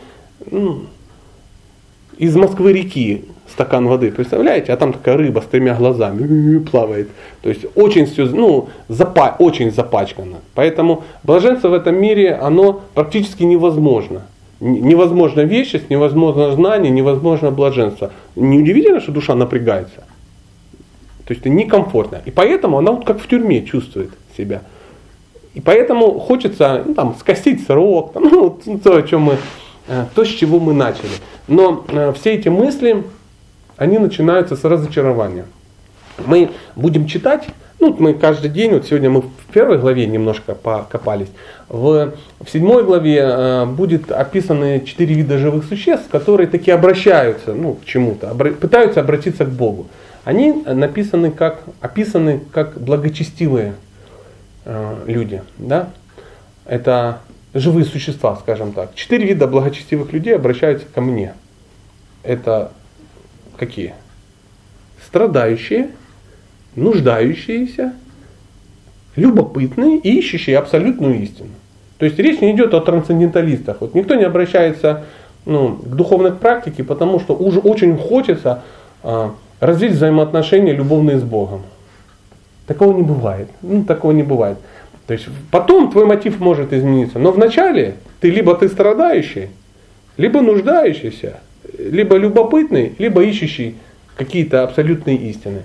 ну, 0.49 0.83
из 2.17 2.35
Москвы 2.35 2.73
реки 2.73 3.25
стакан 3.47 3.87
воды, 3.87 4.11
представляете? 4.11 4.73
А 4.73 4.77
там 4.77 4.93
такая 4.93 5.17
рыба 5.17 5.41
с 5.41 5.45
тремя 5.45 5.75
глазами 5.75 6.57
плавает. 6.59 7.09
То 7.41 7.49
есть 7.49 7.65
очень 7.75 8.07
все, 8.07 8.25
ну, 8.25 8.69
запа 8.87 9.35
очень 9.37 9.71
запачкано. 9.71 10.37
Поэтому 10.55 11.03
блаженство 11.23 11.69
в 11.69 11.73
этом 11.73 11.95
мире, 11.95 12.33
оно 12.33 12.81
практически 12.95 13.43
невозможно. 13.43 14.23
Невозможно 14.63 15.41
вещность, 15.41 15.89
невозможно 15.89 16.53
знание, 16.53 16.89
невозможно 16.89 17.51
блаженство. 17.51 18.11
Неудивительно, 18.37 19.01
что 19.01 19.11
душа 19.11 19.35
напрягается. 19.35 20.05
То 21.25 21.33
есть 21.33 21.41
это 21.41 21.49
некомфортно. 21.49 22.21
И 22.23 22.31
поэтому 22.31 22.77
она 22.77 22.93
вот 22.93 23.05
как 23.05 23.19
в 23.19 23.27
тюрьме 23.27 23.65
чувствует 23.65 24.11
себя. 24.37 24.61
И 25.53 25.59
поэтому 25.59 26.17
хочется 26.17 26.81
ну, 26.85 26.93
там, 26.93 27.15
скостить 27.19 27.65
срок, 27.67 28.13
там, 28.13 28.23
ну, 28.31 28.57
то, 28.81 28.95
о 28.95 29.01
чем 29.03 29.23
мы, 29.23 29.37
э, 29.89 30.05
то, 30.15 30.23
с 30.23 30.29
чего 30.29 30.61
мы 30.61 30.73
начали. 30.73 31.11
Но 31.49 31.83
э, 31.89 32.13
все 32.13 32.31
эти 32.31 32.47
мысли, 32.47 33.03
они 33.75 33.97
начинаются 33.97 34.55
с 34.55 34.63
разочарования. 34.63 35.45
Мы 36.25 36.51
будем 36.77 37.05
читать, 37.07 37.47
ну, 37.81 37.93
мы 37.99 38.13
каждый 38.13 38.49
день, 38.49 38.71
вот 38.71 38.85
сегодня 38.85 39.09
мы 39.09 39.23
первой 39.53 39.77
главе 39.77 40.05
немножко 40.07 40.55
покопались, 40.55 41.29
в, 41.69 42.13
в 42.39 42.49
седьмой 42.51 42.83
главе 42.83 43.19
э, 43.23 43.65
будет 43.65 44.11
описаны 44.11 44.83
четыре 44.85 45.15
вида 45.15 45.37
живых 45.37 45.65
существ, 45.65 46.09
которые 46.09 46.47
таки 46.47 46.71
обращаются 46.71 47.53
ну, 47.53 47.75
к 47.75 47.85
чему-то, 47.85 48.27
обра- 48.27 48.53
пытаются 48.53 48.99
обратиться 48.99 49.45
к 49.45 49.49
Богу. 49.49 49.87
Они 50.25 50.51
написаны 50.65 51.31
как, 51.31 51.61
описаны 51.81 52.41
как 52.51 52.79
благочестивые 52.79 53.73
Э, 54.65 55.03
люди, 55.07 55.43
да, 55.57 55.89
это 56.65 57.19
живые 57.53 57.85
существа, 57.85 58.37
скажем 58.37 58.71
так. 58.71 58.95
Четыре 58.95 59.25
вида 59.27 59.47
благочестивых 59.47 60.13
людей 60.13 60.35
обращаются 60.35 60.87
ко 60.93 61.01
мне. 61.01 61.33
Это 62.23 62.71
какие? 63.57 63.93
Страдающие, 65.05 65.89
нуждающиеся, 66.75 67.93
любопытные 69.15 69.97
и 69.97 70.17
ищущие 70.19 70.57
абсолютную 70.57 71.21
истину. 71.21 71.49
То 71.97 72.05
есть 72.05 72.19
речь 72.19 72.41
не 72.41 72.51
идет 72.51 72.73
о 72.73 72.81
трансценденталистах. 72.81 73.77
Вот 73.81 73.93
никто 73.93 74.15
не 74.15 74.23
обращается 74.23 75.05
ну, 75.45 75.75
к 75.75 75.95
духовной 75.95 76.31
практике, 76.31 76.83
потому 76.83 77.19
что 77.19 77.35
уже 77.35 77.59
очень 77.59 77.97
хочется 77.97 78.63
а, 79.03 79.33
развить 79.59 79.93
взаимоотношения 79.93 80.73
любовные 80.73 81.19
с 81.19 81.23
Богом. 81.23 81.61
Такого 82.67 82.95
не 82.95 83.03
бывает. 83.03 83.49
Ну, 83.61 83.83
такого 83.83 84.11
не 84.11 84.23
бывает. 84.23 84.57
То 85.07 85.13
есть 85.13 85.27
потом 85.51 85.91
твой 85.91 86.05
мотив 86.05 86.39
может 86.39 86.71
измениться. 86.73 87.19
Но 87.19 87.31
вначале 87.31 87.95
ты 88.21 88.29
либо 88.29 88.55
ты 88.55 88.69
страдающий, 88.69 89.49
либо 90.17 90.41
нуждающийся, 90.41 91.39
либо 91.77 92.15
любопытный, 92.15 92.93
либо 92.97 93.23
ищущий 93.23 93.75
какие-то 94.15 94.63
абсолютные 94.63 95.17
истины. 95.17 95.63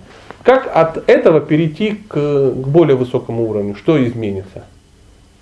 Как 0.49 0.75
от 0.75 1.11
этого 1.11 1.41
перейти 1.43 2.01
к, 2.09 2.15
к 2.15 2.66
более 2.69 2.97
высокому 2.97 3.51
уровню? 3.51 3.75
Что 3.75 4.03
изменится? 4.03 4.65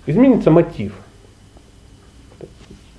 Изменится 0.05 0.51
мотив. 0.51 0.95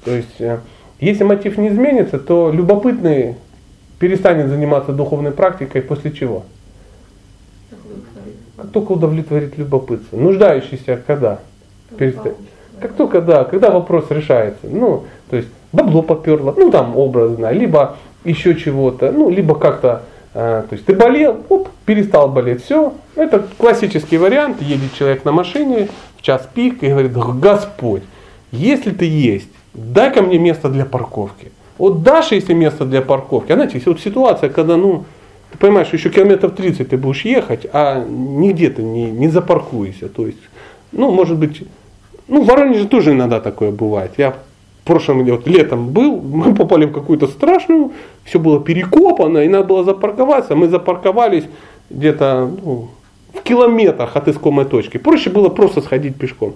То 0.07 0.13
есть, 0.13 0.41
э, 0.41 0.61
если 1.01 1.25
мотив 1.25 1.59
не 1.59 1.69
изменится, 1.69 2.19
то 2.19 2.51
любопытный 2.51 3.35
перестанет 3.99 4.49
заниматься 4.49 4.93
духовной 4.93 5.33
практикой 5.33 5.83
после 5.83 6.11
чего? 6.11 6.47
Как 8.57 8.71
только 8.71 8.93
удовлетворит 8.93 9.59
любопытство. 9.59 10.17
Нуждающийся 10.17 11.03
когда? 11.07 11.41
Переста... 11.99 12.33
Как 12.81 12.95
только, 12.95 13.21
да, 13.21 13.45
когда 13.45 13.69
вопрос 13.69 14.07
решается. 14.09 14.67
Ну, 14.67 15.05
то 15.29 15.37
есть 15.37 15.51
бабло 15.73 16.01
поперло, 16.01 16.55
ну 16.57 16.71
там 16.71 16.97
образно, 16.97 17.51
либо 17.51 17.99
еще 18.25 18.55
чего-то, 18.55 19.13
ну, 19.13 19.29
либо 19.29 19.55
как-то, 19.55 20.05
то 20.39 20.69
есть 20.71 20.85
ты 20.85 20.95
болел, 20.95 21.43
оп, 21.49 21.69
перестал 21.85 22.29
болеть, 22.29 22.63
все. 22.63 22.95
Это 23.17 23.45
классический 23.59 24.19
вариант, 24.19 24.63
едет 24.63 24.95
человек 24.95 25.25
на 25.25 25.33
машине 25.33 25.89
в 26.17 26.23
час 26.23 26.49
пик 26.55 26.81
и 26.85 26.89
говорит, 26.91 27.13
Господь, 27.13 28.05
если 28.53 28.93
ты 28.93 29.05
есть, 29.05 29.49
дай 29.75 30.15
ко 30.15 30.23
мне 30.23 30.39
место 30.39 30.69
для 30.69 30.85
парковки. 30.85 31.51
Вот 31.77 32.05
дашь, 32.05 32.31
если 32.31 32.55
место 32.55 32.85
для 32.85 33.03
парковки, 33.03 33.51
а 33.51 33.57
знаете, 33.57 33.83
вот 33.85 34.01
ситуация, 34.01 34.49
когда, 34.49 34.77
ну, 34.77 35.07
ты 35.51 35.59
понимаешь, 35.59 35.93
еще 35.93 36.09
километров 36.09 36.55
30 36.55 36.89
ты 36.89 36.97
будешь 36.97 37.25
ехать, 37.25 37.67
а 37.73 38.05
нигде 38.05 38.71
ты 38.71 38.83
не, 38.83 39.11
не 39.11 39.27
запаркуешься. 39.27 40.09
То 40.09 40.27
есть, 40.27 40.39
ну, 40.93 41.11
может 41.11 41.37
быть, 41.37 41.65
ну, 42.29 42.43
в 42.43 42.47
Воронеже 42.47 42.87
тоже 42.87 43.11
иногда 43.11 43.41
такое 43.41 43.73
бывает. 43.73 44.13
Я 44.19 44.37
прошлом 44.89 45.25
вот, 45.25 45.47
летом 45.47 45.91
был, 45.91 46.21
мы 46.21 46.55
попали 46.61 46.87
в 46.87 46.93
какую-то 46.93 47.27
страшную, 47.29 47.93
все 48.25 48.39
было 48.39 48.61
перекопано, 48.61 49.39
и 49.39 49.49
надо 49.49 49.65
было 49.65 49.85
запарковаться. 49.85 50.57
Мы 50.57 50.69
запарковались 50.69 51.45
где-то 51.91 52.51
ну, 52.65 52.89
в 53.33 53.43
километрах 53.43 54.17
от 54.17 54.29
искомой 54.29 54.65
точки. 54.65 54.99
Проще 54.99 55.31
было 55.31 55.49
просто 55.49 55.81
сходить 55.83 56.17
пешком. 56.17 56.55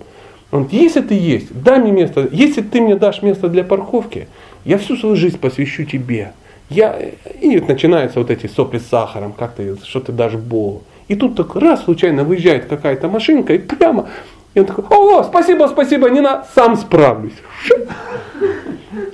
Он 0.51 0.65
говорит, 0.65 0.83
если 0.83 1.01
ты 1.01 1.15
есть, 1.15 1.63
дай 1.63 1.79
мне 1.79 1.93
место. 1.93 2.29
Если 2.33 2.63
ты 2.63 2.81
мне 2.81 2.97
дашь 2.97 3.23
место 3.23 3.49
для 3.49 3.65
парковки, 3.65 4.29
я 4.65 4.79
всю 4.79 4.97
свою 4.97 5.17
жизнь 5.17 5.39
посвящу 5.39 5.85
тебе. 5.85 6.33
Я... 6.71 6.99
И 7.41 7.61
начинаются 7.61 8.19
вот 8.19 8.31
эти 8.31 8.47
сопли 8.47 8.79
с 8.79 8.87
сахаром, 8.87 9.33
как 9.33 9.55
ты, 9.55 9.77
что 9.85 10.01
ты 10.01 10.13
дашь 10.13 10.35
Богу. 10.35 10.83
И 11.09 11.15
тут 11.15 11.37
так 11.37 11.55
раз 11.57 11.85
случайно 11.85 12.25
выезжает 12.25 12.67
какая-то 12.67 13.09
машинка 13.09 13.55
и 13.55 13.59
прямо. 13.59 14.09
И 14.55 14.61
он 14.61 14.67
такой, 14.67 14.85
о, 14.91 15.23
спасибо, 15.25 15.67
спасибо, 15.67 16.11
не 16.11 16.21
на, 16.21 16.45
сам 16.55 16.77
справлюсь. 16.77 17.37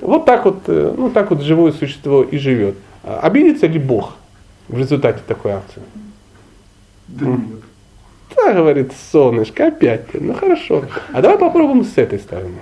Вот 0.01 0.25
так 0.25 0.45
вот, 0.45 0.63
э, 0.67 0.93
ну 0.97 1.09
так 1.09 1.29
вот 1.29 1.41
живое 1.41 1.71
существо 1.71 2.23
и 2.23 2.37
живет. 2.37 2.75
А 3.03 3.19
обидится 3.21 3.67
ли 3.67 3.79
Бог 3.79 4.15
в 4.67 4.77
результате 4.77 5.19
такой 5.25 5.53
акции? 5.53 5.81
Да 7.07 7.25
нет. 7.25 7.39
Да, 8.35 8.53
говорит, 8.53 8.91
солнышко, 9.11 9.67
опять 9.67 10.09
ты. 10.09 10.19
Ну 10.19 10.33
хорошо. 10.33 10.83
А 11.13 11.21
давай 11.21 11.37
попробуем 11.37 11.83
с 11.83 11.97
этой 11.97 12.19
стороны. 12.19 12.59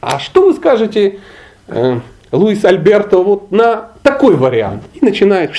А 0.00 0.18
что 0.18 0.46
вы 0.46 0.54
скажете, 0.54 1.20
э, 1.68 2.00
Луис 2.32 2.64
Альберто, 2.64 3.18
вот 3.18 3.52
на 3.52 3.90
такой 4.02 4.34
вариант? 4.34 4.82
И 4.94 5.04
начинает 5.04 5.54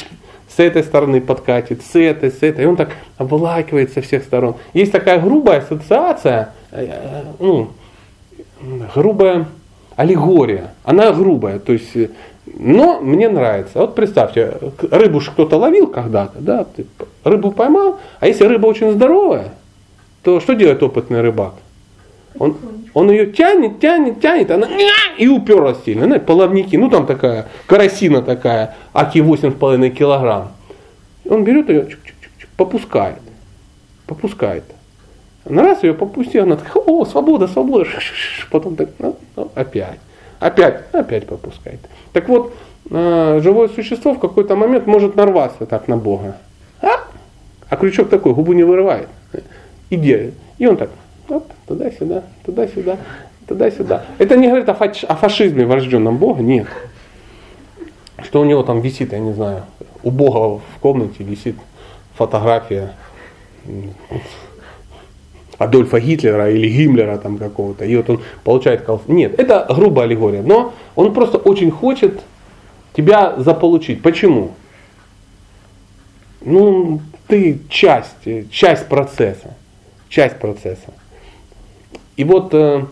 с 0.55 0.59
этой 0.59 0.83
стороны 0.83 1.21
подкатит, 1.21 1.81
с 1.81 1.95
этой, 1.95 2.31
с 2.31 2.43
этой. 2.43 2.63
И 2.63 2.67
он 2.67 2.75
так 2.75 2.91
обволакивает 3.17 3.91
со 3.93 4.01
всех 4.01 4.23
сторон. 4.23 4.55
Есть 4.73 4.91
такая 4.91 5.19
грубая 5.19 5.59
ассоциация, 5.59 6.53
э, 6.71 6.85
э, 6.85 7.23
ну, 7.39 7.71
грубая 8.93 9.47
аллегория. 9.95 10.73
Она 10.83 11.11
грубая, 11.11 11.59
то 11.59 11.73
есть, 11.73 11.95
э, 11.95 12.09
но 12.45 12.99
мне 12.99 13.29
нравится. 13.29 13.79
Вот 13.79 13.95
представьте, 13.95 14.57
рыбу 14.91 15.19
ж 15.21 15.29
кто-то 15.31 15.57
ловил 15.57 15.87
когда-то, 15.87 16.39
да, 16.39 16.65
ты 16.65 16.85
рыбу 17.23 17.51
поймал, 17.51 17.99
а 18.19 18.27
если 18.27 18.45
рыба 18.45 18.67
очень 18.67 18.91
здоровая, 18.91 19.53
то 20.23 20.39
что 20.39 20.53
делает 20.53 20.83
опытный 20.83 21.21
рыбак? 21.21 21.53
Он, 22.39 22.57
он 22.93 23.11
ее 23.11 23.27
тянет, 23.27 23.79
тянет, 23.79 24.21
тянет, 24.21 24.49
она 24.51 24.67
и 25.17 25.27
уперлась 25.27 25.83
сильно. 25.83 26.05
Знаете, 26.05 26.25
половники, 26.25 26.75
ну 26.75 26.89
там 26.89 27.05
такая 27.05 27.47
карасина 27.67 28.21
такая, 28.21 28.75
аки 28.93 29.19
8,5 29.19 29.89
килограмм. 29.89 30.51
Он 31.29 31.43
берет 31.43 31.69
ее, 31.69 31.87
чук 31.87 31.99
-чук 31.99 32.39
-чук, 32.39 32.47
попускает. 32.57 33.19
Попускает. 34.07 34.63
На 35.45 35.61
раз 35.63 35.83
ее 35.83 35.93
попустил, 35.93 36.43
она 36.43 36.55
такая, 36.55 36.83
о, 36.83 37.05
свобода, 37.05 37.47
свобода. 37.47 37.85
Потом 38.49 38.75
так, 38.75 38.89
ну, 38.99 39.15
ну, 39.35 39.51
опять. 39.55 39.99
Опять, 40.39 40.83
опять 40.91 41.27
попускает. 41.27 41.79
Так 42.13 42.29
вот, 42.29 42.53
э, 42.89 43.39
живое 43.41 43.67
существо 43.69 44.13
в 44.13 44.19
какой-то 44.19 44.55
момент 44.55 44.87
может 44.87 45.15
нарваться 45.15 45.65
так 45.65 45.87
на 45.87 45.97
Бога. 45.97 46.37
А, 46.81 47.05
а 47.69 47.75
крючок 47.75 48.09
такой, 48.09 48.33
губу 48.33 48.53
не 48.53 48.63
вырывает. 48.63 49.07
Иди. 49.89 50.31
И 50.57 50.65
он 50.65 50.77
так, 50.77 50.89
оп, 51.29 51.51
туда-сюда, 51.67 52.23
туда-сюда, 52.45 52.97
туда-сюда. 53.47 54.05
Это 54.17 54.35
не 54.35 54.47
говорит 54.47 54.69
о, 54.69 54.73
фаш, 54.73 55.03
о 55.03 55.15
фашизме 55.15 55.65
врожденном 55.65 56.17
Бога, 56.17 56.41
нет. 56.41 56.67
Что 58.23 58.41
у 58.41 58.45
него 58.45 58.63
там 58.63 58.81
висит, 58.81 59.11
я 59.11 59.19
не 59.19 59.33
знаю, 59.33 59.63
у 60.03 60.11
Бога 60.11 60.61
в 60.75 60.79
комнате 60.79 61.23
висит 61.23 61.55
фотография 62.15 62.93
Адольфа 65.57 65.99
Гитлера 65.99 66.49
или 66.51 66.67
Гиммлера 66.67 67.17
там 67.17 67.37
какого-то. 67.37 67.85
И 67.85 67.95
вот 67.95 68.09
он 68.09 68.21
получает 68.43 68.81
колф. 68.81 69.07
Нет, 69.07 69.39
это 69.39 69.65
грубая 69.69 70.05
аллегория. 70.05 70.41
Но 70.41 70.73
он 70.95 71.13
просто 71.13 71.37
очень 71.37 71.71
хочет 71.71 72.21
тебя 72.95 73.35
заполучить. 73.37 74.01
Почему? 74.01 74.51
Ну, 76.41 77.01
ты 77.27 77.59
часть, 77.69 78.51
часть 78.51 78.87
процесса. 78.87 79.55
Часть 80.09 80.37
процесса. 80.37 80.93
И 82.15 82.23
вот 82.23 82.53
э, 82.53 82.85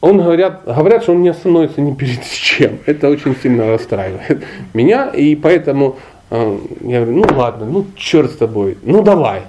он 0.00 0.18
говорят, 0.18 0.62
говорят, 0.64 1.02
что 1.02 1.12
он 1.12 1.22
не 1.22 1.28
остановится 1.28 1.80
ни 1.80 1.94
перед 1.94 2.24
чем. 2.30 2.78
Это 2.86 3.08
очень 3.08 3.36
сильно 3.36 3.66
расстраивает 3.70 4.44
меня. 4.74 5.10
И 5.10 5.34
поэтому 5.34 5.98
э, 6.30 6.58
я 6.82 7.04
говорю, 7.04 7.24
ну 7.26 7.36
ладно, 7.36 7.66
ну 7.66 7.86
черт 7.96 8.30
с 8.30 8.36
тобой, 8.36 8.78
ну 8.82 9.02
давай 9.02 9.42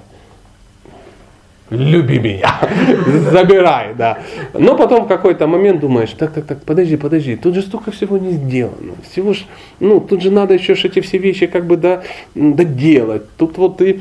люби 1.72 2.18
меня, 2.18 2.60
забирай, 3.30 3.94
да. 3.94 4.18
Но 4.54 4.76
потом 4.76 5.04
в 5.04 5.08
какой-то 5.08 5.46
момент 5.46 5.80
думаешь, 5.80 6.10
так, 6.10 6.32
так, 6.32 6.46
так, 6.46 6.62
подожди, 6.64 6.96
подожди, 6.96 7.36
тут 7.36 7.54
же 7.54 7.62
столько 7.62 7.90
всего 7.90 8.18
не 8.18 8.32
сделано, 8.32 8.94
всего 9.10 9.32
ж, 9.32 9.44
ну, 9.80 10.00
тут 10.00 10.22
же 10.22 10.30
надо 10.30 10.54
еще 10.54 10.74
эти 10.74 11.00
все 11.00 11.18
вещи 11.18 11.46
как 11.46 11.66
бы 11.66 11.76
да, 11.76 12.02
доделать, 12.34 13.22
тут 13.36 13.58
вот 13.58 13.80
и 13.82 14.00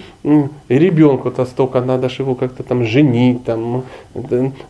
ребенку-то 0.70 1.46
столько 1.46 1.82
надо 1.82 2.10
же 2.10 2.24
его 2.24 2.36
как-то 2.36 2.64
там 2.64 2.86
женить, 2.86 3.44
там, 3.44 3.84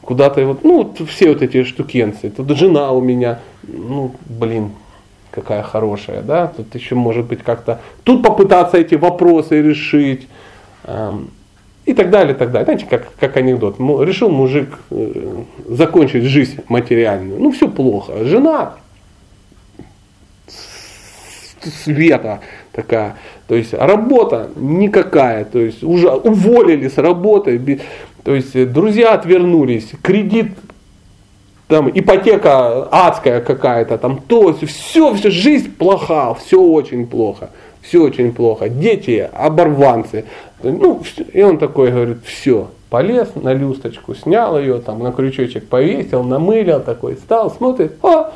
куда-то 0.02 0.46
вот, 0.46 0.64
ну, 0.64 0.78
вот 0.78 1.10
все 1.10 1.30
вот 1.30 1.42
эти 1.42 1.64
штукенцы, 1.64 2.30
тут 2.30 2.58
жена 2.58 2.92
у 2.92 3.02
меня, 3.02 3.40
ну, 3.64 4.12
блин, 4.26 4.72
какая 5.32 5.64
хорошая, 5.64 6.22
да, 6.22 6.48
тут 6.48 6.76
еще 6.76 6.96
может 6.96 7.26
быть 7.26 7.44
как-то, 7.44 7.80
тут 8.04 8.24
попытаться 8.24 8.78
эти 8.78 8.96
вопросы 8.96 9.62
решить, 9.62 10.28
и 11.86 11.94
так 11.94 12.10
далее, 12.10 12.34
и 12.36 12.38
так 12.38 12.52
далее. 12.52 12.66
Знаете, 12.66 12.86
как, 12.90 13.08
как 13.20 13.38
анекдот. 13.38 13.80
Решил 13.80 14.30
мужик 14.30 14.80
э, 14.92 15.44
закончить 15.68 16.24
жизнь 16.24 16.60
материальную. 16.68 17.40
Ну, 17.40 17.52
все 17.52 17.68
плохо. 17.68 18.24
Жена 18.26 18.76
света 21.84 22.42
такая. 22.72 23.18
То 23.48 23.56
есть 23.56 23.74
работа 23.74 24.50
никакая. 24.56 25.46
То 25.46 25.60
есть 25.60 25.84
уже 25.84 26.10
уволили 26.10 26.88
с 26.88 26.98
работы. 26.98 27.80
То 28.24 28.36
есть 28.36 28.72
друзья 28.72 29.14
отвернулись. 29.14 29.92
Кредит 30.02 30.52
там 31.72 31.90
ипотека 31.90 32.84
адская 32.92 33.40
какая-то, 33.40 33.98
там 33.98 34.20
то, 34.28 34.54
все, 34.54 35.14
все, 35.14 35.32
жизнь 35.32 35.72
плоха, 35.74 36.34
все 36.34 36.62
очень 36.62 37.08
плохо, 37.08 37.50
все 37.82 38.04
очень 38.04 38.34
плохо, 38.34 38.70
дети 38.70 39.30
оборванцы, 39.34 40.26
ну, 40.64 41.02
и 41.34 41.42
он 41.42 41.58
такой 41.58 41.92
говорит, 41.92 42.18
все, 42.26 42.70
полез 42.90 43.30
на 43.36 43.54
люсточку, 43.54 44.14
снял 44.14 44.60
ее, 44.60 44.80
там 44.80 45.00
на 45.00 45.12
крючочек 45.12 45.68
повесил, 45.68 46.24
намылил, 46.24 46.82
такой 46.82 47.16
стал, 47.16 47.50
смотрит, 47.50 47.94
а, 48.04 48.34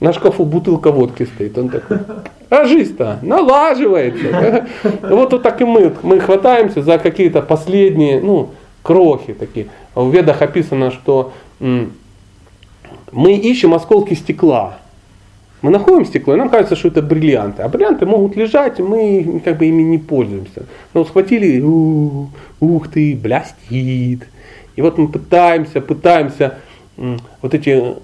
на 0.00 0.12
шкафу 0.12 0.44
бутылка 0.44 0.90
водки 0.90 1.24
стоит. 1.24 1.56
Он 1.56 1.68
такой, 1.68 1.98
а 2.50 2.64
жизнь-то 2.64 3.20
налаживается. 3.22 4.66
Вот, 5.02 5.32
вот 5.32 5.42
так 5.42 5.60
и 5.60 5.64
мы, 5.64 5.94
мы 6.02 6.18
хватаемся 6.18 6.82
за 6.82 6.98
какие-то 6.98 7.40
последние, 7.40 8.20
ну, 8.20 8.50
крохи 8.82 9.32
такие. 9.32 9.68
В 9.94 10.12
ведах 10.12 10.42
описано, 10.42 10.90
что 10.90 11.32
мы 11.60 13.34
ищем 13.34 13.74
осколки 13.74 14.14
стекла. 14.14 14.78
Мы 15.62 15.70
находим 15.70 16.04
стекло, 16.04 16.34
и 16.34 16.38
нам 16.38 16.50
кажется, 16.50 16.74
что 16.74 16.88
это 16.88 17.02
бриллианты. 17.02 17.62
А 17.62 17.68
бриллианты 17.68 18.04
могут 18.04 18.34
лежать, 18.34 18.80
мы 18.80 19.40
как 19.44 19.58
бы 19.58 19.66
ими 19.66 19.82
не 19.82 19.98
пользуемся. 19.98 20.64
Но 20.92 21.00
вот 21.00 21.08
схватили, 21.08 21.60
ух 21.60 22.88
ты, 22.88 23.16
блестит. 23.16 24.26
И 24.74 24.82
вот 24.82 24.98
мы 24.98 25.06
пытаемся, 25.06 25.80
пытаемся 25.80 26.58
вот 26.96 27.54
эти 27.54 27.94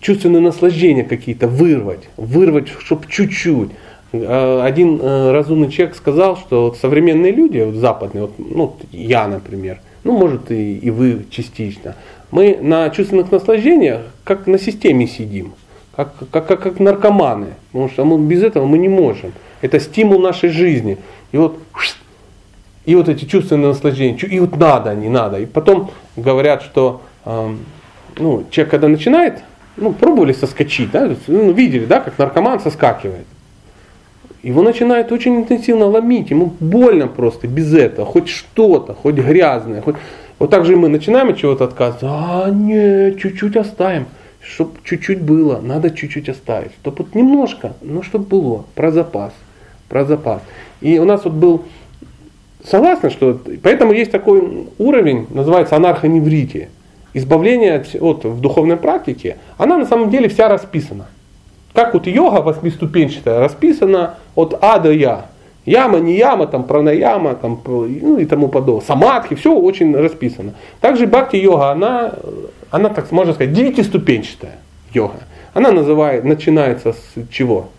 чувственные 0.00 0.42
наслаждения 0.42 1.04
какие-то 1.04 1.48
вырвать, 1.48 2.08
вырвать, 2.18 2.68
чтобы 2.68 3.06
чуть-чуть. 3.08 3.70
А, 4.12 4.62
один 4.64 5.00
разумный 5.00 5.70
человек 5.70 5.96
сказал, 5.96 6.36
что 6.36 6.76
современные 6.80 7.32
люди, 7.32 7.60
вот 7.60 7.76
западные, 7.76 8.22
вот, 8.22 8.32
ну, 8.38 8.76
я, 8.92 9.26
например, 9.26 9.80
ну, 10.04 10.12
может, 10.12 10.50
и, 10.50 10.76
и 10.76 10.90
вы 10.90 11.24
частично, 11.30 11.96
мы 12.30 12.58
на 12.60 12.90
чувственных 12.90 13.30
наслаждениях, 13.32 14.02
как 14.24 14.46
на 14.46 14.58
системе 14.58 15.06
сидим 15.06 15.54
как, 16.04 16.30
как, 16.30 16.46
как, 16.46 16.62
как 16.62 16.80
наркоманы. 16.80 17.48
Потому 17.72 17.88
что 17.90 18.04
мы, 18.04 18.18
без 18.18 18.42
этого 18.42 18.66
мы 18.66 18.78
не 18.78 18.88
можем. 18.88 19.32
Это 19.60 19.80
стимул 19.80 20.20
нашей 20.20 20.48
жизни. 20.48 20.98
И 21.32 21.36
вот, 21.36 21.58
и 22.86 22.94
вот 22.94 23.08
эти 23.08 23.24
чувственные 23.24 23.68
наслаждения, 23.68 24.16
и 24.16 24.40
вот 24.40 24.56
надо, 24.56 24.94
не 24.94 25.08
надо. 25.08 25.38
И 25.38 25.46
потом 25.46 25.90
говорят, 26.16 26.62
что 26.62 27.02
э, 27.24 27.54
ну, 28.18 28.44
человек, 28.50 28.70
когда 28.70 28.88
начинает, 28.88 29.42
ну, 29.76 29.92
пробовали 29.92 30.32
соскочить, 30.32 30.90
да, 30.90 31.10
ну, 31.26 31.52
видели, 31.52 31.84
да, 31.84 32.00
как 32.00 32.18
наркоман 32.18 32.60
соскакивает. 32.60 33.26
Его 34.42 34.62
начинает 34.62 35.12
очень 35.12 35.36
интенсивно 35.36 35.84
ломить, 35.86 36.30
ему 36.30 36.54
больно 36.60 37.08
просто 37.08 37.46
без 37.46 37.74
этого, 37.74 38.06
хоть 38.06 38.28
что-то, 38.28 38.94
хоть 38.94 39.16
грязное. 39.16 39.82
Хоть... 39.82 39.96
Вот 40.38 40.48
так 40.48 40.64
же 40.64 40.74
мы 40.74 40.88
начинаем 40.88 41.28
от 41.28 41.36
чего-то 41.36 41.64
отказываться, 41.64 42.08
а 42.08 42.48
нет, 42.48 43.20
чуть-чуть 43.20 43.56
оставим 43.56 44.06
чтобы 44.42 44.72
чуть-чуть 44.84 45.22
было, 45.22 45.60
надо 45.60 45.90
чуть-чуть 45.90 46.28
оставить. 46.28 46.72
Чтобы 46.80 47.04
вот 47.04 47.14
немножко, 47.14 47.74
но 47.82 48.02
чтобы 48.02 48.24
было, 48.24 48.64
про 48.74 48.90
запас, 48.90 49.32
про 49.88 50.04
запас. 50.04 50.42
И 50.80 50.98
у 50.98 51.04
нас 51.04 51.24
вот 51.24 51.34
был, 51.34 51.64
согласны, 52.64 53.10
что, 53.10 53.38
поэтому 53.62 53.92
есть 53.92 54.10
такой 54.10 54.68
уровень, 54.78 55.26
называется 55.30 55.76
анархоневрития. 55.76 56.68
избавление 57.14 57.76
от, 57.76 57.94
от, 58.00 58.24
в 58.24 58.40
духовной 58.40 58.76
практике, 58.76 59.38
она 59.58 59.76
на 59.76 59.86
самом 59.86 60.10
деле 60.10 60.28
вся 60.28 60.48
расписана. 60.48 61.06
Как 61.72 61.94
вот 61.94 62.06
йога 62.06 62.40
восьмиступенчатая 62.40 63.40
расписана 63.40 64.16
от 64.34 64.58
А 64.60 64.78
до 64.78 64.92
Я. 64.92 65.26
Яма, 65.66 65.98
не 65.98 66.16
яма, 66.16 66.46
там 66.46 66.64
пранаяма, 66.64 67.34
там, 67.34 67.60
ну 67.64 68.16
и 68.16 68.24
тому 68.24 68.48
подобное. 68.48 68.84
Самадхи, 68.84 69.36
все 69.36 69.54
очень 69.54 69.94
расписано. 69.94 70.54
Также 70.80 71.06
бхакти-йога, 71.06 71.70
она, 71.70 72.14
она, 72.70 72.88
так 72.88 73.10
можно 73.12 73.34
сказать, 73.34 73.52
девятиступенчатая 73.52 74.58
йога. 74.92 75.20
Она 75.54 75.72
называет, 75.72 76.24
начинается 76.24 76.92
с 76.92 77.28
чего? 77.30 77.70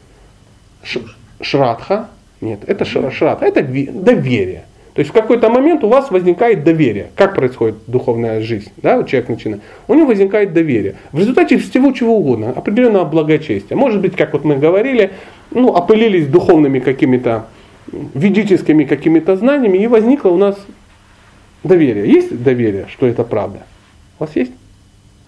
Ш, 0.84 1.00
шрадха. 1.42 2.10
Нет, 2.42 2.62
это 2.68 2.86
шрадха, 2.86 3.46
это 3.46 3.62
доверие. 3.64 4.66
То 4.94 5.00
есть 5.00 5.12
в 5.12 5.14
какой-то 5.14 5.50
момент 5.50 5.84
у 5.86 5.88
вас 5.88 6.12
возникает 6.12 6.66
доверие. 6.66 7.12
Как 7.16 7.36
происходит 7.36 7.78
духовная 7.88 8.42
жизнь? 8.42 8.72
Да, 8.78 8.98
вот 8.98 9.08
человек 9.08 9.30
начинает. 9.30 9.62
У 9.88 9.94
него 9.94 10.08
возникает 10.08 10.52
доверие. 10.54 10.96
В 11.14 11.20
результате 11.20 11.58
всего 11.58 11.94
чего 11.94 12.18
угодно, 12.18 12.50
определенного 12.50 13.06
благочестия. 13.06 13.78
Может 13.78 14.02
быть, 14.02 14.18
как 14.18 14.34
вот 14.34 14.44
мы 14.44 14.58
говорили, 14.58 15.12
ну, 15.52 15.74
опылились 15.74 16.28
духовными 16.28 16.80
какими-то 16.80 17.46
ведическими 17.92 18.84
какими-то 18.84 19.36
знаниями, 19.36 19.78
и 19.78 19.88
возникло 19.88 20.30
у 20.30 20.38
нас 20.38 20.58
доверие. 21.64 22.12
Есть 22.12 22.44
доверие, 22.44 22.88
что 22.90 23.06
это 23.06 23.24
правда? 23.24 23.64
У 24.20 24.24
вас 24.24 24.36
есть? 24.36 24.52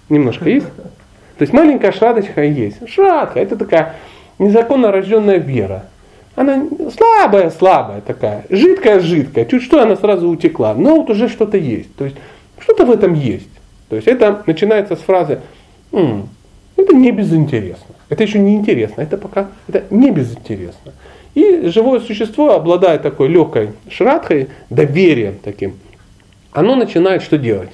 Немножко 0.09 0.49
есть? 0.49 0.67
То 0.75 1.41
есть 1.41 1.53
маленькая 1.53 1.91
шрадочка 1.91 2.43
есть. 2.43 2.87
Шрадка, 2.89 3.39
это 3.39 3.55
такая 3.55 3.95
незаконно 4.39 4.91
рожденная 4.91 5.37
вера. 5.37 5.85
Она 6.35 6.67
слабая, 6.95 7.49
слабая 7.51 8.01
такая, 8.01 8.45
жидкая, 8.49 8.99
жидкая. 8.99 9.45
Чуть 9.45 9.63
что 9.63 9.81
она 9.81 9.95
сразу 9.95 10.29
утекла. 10.29 10.73
Но 10.73 10.97
вот 10.97 11.09
уже 11.09 11.27
что-то 11.29 11.57
есть. 11.57 11.95
То 11.95 12.05
есть 12.05 12.17
что-то 12.59 12.85
в 12.85 12.91
этом 12.91 13.13
есть. 13.13 13.49
То 13.89 13.95
есть 13.95 14.07
это 14.07 14.43
начинается 14.45 14.95
с 14.95 14.99
фразы 14.99 15.39
М, 15.91 16.27
это 16.75 16.95
не 16.95 17.11
безинтересно. 17.11 17.95
Это 18.09 18.23
еще 18.23 18.39
не 18.39 18.55
интересно. 18.55 19.01
Это 19.01 19.17
пока 19.17 19.47
это 19.67 19.83
не 19.91 20.11
безинтересно. 20.11 20.93
И 21.35 21.67
живое 21.67 21.99
существо, 21.99 22.53
обладая 22.53 22.99
такой 22.99 23.27
легкой 23.27 23.69
шрадхой, 23.89 24.49
доверием 24.69 25.37
таким, 25.43 25.75
оно 26.51 26.75
начинает 26.75 27.23
что 27.23 27.37
делать? 27.37 27.71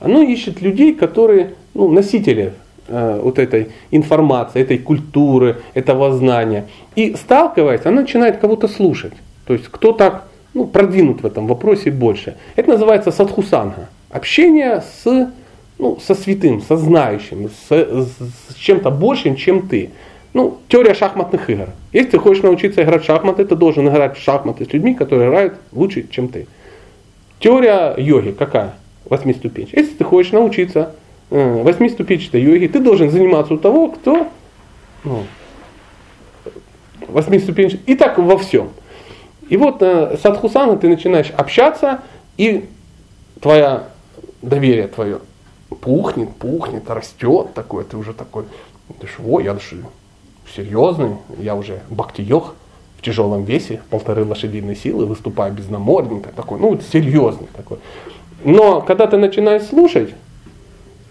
Оно 0.00 0.22
ищет 0.22 0.60
людей, 0.60 0.94
которые 0.94 1.54
ну, 1.74 1.88
носители 1.90 2.52
Э, 2.92 3.20
вот 3.22 3.38
этой 3.38 3.68
информации, 3.92 4.62
этой 4.62 4.78
культуры, 4.78 5.60
этого 5.74 6.12
знания. 6.12 6.66
И 6.96 7.14
сталкиваясь, 7.14 7.86
она 7.86 8.00
начинает 8.00 8.38
кого-то 8.38 8.66
слушать. 8.66 9.12
То 9.46 9.52
есть 9.52 9.68
кто 9.68 9.92
так 9.92 10.24
ну, 10.54 10.66
продвинут 10.66 11.22
в 11.22 11.26
этом 11.26 11.46
вопросе 11.46 11.92
больше. 11.92 12.36
Это 12.56 12.70
называется 12.70 13.12
садхусанга. 13.12 13.88
Общение 14.10 14.82
с, 14.82 15.30
ну, 15.78 16.00
со 16.00 16.16
святым, 16.16 16.62
со 16.62 16.76
знающим, 16.76 17.48
с, 17.48 17.68
с 17.70 18.54
чем-то 18.56 18.90
большим, 18.90 19.36
чем 19.36 19.68
ты. 19.68 19.90
Ну, 20.32 20.58
теория 20.66 20.94
шахматных 20.94 21.48
игр. 21.48 21.68
Если 21.92 22.10
ты 22.10 22.18
хочешь 22.18 22.42
научиться 22.42 22.82
играть 22.82 23.02
в 23.02 23.06
шахматы, 23.06 23.44
ты 23.44 23.54
должен 23.54 23.88
играть 23.88 24.18
в 24.18 24.20
шахматы 24.20 24.64
с 24.64 24.72
людьми, 24.72 24.96
которые 24.96 25.28
играют 25.28 25.54
лучше, 25.70 26.08
чем 26.10 26.26
ты. 26.26 26.48
Теория 27.38 27.94
йоги 27.96 28.32
какая? 28.32 28.74
Восьмиступенчатая. 29.10 29.84
Если 29.84 29.96
ты 29.96 30.04
хочешь 30.04 30.32
научиться 30.32 30.94
Э, 31.30 31.62
восьмиступенчатой 31.62 32.42
йоги, 32.42 32.66
ты 32.66 32.80
должен 32.80 33.08
заниматься 33.08 33.54
у 33.54 33.58
того, 33.58 33.88
кто 33.88 34.26
ну, 35.04 35.24
восьмиступенчатый. 37.06 37.84
И 37.86 37.94
так 37.94 38.18
во 38.18 38.36
всем. 38.36 38.70
И 39.48 39.56
вот 39.56 39.80
э, 39.80 40.16
с 40.20 40.26
Адхусана 40.26 40.76
ты 40.76 40.88
начинаешь 40.88 41.30
общаться, 41.30 42.00
и 42.36 42.68
твое 43.40 43.82
доверие 44.42 44.88
твое 44.88 45.20
пухнет, 45.80 46.34
пухнет, 46.34 46.90
растет 46.90 47.54
такое, 47.54 47.84
ты 47.84 47.96
уже 47.96 48.12
такой, 48.12 48.44
ты 48.98 49.06
ж, 49.06 49.10
о, 49.24 49.38
я 49.38 49.52
даже 49.52 49.84
серьезный, 50.52 51.12
я 51.38 51.54
уже 51.54 51.80
бхакти-йог 51.90 52.56
в 52.98 53.02
тяжелом 53.02 53.44
весе, 53.44 53.80
полторы 53.88 54.24
лошадиной 54.24 54.74
силы, 54.74 55.06
выступаю 55.06 55.52
без 55.52 55.68
намордника, 55.68 56.30
такой, 56.34 56.58
ну, 56.58 56.78
серьезный 56.92 57.46
такой. 57.56 57.78
Но 58.44 58.80
когда 58.80 59.06
ты 59.06 59.16
начинаешь 59.16 59.64
слушать, 59.64 60.10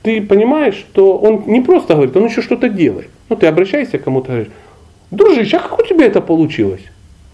ты 0.01 0.22
понимаешь, 0.22 0.76
что 0.76 1.18
он 1.18 1.43
не 1.47 1.61
просто 1.61 1.93
говорит, 1.93 2.15
он 2.15 2.26
еще 2.26 2.41
что-то 2.41 2.69
делает. 2.69 3.10
Ну, 3.30 3.35
ты 3.35 3.47
обращаешься 3.47 3.97
к 3.97 4.03
кому-то, 4.03 4.27
говоришь, 4.27 4.47
дружище, 5.11 5.57
а 5.57 5.60
как 5.60 5.80
у 5.80 5.84
тебя 5.84 6.06
это 6.06 6.22
получилось? 6.22 6.81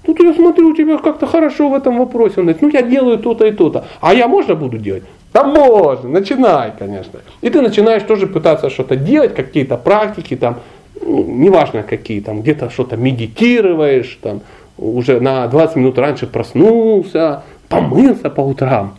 Тут 0.06 0.20
я 0.20 0.34
смотрю, 0.34 0.70
у 0.70 0.76
тебя 0.76 0.98
как-то 0.98 1.26
хорошо 1.26 1.70
в 1.70 1.74
этом 1.74 1.98
вопросе. 1.98 2.36
Он 2.38 2.46
говорит, 2.46 2.62
ну 2.62 2.70
я 2.70 2.82
делаю 2.84 3.18
то-то 3.18 3.46
и 3.46 3.52
то-то. 3.52 3.86
А 4.02 4.14
я 4.14 4.28
можно 4.28 4.56
буду 4.56 4.78
делать? 4.78 5.04
Да 5.34 5.44
можно, 5.44 6.10
начинай, 6.10 6.72
конечно. 6.78 7.20
И 7.42 7.50
ты 7.50 7.62
начинаешь 7.62 8.04
тоже 8.04 8.28
пытаться 8.28 8.70
что-то 8.70 8.96
делать, 8.96 9.36
какие-то 9.36 9.78
практики, 9.78 10.36
там, 10.36 10.60
ну, 11.02 11.24
неважно 11.26 11.84
какие, 11.84 12.22
там, 12.22 12.42
где-то 12.42 12.70
что-то 12.70 12.98
медитируешь, 12.98 14.18
там, 14.22 14.42
уже 14.78 15.20
на 15.20 15.48
20 15.48 15.76
минут 15.76 15.98
раньше 15.98 16.28
проснулся, 16.28 17.44
помылся 17.68 18.30
по 18.30 18.42
утрам, 18.42 18.96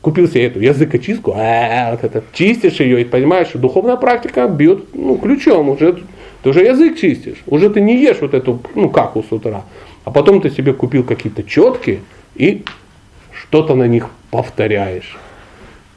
купил 0.00 0.28
себе 0.28 0.46
эту 0.46 0.60
языкочистку, 0.60 1.32
а, 1.34 1.98
чистишь 2.32 2.80
ее 2.80 3.00
и 3.00 3.04
понимаешь, 3.04 3.48
что 3.48 3.58
духовная 3.58 3.96
практика 3.96 4.46
бьет 4.48 4.94
ну, 4.94 5.16
ключом, 5.16 5.70
уже 5.70 5.98
ты 6.42 6.50
уже 6.50 6.60
язык 6.60 6.98
чистишь, 6.98 7.42
уже 7.46 7.70
ты 7.70 7.80
не 7.80 7.96
ешь 8.02 8.18
вот 8.20 8.34
эту, 8.34 8.60
ну, 8.74 8.90
каку 8.90 9.22
с 9.22 9.32
утра, 9.32 9.64
а 10.04 10.10
потом 10.10 10.42
ты 10.42 10.50
себе 10.50 10.74
купил 10.74 11.04
какие-то 11.04 11.42
четки 11.42 12.00
и 12.34 12.64
что-то 13.32 13.74
на 13.74 13.86
них 13.88 14.10
повторяешь. 14.30 15.16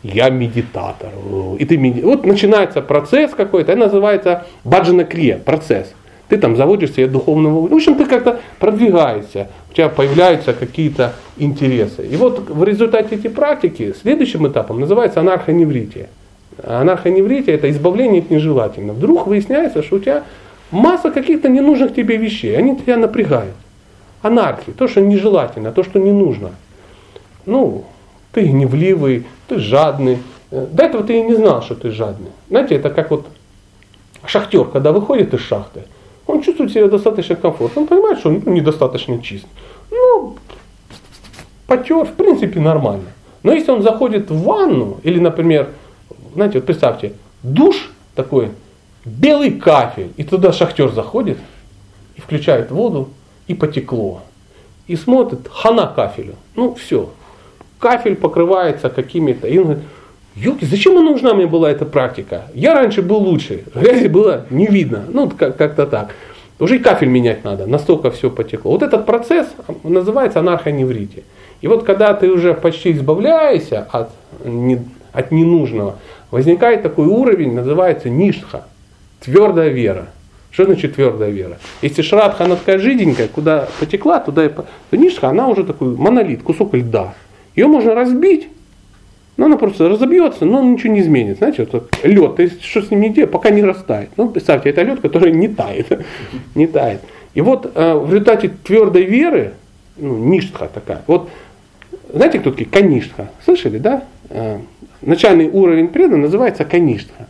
Я 0.03 0.29
медитатор. 0.29 1.09
И 1.59 1.65
ты 1.65 1.75
меди... 1.75 2.01
Вот 2.01 2.25
начинается 2.25 2.81
процесс 2.81 3.33
какой-то, 3.33 3.73
это 3.73 3.81
называется 3.81 4.45
баджана 4.63 5.03
крия, 5.03 5.37
процесс. 5.37 5.93
Ты 6.29 6.37
там 6.37 6.55
заводишь 6.55 6.91
себе 6.91 7.07
духовного... 7.07 7.67
В 7.67 7.73
общем, 7.73 7.95
ты 7.95 8.05
как-то 8.05 8.41
продвигаешься, 8.59 9.47
у 9.69 9.73
тебя 9.73 9.89
появляются 9.89 10.53
какие-то 10.53 11.13
интересы. 11.37 12.05
И 12.05 12.17
вот 12.17 12.49
в 12.49 12.63
результате 12.63 13.15
этой 13.15 13.29
практики 13.29 13.93
следующим 14.01 14.47
этапом 14.47 14.79
называется 14.79 15.21
анархоневрития. 15.21 16.09
Анархоневрития 16.63 17.55
это 17.55 17.69
избавление 17.69 18.21
от 18.21 18.29
нежелательного. 18.29 18.95
Вдруг 18.95 19.27
выясняется, 19.27 19.83
что 19.83 19.97
у 19.97 19.99
тебя 19.99 20.23
масса 20.71 21.11
каких-то 21.11 21.49
ненужных 21.49 21.95
тебе 21.95 22.17
вещей, 22.17 22.57
они 22.57 22.75
тебя 22.75 22.97
напрягают. 22.97 23.55
Анархия, 24.21 24.73
то, 24.73 24.87
что 24.87 24.99
нежелательно, 24.99 25.71
то, 25.71 25.83
что 25.83 25.99
не 25.99 26.11
нужно. 26.11 26.51
Ну, 27.45 27.85
ты 28.33 28.41
гневливый, 28.41 29.25
ты 29.47 29.59
жадный. 29.59 30.17
До 30.51 30.83
этого 30.83 31.03
ты 31.03 31.19
и 31.19 31.21
не 31.21 31.35
знал, 31.35 31.61
что 31.61 31.75
ты 31.75 31.91
жадный. 31.91 32.31
Знаете, 32.49 32.75
это 32.75 32.89
как 32.89 33.11
вот 33.11 33.27
шахтер, 34.25 34.65
когда 34.65 34.91
выходит 34.91 35.33
из 35.33 35.41
шахты, 35.41 35.83
он 36.27 36.41
чувствует 36.41 36.71
себя 36.71 36.87
достаточно 36.87 37.35
комфортно, 37.35 37.81
он 37.81 37.87
понимает, 37.87 38.19
что 38.19 38.29
он 38.29 38.41
недостаточно 38.45 39.21
чист. 39.21 39.45
Ну, 39.89 40.35
потер, 41.65 42.05
в 42.05 42.13
принципе, 42.13 42.59
нормально. 42.59 43.05
Но 43.43 43.53
если 43.53 43.71
он 43.71 43.81
заходит 43.81 44.29
в 44.29 44.43
ванну, 44.43 44.99
или, 45.03 45.19
например, 45.19 45.69
знаете, 46.33 46.59
вот 46.59 46.65
представьте, 46.65 47.13
душ 47.43 47.91
такой, 48.13 48.51
белый 49.05 49.51
кафель, 49.51 50.11
и 50.17 50.23
туда 50.23 50.51
шахтер 50.51 50.91
заходит, 50.91 51.37
и 52.15 52.21
включает 52.21 52.71
воду, 52.71 53.09
и 53.47 53.53
потекло. 53.53 54.21
И 54.87 54.95
смотрит, 54.95 55.47
хана 55.49 55.87
кафелю. 55.87 56.35
Ну, 56.55 56.75
все. 56.75 57.09
Кафель 57.79 58.15
покрывается 58.15 58.89
какими-то. 58.89 59.47
И 59.47 59.57
он 59.57 59.63
говорит, 59.63 59.83
Ёлки, 60.39 60.65
зачем 60.65 60.93
нужна 61.03 61.33
мне 61.33 61.47
была 61.47 61.71
эта 61.71 61.83
практика? 61.85 62.43
Я 62.53 62.75
раньше 62.75 63.01
был 63.01 63.17
лучше, 63.17 63.63
грязи 63.73 64.07
было 64.07 64.45
не 64.51 64.67
видно. 64.67 65.03
Ну, 65.07 65.29
как-то 65.29 65.87
так. 65.87 66.13
Уже 66.59 66.75
и 66.75 66.79
кафель 66.79 67.07
менять 67.07 67.43
надо, 67.43 67.65
настолько 67.65 68.11
все 68.11 68.29
потекло. 68.29 68.71
Вот 68.71 68.83
этот 68.83 69.07
процесс 69.07 69.47
называется 69.83 70.39
анархоневрите. 70.39 71.23
И 71.61 71.67
вот 71.67 71.85
когда 71.85 72.13
ты 72.13 72.29
уже 72.29 72.53
почти 72.53 72.91
избавляешься 72.91 73.87
от, 73.91 74.11
не, 74.45 74.79
от 75.11 75.31
ненужного, 75.31 75.95
возникает 76.29 76.83
такой 76.83 77.07
уровень, 77.07 77.55
называется 77.55 78.09
ништха, 78.09 78.65
твердая 79.21 79.69
вера. 79.69 80.07
Что 80.51 80.65
значит 80.65 80.95
твердая 80.95 81.31
вера? 81.31 81.57
Если 81.81 82.03
шрадха, 82.03 82.45
она 82.45 82.57
такая 82.57 82.77
жиденькая, 82.77 83.27
куда 83.27 83.67
потекла, 83.79 84.19
туда 84.19 84.45
и... 84.45 84.49
То 84.49 84.65
ништха, 84.97 85.29
она 85.29 85.47
уже 85.47 85.63
такой 85.63 85.95
монолит, 85.95 86.43
кусок 86.43 86.75
льда. 86.75 87.15
Ее 87.55 87.67
можно 87.67 87.95
разбить, 87.95 88.47
но 89.37 89.45
она 89.45 89.57
просто 89.57 89.87
разобьется, 89.87 90.45
но 90.45 90.63
ничего 90.63 90.93
не 90.93 91.01
изменит. 91.01 91.37
Знаете, 91.37 91.67
вот 91.71 91.95
лед, 92.03 92.35
ты 92.35 92.51
что 92.61 92.81
с 92.81 92.91
ним 92.91 93.01
не 93.01 93.09
делаешь, 93.09 93.31
пока 93.31 93.49
не 93.49 93.63
растает. 93.63 94.09
Ну, 94.17 94.29
представьте, 94.29 94.69
это 94.69 94.81
лед, 94.81 94.99
который 94.99 95.31
не 95.31 95.47
тает. 95.47 95.87
не 96.55 96.67
тает. 96.67 97.01
И 97.33 97.41
вот 97.41 97.71
э, 97.73 97.93
в 97.93 98.11
результате 98.11 98.49
твердой 98.49 99.03
веры, 99.03 99.53
ну, 99.95 100.17
ништха 100.17 100.67
такая, 100.73 101.03
вот 101.07 101.29
знаете, 102.13 102.39
кто 102.39 102.51
такие? 102.51 102.69
Каништха. 102.69 103.31
Слышали, 103.43 103.77
да? 103.77 104.03
Э, 104.29 104.59
начальный 105.01 105.49
уровень 105.49 105.89
преда 105.89 106.17
называется 106.17 106.65
каништха. 106.65 107.27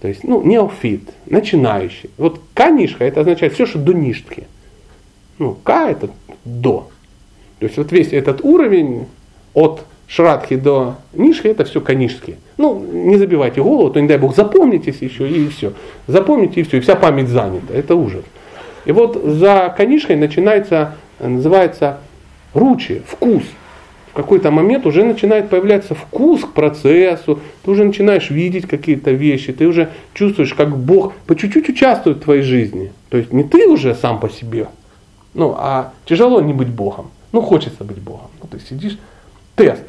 То 0.00 0.08
есть, 0.08 0.24
ну, 0.24 0.42
неофит, 0.42 1.10
начинающий. 1.26 2.10
Вот 2.18 2.40
канишха 2.52 3.04
это 3.04 3.20
означает 3.20 3.54
все, 3.54 3.66
что 3.66 3.78
до 3.78 3.94
ништхи. 3.94 4.46
Ну, 5.38 5.56
ка 5.62 5.90
это 5.90 6.10
до. 6.44 6.90
То 7.58 7.66
есть 7.66 7.78
вот 7.78 7.90
весь 7.92 8.12
этот 8.12 8.44
уровень 8.44 9.06
от 9.54 9.84
Шрадхи 10.06 10.56
до 10.56 10.96
Нишхи 11.12 11.48
это 11.48 11.64
все 11.64 11.80
канишские. 11.80 12.36
Ну, 12.56 12.78
не 12.78 13.16
забивайте 13.16 13.62
голову, 13.62 13.90
то 13.90 14.00
не 14.00 14.08
дай 14.08 14.18
бог 14.18 14.36
запомнитесь 14.36 14.98
еще 15.00 15.28
и 15.28 15.48
все. 15.48 15.72
Запомните 16.06 16.60
и 16.60 16.62
все, 16.62 16.76
и 16.76 16.80
вся 16.80 16.94
память 16.94 17.28
занята. 17.28 17.72
Это 17.74 17.94
ужас. 17.94 18.24
И 18.84 18.92
вот 18.92 19.20
за 19.24 19.74
канишкой 19.76 20.16
начинается, 20.16 20.96
называется 21.18 22.00
ручи, 22.52 23.02
вкус. 23.06 23.42
В 24.12 24.16
какой-то 24.16 24.52
момент 24.52 24.86
уже 24.86 25.02
начинает 25.02 25.48
появляться 25.48 25.96
вкус 25.96 26.44
к 26.44 26.52
процессу, 26.52 27.40
ты 27.64 27.70
уже 27.70 27.82
начинаешь 27.82 28.30
видеть 28.30 28.68
какие-то 28.68 29.10
вещи, 29.10 29.52
ты 29.52 29.66
уже 29.66 29.90
чувствуешь, 30.12 30.54
как 30.54 30.76
Бог 30.76 31.14
по 31.26 31.34
чуть-чуть 31.34 31.68
участвует 31.68 32.18
в 32.18 32.20
твоей 32.20 32.42
жизни. 32.42 32.92
То 33.08 33.16
есть 33.16 33.32
не 33.32 33.42
ты 33.42 33.66
уже 33.66 33.92
сам 33.96 34.20
по 34.20 34.28
себе, 34.28 34.68
ну, 35.34 35.54
а 35.58 35.92
тяжело 36.04 36.40
не 36.40 36.52
быть 36.52 36.68
Богом. 36.68 37.10
Ну, 37.32 37.40
хочется 37.40 37.82
быть 37.82 37.98
Богом. 37.98 38.30
Ну, 38.40 38.48
ты 38.48 38.60
сидишь, 38.60 38.96
тест. 39.54 39.84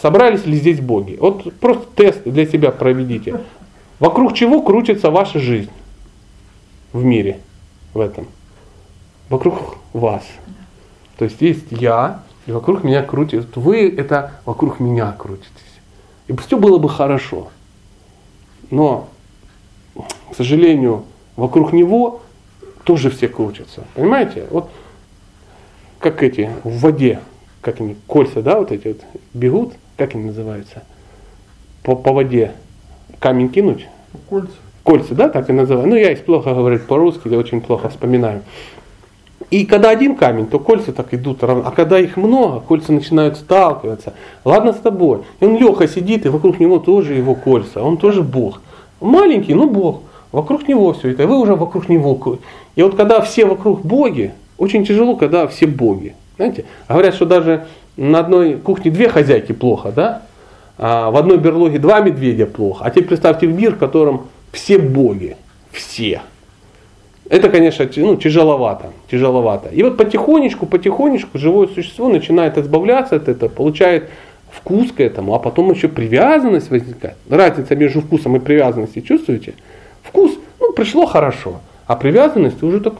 Собрались 0.00 0.46
ли 0.46 0.56
здесь 0.56 0.80
боги? 0.80 1.16
Вот 1.20 1.52
просто 1.54 1.86
тест 1.94 2.22
для 2.24 2.46
себя 2.46 2.70
проведите. 2.70 3.40
Вокруг 3.98 4.34
чего 4.34 4.62
крутится 4.62 5.10
ваша 5.10 5.38
жизнь? 5.38 5.70
в 6.92 7.04
мире 7.04 7.40
в 7.94 8.00
этом. 8.00 8.26
Вокруг 9.28 9.78
вас. 9.92 10.24
То 11.16 11.24
есть 11.24 11.40
есть 11.40 11.66
я, 11.70 12.22
и 12.46 12.52
вокруг 12.52 12.84
меня 12.84 13.02
крутится. 13.02 13.48
Вы 13.58 13.88
это 13.88 14.32
вокруг 14.44 14.80
меня 14.80 15.12
крутитесь. 15.12 15.50
И 16.28 16.36
все 16.36 16.58
было 16.58 16.78
бы 16.78 16.88
хорошо. 16.88 17.48
Но, 18.70 19.08
к 19.94 20.36
сожалению, 20.36 21.04
вокруг 21.36 21.72
него 21.72 22.22
тоже 22.84 23.10
все 23.10 23.28
крутятся. 23.28 23.84
Понимаете? 23.94 24.46
Вот 24.50 24.70
как 25.98 26.22
эти 26.22 26.50
в 26.64 26.80
воде, 26.80 27.20
как 27.62 27.80
они, 27.80 27.96
кольца, 28.06 28.42
да, 28.42 28.58
вот 28.58 28.70
эти 28.70 28.88
вот 28.88 29.00
бегут, 29.32 29.72
как 29.96 30.14
они 30.14 30.26
называются? 30.26 30.82
По, 31.82 31.96
по 31.96 32.12
воде 32.12 32.52
камень 33.18 33.48
кинуть? 33.48 33.88
Кольца 34.28 34.52
кольца, 34.82 35.14
да, 35.14 35.28
так 35.28 35.48
и 35.48 35.52
называют. 35.52 35.88
Ну, 35.88 35.96
я 35.96 36.12
из 36.12 36.20
плохо 36.20 36.54
говорю 36.54 36.78
по-русски, 36.80 37.28
я 37.28 37.38
очень 37.38 37.60
плохо 37.60 37.88
вспоминаю. 37.88 38.42
И 39.50 39.66
когда 39.66 39.90
один 39.90 40.16
камень, 40.16 40.46
то 40.46 40.58
кольца 40.58 40.92
так 40.92 41.12
идут 41.12 41.42
равно. 41.42 41.64
А 41.66 41.72
когда 41.72 41.98
их 41.98 42.16
много, 42.16 42.60
кольца 42.60 42.92
начинают 42.92 43.36
сталкиваться. 43.36 44.14
Ладно 44.44 44.72
с 44.72 44.76
тобой. 44.76 45.20
И 45.40 45.44
он 45.44 45.58
Леха 45.58 45.86
сидит, 45.88 46.24
и 46.24 46.30
вокруг 46.30 46.58
него 46.58 46.78
тоже 46.78 47.14
его 47.14 47.34
кольца. 47.34 47.82
Он 47.82 47.96
тоже 47.96 48.22
Бог. 48.22 48.62
Маленький, 49.00 49.54
но 49.54 49.66
Бог. 49.66 50.02
Вокруг 50.30 50.68
него 50.68 50.94
все 50.94 51.10
это. 51.10 51.24
И 51.24 51.26
вы 51.26 51.38
уже 51.38 51.54
вокруг 51.54 51.88
него. 51.88 52.38
И 52.76 52.82
вот 52.82 52.96
когда 52.96 53.20
все 53.20 53.44
вокруг 53.44 53.82
боги, 53.82 54.32
очень 54.56 54.86
тяжело, 54.86 55.16
когда 55.16 55.46
все 55.46 55.66
боги. 55.66 56.14
Знаете, 56.42 56.64
говорят, 56.88 57.14
что 57.14 57.24
даже 57.24 57.66
на 57.96 58.18
одной 58.18 58.54
кухне 58.54 58.90
две 58.90 59.08
хозяйки 59.08 59.52
плохо, 59.52 59.92
да? 59.94 60.22
А 60.76 61.12
в 61.12 61.16
одной 61.16 61.38
берлоге 61.38 61.78
два 61.78 62.00
медведя 62.00 62.46
плохо. 62.46 62.84
А 62.84 62.90
теперь 62.90 63.04
представьте 63.04 63.46
мир, 63.46 63.76
в 63.76 63.78
котором 63.78 64.26
все 64.50 64.76
боги, 64.78 65.36
все. 65.70 66.22
Это, 67.30 67.48
конечно, 67.48 67.88
ну, 67.96 68.16
тяжеловато, 68.16 68.86
тяжеловато. 69.08 69.68
И 69.68 69.84
вот 69.84 69.96
потихонечку, 69.96 70.66
потихонечку 70.66 71.38
живое 71.38 71.68
существо 71.68 72.08
начинает 72.08 72.58
избавляться 72.58 73.14
от 73.16 73.28
этого, 73.28 73.48
получает 73.48 74.10
вкус 74.50 74.90
к 74.90 75.00
этому, 75.00 75.34
а 75.34 75.38
потом 75.38 75.70
еще 75.70 75.86
привязанность 75.86 76.70
возникает. 76.70 77.16
Разница 77.30 77.76
между 77.76 78.00
вкусом 78.00 78.34
и 78.34 78.40
привязанностью, 78.40 79.02
чувствуете? 79.02 79.54
Вкус, 80.02 80.32
ну, 80.58 80.72
пришло 80.72 81.06
хорошо, 81.06 81.60
а 81.86 81.94
привязанность 81.94 82.60
уже 82.64 82.80
так, 82.80 82.94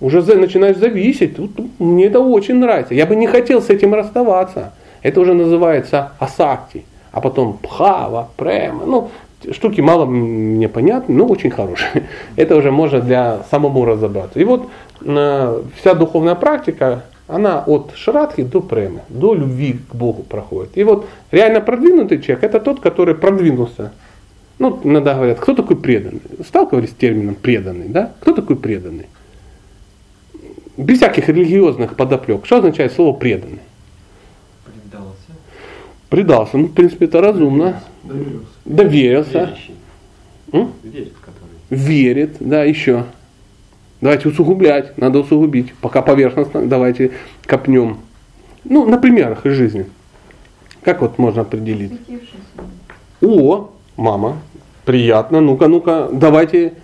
уже 0.00 0.22
начинаешь 0.34 0.76
зависеть. 0.76 1.36
Мне 1.78 2.06
это 2.06 2.20
очень 2.20 2.56
нравится. 2.56 2.94
Я 2.94 3.06
бы 3.06 3.16
не 3.16 3.26
хотел 3.26 3.60
с 3.60 3.70
этим 3.70 3.94
расставаться. 3.94 4.72
Это 5.02 5.20
уже 5.20 5.34
называется 5.34 6.12
асакти. 6.18 6.84
А 7.12 7.20
потом 7.20 7.58
пхава, 7.58 8.28
према. 8.36 8.84
Ну, 8.84 9.10
штуки 9.52 9.80
мало 9.80 10.04
мне 10.06 10.68
понятны, 10.68 11.14
но 11.14 11.26
очень 11.26 11.50
хорошие. 11.50 12.04
Это 12.36 12.56
уже 12.56 12.70
можно 12.70 13.00
для 13.00 13.40
самому 13.50 13.84
разобраться. 13.84 14.38
И 14.38 14.44
вот 14.44 14.68
э, 15.04 15.62
вся 15.80 15.94
духовная 15.94 16.34
практика, 16.34 17.04
она 17.26 17.62
от 17.66 17.92
шрадхи 17.94 18.42
до 18.42 18.60
премы, 18.60 19.00
до 19.08 19.34
любви 19.34 19.80
к 19.90 19.94
Богу 19.94 20.22
проходит. 20.22 20.76
И 20.76 20.84
вот 20.84 21.06
реально 21.30 21.60
продвинутый 21.60 22.20
человек, 22.20 22.44
это 22.44 22.60
тот, 22.60 22.80
который 22.80 23.14
продвинулся. 23.14 23.92
Ну, 24.58 24.80
иногда 24.82 25.14
говорят, 25.14 25.38
кто 25.38 25.54
такой 25.54 25.76
преданный? 25.76 26.20
Сталкивались 26.44 26.90
с 26.90 26.94
термином 26.94 27.36
преданный, 27.36 27.88
да? 27.88 28.12
Кто 28.20 28.32
такой 28.32 28.56
преданный? 28.56 29.06
Без 30.78 30.98
всяких 30.98 31.28
религиозных 31.28 31.96
подоплек. 31.96 32.46
Что 32.46 32.58
означает 32.58 32.92
слово 32.92 33.12
преданный? 33.12 33.58
Предался. 34.64 35.16
Предался. 36.08 36.56
Ну, 36.56 36.66
в 36.66 36.72
принципе, 36.72 37.06
это 37.06 37.20
разумно. 37.20 37.82
Доверился. 38.04 38.46
Доверился. 38.64 39.56
М? 40.52 40.72
Верит 40.84 41.12
в 41.14 41.20
который. 41.20 41.56
Верит, 41.68 42.36
да, 42.38 42.62
еще. 42.62 43.06
Давайте 44.00 44.28
усугублять, 44.28 44.96
надо 44.96 45.18
усугубить. 45.18 45.74
Пока 45.80 46.00
поверхностно, 46.00 46.64
давайте 46.64 47.10
копнем. 47.44 47.98
Ну, 48.62 48.86
на 48.86 48.98
примерах 48.98 49.46
из 49.46 49.54
жизни. 49.54 49.84
Как 50.84 51.00
вот 51.00 51.18
можно 51.18 51.42
определить? 51.42 51.92
О, 53.20 53.70
мама, 53.96 54.38
приятно. 54.84 55.40
Ну-ка, 55.40 55.66
ну-ка, 55.66 56.08
давайте 56.12 56.74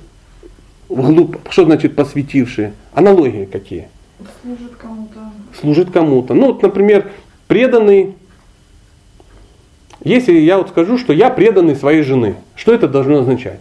вглубь. 0.88 1.36
Что 1.50 1.64
значит 1.64 1.96
посвятившие? 1.96 2.74
Аналогии 2.92 3.44
какие? 3.44 3.88
Служит 4.42 4.76
кому-то. 4.76 5.20
Служит 5.60 5.90
кому-то. 5.90 6.34
Ну, 6.34 6.46
вот, 6.48 6.62
например, 6.62 7.10
преданный 7.46 8.14
если 10.04 10.32
я 10.32 10.58
вот 10.58 10.68
скажу, 10.68 10.98
что 10.98 11.14
я 11.14 11.30
преданный 11.30 11.74
своей 11.74 12.02
жены, 12.02 12.36
что 12.56 12.74
это 12.74 12.88
должно 12.88 13.20
означать? 13.20 13.60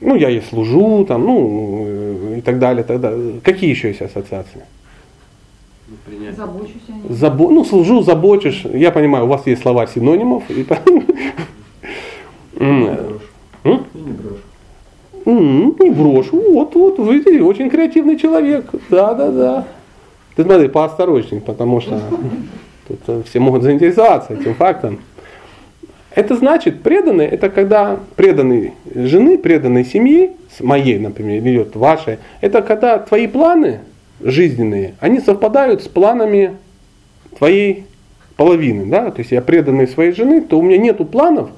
Ну, 0.00 0.16
я 0.16 0.28
ей 0.28 0.42
служу, 0.42 1.04
там, 1.06 1.24
ну, 1.24 2.34
и 2.36 2.40
так 2.40 2.58
далее, 2.58 2.82
так 2.82 3.00
далее. 3.00 3.40
Какие 3.42 3.70
еще 3.70 3.88
есть 3.88 4.02
ассоциации? 4.02 4.64
Ну, 5.86 5.96
принять. 6.04 6.36
Забочусь 6.36 6.82
о 6.88 6.92
ней. 6.92 7.02
Забо... 7.08 7.50
Ну, 7.50 7.64
служу, 7.64 8.02
заботишь. 8.02 8.64
Я 8.64 8.90
понимаю, 8.90 9.26
у 9.26 9.28
вас 9.28 9.46
есть 9.46 9.62
слова 9.62 9.86
синонимов. 9.86 10.42
И... 10.50 10.66
И 12.58 12.64
не? 12.64 12.98
И 13.64 13.76
не 15.32 15.90
брошу. 15.90 16.40
Вот, 16.52 16.74
вот, 16.74 16.98
вы 16.98 17.42
очень 17.42 17.70
креативный 17.70 18.18
человек. 18.18 18.66
Да, 18.90 19.14
да, 19.14 19.30
да. 19.30 19.64
Ты 20.36 20.42
смотри, 20.42 20.68
поосторожней, 20.68 21.40
потому 21.40 21.80
что 21.80 22.00
Тут 22.86 23.00
э, 23.06 23.22
все 23.26 23.40
могут 23.40 23.62
заинтересоваться 23.62 24.34
этим 24.34 24.54
фактом. 24.54 25.00
Это 26.10 26.36
значит, 26.36 26.82
преданный, 26.82 27.26
это 27.26 27.48
когда 27.50 27.98
преданный 28.14 28.72
жены, 28.94 29.36
преданной 29.36 29.84
семьи, 29.84 30.32
с 30.56 30.62
моей, 30.62 30.98
например, 30.98 31.40
идет 31.40 31.74
вашей, 31.74 32.18
это 32.40 32.62
когда 32.62 32.98
твои 32.98 33.26
планы 33.26 33.80
жизненные, 34.20 34.94
они 35.00 35.18
совпадают 35.18 35.82
с 35.82 35.88
планами 35.88 36.56
твоей 37.36 37.86
половины. 38.36 38.86
Да? 38.86 39.10
То 39.10 39.20
есть 39.20 39.32
я 39.32 39.40
преданный 39.40 39.88
своей 39.88 40.12
жены, 40.12 40.40
то 40.40 40.58
у 40.58 40.62
меня 40.62 40.78
нету 40.78 41.04
планов, 41.04 41.50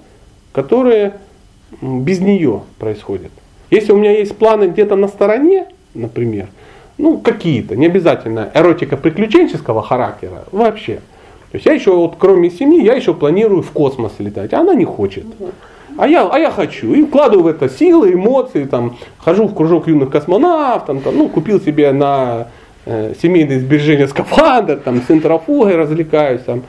которые 0.52 1.14
без 1.82 2.20
нее 2.20 2.62
происходят. 2.78 3.32
Если 3.70 3.92
у 3.92 3.96
меня 3.96 4.12
есть 4.12 4.36
планы 4.36 4.64
где-то 4.64 4.96
на 4.96 5.08
стороне, 5.08 5.66
например, 5.94 6.46
ну 6.98 7.18
какие-то, 7.18 7.76
не 7.76 7.86
обязательно 7.86 8.50
эротика 8.54 8.96
приключенческого 8.96 9.82
характера, 9.82 10.44
вообще– 10.52 11.00
то 11.56 11.58
есть 11.58 11.66
я 11.66 11.72
еще, 11.72 11.94
вот, 11.94 12.16
кроме 12.18 12.50
семьи, 12.50 12.84
я 12.84 12.94
еще 12.94 13.14
планирую 13.14 13.62
в 13.62 13.70
космос 13.70 14.12
летать, 14.18 14.52
а 14.52 14.60
она 14.60 14.74
не 14.74 14.84
хочет. 14.84 15.24
А 15.96 16.06
я, 16.06 16.28
а 16.28 16.38
я 16.38 16.50
хочу. 16.50 16.92
И 16.92 17.04
вкладываю 17.04 17.44
в 17.44 17.46
это 17.46 17.70
силы, 17.70 18.12
эмоции, 18.12 18.64
там, 18.64 18.96
хожу 19.16 19.46
в 19.46 19.54
кружок 19.54 19.88
юных 19.88 20.10
космонавтов, 20.10 21.02
там, 21.02 21.16
ну, 21.16 21.28
купил 21.28 21.58
себе 21.60 21.92
на 21.92 22.48
э, 22.84 23.14
семейные 23.22 23.60
сбережения 23.60 24.06
скафандр, 24.06 24.76
там, 24.84 25.00
с 25.00 25.08
развлекаюсь. 25.08 26.42
Там. 26.42 26.64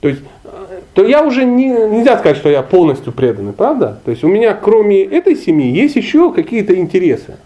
То 0.00 0.08
есть, 0.08 0.22
э, 0.44 0.48
то 0.96 1.04
я 1.04 1.22
уже 1.22 1.44
не, 1.44 1.68
нельзя 1.68 2.16
сказать, 2.16 2.38
что 2.38 2.48
я 2.48 2.62
полностью 2.62 3.12
преданный, 3.12 3.52
правда? 3.52 4.00
То 4.06 4.10
есть 4.10 4.24
у 4.24 4.28
меня 4.28 4.54
кроме 4.54 5.04
этой 5.04 5.36
семьи 5.36 5.70
есть 5.70 5.94
еще 5.94 6.32
какие-то 6.32 6.74
интересы. 6.74 7.36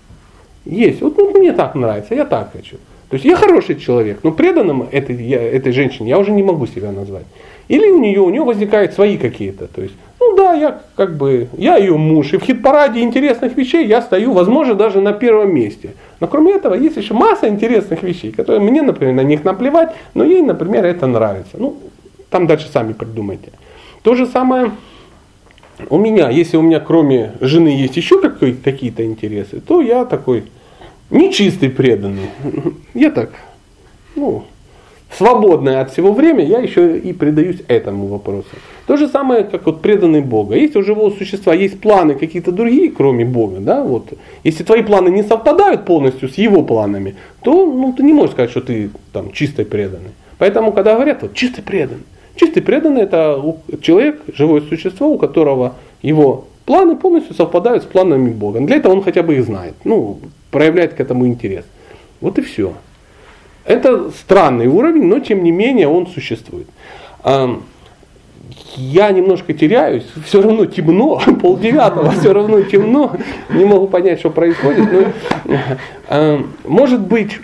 Есть. 0.65 1.03
Вот 1.03 1.19
ну, 1.19 1.37
мне 1.37 1.53
так 1.53 1.75
нравится, 1.75 2.15
я 2.15 2.25
так 2.25 2.53
хочу. 2.53 2.77
То 3.09 3.15
есть 3.15 3.25
я 3.25 3.35
хороший 3.35 3.75
человек, 3.75 4.21
но 4.23 4.31
преданным 4.31 4.87
этой, 4.93 5.17
я, 5.17 5.43
этой 5.43 5.73
женщине 5.73 6.11
я 6.11 6.21
уже 6.21 6.31
не 6.31 6.45
могу 6.45 6.69
себя 6.69 6.93
назвать. 6.93 7.25
Или 7.67 7.89
у 7.89 7.99
нее, 7.99 8.21
у 8.21 8.31
нее 8.31 8.45
возникают 8.45 8.95
свои 8.95 9.19
какие-то. 9.19 9.67
То 9.67 9.83
есть, 9.83 9.95
ну 10.21 10.37
да, 10.37 10.55
я 10.55 10.83
как 10.95 11.17
бы, 11.17 11.49
я 11.59 11.77
ее 11.77 11.97
муж, 11.97 12.33
и 12.33 12.37
в 12.37 12.45
хит-параде 12.45 13.01
интересных 13.01 13.57
вещей 13.57 13.85
я 13.85 14.01
стою, 14.01 14.33
возможно, 14.33 14.77
даже 14.77 15.01
на 15.01 15.13
первом 15.13 15.53
месте. 15.53 15.91
Но 16.21 16.29
кроме 16.29 16.53
этого 16.53 16.75
есть 16.75 16.97
еще 16.97 17.15
масса 17.15 17.49
интересных 17.49 18.05
вещей, 18.05 18.31
которые 18.31 18.61
мне, 18.61 18.83
например, 18.83 19.15
на 19.15 19.25
них 19.25 19.43
наплевать, 19.43 19.93
но 20.15 20.23
ей, 20.23 20.43
например, 20.43 20.85
это 20.85 21.09
нравится. 21.09 21.57
Ну, 21.59 21.77
там 22.31 22.47
дальше 22.47 22.69
сами 22.73 22.93
придумайте. 22.93 23.53
То 24.03 24.15
же 24.15 24.27
самое 24.27 24.73
у 25.89 25.99
меня, 25.99 26.31
если 26.31 26.57
у 26.57 26.63
меня 26.63 26.81
кроме 26.81 27.33
жены 27.41 27.69
есть 27.69 27.97
еще 27.97 28.21
какие-то 28.21 29.05
интересы, 29.05 29.61
то 29.61 29.81
я 29.81 30.05
такой 30.05 30.45
нечистый 31.11 31.71
преданный. 31.71 32.31
Я 32.95 33.11
так, 33.11 33.31
ну, 34.15 34.45
свободное 35.17 35.81
от 35.81 35.91
всего 35.93 36.13
время, 36.13 36.45
я 36.45 36.59
еще 36.59 36.99
и 36.99 37.13
предаюсь 37.13 37.63
этому 37.69 38.07
вопросу. 38.07 38.49
То 38.87 38.97
же 38.97 39.09
самое, 39.09 39.45
как 39.45 39.67
вот 39.67 39.83
преданный 39.83 40.21
Бога. 40.21 40.57
Если 40.57 40.79
у 40.79 40.83
живого 40.83 41.11
существа 41.11 41.55
есть 41.55 41.81
планы 41.81 42.15
какие-то 42.15 42.53
другие, 42.53 42.91
кроме 42.91 43.25
Бога, 43.25 43.59
да, 43.61 43.83
вот, 43.85 44.13
если 44.45 44.65
твои 44.65 44.83
планы 44.83 45.09
не 45.11 45.23
совпадают 45.23 45.85
полностью 45.85 46.29
с 46.29 46.35
его 46.35 46.63
планами, 46.63 47.17
то 47.43 47.67
ну, 47.67 47.93
ты 47.93 48.03
не 48.03 48.13
можешь 48.13 48.33
сказать, 48.33 48.51
что 48.51 48.61
ты 48.61 48.91
там 49.13 49.33
чисто 49.33 49.65
преданный. 49.65 50.11
Поэтому, 50.39 50.73
когда 50.73 50.95
говорят, 50.95 51.23
вот 51.23 51.35
чистый 51.35 51.63
преданный, 51.63 52.05
чистый 52.37 52.61
преданный 52.61 53.03
это 53.03 53.43
человек, 53.81 54.23
живое 54.35 54.61
существо, 54.63 55.11
у 55.11 55.19
которого 55.19 55.75
его 56.03 56.47
планы 56.65 56.97
полностью 56.97 57.35
совпадают 57.35 57.83
с 57.83 57.87
планами 57.87 58.31
Бога. 58.31 58.61
Для 58.61 58.77
этого 58.77 58.93
он 58.93 59.03
хотя 59.03 59.23
бы 59.23 59.35
их 59.35 59.45
знает, 59.45 59.75
ну, 59.85 60.19
проявляет 60.51 60.95
к 60.95 61.01
этому 61.01 61.27
интерес. 61.27 61.65
Вот 62.21 62.39
и 62.39 62.43
все. 62.43 62.75
Это 63.65 64.11
странный 64.11 64.67
уровень, 64.67 65.05
но 65.05 65.21
тем 65.21 65.43
не 65.45 65.53
менее 65.53 65.89
он 65.89 66.07
существует. 66.07 66.67
Я 68.77 69.11
немножко 69.11 69.53
теряюсь, 69.53 70.05
все 70.25 70.43
равно 70.43 70.67
темно, 70.67 71.21
полдевятого, 71.43 72.11
все 72.13 72.33
равно 72.33 72.63
темно, 72.63 73.17
не 73.51 73.65
могу 73.65 73.87
понять, 73.89 74.21
что 74.21 74.31
происходит. 74.31 74.89
Но, 76.11 76.43
может 76.65 77.01
быть, 77.01 77.41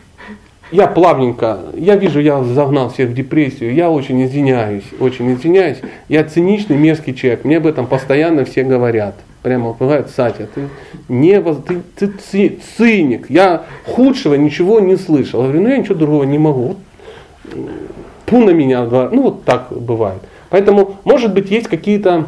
я 0.73 0.87
плавненько, 0.87 1.61
я 1.75 1.97
вижу, 1.97 2.21
я 2.21 2.43
загнал 2.43 2.91
всех 2.91 3.11
в 3.11 3.15
депрессию, 3.15 3.75
я 3.75 3.91
очень 3.91 4.25
извиняюсь, 4.25 4.85
очень 4.99 5.33
извиняюсь. 5.33 5.79
Я 6.09 6.25
циничный, 6.25 6.77
мерзкий 6.77 7.15
человек, 7.15 7.45
мне 7.45 7.59
об 7.59 7.67
этом 7.67 7.87
постоянно 7.87 8.45
все 8.45 8.65
говорят. 8.65 9.15
Прямо 9.43 9.75
бывает, 9.79 10.11
Сатя, 10.11 10.49
ты, 10.53 10.69
не, 11.09 11.41
ты, 11.41 11.83
ты 11.97 12.09
ци, 12.09 12.59
циник, 12.77 13.31
я 13.31 13.63
худшего 13.85 14.35
ничего 14.35 14.81
не 14.81 14.97
слышал. 14.97 15.43
Я 15.43 15.49
говорю, 15.49 15.63
ну 15.63 15.69
я 15.69 15.79
ничего 15.79 15.95
другого 15.95 16.25
не 16.25 16.39
могу. 16.39 16.77
Пу 18.27 18.45
на 18.45 18.51
меня, 18.51 18.85
ну 18.85 19.23
вот 19.23 19.45
так 19.45 19.69
бывает. 19.71 20.21
Поэтому, 20.51 20.97
может 21.05 21.33
быть, 21.33 21.51
есть 21.51 21.69
какие-то 21.69 22.27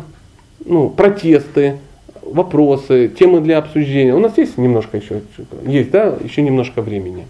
ну, 0.65 0.91
протесты, 0.91 1.79
вопросы, 2.23 3.09
темы 3.09 3.41
для 3.41 3.59
обсуждения. 3.59 4.15
У 4.15 4.21
нас 4.21 4.39
есть 4.39 4.57
немножко 4.59 4.99
еще, 4.99 5.23
есть, 5.67 5.91
да, 5.91 6.15
еще 6.23 6.43
немножко 6.43 6.83
времени. 6.83 7.25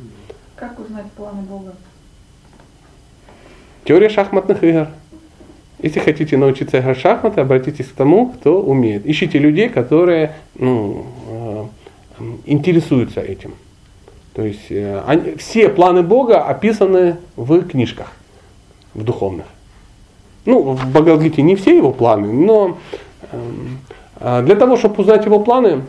Как 0.58 0.78
узнать 0.80 1.06
планы 1.12 1.42
Бога? 1.42 1.74
Теория 3.84 4.08
шахматных 4.08 4.64
игр. 4.64 4.88
Если 5.80 6.00
хотите 6.00 6.36
научиться 6.36 6.80
играть 6.80 6.98
в 6.98 7.00
шахматы, 7.00 7.40
обратитесь 7.40 7.86
к 7.86 7.92
тому, 7.92 8.30
кто 8.30 8.60
умеет. 8.60 9.06
Ищите 9.06 9.38
людей, 9.38 9.68
которые 9.68 10.34
ну, 10.56 11.06
э, 11.28 11.64
интересуются 12.46 13.20
этим. 13.20 13.54
То 14.34 14.42
есть 14.42 14.70
э, 14.70 15.00
они, 15.06 15.36
все 15.36 15.68
планы 15.68 16.02
Бога 16.02 16.42
описаны 16.42 17.18
в 17.36 17.62
книжках, 17.62 18.12
в 18.94 19.04
духовных. 19.04 19.46
Ну, 20.44 20.72
в 20.72 20.90
Бхагавадгите 20.90 21.42
не 21.42 21.54
все 21.54 21.76
его 21.76 21.92
планы, 21.92 22.32
но 22.32 22.78
э, 24.20 24.42
для 24.42 24.56
того, 24.56 24.76
чтобы 24.76 25.02
узнать 25.02 25.24
его 25.24 25.38
планы, 25.38 25.82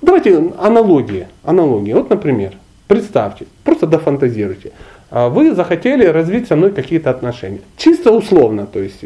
давайте 0.00 0.52
аналогии. 0.58 1.26
аналогии. 1.42 1.94
Вот, 1.94 2.10
например, 2.10 2.54
представьте, 2.88 3.46
просто 3.62 3.86
дофантазируйте. 3.86 4.72
А 5.10 5.28
вы 5.28 5.54
захотели 5.54 6.04
развить 6.04 6.48
со 6.48 6.56
мной 6.56 6.72
какие-то 6.72 7.10
отношения. 7.10 7.60
Чисто 7.76 8.10
условно, 8.12 8.66
то 8.66 8.80
есть 8.80 9.04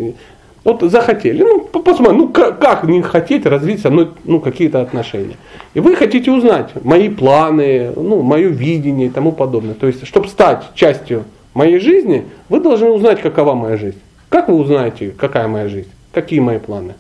вот 0.65 0.81
захотели, 0.83 1.43
ну 1.43 1.61
посмотрим, 1.61 2.19
ну 2.19 2.29
как, 2.29 2.85
не 2.85 3.03
хотеть 3.03 3.47
развить 3.47 3.81
со 3.81 3.91
мной 3.91 4.11
ну, 4.25 4.41
какие-то 4.41 4.81
отношения. 4.81 5.37
И 5.75 5.81
вы 5.81 5.97
хотите 5.97 6.31
узнать 6.31 6.71
мои 6.85 7.09
планы, 7.09 7.93
ну, 7.97 8.23
мое 8.23 8.49
видение 8.49 9.09
и 9.09 9.11
тому 9.11 9.33
подобное. 9.33 9.75
То 9.75 9.89
есть, 9.89 10.07
чтобы 10.07 10.29
стать 10.29 10.65
частью 10.75 11.25
моей 11.55 11.81
жизни, 11.81 12.27
вы 12.49 12.61
должны 12.61 12.91
узнать, 12.91 13.21
какова 13.21 13.55
моя 13.55 13.77
жизнь. 13.77 13.99
Как 14.29 14.49
вы 14.49 14.55
узнаете, 14.55 15.11
какая 15.11 15.49
моя 15.49 15.69
жизнь? 15.69 15.91
Какие 16.13 16.41
мои 16.41 16.59
планы? 16.59 16.95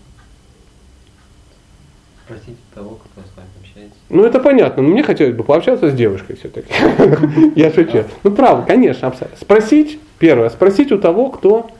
Спросите 2.24 2.56
того, 2.74 2.98
кто 3.04 3.11
ну 4.12 4.24
это 4.24 4.40
понятно, 4.40 4.82
но 4.82 4.90
мне 4.90 5.02
хотелось 5.02 5.34
бы 5.34 5.42
пообщаться 5.42 5.90
с 5.90 5.94
девушкой 5.94 6.36
все-таки. 6.36 6.68
Я 7.56 7.72
шучу. 7.72 8.04
Ну 8.22 8.30
правда, 8.30 8.66
конечно. 8.66 9.12
Спросить, 9.40 9.98
первое, 10.18 10.50
спросить 10.50 10.92
у 10.92 10.98
того, 10.98 11.30
кто 11.30 11.70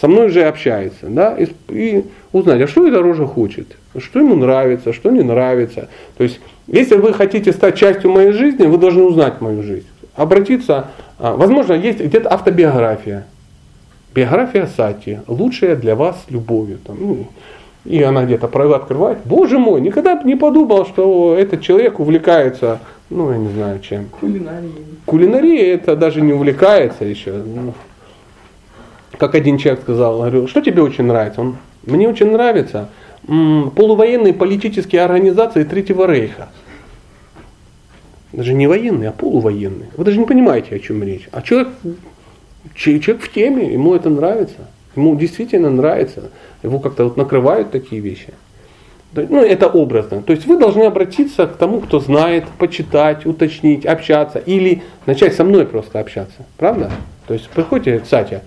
со 0.00 0.08
мной 0.08 0.26
уже 0.26 0.44
общается, 0.44 1.06
да, 1.08 1.36
и, 1.36 1.46
и 1.68 2.04
узнать, 2.32 2.62
а 2.62 2.66
что 2.66 2.86
это 2.86 2.96
дороже 2.96 3.26
хочет, 3.26 3.76
что 3.98 4.18
ему 4.18 4.34
нравится, 4.34 4.92
что 4.94 5.10
не 5.10 5.22
нравится. 5.22 5.88
То 6.16 6.24
есть, 6.24 6.40
если 6.66 6.96
вы 6.96 7.12
хотите 7.12 7.52
стать 7.52 7.76
частью 7.76 8.10
моей 8.10 8.32
жизни, 8.32 8.66
вы 8.66 8.78
должны 8.78 9.02
узнать 9.02 9.40
мою 9.42 9.62
жизнь. 9.62 9.86
Обратиться, 10.16 10.88
а, 11.18 11.36
возможно, 11.36 11.74
есть 11.74 12.00
где-то 12.00 12.32
автобиография. 12.32 13.26
Биография 14.14 14.68
Сати, 14.74 15.20
лучшая 15.26 15.76
для 15.76 15.96
вас 15.96 16.24
любовью. 16.28 16.78
Там, 16.84 16.96
ну, 16.98 17.26
и 17.84 18.02
она 18.02 18.24
где-то 18.24 18.48
правила 18.48 18.76
открывает, 18.76 19.18
боже 19.24 19.58
мой, 19.58 19.80
никогда 19.80 20.16
бы 20.16 20.24
не 20.24 20.36
подумал, 20.36 20.86
что 20.86 21.36
этот 21.38 21.60
человек 21.60 22.00
увлекается, 22.00 22.80
ну, 23.10 23.30
я 23.30 23.38
не 23.38 23.50
знаю 23.52 23.80
чем. 23.80 24.06
Кулинарией. 24.20 24.72
Кулинария 25.04 25.74
это 25.74 25.94
даже 25.94 26.22
не 26.22 26.32
увлекается 26.32 27.04
еще. 27.04 27.32
Ну, 27.32 27.74
как 29.18 29.34
один 29.34 29.58
человек 29.58 29.82
сказал, 29.82 30.18
говорю, 30.18 30.48
что 30.48 30.60
тебе 30.62 30.82
очень 30.82 31.04
нравится? 31.04 31.42
Он, 31.42 31.56
мне 31.84 32.08
очень 32.08 32.30
нравится 32.30 32.88
м, 33.28 33.70
полувоенные 33.70 34.32
политические 34.32 35.02
организации 35.02 35.64
Третьего 35.64 36.06
Рейха. 36.06 36.48
Даже 38.32 38.54
не 38.54 38.66
военные, 38.66 39.10
а 39.10 39.12
полувоенные. 39.12 39.90
Вы 39.96 40.04
даже 40.04 40.18
не 40.18 40.26
понимаете, 40.26 40.74
о 40.74 40.78
чем 40.78 41.02
речь. 41.04 41.28
А 41.30 41.42
человек, 41.42 41.68
человек 42.74 43.22
в 43.22 43.30
теме, 43.30 43.72
ему 43.72 43.94
это 43.94 44.08
нравится. 44.08 44.66
Ему 44.96 45.14
действительно 45.16 45.70
нравится 45.70 46.30
его 46.64 46.78
как-то 46.78 47.04
вот 47.04 47.16
накрывают 47.16 47.70
такие 47.70 48.00
вещи. 48.00 48.32
Ну, 49.12 49.44
это 49.44 49.68
образно. 49.68 50.22
То 50.22 50.32
есть 50.32 50.46
вы 50.46 50.58
должны 50.58 50.82
обратиться 50.82 51.46
к 51.46 51.56
тому, 51.56 51.80
кто 51.80 52.00
знает, 52.00 52.46
почитать, 52.58 53.26
уточнить, 53.26 53.86
общаться. 53.86 54.40
Или 54.40 54.82
начать 55.06 55.34
со 55.34 55.44
мной 55.44 55.66
просто 55.66 56.00
общаться. 56.00 56.44
Правда? 56.56 56.90
То 57.28 57.34
есть 57.34 57.48
приходите, 57.48 58.00
кстати, 58.00 58.40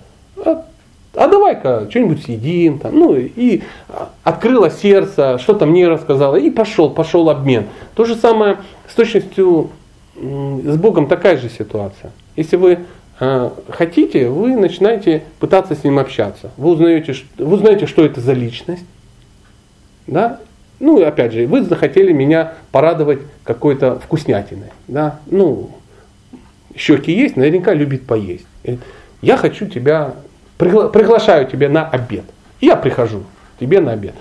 а, 0.44 0.66
а 1.14 1.28
давай-ка 1.28 1.86
что-нибудь 1.88 2.22
съедим. 2.22 2.80
Там, 2.80 2.98
ну, 2.98 3.16
и 3.16 3.62
открыло 4.24 4.70
сердце, 4.70 5.38
что-то 5.38 5.64
мне 5.64 5.88
рассказала. 5.88 6.36
И 6.36 6.50
пошел, 6.50 6.90
пошел 6.90 7.30
обмен. 7.30 7.64
То 7.94 8.04
же 8.04 8.14
самое 8.14 8.58
с 8.86 8.94
точностью 8.94 9.70
с 10.16 10.76
Богом 10.76 11.06
такая 11.06 11.38
же 11.38 11.48
ситуация. 11.48 12.10
Если 12.36 12.56
вы 12.56 12.72
а, 12.74 12.78
хотите, 13.18 14.28
вы 14.28 14.56
начинаете 14.56 15.24
пытаться 15.40 15.74
с 15.74 15.82
ним 15.82 15.98
общаться. 15.98 16.50
Вы 16.56 16.70
узнаете, 16.70 17.14
вы 17.36 17.54
узнаете, 17.54 17.86
что 17.86 18.04
это 18.04 18.20
за 18.20 18.32
личность. 18.32 18.84
Да? 20.06 20.40
Ну, 20.80 21.00
и 21.00 21.02
опять 21.02 21.32
же, 21.32 21.46
вы 21.46 21.62
захотели 21.62 22.12
меня 22.12 22.54
порадовать 22.70 23.20
какой-то 23.42 23.98
вкуснятиной. 23.98 24.68
Да? 24.86 25.18
Ну, 25.26 25.70
щеки 26.76 27.12
есть, 27.12 27.36
наверняка 27.36 27.74
любит 27.74 28.06
поесть. 28.06 28.46
Я 29.20 29.36
хочу 29.36 29.66
тебя, 29.66 30.14
пригла, 30.56 30.88
приглашаю 30.88 31.46
тебя 31.46 31.68
на 31.68 31.88
обед. 31.88 32.24
И 32.60 32.66
я 32.66 32.76
прихожу 32.76 33.24
тебе 33.58 33.80
на 33.80 33.92
обед. 33.92 34.14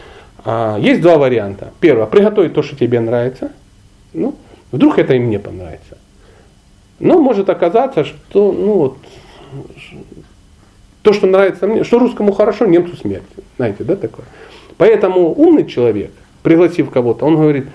А, 0.44 0.78
есть 0.80 1.02
два 1.02 1.18
варианта. 1.18 1.72
Первое, 1.80 2.08
приготовить 2.08 2.54
то, 2.54 2.64
что 2.64 2.76
тебе 2.76 3.00
нравится. 3.00 3.52
Ну, 4.14 4.36
вдруг 4.72 4.98
это 4.98 5.14
им 5.14 5.30
не 5.30 5.38
понравится. 5.38 5.98
Но 7.00 7.20
может 7.20 7.50
оказаться, 7.50 8.04
что 8.04 8.52
ну, 8.52 8.74
вот, 8.74 8.98
то, 11.04 11.14
что 11.14 11.28
нравится 11.28 11.68
мне, 11.68 11.84
что 11.84 12.00
русскому 12.00 12.32
хорошо, 12.32 12.66
немцу 12.66 12.98
смерть. 12.98 13.24
Знаете, 13.58 13.84
да, 13.84 13.96
такое? 13.96 14.26
Поэтому 14.78 15.34
умный 15.34 15.66
человек, 15.66 16.12
пригласив 16.44 16.90
кого-то, 16.90 17.26
он 17.26 17.36
говорит, 17.36 17.68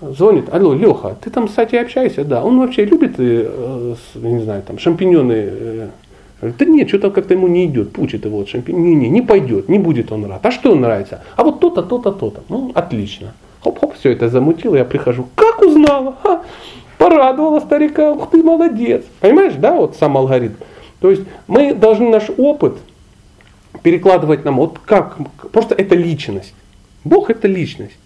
звонит, 0.00 0.52
алло, 0.52 0.74
Леха, 0.74 1.16
ты 1.20 1.30
там 1.30 1.48
с 1.48 1.54
Сатей 1.54 1.80
общаешься? 1.80 2.24
Да. 2.24 2.44
Он 2.44 2.58
вообще 2.58 2.84
любит, 2.84 3.14
э, 3.18 3.94
не 4.14 4.42
знаю, 4.42 4.62
там, 4.62 4.78
шампиньоны? 4.78 5.32
Э, 5.32 5.88
да 6.40 6.64
нет, 6.64 6.88
что-то 6.88 7.10
как-то 7.10 7.34
ему 7.34 7.48
не 7.48 7.64
идет, 7.64 7.92
пучит 7.92 8.24
его 8.24 8.40
от 8.40 8.48
шампиньонов. 8.48 8.86
Не, 8.86 8.94
не, 8.94 9.08
не 9.08 9.22
пойдет, 9.22 9.68
не 9.68 9.78
будет 9.78 10.12
он 10.12 10.26
рад. 10.26 10.44
А 10.44 10.50
что 10.50 10.74
нравится? 10.74 11.22
А 11.36 11.44
вот 11.44 11.60
то-то, 11.60 11.82
то-то, 11.82 12.12
то-то. 12.12 12.42
Ну, 12.48 12.72
отлично. 12.74 13.32
Хоп-хоп, 13.62 13.94
все 13.94 14.12
это 14.12 14.28
замутил, 14.28 14.74
я 14.74 14.84
прихожу. 14.84 15.26
Как 15.34 15.62
узнала? 15.62 16.14
Ха? 16.22 16.42
Порадовала 17.06 17.60
старика, 17.60 18.10
ух 18.10 18.30
ты, 18.30 18.42
молодец. 18.42 19.04
Понимаешь, 19.20 19.54
да, 19.54 19.76
вот 19.76 19.94
сам 19.94 20.16
алгоритм. 20.16 20.56
То 21.00 21.10
есть 21.10 21.22
мы 21.46 21.72
должны 21.72 22.08
наш 22.08 22.30
опыт 22.36 22.78
перекладывать 23.84 24.44
нам, 24.44 24.56
вот 24.56 24.80
как, 24.84 25.16
просто 25.52 25.76
это 25.76 25.94
личность. 25.94 26.52
Бог 27.04 27.30
это 27.30 27.46
личность. 27.46 27.96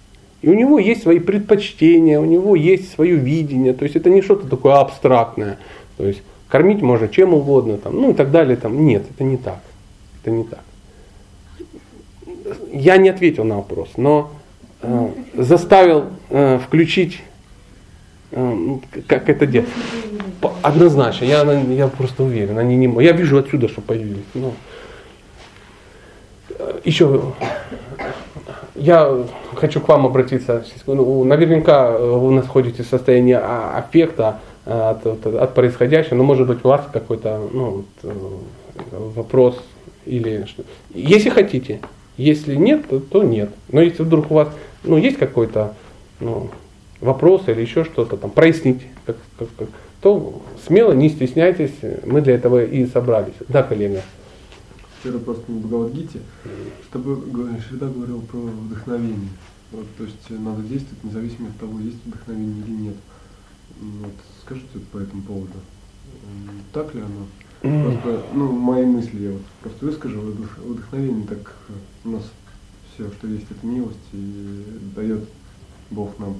И 0.43 0.51
у 0.51 0.55
него 0.55 0.79
есть 0.79 1.03
свои 1.03 1.19
предпочтения, 1.19 2.21
у 2.21 2.27
него 2.27 2.55
есть 2.55 2.93
свое 2.93 3.17
видение, 3.17 3.73
то 3.73 3.85
есть 3.85 3.97
это 3.97 4.11
не 4.11 4.21
что-то 4.21 4.47
такое 4.47 4.75
абстрактное. 4.75 5.57
То 5.97 6.05
есть 6.05 6.21
кормить 6.49 6.83
можно 6.83 7.09
чем 7.09 7.33
угодно, 7.33 7.79
там, 7.79 7.99
ну 7.99 8.11
и 8.11 8.13
так 8.13 8.31
далее. 8.31 8.59
Там. 8.59 8.85
Нет, 8.85 9.05
это 9.09 9.25
не 9.25 9.39
так. 9.39 9.61
Это 10.21 10.31
не 10.31 10.45
так. 10.45 10.61
Я 12.71 12.99
не 12.99 13.09
ответил 13.09 13.45
на 13.45 13.57
вопрос, 13.57 13.93
но 13.97 14.31
э, 14.83 15.09
заставил 15.33 16.05
э, 16.29 16.59
включить 16.59 17.23
как 19.07 19.29
это 19.29 19.47
делать. 19.47 19.69
Однозначно, 20.63 21.25
я, 21.25 21.43
я 21.43 21.89
просто 21.89 22.25
уверен, 22.25 22.59
они 22.59 22.77
не 22.77 23.03
Я 23.05 23.13
вижу 23.13 23.39
отсюда, 23.39 23.69
что 23.69 23.81
появились. 23.81 24.25
Ну, 24.35 24.53
Э, 26.61 26.79
еще 26.85 27.23
я 28.75 29.25
хочу 29.55 29.81
к 29.81 29.89
вам 29.89 30.07
обратиться. 30.07 30.65
Ну, 30.87 31.25
Наверняка 31.25 31.91
э, 31.91 32.11
вы 32.17 32.33
находитесь 32.33 32.87
в 32.87 32.91
состоянии 32.91 33.35
а- 33.35 33.79
аффекта 33.79 34.41
э, 34.67 34.73
от, 34.73 35.07
от- 35.07 35.27
от 35.27 35.55
происходящего, 35.55 36.17
но 36.17 36.25
может 36.25 36.47
быть 36.47 36.59
у 36.65 36.69
вас 36.69 36.83
какой-то 36.93 37.41
ну, 37.53 37.85
вопрос 38.93 39.63
или 40.07 40.45
что. 40.47 40.65
Если 40.95 41.31
хотите, 41.31 41.81
если 42.17 42.55
нет, 42.57 42.89
то, 42.89 43.01
то 43.01 43.23
нет. 43.23 43.51
Но 43.71 43.81
если 43.81 44.03
вдруг 44.03 44.31
у 44.31 44.35
вас 44.35 44.49
ну, 44.85 44.97
есть 44.97 45.19
какой-то 45.19 45.75
ну, 46.21 46.51
вопрос 47.01 47.49
или 47.49 47.61
еще 47.61 47.85
что-то 47.85 48.17
там, 48.17 48.31
прояснить, 48.31 48.83
как- 49.07 49.17
как- 49.39 49.49
как, 49.59 49.69
то 50.03 50.43
смело, 50.67 50.93
не 50.93 51.09
стесняйтесь, 51.09 51.73
мы 52.05 52.21
для 52.21 52.35
этого 52.35 52.65
и 52.65 52.87
собрались. 52.87 53.35
Да, 53.49 53.63
коллега? 53.63 54.03
Вчера 55.01 55.19
просто 55.19 55.51
на 55.51 55.61
Бхагавадгите, 55.61 56.21
с 56.89 56.93
тобой 56.93 57.17
всегда 57.67 57.87
говорил 57.89 58.21
про 58.23 58.39
вдохновение. 58.39 59.31
Вот, 59.73 59.87
то 59.97 60.05
есть 60.05 60.17
э, 60.31 60.35
надо 60.35 60.63
действовать 60.63 61.05
независимо 61.05 61.49
от 61.49 61.57
того, 61.59 61.79
есть 61.81 61.97
вдохновение 62.05 62.65
или 62.67 62.73
нет. 62.75 62.97
Вот, 63.81 64.11
скажите 64.45 64.67
вот 64.75 64.85
по 64.89 64.99
этому 64.99 65.23
поводу. 65.23 65.53
Так 66.73 66.95
ли 66.95 67.01
оно? 67.03 67.83
Просто, 67.85 68.23
ну, 68.35 68.51
мои 68.53 68.85
мысли 68.85 69.23
я 69.27 69.31
вот 69.33 69.43
просто 69.63 69.87
выскажу. 69.87 70.21
Вдох- 70.21 70.61
Вдохновение 70.67 71.27
так 71.27 71.55
э, 71.69 71.73
у 72.05 72.11
нас 72.11 72.23
все, 72.95 73.09
что 73.11 73.29
есть, 73.29 73.47
это 73.51 73.65
милость 73.67 73.99
и 74.13 74.65
дает 74.97 75.21
Бог 75.91 76.19
нам. 76.19 76.37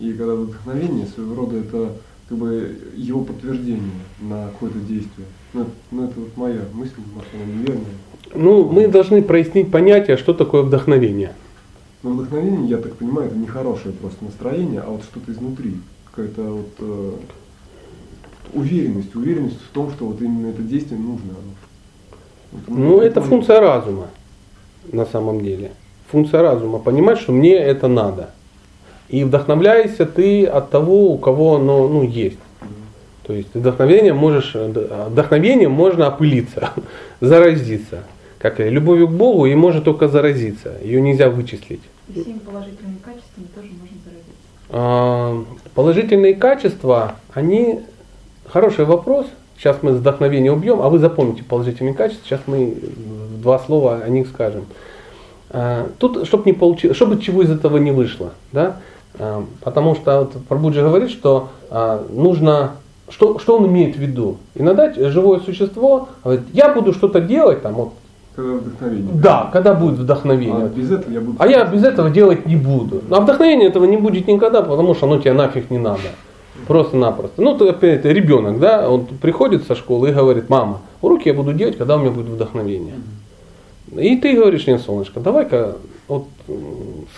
И 0.00 0.12
когда 0.14 0.34
вдохновение, 0.34 1.06
своего 1.06 1.34
рода 1.34 1.56
это 1.58 1.92
как 2.28 2.38
бы 2.38 2.76
его 2.96 3.22
подтверждение 3.22 3.90
на 4.20 4.46
какое-то 4.48 4.78
действие. 4.78 5.26
Ну, 5.52 5.62
это- 5.62 5.70
ну, 5.90 6.04
это 6.04 6.20
вот 6.20 6.36
моя 6.36 6.60
мысль, 6.72 6.92
может, 7.14 7.28
она 7.34 7.44
неверная. 7.44 7.84
Ну, 8.34 8.64
мы 8.70 8.88
должны 8.88 9.22
прояснить 9.22 9.70
понятие, 9.70 10.16
что 10.16 10.32
такое 10.32 10.62
вдохновение. 10.62 11.32
Но 12.02 12.10
вдохновение, 12.12 12.68
я 12.70 12.76
так 12.78 12.94
понимаю, 12.96 13.28
это 13.28 13.36
не 13.36 13.46
хорошее 13.46 13.92
просто 13.94 14.24
настроение, 14.24 14.80
а 14.80 14.90
вот 14.90 15.02
что-то 15.02 15.32
изнутри. 15.32 15.74
Какая-то 16.10 16.42
вот 16.42 16.70
э, 16.78 17.12
уверенность, 18.54 19.14
уверенность 19.14 19.60
в 19.60 19.68
том, 19.74 19.90
что 19.90 20.06
вот 20.06 20.22
именно 20.22 20.48
это 20.48 20.62
действие 20.62 20.98
нужно. 21.00 21.34
Вот, 22.52 22.62
Ну, 22.68 22.96
это 23.00 23.16
поэтому- 23.16 23.26
функция 23.26 23.60
разума 23.60 24.06
на 24.92 25.04
самом 25.04 25.42
деле. 25.42 25.72
Функция 26.10 26.42
разума. 26.42 26.78
Понимать, 26.78 27.18
что 27.18 27.32
мне 27.32 27.54
это 27.54 27.86
надо. 27.88 28.30
И 29.10 29.24
вдохновляешься 29.24 30.06
ты 30.06 30.46
от 30.46 30.70
того, 30.70 31.12
у 31.12 31.18
кого 31.18 31.56
оно 31.56 31.88
ну, 31.88 32.02
есть. 32.04 32.38
То 33.26 33.32
есть 33.32 33.48
вдохновением 33.54 34.16
можешь, 34.16 34.54
вдохновением 34.54 35.72
можно 35.72 36.06
опылиться, 36.06 36.70
заразиться. 37.20 38.04
Как 38.38 38.58
и 38.58 38.70
любовью 38.70 39.08
к 39.08 39.12
Богу, 39.12 39.46
и 39.46 39.54
может 39.54 39.84
только 39.84 40.08
заразиться. 40.08 40.74
Ее 40.82 41.00
нельзя 41.00 41.28
вычислить. 41.28 41.82
И 42.08 42.22
всеми 42.22 42.38
положительными 42.38 42.96
качествами 43.04 43.46
тоже 43.54 43.68
можно 43.68 43.96
заразиться. 44.04 44.32
А, 44.70 45.44
Положительные 45.74 46.34
качества, 46.34 47.16
они 47.34 47.80
хороший 48.46 48.84
вопрос. 48.84 49.26
Сейчас 49.58 49.78
мы 49.82 49.92
вдохновение 49.92 50.52
убьем, 50.52 50.80
а 50.80 50.88
вы 50.88 50.98
запомните 50.98 51.44
положительные 51.44 51.94
качества. 51.94 52.24
Сейчас 52.26 52.40
мы 52.46 52.76
два 53.42 53.58
слова 53.58 54.00
о 54.02 54.08
них 54.08 54.28
скажем. 54.28 54.64
А, 55.50 55.88
Тут, 55.98 56.26
чтобы 56.26 56.44
не 56.46 56.52
получилось, 56.52 56.96
чтобы 56.96 57.20
чего 57.20 57.42
из 57.42 57.50
этого 57.50 57.76
не 57.76 57.90
вышло, 57.90 58.32
да? 58.52 58.80
А, 59.18 59.44
Потому 59.62 59.94
что 59.94 60.20
вот 60.20 60.32
Прабуджи 60.48 60.80
говорит, 60.80 61.10
что 61.10 61.48
а, 61.70 62.04
нужно, 62.10 62.72
что, 63.08 63.38
что 63.38 63.56
он 63.58 63.66
имеет 63.66 63.96
в 63.96 63.98
виду. 63.98 64.36
Иногда 64.54 64.92
живое 64.92 65.40
существо 65.40 66.08
говорит, 66.24 66.44
я 66.52 66.72
буду 66.72 66.92
что-то 66.92 67.20
делать, 67.20 67.62
там, 67.62 67.74
вот, 67.74 67.92
Когда 68.36 68.52
вдохновение. 68.52 69.12
да, 69.14 69.50
когда 69.52 69.74
будет 69.74 69.98
вдохновение. 69.98 70.66
А 70.66 70.68
без 70.68 70.90
этого 70.90 71.12
я 71.12 71.20
буду... 71.20 71.36
А 71.38 71.46
я 71.46 71.64
без 71.64 71.84
этого 71.84 72.10
делать 72.10 72.46
не 72.46 72.56
буду. 72.56 73.02
А 73.10 73.20
вдохновения 73.20 73.66
этого 73.66 73.84
не 73.84 73.96
будет 73.96 74.28
никогда, 74.28 74.62
потому 74.62 74.94
что 74.94 75.06
оно 75.06 75.18
тебе 75.18 75.32
нафиг 75.32 75.70
не 75.70 75.78
надо. 75.78 76.00
Просто-напросто. 76.66 77.40
Ну, 77.42 77.56
ты 77.56 77.68
опять 77.68 78.04
ребенок, 78.04 78.60
да, 78.60 78.88
он 78.88 79.06
приходит 79.06 79.66
со 79.66 79.74
школы 79.74 80.10
и 80.10 80.12
говорит, 80.12 80.48
мама, 80.50 80.80
уроки 81.00 81.28
я 81.28 81.34
буду 81.34 81.52
делать, 81.52 81.78
когда 81.78 81.96
у 81.96 82.00
меня 82.00 82.10
будет 82.10 82.26
вдохновение. 82.26 82.94
И 83.96 84.16
ты 84.16 84.34
говоришь, 84.34 84.66
нет, 84.66 84.80
солнышко, 84.80 85.20
давай-ка 85.20 85.76
вот 86.08 86.26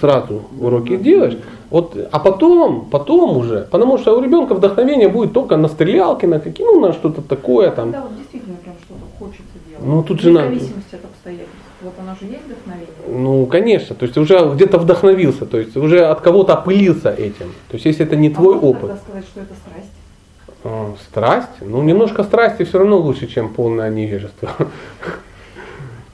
сразу 0.00 0.42
уроки 0.60 0.96
делаешь, 0.96 1.38
вот, 1.70 1.96
а 2.10 2.18
потом, 2.18 2.88
потом 2.90 3.36
уже, 3.38 3.66
потому 3.70 3.96
что 3.98 4.18
у 4.18 4.22
ребенка 4.22 4.54
вдохновение 4.54 5.08
будет 5.08 5.32
только 5.32 5.56
на 5.56 5.68
стрелялке, 5.68 6.26
на 6.26 6.40
какие, 6.40 6.66
ну, 6.66 6.80
на 6.80 6.92
что-то 6.92 7.22
такое 7.22 7.70
там. 7.70 7.92
Когда 7.92 8.06
вот 8.06 8.16
действительно 8.16 8.56
прям 8.56 8.74
что-то 8.84 9.00
хочется 9.18 9.54
делать. 9.66 9.84
Ну, 9.84 10.02
тут 10.02 10.20
же 10.20 10.30
надо- 10.30 10.48
зависимости 10.48 10.94
от 10.94 11.04
обстоятельств. 11.04 11.56
Вот 11.82 11.94
оно 11.98 12.14
же 12.20 12.26
есть 12.26 12.44
вдохновение. 12.44 12.88
Ну, 13.08 13.46
конечно, 13.46 13.96
то 13.96 14.04
есть 14.04 14.16
уже 14.16 14.50
где-то 14.54 14.78
вдохновился, 14.78 15.46
то 15.46 15.58
есть 15.58 15.76
уже 15.76 16.04
от 16.04 16.20
кого-то 16.20 16.52
опылился 16.54 17.10
этим. 17.10 17.52
То 17.68 17.74
есть 17.74 17.86
если 17.86 18.06
это 18.06 18.14
не 18.16 18.30
твой 18.30 18.54
а 18.54 18.60
можно 18.60 18.68
опыт. 18.68 18.80
тогда 18.82 18.96
сказать, 18.96 19.24
что 19.24 19.40
это 19.40 19.54
страсть? 19.54 19.92
А, 20.64 20.94
Страсть? 21.08 21.48
Ну, 21.60 21.82
немножко 21.82 22.22
страсти 22.22 22.64
все 22.64 22.78
равно 22.78 22.98
лучше, 22.98 23.26
чем 23.26 23.52
полное 23.52 23.90
невежество. 23.90 24.50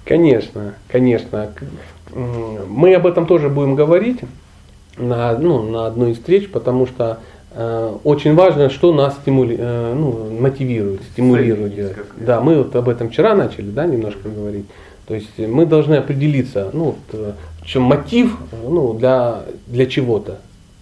Конечно, 0.09 0.75
конечно. 0.89 1.51
Мы 2.67 2.95
об 2.95 3.07
этом 3.07 3.27
тоже 3.27 3.51
будем 3.51 3.75
говорить 3.75 4.21
на, 4.97 5.37
ну, 5.39 5.63
на 5.63 5.87
одной 5.87 6.13
из 6.13 6.17
встреч, 6.17 6.51
потому 6.51 6.87
что 6.87 7.19
э, 7.53 7.95
очень 8.05 8.35
важно, 8.35 8.71
что 8.71 8.93
нас 8.95 9.15
стимули, 9.21 9.57
э, 9.59 9.95
ну, 9.95 10.31
мотивирует, 10.41 11.03
стимулирует 11.13 11.75
Цель. 11.75 11.97
Да, 12.17 12.41
мы 12.41 12.57
вот 12.57 12.75
об 12.75 12.89
этом 12.89 13.11
вчера 13.11 13.35
начали, 13.35 13.71
да, 13.71 13.87
немножко 13.87 14.29
говорить. 14.29 14.65
То 15.07 15.15
есть 15.15 15.39
мы 15.39 15.67
должны 15.67 15.97
определиться, 15.97 16.71
ну, 16.73 16.85
вот, 16.85 16.97
э, 17.13 17.33
в 17.63 17.67
чем 17.67 17.83
мотив, 17.83 18.37
ну, 18.67 18.95
для, 18.95 19.43
для 19.67 19.87
чего-то. 19.87 20.39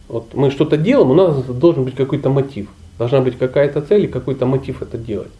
Вот 0.08 0.34
мы 0.34 0.52
что-то 0.52 0.76
делаем, 0.76 1.10
у 1.10 1.14
нас 1.14 1.36
должен 1.44 1.84
быть 1.84 1.96
какой-то 1.96 2.30
мотив. 2.30 2.68
Должна 2.98 3.20
быть 3.20 3.36
какая-то 3.36 3.82
цель 3.82 4.04
и 4.04 4.06
какой-то 4.06 4.46
мотив 4.46 4.82
это 4.82 4.96
делать. 4.96 5.32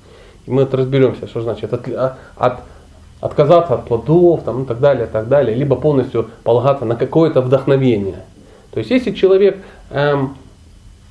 И 0.47 0.51
мы 0.51 0.65
вот 0.65 0.75
разберемся, 0.75 1.29
что 1.29 1.41
значит 1.41 1.73
от, 1.73 1.89
от- 2.37 2.61
отказаться 3.21 3.75
от 3.75 3.87
плодов 3.87 4.43
там, 4.45 4.63
и 4.63 4.67
так 4.67 4.81
далее, 4.81 5.07
и 5.07 5.11
так 5.11 5.29
далее, 5.29 5.57
либо 5.57 5.77
полностью 5.77 6.31
полагаться 6.45 6.85
на 6.85 6.97
какое-то 6.97 7.41
вдохновение. 7.41 8.21
То 8.73 8.79
есть 8.79 8.91
если 8.91 9.13
человек 9.13 9.59
эм, 9.91 10.37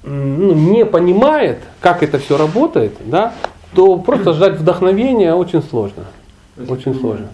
ну, 0.03 0.53
не 0.53 0.85
понимает, 0.85 1.59
как 1.81 2.03
это 2.03 2.19
все 2.19 2.37
работает, 2.37 2.93
да, 3.05 3.33
то 3.73 3.97
просто 3.97 4.33
ждать 4.33 4.53
вдохновения 4.59 5.33
очень 5.33 5.63
сложно. 5.63 6.05
Если 6.57 6.71
Очень 6.71 6.83
понимаю. 6.93 7.01
сложно. 7.01 7.27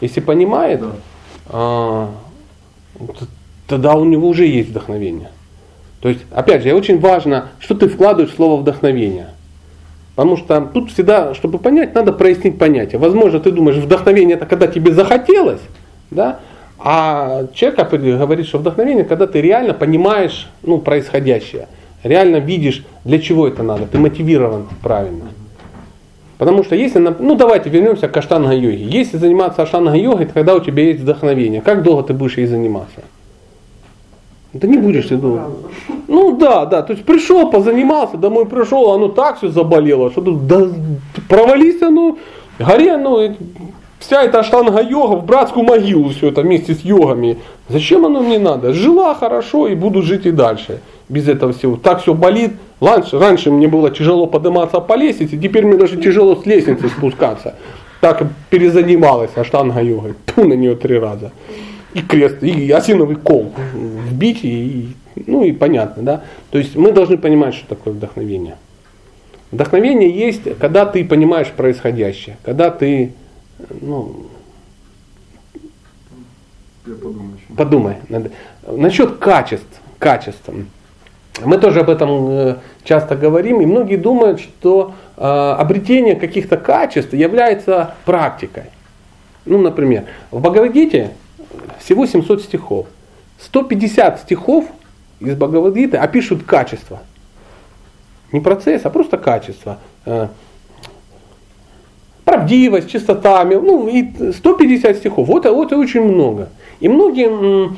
Если 0.00 0.20
понимает, 0.20 0.80
Да. 0.80 0.90
а, 1.48 2.10
тогда 3.66 3.94
у 3.94 4.04
него 4.04 4.28
уже 4.28 4.46
есть 4.46 4.70
вдохновение. 4.70 5.30
То 6.00 6.08
есть, 6.08 6.20
опять 6.30 6.62
же, 6.62 6.72
очень 6.72 7.00
важно, 7.00 7.48
что 7.58 7.74
ты 7.74 7.88
вкладываешь 7.88 8.32
в 8.32 8.36
слово 8.36 8.60
вдохновение. 8.60 9.30
Потому 10.18 10.36
что 10.36 10.60
тут 10.62 10.90
всегда, 10.90 11.32
чтобы 11.32 11.60
понять, 11.60 11.94
надо 11.94 12.12
прояснить 12.12 12.58
понятие. 12.58 12.98
Возможно, 12.98 13.38
ты 13.38 13.52
думаешь, 13.52 13.76
вдохновение 13.76 14.36
это 14.36 14.46
когда 14.46 14.66
тебе 14.66 14.92
захотелось, 14.92 15.60
да? 16.10 16.40
а 16.76 17.44
человек 17.54 17.88
говорит, 17.88 18.48
что 18.48 18.58
вдохновение, 18.58 19.04
когда 19.04 19.28
ты 19.28 19.40
реально 19.40 19.74
понимаешь 19.74 20.48
ну, 20.64 20.78
происходящее, 20.78 21.68
реально 22.02 22.38
видишь, 22.38 22.84
для 23.04 23.20
чего 23.20 23.46
это 23.46 23.62
надо, 23.62 23.86
ты 23.86 23.96
мотивирован 23.98 24.66
правильно. 24.82 25.26
Потому 26.36 26.64
что 26.64 26.74
если, 26.74 26.98
ну 26.98 27.36
давайте 27.36 27.70
вернемся 27.70 28.08
к 28.08 28.16
аштанга-йоге. 28.16 28.86
Если 28.88 29.18
заниматься 29.18 29.62
аштанга-йогой, 29.62 30.24
это 30.24 30.34
когда 30.34 30.56
у 30.56 30.60
тебя 30.60 30.82
есть 30.82 30.98
вдохновение. 30.98 31.60
Как 31.60 31.84
долго 31.84 32.02
ты 32.02 32.12
будешь 32.12 32.38
ей 32.38 32.46
заниматься? 32.46 33.02
Да 34.54 34.66
не 34.66 34.78
будешь 34.78 35.06
ты 35.06 35.16
долго. 35.16 35.50
Ну 36.06 36.36
да, 36.36 36.64
да, 36.64 36.82
то 36.82 36.94
есть 36.94 37.04
пришел, 37.04 37.50
позанимался, 37.50 38.16
домой 38.16 38.46
пришел, 38.46 38.92
оно 38.92 39.08
так 39.08 39.38
все 39.38 39.48
заболело, 39.48 40.10
что 40.10 40.22
тут 40.22 40.46
да, 40.46 40.68
провались 41.28 41.82
оно, 41.82 42.16
горе 42.58 42.96
и 43.26 43.32
вся 43.98 44.22
эта 44.22 44.40
аштанга-йога 44.40 45.16
в 45.16 45.26
братскую 45.26 45.64
могилу 45.64 46.08
все 46.10 46.28
это 46.28 46.42
вместе 46.42 46.74
с 46.74 46.80
йогами. 46.80 47.38
Зачем 47.68 48.06
оно 48.06 48.20
мне 48.20 48.38
надо? 48.38 48.72
Жила 48.72 49.14
хорошо 49.14 49.68
и 49.68 49.74
буду 49.74 50.02
жить 50.02 50.24
и 50.24 50.30
дальше. 50.30 50.80
Без 51.08 51.28
этого 51.28 51.52
всего. 51.52 51.76
Так 51.76 52.02
все 52.02 52.14
болит. 52.14 52.52
Раньше, 52.80 53.18
раньше 53.18 53.50
мне 53.50 53.66
было 53.66 53.90
тяжело 53.90 54.26
подниматься 54.26 54.80
по 54.80 54.94
лестнице, 54.94 55.36
теперь 55.36 55.66
мне 55.66 55.76
даже 55.76 55.96
тяжело 55.96 56.36
с 56.36 56.46
лестницы 56.46 56.88
спускаться. 56.88 57.56
Так 58.00 58.22
перезанималась 58.50 59.32
аштанга-йогой. 59.34 60.14
Ту 60.26 60.44
на 60.44 60.54
нее 60.54 60.76
три 60.76 60.98
раза. 60.98 61.32
И 61.98 62.02
крест, 62.02 62.42
и 62.42 62.70
осиновый 62.70 63.16
кол 63.16 63.52
вбить, 63.74 64.44
и, 64.44 64.94
ну 65.26 65.44
и 65.44 65.52
понятно, 65.52 66.02
да. 66.02 66.22
То 66.50 66.58
есть 66.58 66.76
мы 66.76 66.92
должны 66.92 67.18
понимать, 67.18 67.54
что 67.54 67.68
такое 67.68 67.92
вдохновение. 67.94 68.56
Вдохновение 69.50 70.10
есть, 70.10 70.42
когда 70.58 70.84
ты 70.86 71.04
понимаешь 71.04 71.48
происходящее, 71.48 72.36
когда 72.44 72.70
ты, 72.70 73.12
ну, 73.80 74.26
Я 76.86 76.94
подумаю 76.94 77.30
еще. 77.36 77.56
подумай. 77.56 77.96
Надо. 78.08 78.30
Насчет 78.66 79.16
качеств, 79.16 79.80
качеств. 79.98 80.50
Мы 81.44 81.58
тоже 81.58 81.80
об 81.80 81.90
этом 81.90 82.28
э, 82.30 82.56
часто 82.84 83.14
говорим, 83.16 83.60
и 83.60 83.66
многие 83.66 83.96
думают, 83.96 84.40
что 84.40 84.94
э, 85.16 85.22
обретение 85.22 86.16
каких-то 86.16 86.56
качеств 86.56 87.12
является 87.14 87.94
практикой. 88.04 88.64
Ну, 89.44 89.58
например, 89.58 90.04
в 90.30 90.40
Бхагавадгите 90.40 91.12
всего 91.80 92.06
700 92.06 92.42
стихов. 92.42 92.86
150 93.40 94.20
стихов 94.20 94.66
из 95.20 95.34
Бхагавадгиты 95.36 95.96
опишут 95.96 96.44
качество. 96.44 97.00
Не 98.32 98.40
процесс, 98.40 98.82
а 98.84 98.90
просто 98.90 99.16
качество. 99.16 99.78
Э, 100.04 100.28
правдивость, 102.24 102.90
чистота, 102.90 103.44
ну 103.44 103.88
и 103.88 104.32
150 104.32 104.96
стихов. 104.96 105.28
Вот, 105.28 105.46
вот 105.46 105.72
очень 105.72 106.02
много. 106.02 106.50
И 106.80 106.88
многие 106.88 107.74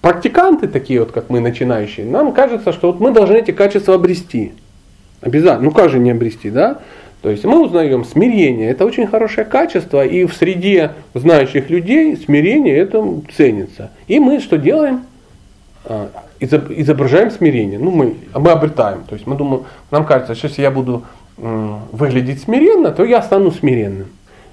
практиканты, 0.00 0.66
такие 0.66 1.00
вот, 1.00 1.12
как 1.12 1.30
мы, 1.30 1.40
начинающие, 1.40 2.06
нам 2.06 2.32
кажется, 2.32 2.72
что 2.72 2.88
вот 2.90 3.00
мы 3.00 3.12
должны 3.12 3.36
эти 3.36 3.52
качества 3.52 3.94
обрести. 3.94 4.52
Обязательно. 5.20 5.66
Ну 5.66 5.70
как 5.70 5.90
же 5.90 5.98
не 5.98 6.10
обрести, 6.10 6.50
да? 6.50 6.80
То 7.22 7.28
есть 7.28 7.44
мы 7.44 7.62
узнаем 7.62 8.04
смирение, 8.04 8.70
это 8.70 8.86
очень 8.86 9.06
хорошее 9.06 9.46
качество, 9.46 10.04
и 10.04 10.24
в 10.24 10.34
среде 10.34 10.92
знающих 11.14 11.68
людей 11.68 12.16
смирение 12.16 12.76
это 12.76 13.04
ценится. 13.36 13.90
И 14.06 14.18
мы 14.18 14.40
что 14.40 14.56
делаем? 14.56 15.02
А, 15.84 16.10
изображаем 16.40 17.30
смирение. 17.30 17.78
Ну, 17.78 17.90
мы, 17.90 18.16
мы 18.34 18.50
обретаем. 18.50 19.04
То 19.06 19.14
есть 19.14 19.26
мы 19.26 19.36
думаем, 19.36 19.64
нам 19.90 20.06
кажется, 20.06 20.34
что 20.34 20.48
если 20.48 20.62
я 20.62 20.70
буду 20.70 21.04
выглядеть 21.36 22.42
смиренно, 22.42 22.90
то 22.90 23.04
я 23.04 23.22
стану 23.22 23.50
смиренным. 23.50 24.08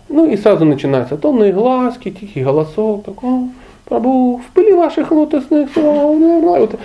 Ну 0.09 0.25
и 0.25 0.37
сразу 0.37 0.63
начинаются 0.63 1.17
томные 1.17 1.51
глазки, 1.51 2.11
тихий 2.11 2.43
голосок, 2.43 3.03
такой, 3.03 3.49
Прабу, 3.87 4.41
в 4.45 4.53
пыли 4.53 4.73
ваших 4.73 5.11
лотосных 5.11 5.69
вот. 5.75 6.75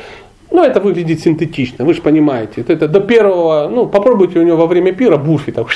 Ну, 0.52 0.62
это 0.62 0.80
выглядит 0.80 1.20
синтетично, 1.20 1.84
вы 1.84 1.94
же 1.94 2.02
понимаете. 2.02 2.60
Это, 2.60 2.74
это 2.74 2.88
до 2.88 3.00
первого, 3.00 3.68
ну, 3.68 3.86
попробуйте 3.86 4.38
у 4.38 4.42
него 4.42 4.58
во 4.58 4.66
время 4.66 4.92
пира 4.92 5.16
бурфи 5.16 5.50
так 5.50 5.68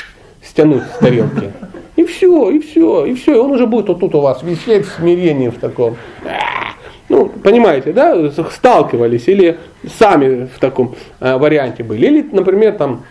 стянуть 0.42 0.82
с 0.94 0.98
тарелки. 0.98 1.50
И 1.96 2.04
все, 2.04 2.50
и 2.50 2.58
все, 2.58 3.06
и 3.06 3.14
все. 3.14 3.36
И 3.36 3.38
он 3.38 3.52
уже 3.52 3.66
будет 3.66 3.88
вот 3.88 4.00
тут 4.00 4.14
у 4.14 4.20
вас 4.20 4.42
висеть 4.42 4.86
в 4.86 4.96
смирении 4.96 5.48
в 5.48 5.58
таком. 5.58 5.96
Ну, 7.08 7.26
понимаете, 7.42 7.92
да, 7.92 8.30
сталкивались 8.50 9.28
или 9.28 9.58
сами 9.98 10.46
в 10.54 10.58
таком 10.58 10.94
э, 11.20 11.36
варианте 11.36 11.82
были. 11.82 12.06
Или, 12.06 12.28
например, 12.32 12.72
там 12.72 13.04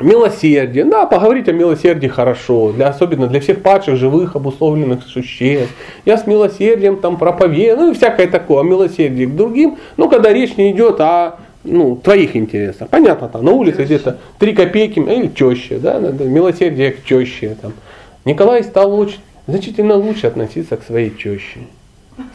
Милосердие. 0.00 0.84
Да, 0.84 1.06
поговорить 1.06 1.48
о 1.48 1.52
милосердии 1.52 2.08
хорошо, 2.08 2.72
для, 2.72 2.88
особенно 2.88 3.26
для 3.26 3.40
всех 3.40 3.62
падших, 3.62 3.96
живых, 3.96 4.34
обусловленных 4.34 5.04
существ. 5.04 5.74
Я 6.04 6.16
с 6.16 6.26
милосердием 6.26 6.96
там 6.96 7.18
проповедую, 7.18 7.86
ну 7.86 7.90
и 7.92 7.94
всякое 7.94 8.26
такое, 8.26 8.60
о 8.60 8.62
милосердии 8.62 9.26
к 9.26 9.36
другим. 9.36 9.78
Но 9.96 10.08
когда 10.08 10.32
речь 10.32 10.56
не 10.56 10.70
идет 10.72 11.00
о 11.00 11.36
ну, 11.64 11.96
твоих 11.96 12.36
интересах. 12.36 12.88
Понятно, 12.88 13.28
там 13.28 13.44
на 13.44 13.52
улице 13.52 13.84
где-то 13.84 14.18
три 14.38 14.54
копейки 14.54 14.98
или 14.98 15.30
чаще, 15.34 15.78
да, 15.78 15.98
милосердие 15.98 16.92
к 16.92 17.04
чаще. 17.04 17.56
Там. 17.60 17.72
Николай 18.24 18.64
стал 18.64 18.98
очень, 18.98 19.20
значительно 19.46 19.96
лучше 19.96 20.26
относиться 20.26 20.76
к 20.76 20.82
своей 20.82 21.10
теще. 21.10 21.60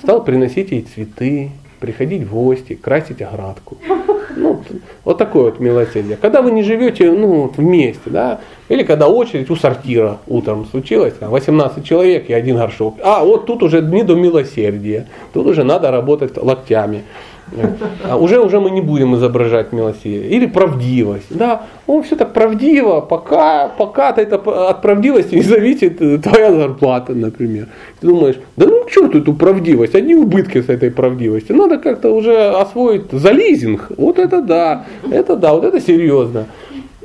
Стал 0.04 0.24
приносить 0.24 0.72
ей 0.72 0.82
цветы, 0.82 1.52
приходить 1.80 2.24
в 2.24 2.34
гости, 2.34 2.76
красить 2.76 3.22
оградку. 3.22 3.78
Ну, 4.36 4.62
вот 5.04 5.18
такое 5.18 5.46
вот 5.46 5.60
милосердие. 5.60 6.18
Когда 6.18 6.42
вы 6.42 6.52
не 6.52 6.64
живете 6.64 7.12
ну, 7.12 7.52
вместе, 7.56 8.10
да, 8.10 8.40
или 8.70 8.84
когда 8.84 9.08
очередь 9.08 9.50
у 9.50 9.56
сортира 9.56 10.18
утром 10.28 10.66
случилась, 10.66 11.14
18 11.20 11.86
человек 11.86 12.30
и 12.30 12.34
один 12.34 12.58
горшок. 12.58 12.96
А 13.04 13.24
вот 13.24 13.46
тут 13.46 13.64
уже 13.64 13.82
не 13.82 14.04
до 14.04 14.16
милосердия, 14.16 15.08
тут 15.34 15.48
уже 15.48 15.64
надо 15.64 15.92
работать 15.92 16.38
локтями. 16.38 17.04
А 18.04 18.18
уже, 18.18 18.40
уже 18.40 18.60
мы 18.60 18.72
не 18.72 18.82
будем 18.82 19.16
изображать 19.16 19.72
милосердие. 19.72 20.30
Или 20.30 20.48
правдивость. 20.48 21.28
Да, 21.30 21.64
он 21.88 22.02
все 22.04 22.16
так 22.16 22.34
правдиво, 22.34 23.02
пока, 23.02 23.70
пока 23.78 24.12
-то 24.12 24.22
это, 24.22 24.70
от 24.70 24.82
правдивости 24.82 25.36
не 25.36 25.42
зависит 25.42 25.98
твоя 26.24 26.52
зарплата, 26.52 27.14
например. 27.14 27.68
Ты 28.02 28.08
думаешь, 28.08 28.36
да 28.58 28.66
ну 28.66 28.88
что 28.90 29.06
эту 29.06 29.34
правдивость, 29.34 29.96
одни 29.96 30.16
убытки 30.16 30.62
с 30.62 30.70
этой 30.70 30.90
правдивости. 30.90 31.52
Надо 31.52 31.78
как-то 31.78 32.10
уже 32.16 32.36
освоить 32.50 33.12
за 33.12 33.32
лизинг. 33.32 33.92
Вот 33.98 34.20
это 34.20 34.42
да, 34.42 34.86
это 35.12 35.36
да, 35.36 35.54
вот 35.54 35.64
это 35.64 35.80
серьезно. 35.80 36.46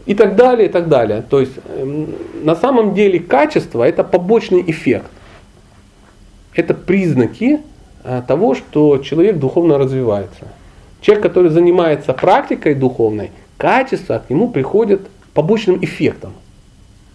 И 0.06 0.14
так 0.14 0.36
далее, 0.36 0.68
и 0.68 0.72
так 0.72 0.88
далее. 0.88 1.22
То 1.28 1.40
есть 1.40 1.52
эм, 1.78 2.06
на 2.42 2.56
самом 2.56 2.94
деле 2.94 3.18
качество 3.18 3.84
это 3.84 4.04
побочный 4.04 4.64
эффект. 4.66 5.10
Это 6.54 6.74
признаки 6.74 7.60
Э, 7.60 7.69
того, 8.26 8.54
что 8.54 8.98
человек 8.98 9.38
духовно 9.38 9.78
развивается. 9.78 10.48
Человек, 11.00 11.22
который 11.22 11.50
занимается 11.50 12.12
практикой 12.12 12.74
духовной, 12.74 13.30
качество 13.56 14.22
к 14.26 14.30
нему 14.30 14.48
приходит 14.48 15.02
побочным 15.34 15.82
эффектом. 15.82 16.32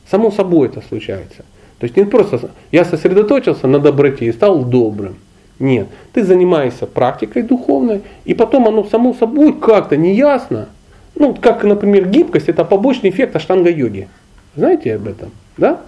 Само 0.10 0.32
собой 0.32 0.68
это 0.68 0.82
случается. 0.82 1.44
То 1.80 1.86
есть 1.86 1.98
не 1.98 2.06
просто 2.06 2.50
я 2.72 2.86
сосредоточился 2.86 3.68
на 3.68 3.80
доброте 3.80 4.26
и 4.26 4.32
стал 4.32 4.64
добрым. 4.64 5.16
Нет, 5.60 5.88
ты 6.14 6.24
занимаешься 6.24 6.86
практикой 6.86 7.44
духовной, 7.44 8.02
и 8.26 8.34
потом 8.34 8.68
оно 8.68 8.84
само 8.84 9.14
собой 9.14 9.54
как-то 9.54 9.96
неясно. 9.96 10.70
Ну, 11.16 11.34
как, 11.34 11.64
например, 11.64 12.10
гибкость, 12.10 12.50
это 12.50 12.66
побочный 12.66 13.10
эффект 13.10 13.36
аштанга-йоги. 13.36 14.10
Знаете 14.56 14.96
об 14.96 15.08
этом? 15.08 15.32
Да? 15.58 15.82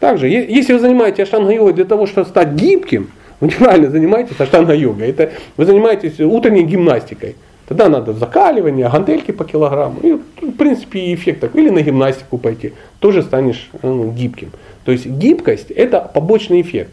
Также, 0.00 0.28
если 0.28 0.72
вы 0.72 0.78
занимаетесь 0.78 1.24
аштанга-йогой 1.24 1.74
для 1.74 1.84
того, 1.84 2.06
чтобы 2.06 2.28
стать 2.28 2.52
гибким, 2.52 3.10
вы 3.40 3.48
неправильно 3.48 3.90
занимаетесь 3.90 4.38
аштанга-йогой. 4.38 5.10
Это 5.10 5.32
вы 5.56 5.66
занимаетесь 5.66 6.20
утренней 6.20 6.64
гимнастикой. 6.64 7.36
Тогда 7.66 7.88
надо 7.88 8.12
закаливание, 8.12 8.88
гантельки 8.88 9.30
по 9.30 9.44
килограмму. 9.44 10.00
И, 10.00 10.12
в 10.12 10.52
принципе, 10.52 11.14
эффект 11.14 11.40
такой. 11.40 11.62
Или 11.62 11.70
на 11.70 11.82
гимнастику 11.82 12.38
пойти. 12.38 12.74
Тоже 13.00 13.22
станешь 13.22 13.70
ну, 13.82 14.10
гибким. 14.10 14.50
То 14.84 14.92
есть 14.92 15.06
гибкость 15.06 15.70
это 15.70 16.00
побочный 16.00 16.60
эффект. 16.60 16.92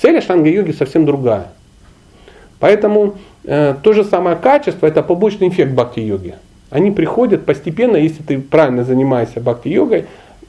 Цель 0.00 0.16
аштанга-йоги 0.18 0.72
совсем 0.72 1.04
другая. 1.04 1.48
Поэтому 2.58 3.16
э, 3.44 3.74
то 3.82 3.92
же 3.92 4.04
самое 4.04 4.36
качество 4.36 4.86
это 4.86 5.02
побочный 5.02 5.48
эффект 5.48 5.72
бхакти-йоги. 5.72 6.34
Они 6.70 6.90
приходят 6.90 7.44
постепенно, 7.44 7.96
если 7.96 8.22
ты 8.22 8.38
правильно 8.38 8.84
занимаешься 8.84 9.40
бхакти-йогой, 9.40 10.06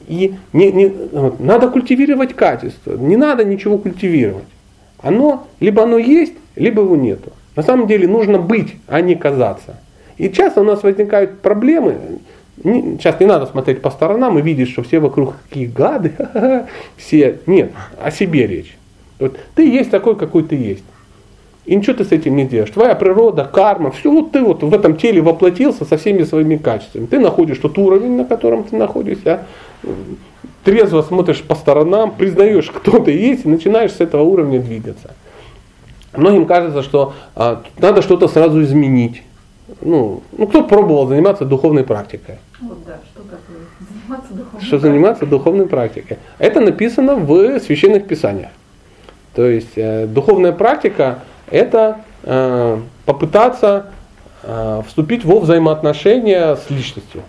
и 0.08 0.34
не, 0.52 0.72
не, 0.72 0.92
надо 1.38 1.68
культивировать 1.68 2.34
качество, 2.34 2.96
не 2.96 3.16
надо 3.16 3.44
ничего 3.44 3.78
культивировать. 3.78 4.44
Оно, 5.02 5.46
либо 5.60 5.82
оно 5.82 5.98
есть, 5.98 6.34
либо 6.56 6.82
его 6.82 6.96
нету. 6.96 7.32
На 7.56 7.62
самом 7.62 7.86
деле 7.86 8.06
нужно 8.06 8.38
быть, 8.38 8.76
а 8.86 9.00
не 9.00 9.14
казаться. 9.14 9.76
И 10.18 10.28
часто 10.28 10.60
у 10.60 10.64
нас 10.64 10.82
возникают 10.82 11.40
проблемы, 11.40 11.96
сейчас 12.62 13.18
не 13.20 13.26
надо 13.26 13.46
смотреть 13.46 13.80
по 13.80 13.90
сторонам 13.90 14.38
и 14.38 14.42
видеть, 14.42 14.70
что 14.70 14.82
все 14.82 14.98
вокруг 14.98 15.34
какие 15.48 15.66
гады, 15.66 16.12
все, 16.96 17.38
нет, 17.46 17.72
о 18.02 18.10
себе 18.10 18.46
речь. 18.46 18.76
Вот 19.18 19.38
ты 19.54 19.68
есть 19.68 19.90
такой, 19.90 20.16
какой 20.16 20.42
ты 20.42 20.56
есть. 20.56 20.84
И 21.66 21.76
ничего 21.76 21.94
ты 21.94 22.04
с 22.04 22.12
этим 22.12 22.36
не 22.36 22.46
делаешь. 22.46 22.70
Твоя 22.70 22.94
природа, 22.94 23.44
карма, 23.44 23.90
все, 23.90 24.10
вот 24.10 24.32
ты 24.32 24.40
вот 24.40 24.62
в 24.62 24.74
этом 24.74 24.96
теле 24.96 25.20
воплотился 25.20 25.84
со 25.84 25.96
всеми 25.98 26.24
своими 26.24 26.56
качествами. 26.56 27.06
Ты 27.06 27.20
находишь 27.20 27.58
тот 27.58 27.78
уровень, 27.78 28.16
на 28.16 28.24
котором 28.24 28.64
ты 28.64 28.76
находишься, 28.76 29.46
трезво 30.64 31.02
смотришь 31.02 31.42
по 31.42 31.54
сторонам, 31.54 32.12
признаешь, 32.12 32.70
кто 32.70 32.98
ты 32.98 33.12
есть, 33.12 33.44
и 33.44 33.48
начинаешь 33.48 33.92
с 33.92 34.00
этого 34.00 34.22
уровня 34.22 34.60
двигаться. 34.60 35.14
Многим 36.12 36.46
кажется, 36.46 36.82
что 36.82 37.14
а, 37.36 37.62
надо 37.78 38.02
что-то 38.02 38.28
сразу 38.28 38.62
изменить. 38.62 39.22
Ну, 39.80 40.22
ну, 40.32 40.46
кто 40.48 40.64
пробовал 40.64 41.06
заниматься 41.06 41.44
духовной 41.44 41.84
практикой? 41.84 42.38
Вот 42.60 42.78
да, 42.84 42.98
что 43.12 43.22
такое 43.22 43.60
заниматься 43.78 44.34
духовной 44.34 44.66
Что 44.66 44.78
заниматься 44.78 45.26
духовной 45.26 45.66
практикой? 45.66 46.18
Это 46.38 46.60
написано 46.60 47.14
в 47.14 47.60
священных 47.60 48.06
писаниях. 48.06 48.50
То 49.34 49.46
есть 49.46 49.72
э, 49.76 50.06
духовная 50.06 50.52
практика 50.52 51.20
это 51.48 52.00
э, 52.24 52.78
попытаться 53.04 53.86
э, 54.42 54.82
вступить 54.88 55.24
во 55.24 55.38
взаимоотношения 55.38 56.56
с 56.56 56.68
личностью. 56.68 57.22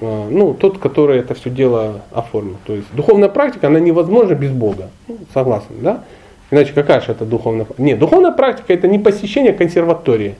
Э, 0.00 0.28
ну, 0.30 0.54
тот, 0.54 0.78
который 0.78 1.18
это 1.18 1.34
все 1.34 1.50
дело 1.50 2.02
оформил. 2.10 2.56
То 2.66 2.74
есть 2.74 2.88
духовная 2.92 3.28
практика, 3.28 3.68
она 3.68 3.80
невозможна 3.80 4.34
без 4.34 4.50
Бога. 4.50 4.90
Ну, 5.08 5.18
согласен, 5.32 5.80
да? 5.80 6.04
Иначе 6.50 6.72
какая 6.72 7.00
же 7.00 7.12
это 7.12 7.24
духовная 7.24 7.64
практика? 7.64 7.82
Нет, 7.82 7.98
духовная 7.98 8.32
практика 8.32 8.72
это 8.72 8.88
не 8.88 8.98
посещение 8.98 9.52
консерватории. 9.52 10.36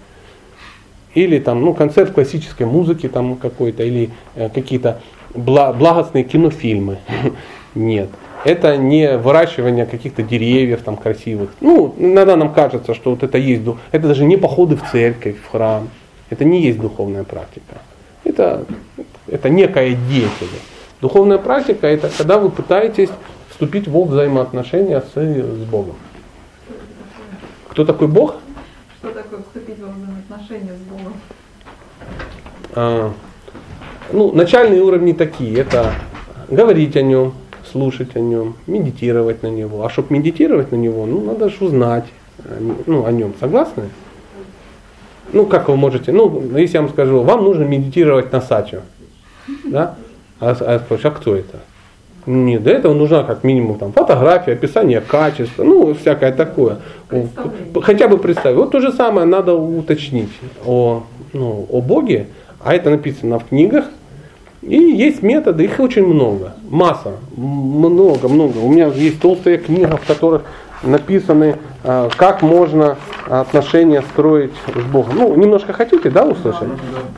Или 1.14 1.38
там, 1.38 1.62
ну, 1.62 1.74
концерт 1.74 2.12
классической 2.12 2.66
музыки 2.66 3.08
там 3.08 3.36
какой-то, 3.36 3.84
или 3.84 4.10
э, 4.34 4.48
какие-то 4.48 5.00
благостные 5.34 6.24
кинофильмы. 6.24 6.98
Нет. 7.74 8.08
Это 8.44 8.76
не 8.76 9.16
выращивание 9.16 9.86
каких-то 9.86 10.22
деревьев 10.22 10.82
там 10.82 10.96
красивых. 10.96 11.50
Ну, 11.60 11.94
иногда 11.96 12.36
нам 12.36 12.52
кажется, 12.52 12.92
что 12.92 13.10
вот 13.10 13.22
это 13.22 13.38
есть, 13.38 13.62
это 13.90 14.08
даже 14.08 14.24
не 14.24 14.36
походы 14.36 14.76
в 14.76 14.90
церковь, 14.90 15.36
в 15.42 15.50
храм. 15.50 15.88
Это 16.28 16.44
не 16.44 16.60
есть 16.60 16.78
духовная 16.78 17.24
практика. 17.24 17.76
Это 18.24 18.66
это 19.26 19.48
некая 19.48 19.90
деятельность. 19.90 20.68
Духовная 21.00 21.38
практика 21.38 21.86
это 21.86 22.10
когда 22.16 22.38
вы 22.38 22.50
пытаетесь 22.50 23.10
вступить 23.50 23.88
в 23.88 24.04
взаимоотношения 24.04 25.00
с, 25.00 25.14
с 25.14 25.64
Богом. 25.64 25.96
Кто 27.68 27.84
такой 27.84 28.08
Бог? 28.08 28.36
Что 28.98 29.10
такое 29.10 29.40
вступить 29.42 29.78
во 29.80 29.88
взаимоотношения 29.88 30.72
с 30.74 30.90
Богом? 30.90 31.14
а, 32.74 33.12
ну, 34.12 34.32
начальные 34.32 34.82
уровни 34.82 35.12
такие. 35.12 35.58
Это 35.58 35.92
говорить 36.48 36.96
о 36.96 37.02
нем, 37.02 37.34
слушать 37.70 38.16
о 38.16 38.20
нем, 38.20 38.56
медитировать 38.66 39.42
на 39.42 39.48
него. 39.48 39.84
А 39.84 39.90
чтобы 39.90 40.14
медитировать 40.14 40.72
на 40.72 40.76
него, 40.76 41.06
ну, 41.06 41.20
надо 41.24 41.48
же 41.48 41.56
узнать 41.60 42.06
э, 42.38 42.72
ну, 42.86 43.04
о 43.04 43.12
нем. 43.12 43.34
Согласны? 43.40 43.84
Ну, 45.32 45.46
как 45.46 45.68
вы 45.68 45.76
можете, 45.76 46.12
ну, 46.12 46.56
если 46.56 46.76
я 46.76 46.82
вам 46.82 46.90
скажу, 46.90 47.22
вам 47.22 47.44
нужно 47.44 47.64
медитировать 47.64 48.30
на 48.30 48.40
сачу, 48.40 48.82
да? 49.64 49.96
А, 50.40 50.56
а 50.60 50.72
я 50.72 50.78
спрошу, 50.78 51.08
а 51.08 51.10
кто 51.10 51.34
это? 51.34 51.58
Нет, 52.26 52.62
для 52.62 52.72
этого 52.72 52.94
нужна 52.94 53.22
как 53.22 53.44
минимум 53.44 53.78
там, 53.78 53.92
фотография, 53.92 54.52
описание 54.52 55.00
качества, 55.00 55.62
ну, 55.62 55.94
всякое 55.94 56.32
такое. 56.32 56.78
Хотя 57.82 58.08
бы 58.08 58.18
представить. 58.18 58.56
Вот 58.56 58.70
то 58.70 58.80
же 58.80 58.92
самое 58.92 59.26
надо 59.26 59.54
уточнить 59.54 60.30
о, 60.64 61.02
ну, 61.34 61.66
о 61.70 61.80
Боге, 61.82 62.28
а 62.60 62.74
это 62.74 62.88
написано 62.88 63.38
в 63.38 63.48
книгах, 63.48 63.84
и 64.62 64.76
есть 64.76 65.22
методы, 65.22 65.64
их 65.64 65.78
очень 65.78 66.06
много, 66.06 66.54
масса, 66.70 67.12
много, 67.36 68.28
много. 68.28 68.58
У 68.58 68.72
меня 68.72 68.86
есть 68.86 69.20
толстая 69.20 69.58
книга, 69.58 69.98
в 69.98 70.06
которых 70.06 70.42
написаны, 70.84 71.56
а, 71.82 72.08
как 72.16 72.42
можно 72.42 72.96
отношения 73.28 74.02
строить 74.02 74.52
с 74.74 74.84
Богом. 74.84 75.16
Ну, 75.16 75.34
немножко 75.34 75.72
хотите, 75.72 76.10
да, 76.10 76.24
услышать? 76.24 76.68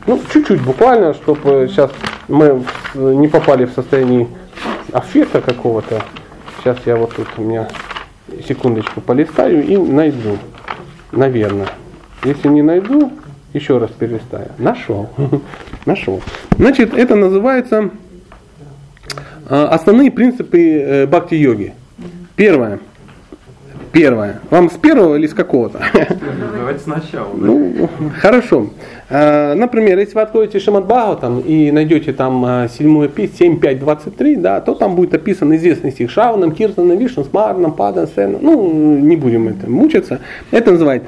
Ну, 0.05 0.21
чуть-чуть, 0.31 0.61
буквально, 0.61 1.13
чтобы 1.13 1.67
сейчас 1.69 1.91
мы 2.27 2.63
не 2.95 3.27
попали 3.27 3.65
в 3.65 3.71
состояние 3.71 4.27
аффекта 4.91 5.41
какого-то. 5.41 6.01
Сейчас 6.59 6.77
я 6.85 6.95
вот 6.95 7.13
тут 7.15 7.27
у 7.37 7.41
меня 7.41 7.67
секундочку 8.47 9.01
полистаю 9.01 9.65
и 9.65 9.77
найду. 9.77 10.37
Наверное. 11.11 11.67
Если 12.23 12.47
не 12.47 12.61
найду, 12.61 13.11
еще 13.53 13.77
раз 13.77 13.91
перелистаю. 13.91 14.51
Нашел. 14.57 15.09
Нашел. 15.85 16.21
Значит, 16.57 16.93
это 16.93 17.15
называется 17.15 17.91
а, 19.49 19.69
основные 19.69 20.11
принципы 20.11 20.59
э, 20.59 21.05
бхакти-йоги. 21.05 21.73
Первое. 22.35 22.79
Первое. 23.97 24.41
Вам 24.51 24.69
с 24.69 24.73
первого 24.73 25.15
или 25.15 25.25
с 25.25 25.33
какого-то? 25.33 25.79
Давайте 26.55 26.81
сначала. 26.81 27.29
Ну, 27.33 27.89
хорошо. 28.19 28.67
А, 29.09 29.55
например, 29.55 29.97
если 29.97 30.13
вы 30.13 30.21
откроете 30.21 30.59
Шимат 30.59 30.87
там 31.19 31.39
и 31.39 31.71
найдете 31.71 32.13
там 32.13 32.45
а, 32.45 32.67
седьмую 32.67 33.09
пись 33.09 33.31
7.5.23, 33.39 34.39
да, 34.39 34.61
то 34.61 34.75
там 34.75 34.95
будет 34.95 35.15
описан 35.15 35.55
известный 35.55 35.91
стих 35.91 36.11
Шаваном, 36.11 36.51
Киртаном, 36.51 36.95
Вишну, 36.97 37.23
Смарном, 37.23 37.73
Падан, 37.73 38.07
Сеном. 38.07 38.41
Ну, 38.43 38.99
не 38.99 39.15
будем 39.15 39.47
это 39.47 39.67
мучиться. 39.67 40.19
Это 40.51 40.71
называется 40.71 41.07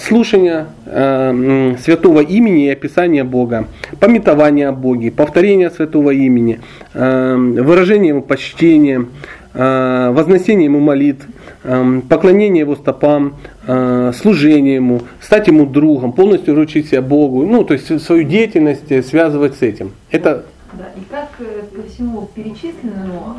слушание 0.00 0.66
святого 0.84 2.20
имени 2.20 2.66
и 2.66 2.70
описание 2.70 3.24
Бога, 3.24 3.66
пометование 4.00 4.68
о 4.68 4.72
Боге, 4.72 5.10
повторение 5.10 5.70
святого 5.70 6.10
имени, 6.10 6.60
выражение 6.92 8.10
ему 8.10 8.20
почтения, 8.20 9.06
возносение 9.54 10.66
ему 10.66 10.80
молитв, 10.80 11.26
Эм, 11.64 12.02
поклонение 12.02 12.60
его 12.60 12.74
стопам, 12.74 13.36
э, 13.68 14.12
служение 14.16 14.76
ему, 14.76 15.02
стать 15.20 15.46
ему 15.46 15.64
другом, 15.64 16.12
полностью 16.12 16.54
вручить 16.54 16.88
себя 16.88 17.02
Богу, 17.02 17.46
ну, 17.46 17.62
то 17.62 17.74
есть 17.74 18.02
свою 18.02 18.24
деятельность 18.24 18.90
э, 18.90 19.00
связывать 19.00 19.54
с 19.54 19.62
этим. 19.62 19.92
Это 20.10 20.44
да, 20.72 20.86
и 20.96 21.04
как 21.08 21.30
э, 21.38 21.62
ко 21.72 21.88
всему 21.88 22.28
перечисленному 22.34 23.36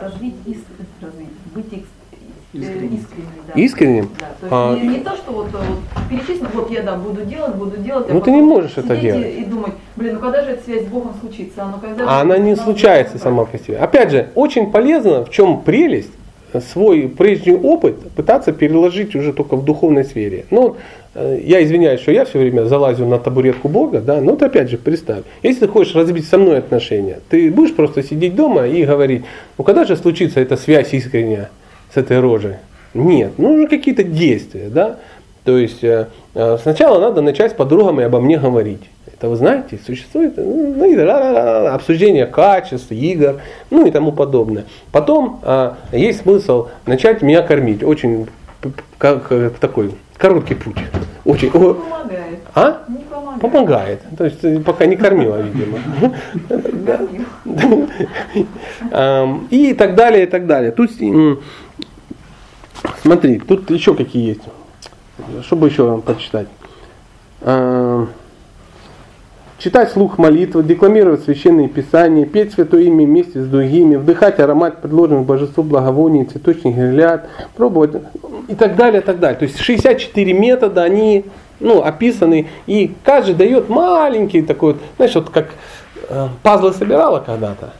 развить, 0.00 0.36
развить 1.02 1.28
быть 1.54 1.66
искренним. 2.62 3.04
Да. 3.46 3.60
Искренним? 3.60 4.10
Да, 4.18 4.26
то 4.40 4.46
есть 4.46 4.52
а... 4.52 4.78
не, 4.78 4.88
не 4.98 5.04
то, 5.04 5.16
что 5.16 5.32
вот, 5.32 5.46
вот 5.52 6.08
перечислено, 6.10 6.48
вот 6.54 6.70
я 6.70 6.82
да, 6.82 6.96
буду 6.96 7.22
делать, 7.22 7.54
буду 7.54 7.76
делать. 7.78 8.06
А 8.08 8.14
ну 8.14 8.20
ты 8.20 8.30
не 8.30 8.42
можешь 8.42 8.76
это 8.76 8.96
делать. 8.96 9.34
И 9.38 9.44
думать, 9.44 9.72
блин, 9.96 10.14
ну 10.14 10.20
когда 10.20 10.42
же 10.42 10.50
эта 10.50 10.64
связь 10.64 10.84
с 10.84 10.86
Богом 10.86 11.14
случится? 11.20 11.62
А, 11.62 11.70
ну, 11.70 11.78
когда 11.80 12.04
а 12.08 12.20
она 12.20 12.38
не 12.38 12.56
случается 12.56 13.18
сама 13.18 13.44
по 13.44 13.58
себе. 13.58 13.78
Опять 13.78 14.10
же, 14.10 14.28
очень 14.34 14.70
полезно, 14.70 15.24
в 15.24 15.30
чем 15.30 15.60
прелесть, 15.62 16.10
свой 16.60 17.08
прежний 17.08 17.54
опыт 17.54 17.96
пытаться 18.14 18.52
переложить 18.52 19.14
уже 19.14 19.32
только 19.32 19.56
в 19.56 19.64
духовной 19.64 20.04
сфере. 20.04 20.46
Ну, 20.50 20.76
э, 21.14 21.40
я 21.44 21.62
извиняюсь, 21.62 22.00
что 22.00 22.12
я 22.12 22.24
все 22.24 22.38
время 22.38 22.64
залазю 22.64 23.06
на 23.06 23.18
табуретку 23.18 23.68
Бога, 23.68 24.00
да, 24.00 24.20
но 24.20 24.32
вот 24.32 24.42
опять 24.42 24.70
же 24.70 24.78
представь, 24.78 25.24
если 25.42 25.60
ты 25.60 25.68
хочешь 25.68 25.94
разбить 25.94 26.26
со 26.26 26.38
мной 26.38 26.58
отношения, 26.58 27.20
ты 27.28 27.50
будешь 27.50 27.74
просто 27.74 28.02
сидеть 28.02 28.34
дома 28.34 28.66
и 28.66 28.84
говорить, 28.84 29.24
ну 29.58 29.64
когда 29.64 29.84
же 29.84 29.96
случится 29.96 30.40
эта 30.40 30.56
связь 30.56 30.92
искренняя 30.94 31.50
с 31.96 31.98
этой 31.98 32.20
рожей? 32.20 32.56
Нет, 32.92 33.38
нужны 33.38 33.66
какие-то 33.68 34.04
действия, 34.04 34.68
да, 34.68 34.98
то 35.44 35.56
есть 35.56 35.82
э, 35.82 36.08
э, 36.34 36.58
сначала 36.62 37.00
надо 37.00 37.22
начать 37.22 37.52
с 37.52 37.54
подругами 37.54 38.04
обо 38.04 38.20
мне 38.20 38.38
говорить. 38.38 38.82
Это 39.06 39.30
вы 39.30 39.36
знаете, 39.36 39.78
существует 39.84 40.34
ну, 40.36 41.72
обсуждение 41.72 42.26
качеств, 42.26 42.92
игр, 42.92 43.40
ну 43.70 43.86
и 43.86 43.90
тому 43.90 44.12
подобное. 44.12 44.64
Потом 44.92 45.40
а, 45.42 45.76
есть 45.90 46.22
смысл 46.22 46.68
начать 46.84 47.22
меня 47.22 47.40
кормить. 47.40 47.82
Очень 47.82 48.26
как, 48.98 49.32
такой 49.58 49.92
короткий 50.18 50.54
путь. 50.54 50.76
Очень. 51.24 51.46
Не 51.46 51.52
помогает. 51.52 52.38
А? 52.54 52.84
Не 52.88 52.98
помогает. 52.98 53.40
Помогает. 53.40 54.00
То 54.18 54.24
есть 54.24 54.64
пока 54.64 54.84
не 54.84 54.96
кормила, 54.96 55.40
видимо. 55.40 55.78
И 59.50 59.72
так 59.74 59.94
далее, 59.94 60.24
и 60.24 60.26
так 60.26 60.46
далее. 60.46 60.72
Тут 60.72 60.90
смотри, 63.02 63.38
тут 63.38 63.70
еще 63.70 63.94
какие 63.94 64.28
есть. 64.28 64.42
Чтобы 65.42 65.68
еще 65.68 65.84
вам 65.84 66.02
почитать 66.02 66.48
читать 69.58 69.90
слух 69.90 70.18
молитвы, 70.18 70.62
декламировать 70.62 71.24
священные 71.24 71.68
писания, 71.68 72.26
петь 72.26 72.52
святое 72.52 72.82
имя 72.84 73.06
вместе 73.06 73.42
с 73.42 73.46
другими, 73.46 73.96
вдыхать 73.96 74.38
аромат 74.38 74.82
предложенных 74.82 75.24
божеству 75.24 75.62
благовоний, 75.62 76.24
цветочных 76.24 76.76
гирляд, 76.76 77.28
пробовать 77.56 78.02
и 78.48 78.54
так 78.54 78.76
далее, 78.76 79.00
и 79.00 79.04
так 79.04 79.18
далее. 79.18 79.38
То 79.38 79.44
есть 79.44 79.58
64 79.58 80.32
метода, 80.32 80.82
они 80.82 81.24
ну, 81.58 81.82
описаны, 81.82 82.48
и 82.66 82.94
каждый 83.02 83.34
дает 83.34 83.68
маленький 83.68 84.42
такой, 84.42 84.76
знаешь, 84.96 85.14
вот 85.14 85.30
как 85.30 85.48
э, 86.08 86.28
пазлы 86.42 86.72
собирала 86.72 87.20
когда-то. 87.20 87.72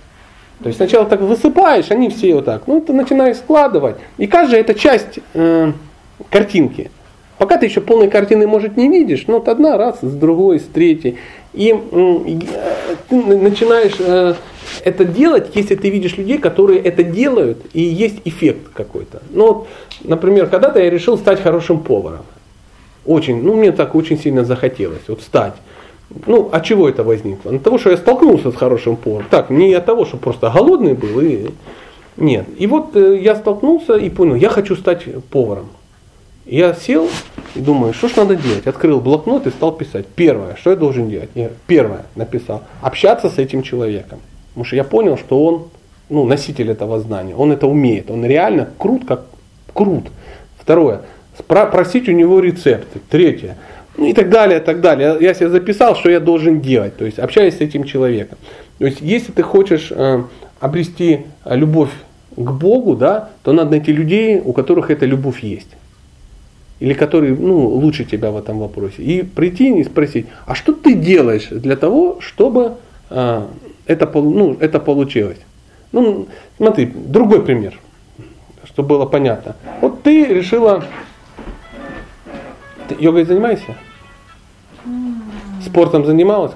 То 0.62 0.68
есть 0.68 0.78
сначала 0.78 1.04
так 1.06 1.20
высыпаешь, 1.20 1.90
они 1.90 2.08
все 2.08 2.34
вот 2.34 2.46
так, 2.46 2.66
ну 2.66 2.80
ты 2.80 2.92
начинаешь 2.92 3.36
складывать. 3.36 3.96
И 4.16 4.26
каждая 4.26 4.60
это 4.60 4.74
часть 4.74 5.18
э, 5.34 5.72
картинки. 6.30 6.90
Пока 7.38 7.58
ты 7.58 7.66
еще 7.66 7.82
полной 7.82 8.08
картины, 8.08 8.46
может, 8.46 8.76
не 8.78 8.88
видишь, 8.88 9.24
но 9.26 9.34
вот 9.34 9.48
одна 9.48 9.76
раз, 9.76 9.98
с 10.00 10.14
другой, 10.14 10.58
с 10.58 10.64
третьей. 10.64 11.18
И 11.52 11.74
ты 13.08 13.16
начинаешь 13.16 13.96
э, 13.98 14.34
это 14.84 15.04
делать, 15.04 15.50
если 15.54 15.74
ты 15.74 15.90
видишь 15.90 16.16
людей, 16.16 16.38
которые 16.38 16.80
это 16.80 17.02
делают, 17.02 17.58
и 17.74 17.82
есть 17.82 18.20
эффект 18.24 18.68
какой-то. 18.72 19.22
Ну 19.30 19.46
вот, 19.46 19.68
например, 20.04 20.46
когда-то 20.48 20.80
я 20.80 20.88
решил 20.88 21.18
стать 21.18 21.42
хорошим 21.42 21.80
поваром. 21.80 22.24
Очень, 23.04 23.42
ну 23.42 23.54
мне 23.54 23.72
так 23.72 23.94
очень 23.94 24.18
сильно 24.18 24.44
захотелось, 24.44 25.02
вот 25.08 25.20
стать. 25.20 25.54
Ну, 26.26 26.48
от 26.52 26.64
чего 26.64 26.88
это 26.88 27.02
возникло? 27.02 27.54
От 27.54 27.62
того, 27.62 27.78
что 27.78 27.90
я 27.90 27.96
столкнулся 27.96 28.52
с 28.52 28.54
хорошим 28.54 28.96
поваром. 28.96 29.26
Так, 29.30 29.50
не 29.50 29.74
от 29.74 29.84
того, 29.84 30.04
что 30.04 30.16
просто 30.16 30.50
голодный 30.50 30.94
был. 30.94 31.20
И... 31.20 31.50
Нет. 32.16 32.46
И 32.58 32.66
вот 32.66 32.96
э, 32.96 33.18
я 33.20 33.34
столкнулся 33.34 33.96
и 33.96 34.08
понял, 34.08 34.36
я 34.36 34.48
хочу 34.48 34.76
стать 34.76 35.04
поваром. 35.30 35.68
Я 36.46 36.74
сел 36.74 37.08
и 37.56 37.60
думаю, 37.60 37.92
что 37.92 38.08
ж 38.08 38.16
надо 38.16 38.36
делать? 38.36 38.68
Открыл 38.68 39.00
блокнот 39.00 39.48
и 39.48 39.50
стал 39.50 39.72
писать. 39.72 40.06
Первое, 40.06 40.54
что 40.54 40.70
я 40.70 40.76
должен 40.76 41.08
делать? 41.08 41.30
Я 41.34 41.50
первое 41.66 42.06
написал. 42.14 42.62
Общаться 42.80 43.28
с 43.28 43.38
этим 43.38 43.62
человеком. 43.62 44.20
Потому 44.50 44.64
что 44.64 44.76
я 44.76 44.84
понял, 44.84 45.18
что 45.18 45.44
он 45.44 45.64
ну, 46.08 46.24
носитель 46.24 46.70
этого 46.70 47.00
знания. 47.00 47.34
Он 47.34 47.50
это 47.50 47.66
умеет. 47.66 48.10
Он 48.10 48.24
реально 48.24 48.68
крут, 48.78 49.04
как 49.06 49.22
крут. 49.72 50.04
Второе, 50.58 51.02
просить 51.46 52.08
у 52.08 52.12
него 52.12 52.40
рецепты. 52.40 53.00
Третье, 53.10 53.56
ну 53.96 54.06
и 54.06 54.12
так 54.12 54.30
далее, 54.30 54.60
так 54.60 54.80
далее. 54.80 55.16
Я 55.20 55.34
себе 55.34 55.48
записал, 55.48 55.96
что 55.96 56.10
я 56.10 56.20
должен 56.20 56.60
делать. 56.60 56.96
То 56.96 57.04
есть 57.04 57.18
общаясь 57.18 57.56
с 57.56 57.60
этим 57.60 57.84
человеком. 57.84 58.38
То 58.78 58.86
есть 58.86 59.00
если 59.00 59.32
ты 59.32 59.42
хочешь 59.42 59.90
э, 59.90 60.22
обрести 60.60 61.20
любовь 61.44 61.90
к 62.36 62.50
Богу, 62.50 62.94
да, 62.94 63.30
то 63.42 63.52
надо 63.52 63.70
найти 63.70 63.92
людей, 63.92 64.40
у 64.44 64.52
которых 64.52 64.90
эта 64.90 65.06
любовь 65.06 65.42
есть 65.42 65.68
или 66.80 66.92
который 66.92 67.34
ну, 67.34 67.68
лучше 67.68 68.04
тебя 68.04 68.30
в 68.30 68.36
этом 68.36 68.58
вопросе, 68.58 69.02
и 69.02 69.22
прийти 69.22 69.78
и 69.80 69.84
спросить, 69.84 70.26
а 70.46 70.54
что 70.54 70.72
ты 70.72 70.94
делаешь 70.94 71.48
для 71.50 71.76
того, 71.76 72.18
чтобы 72.20 72.74
а, 73.08 73.48
это, 73.86 74.06
ну, 74.14 74.56
это 74.60 74.78
получилось? 74.78 75.38
Ну, 75.92 76.28
смотри, 76.58 76.86
другой 76.86 77.42
пример, 77.42 77.78
чтобы 78.64 78.90
было 78.90 79.06
понятно. 79.06 79.56
Вот 79.80 80.02
ты 80.02 80.26
решила, 80.26 80.84
ты 82.88 82.96
йогой 82.98 83.24
занимаешься? 83.24 83.76
Спортом 85.66 86.06
занималась? 86.06 86.52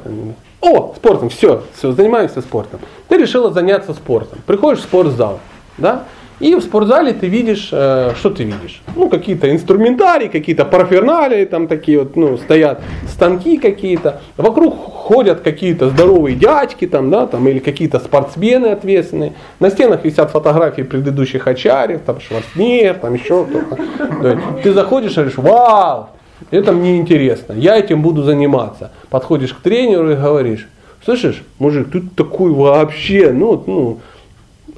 О, 0.60 0.94
спортом, 0.96 1.30
все, 1.30 1.64
все, 1.76 1.92
занимаешься 1.92 2.40
спортом. 2.42 2.80
Ты 3.08 3.16
решила 3.16 3.50
заняться 3.50 3.92
спортом. 3.92 4.38
Приходишь 4.46 4.80
в 4.80 4.84
спортзал, 4.84 5.40
да? 5.78 6.04
И 6.38 6.54
в 6.54 6.60
спортзале 6.62 7.12
ты 7.12 7.26
видишь, 7.26 7.68
э, 7.70 8.12
что 8.16 8.30
ты 8.30 8.44
видишь? 8.44 8.82
Ну, 8.96 9.10
какие-то 9.10 9.50
инструментарии, 9.50 10.28
какие-то 10.28 10.64
парферналии, 10.64 11.44
там 11.44 11.68
такие 11.68 11.98
вот, 11.98 12.16
ну, 12.16 12.38
стоят 12.38 12.80
станки 13.08 13.58
какие-то. 13.58 14.22
Вокруг 14.38 14.74
ходят 14.74 15.40
какие-то 15.40 15.90
здоровые 15.90 16.36
дядьки, 16.36 16.86
там, 16.86 17.10
да, 17.10 17.26
там, 17.26 17.46
или 17.46 17.58
какие-то 17.58 17.98
спортсмены 17.98 18.68
ответственные. 18.68 19.34
На 19.58 19.68
стенах 19.68 20.02
висят 20.04 20.30
фотографии 20.30 20.80
предыдущих 20.82 21.46
очарев, 21.46 22.00
там, 22.06 22.20
Шварценеггер, 22.20 22.94
там 22.94 23.14
еще 23.14 23.44
кто-то. 23.44 24.40
Ты 24.62 24.72
заходишь 24.72 25.12
и 25.12 25.16
говоришь, 25.16 25.36
вау, 25.36 26.08
это 26.50 26.72
мне 26.72 26.96
интересно, 26.98 27.52
я 27.52 27.78
этим 27.78 28.02
буду 28.02 28.22
заниматься. 28.22 28.90
Подходишь 29.08 29.52
к 29.52 29.60
тренеру 29.60 30.12
и 30.12 30.16
говоришь, 30.16 30.68
слышишь, 31.04 31.42
мужик, 31.58 31.90
ты 31.90 32.02
такой 32.16 32.52
вообще, 32.52 33.32
ну, 33.32 33.62
ну, 33.66 34.00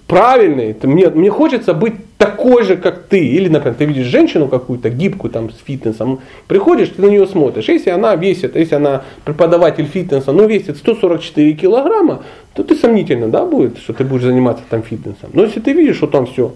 правильный, 0.07 0.77
мне, 0.83 1.09
мне 1.09 1.31
хочется 1.31 1.73
быть 1.75 1.95
такой 2.19 2.65
же, 2.65 2.77
как 2.77 3.05
ты. 3.05 3.19
Или, 3.19 3.49
например, 3.49 3.77
ты 3.77 3.85
видишь 3.85 4.07
женщину 4.07 4.47
какую-то 4.47 4.91
гибкую 4.91 5.31
там 5.31 5.51
с 5.51 5.57
фитнесом, 5.57 6.21
приходишь, 6.47 6.91
ты 6.91 7.03
на 7.03 7.07
нее 7.07 7.27
смотришь. 7.27 7.69
Если 7.69 7.91
она 7.91 8.15
весит, 8.15 8.55
если 8.55 8.75
она 8.75 9.03
преподаватель 9.25 9.87
фитнеса, 9.87 10.33
ну 10.33 10.47
весит 10.47 10.77
144 10.77 11.53
килограмма, 11.55 12.23
то 12.55 12.63
ты 12.63 12.77
сомнительно, 12.77 13.29
да, 13.29 13.45
будет, 13.45 13.79
что 13.79 13.93
ты 13.93 14.05
будешь 14.05 14.25
заниматься 14.25 14.63
там 14.69 14.83
фитнесом. 14.83 15.31
Но 15.33 15.45
если 15.45 15.61
ты 15.61 15.73
видишь, 15.73 15.97
что 15.97 16.07
там 16.07 16.27
все 16.27 16.53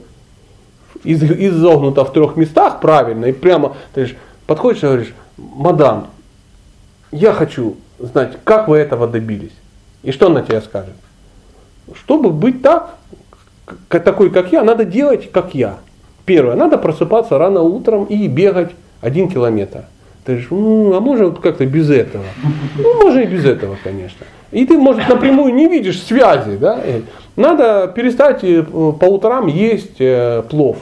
из, 1.02 1.22
изогнуто 1.22 2.04
в 2.04 2.12
трех 2.12 2.36
местах 2.36 2.80
правильно, 2.80 3.26
и 3.26 3.32
прямо, 3.32 3.76
ты 3.94 4.00
говоришь, 4.00 4.16
подходишь 4.46 4.82
и 4.82 4.86
говоришь, 4.86 5.14
мадам, 5.36 6.08
я 7.12 7.32
хочу 7.32 7.76
знать, 7.98 8.38
как 8.44 8.68
вы 8.68 8.78
этого 8.78 9.06
добились. 9.06 9.52
И 10.02 10.12
что 10.12 10.26
она 10.26 10.42
тебе 10.42 10.60
скажет? 10.60 10.94
Чтобы 11.94 12.30
быть 12.30 12.62
так, 12.62 12.96
такой 13.88 14.30
как 14.30 14.52
я, 14.52 14.62
надо 14.62 14.84
делать 14.84 15.30
как 15.30 15.54
я. 15.54 15.78
Первое, 16.24 16.56
надо 16.56 16.78
просыпаться 16.78 17.38
рано 17.38 17.62
утром 17.62 18.04
и 18.04 18.26
бегать 18.26 18.72
один 19.00 19.28
километр. 19.28 19.84
Ты 20.24 20.32
говоришь, 20.32 20.50
ну, 20.50 20.94
а 20.96 21.00
можно 21.00 21.26
вот 21.26 21.38
как-то 21.38 21.64
без 21.66 21.88
этого? 21.88 22.24
Ну, 22.76 23.02
можно 23.02 23.20
и 23.20 23.26
без 23.26 23.44
этого, 23.44 23.76
конечно. 23.82 24.26
И 24.50 24.66
ты, 24.66 24.76
может, 24.76 25.08
напрямую 25.08 25.54
не 25.54 25.68
видишь 25.68 26.02
связи, 26.02 26.56
да? 26.56 26.80
Надо 27.36 27.92
перестать 27.94 28.42
э, 28.42 28.62
по 28.62 29.04
утрам 29.04 29.46
есть 29.46 30.00
э, 30.00 30.42
плов, 30.48 30.78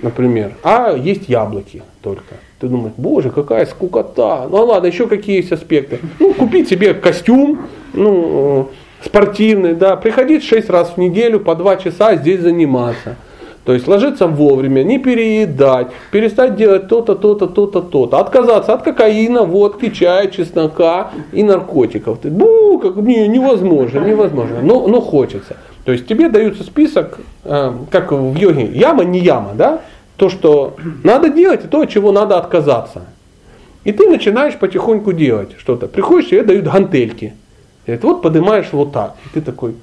например, 0.00 0.52
а 0.62 0.92
есть 0.96 1.28
яблоки 1.28 1.82
только. 2.00 2.34
Ты 2.60 2.68
думаешь, 2.68 2.94
боже, 2.96 3.30
какая 3.30 3.66
скукота. 3.66 4.46
Ну 4.48 4.64
ладно, 4.64 4.86
еще 4.86 5.06
какие 5.06 5.36
есть 5.36 5.52
аспекты. 5.52 5.98
Ну, 6.20 6.32
купить 6.32 6.68
себе 6.68 6.94
костюм, 6.94 7.66
ну, 7.92 8.68
э, 8.70 9.04
спортивный, 9.04 9.74
да, 9.74 9.96
приходить 9.96 10.44
6 10.44 10.70
раз 10.70 10.90
в 10.90 10.98
неделю 10.98 11.40
по 11.40 11.54
2 11.54 11.76
часа 11.76 12.16
здесь 12.16 12.40
заниматься. 12.40 13.16
То 13.64 13.74
есть 13.74 13.86
ложиться 13.86 14.26
вовремя, 14.26 14.82
не 14.82 14.98
переедать, 14.98 15.88
перестать 16.10 16.56
делать 16.56 16.88
то-то, 16.88 17.14
то-то, 17.14 17.46
то-то, 17.46 17.80
то-то. 17.80 18.18
Отказаться 18.18 18.74
от 18.74 18.82
кокаина, 18.82 19.44
водки, 19.44 19.90
чая, 19.90 20.28
чеснока 20.28 21.12
и 21.32 21.44
наркотиков. 21.44 22.18
Ты, 22.18 22.30
бу, 22.30 22.80
как 22.80 22.96
мне 22.96 23.28
невозможно, 23.28 24.00
невозможно. 24.00 24.62
Но, 24.62 24.88
но 24.88 25.00
хочется. 25.00 25.56
То 25.84 25.92
есть 25.92 26.08
тебе 26.08 26.28
даются 26.28 26.64
список, 26.64 27.20
э, 27.44 27.72
как 27.90 28.10
в 28.10 28.34
йоге, 28.36 28.66
яма 28.72 29.04
не 29.04 29.20
яма, 29.20 29.52
да? 29.54 29.80
То, 30.16 30.28
что 30.28 30.74
надо 31.04 31.28
делать, 31.28 31.64
и 31.64 31.68
то, 31.68 31.82
от 31.82 31.90
чего 31.90 32.10
надо 32.10 32.38
отказаться. 32.38 33.02
И 33.84 33.92
ты 33.92 34.08
начинаешь 34.08 34.56
потихоньку 34.56 35.12
делать 35.12 35.50
что-то. 35.58 35.86
Приходишь, 35.86 36.30
тебе 36.30 36.42
дают 36.42 36.64
гантельки. 36.64 37.34
Говорят, 37.86 38.04
вот 38.04 38.22
поднимаешь 38.22 38.68
вот 38.72 38.92
так. 38.92 39.14
И 39.26 39.34
ты 39.34 39.40
такой, 39.40 39.74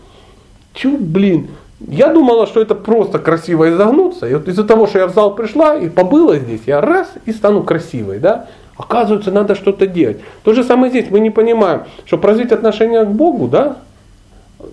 чё, 0.73 0.97
блин, 0.97 1.47
я 1.87 2.13
думала, 2.13 2.45
что 2.45 2.61
это 2.61 2.75
просто 2.75 3.19
красиво 3.19 3.69
изогнуться. 3.69 4.27
И 4.27 4.33
вот 4.33 4.47
из-за 4.47 4.65
того, 4.65 4.87
что 4.87 4.99
я 4.99 5.07
в 5.07 5.13
зал 5.13 5.33
пришла 5.33 5.75
и 5.75 5.89
побыла 5.89 6.37
здесь, 6.37 6.61
я 6.65 6.81
раз 6.81 7.09
и 7.25 7.31
стану 7.31 7.63
красивой. 7.63 8.19
Да? 8.19 8.47
Оказывается, 8.75 9.31
надо 9.31 9.55
что-то 9.55 9.87
делать. 9.87 10.19
То 10.43 10.53
же 10.53 10.63
самое 10.63 10.89
здесь. 10.89 11.09
Мы 11.09 11.21
не 11.21 11.29
понимаем, 11.29 11.83
что 12.05 12.17
развить 12.17 12.51
отношения 12.51 13.03
к 13.03 13.11
Богу, 13.11 13.47
да, 13.47 13.77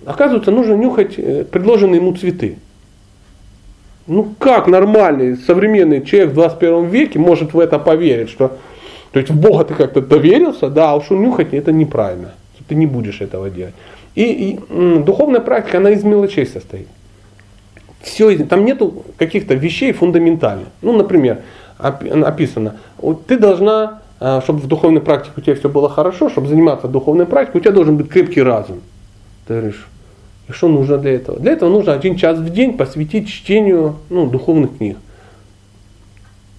оказывается, 0.05 0.51
нужно 0.51 0.73
нюхать 0.73 1.17
э, 1.17 1.45
предложенные 1.45 2.01
ему 2.01 2.13
цветы. 2.13 2.57
Ну 4.05 4.33
как 4.39 4.67
нормальный 4.67 5.37
современный 5.37 6.03
человек 6.05 6.31
в 6.31 6.35
21 6.35 6.85
веке 6.85 7.19
может 7.19 7.53
в 7.53 7.59
это 7.59 7.77
поверить, 7.79 8.29
что 8.29 8.57
то 9.11 9.19
есть 9.19 9.31
в 9.31 9.39
Бога 9.39 9.65
ты 9.65 9.73
как-то 9.73 10.01
доверился, 10.01 10.69
да, 10.69 10.91
а 10.91 10.95
уж 10.95 11.09
нюхать 11.09 11.53
это 11.53 11.71
неправильно. 11.71 12.33
Ты 12.67 12.75
не 12.75 12.85
будешь 12.85 13.21
этого 13.21 13.49
делать. 13.49 13.73
И, 14.15 14.23
и 14.23 14.99
духовная 14.99 15.41
практика, 15.41 15.77
она 15.77 15.91
из 15.91 16.03
мелочей 16.03 16.45
состоит 16.45 16.87
все, 18.01 18.37
там 18.45 18.65
нету 18.65 19.03
каких-то 19.17 19.53
вещей 19.53 19.91
фундаментальных. 19.91 20.67
Ну, 20.81 20.95
например, 20.95 21.41
описано, 21.77 22.75
ты 23.27 23.37
должна, 23.37 24.01
а, 24.19 24.41
чтобы 24.41 24.59
в 24.59 24.67
духовной 24.67 25.01
практике 25.01 25.33
у 25.37 25.41
тебя 25.41 25.55
все 25.55 25.69
было 25.69 25.89
хорошо, 25.89 26.29
чтобы 26.29 26.47
заниматься 26.47 26.87
духовной 26.87 27.25
практикой, 27.25 27.57
у 27.57 27.61
тебя 27.61 27.73
должен 27.73 27.97
быть 27.97 28.09
крепкий 28.09 28.41
разум. 28.41 28.81
Ты 29.47 29.55
говоришь, 29.55 29.87
и 30.47 30.51
что 30.51 30.67
нужно 30.67 30.97
для 30.97 31.13
этого? 31.13 31.39
Для 31.39 31.51
этого 31.51 31.69
нужно 31.69 31.93
один 31.93 32.15
час 32.15 32.37
в 32.37 32.49
день 32.49 32.77
посвятить 32.77 33.27
чтению 33.27 33.95
ну, 34.09 34.27
духовных 34.27 34.77
книг. 34.77 34.97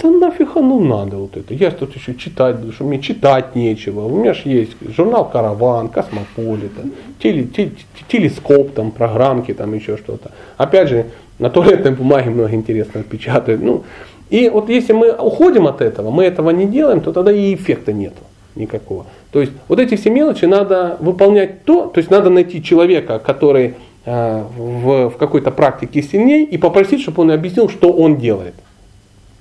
Да 0.01 0.11
нафиг 0.11 0.57
оно 0.57 0.79
надо 0.79 1.17
вот 1.17 1.37
это. 1.37 1.55
Я 1.55 1.73
тут 1.73 1.97
еще 1.97 2.15
читать 2.15 2.57
буду, 2.57 2.73
что 2.73 2.85
мне 2.85 3.01
читать 3.01 3.57
нечего. 3.57 4.07
У 4.07 4.17
меня 4.17 4.33
же 4.33 4.43
есть 4.45 4.73
журнал 4.97 5.29
«Караван», 5.29 5.89
«Космополита», 5.89 6.83
телескоп, 7.21 8.75
там, 8.75 8.93
программки, 8.93 9.53
там 9.53 9.75
еще 9.75 9.97
что-то. 9.97 10.31
Опять 10.57 10.89
же, 10.89 11.07
на 11.41 11.51
туалетной 11.51 11.91
бумаге 11.91 12.31
много 12.31 12.55
интересного 12.55 13.05
печатают. 13.05 13.61
Ну, 13.61 13.83
и 14.31 14.49
вот 14.49 14.69
если 14.69 14.93
мы 14.93 15.11
уходим 15.11 15.67
от 15.67 15.81
этого, 15.81 16.11
мы 16.11 16.25
этого 16.25 16.51
не 16.51 16.67
делаем, 16.67 17.01
то 17.01 17.13
тогда 17.13 17.33
и 17.33 17.55
эффекта 17.55 17.93
нету 17.93 18.23
никакого. 18.55 19.07
То 19.33 19.41
есть 19.41 19.53
вот 19.67 19.81
эти 19.81 19.97
все 19.97 20.11
мелочи 20.11 20.45
надо 20.45 20.97
выполнять 21.01 21.65
то, 21.65 21.87
то 21.87 21.99
есть 21.99 22.11
надо 22.11 22.31
найти 22.31 22.63
человека, 22.63 23.19
который 23.19 23.75
э, 24.05 24.45
в, 24.57 25.11
в 25.11 25.17
какой-то 25.17 25.51
практике 25.51 26.03
сильнее, 26.03 26.45
и 26.45 26.57
попросить, 26.57 27.01
чтобы 27.01 27.23
он 27.23 27.31
объяснил, 27.31 27.69
что 27.69 27.93
он 27.93 28.17
делает. 28.17 28.55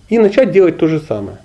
И 0.10 0.18
начать 0.18 0.52
делать 0.52 0.78
то 0.78 0.88
же 0.88 1.00
самое. 1.00 1.38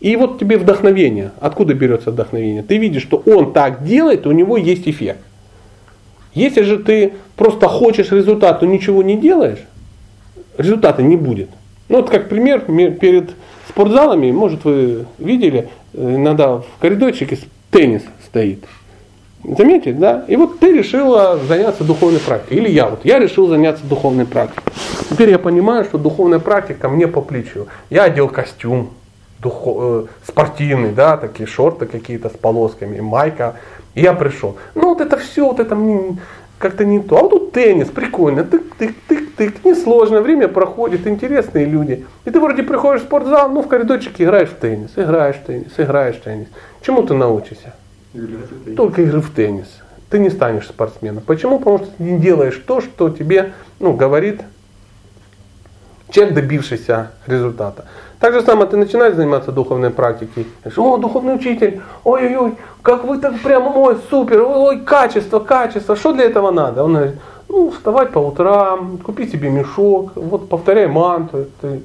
И 0.00 0.16
вот 0.16 0.38
тебе 0.38 0.58
вдохновение. 0.58 1.32
Откуда 1.40 1.72
берется 1.72 2.10
вдохновение? 2.10 2.62
Ты 2.62 2.76
видишь, 2.76 3.02
что 3.02 3.22
он 3.24 3.52
так 3.52 3.84
делает, 3.84 4.26
у 4.26 4.32
него 4.32 4.56
есть 4.56 4.86
эффект. 4.86 5.20
Если 6.34 6.62
же 6.62 6.78
ты 6.78 7.14
просто 7.36 7.68
хочешь 7.68 8.10
результат, 8.10 8.60
но 8.60 8.68
ничего 8.68 9.02
не 9.02 9.16
делаешь, 9.16 9.60
результата 10.58 11.02
не 11.02 11.16
будет. 11.16 11.48
Ну 11.88 11.98
вот 11.98 12.10
как 12.10 12.28
пример, 12.28 12.60
перед 12.60 13.30
спортзалами, 13.68 14.30
может 14.32 14.64
вы 14.64 15.06
видели, 15.18 15.68
э, 15.92 16.16
иногда 16.16 16.58
в 16.58 16.66
коридорчике 16.80 17.38
теннис 17.70 18.02
стоит. 18.26 18.64
Заметили, 19.44 19.92
да? 19.92 20.24
И 20.26 20.36
вот 20.36 20.58
ты 20.58 20.72
решила 20.72 21.38
заняться 21.46 21.84
духовной 21.84 22.20
практикой. 22.20 22.56
Или 22.56 22.70
я 22.70 22.88
вот, 22.88 23.04
я 23.04 23.18
решил 23.18 23.46
заняться 23.46 23.84
духовной 23.84 24.24
практикой. 24.24 24.72
Теперь 25.10 25.30
я 25.30 25.38
понимаю, 25.38 25.84
что 25.84 25.98
духовная 25.98 26.38
практика 26.38 26.88
мне 26.88 27.06
по 27.06 27.20
плечу. 27.20 27.66
Я 27.90 28.04
одел 28.04 28.28
костюм 28.28 28.90
духов, 29.40 29.76
э, 29.78 30.06
спортивный, 30.26 30.92
да, 30.92 31.18
такие 31.18 31.46
шорты 31.46 31.84
какие-то 31.86 32.30
с 32.30 32.32
полосками, 32.32 33.00
майка. 33.00 33.56
И 33.94 34.00
я 34.00 34.14
пришел. 34.14 34.56
Ну 34.74 34.88
вот 34.88 35.00
это 35.00 35.18
все, 35.18 35.46
вот 35.46 35.60
это 35.60 35.74
мне 35.74 36.16
как-то 36.58 36.86
не 36.86 37.00
то. 37.00 37.18
А 37.18 37.22
вот 37.22 37.30
тут 37.30 37.52
теннис, 37.52 37.88
прикольно, 37.88 38.40
тык-тык-тык-тык, 38.40 39.56
несложно, 39.64 40.22
время 40.22 40.48
проходит, 40.48 41.06
интересные 41.06 41.66
люди. 41.66 42.06
И 42.24 42.30
ты 42.30 42.40
вроде 42.40 42.62
приходишь 42.62 43.02
в 43.02 43.04
спортзал, 43.04 43.50
ну 43.50 43.62
в 43.62 43.68
коридорчике 43.68 44.24
играешь 44.24 44.48
в 44.48 44.54
теннис, 44.54 44.92
играешь 44.96 45.36
в 45.36 45.44
теннис, 45.44 45.72
играешь 45.76 46.16
в 46.16 46.22
теннис. 46.22 46.48
Чему 46.80 47.02
ты 47.02 47.12
научишься? 47.12 47.74
Только 48.76 49.02
игры 49.02 49.20
в 49.20 49.30
теннис. 49.30 49.68
Ты 50.10 50.18
не 50.18 50.30
станешь 50.30 50.66
спортсменом. 50.66 51.22
Почему? 51.26 51.58
Потому 51.58 51.78
что 51.78 51.88
ты 51.88 52.02
не 52.02 52.18
делаешь 52.18 52.62
то, 52.66 52.80
что 52.80 53.10
тебе 53.10 53.52
ну, 53.80 53.92
говорит 53.94 54.42
человек, 56.10 56.34
добившийся 56.34 57.10
результата. 57.26 57.86
Так 58.20 58.32
же 58.32 58.42
самое 58.42 58.70
ты 58.70 58.76
начинаешь 58.76 59.14
заниматься 59.16 59.52
духовной 59.52 59.90
практикой. 59.90 60.46
Говоришь, 60.60 60.78
о, 60.78 60.96
духовный 60.96 61.34
учитель, 61.34 61.82
ой-ой-ой, 62.04 62.54
как 62.82 63.04
вы 63.04 63.18
так 63.18 63.40
прямо, 63.40 63.70
ой, 63.70 63.96
супер, 64.08 64.42
ой, 64.42 64.80
качество, 64.80 65.40
качество, 65.40 65.96
что 65.96 66.12
для 66.12 66.24
этого 66.24 66.50
надо? 66.50 66.84
Он 66.84 66.94
говорит, 66.94 67.16
ну, 67.48 67.70
вставать 67.70 68.12
по 68.12 68.18
утрам, 68.18 68.98
купить 68.98 69.32
себе 69.32 69.50
мешок, 69.50 70.12
вот 70.14 70.48
повторяй 70.48 70.86
мантру. 70.86 71.46
Ты... 71.60 71.82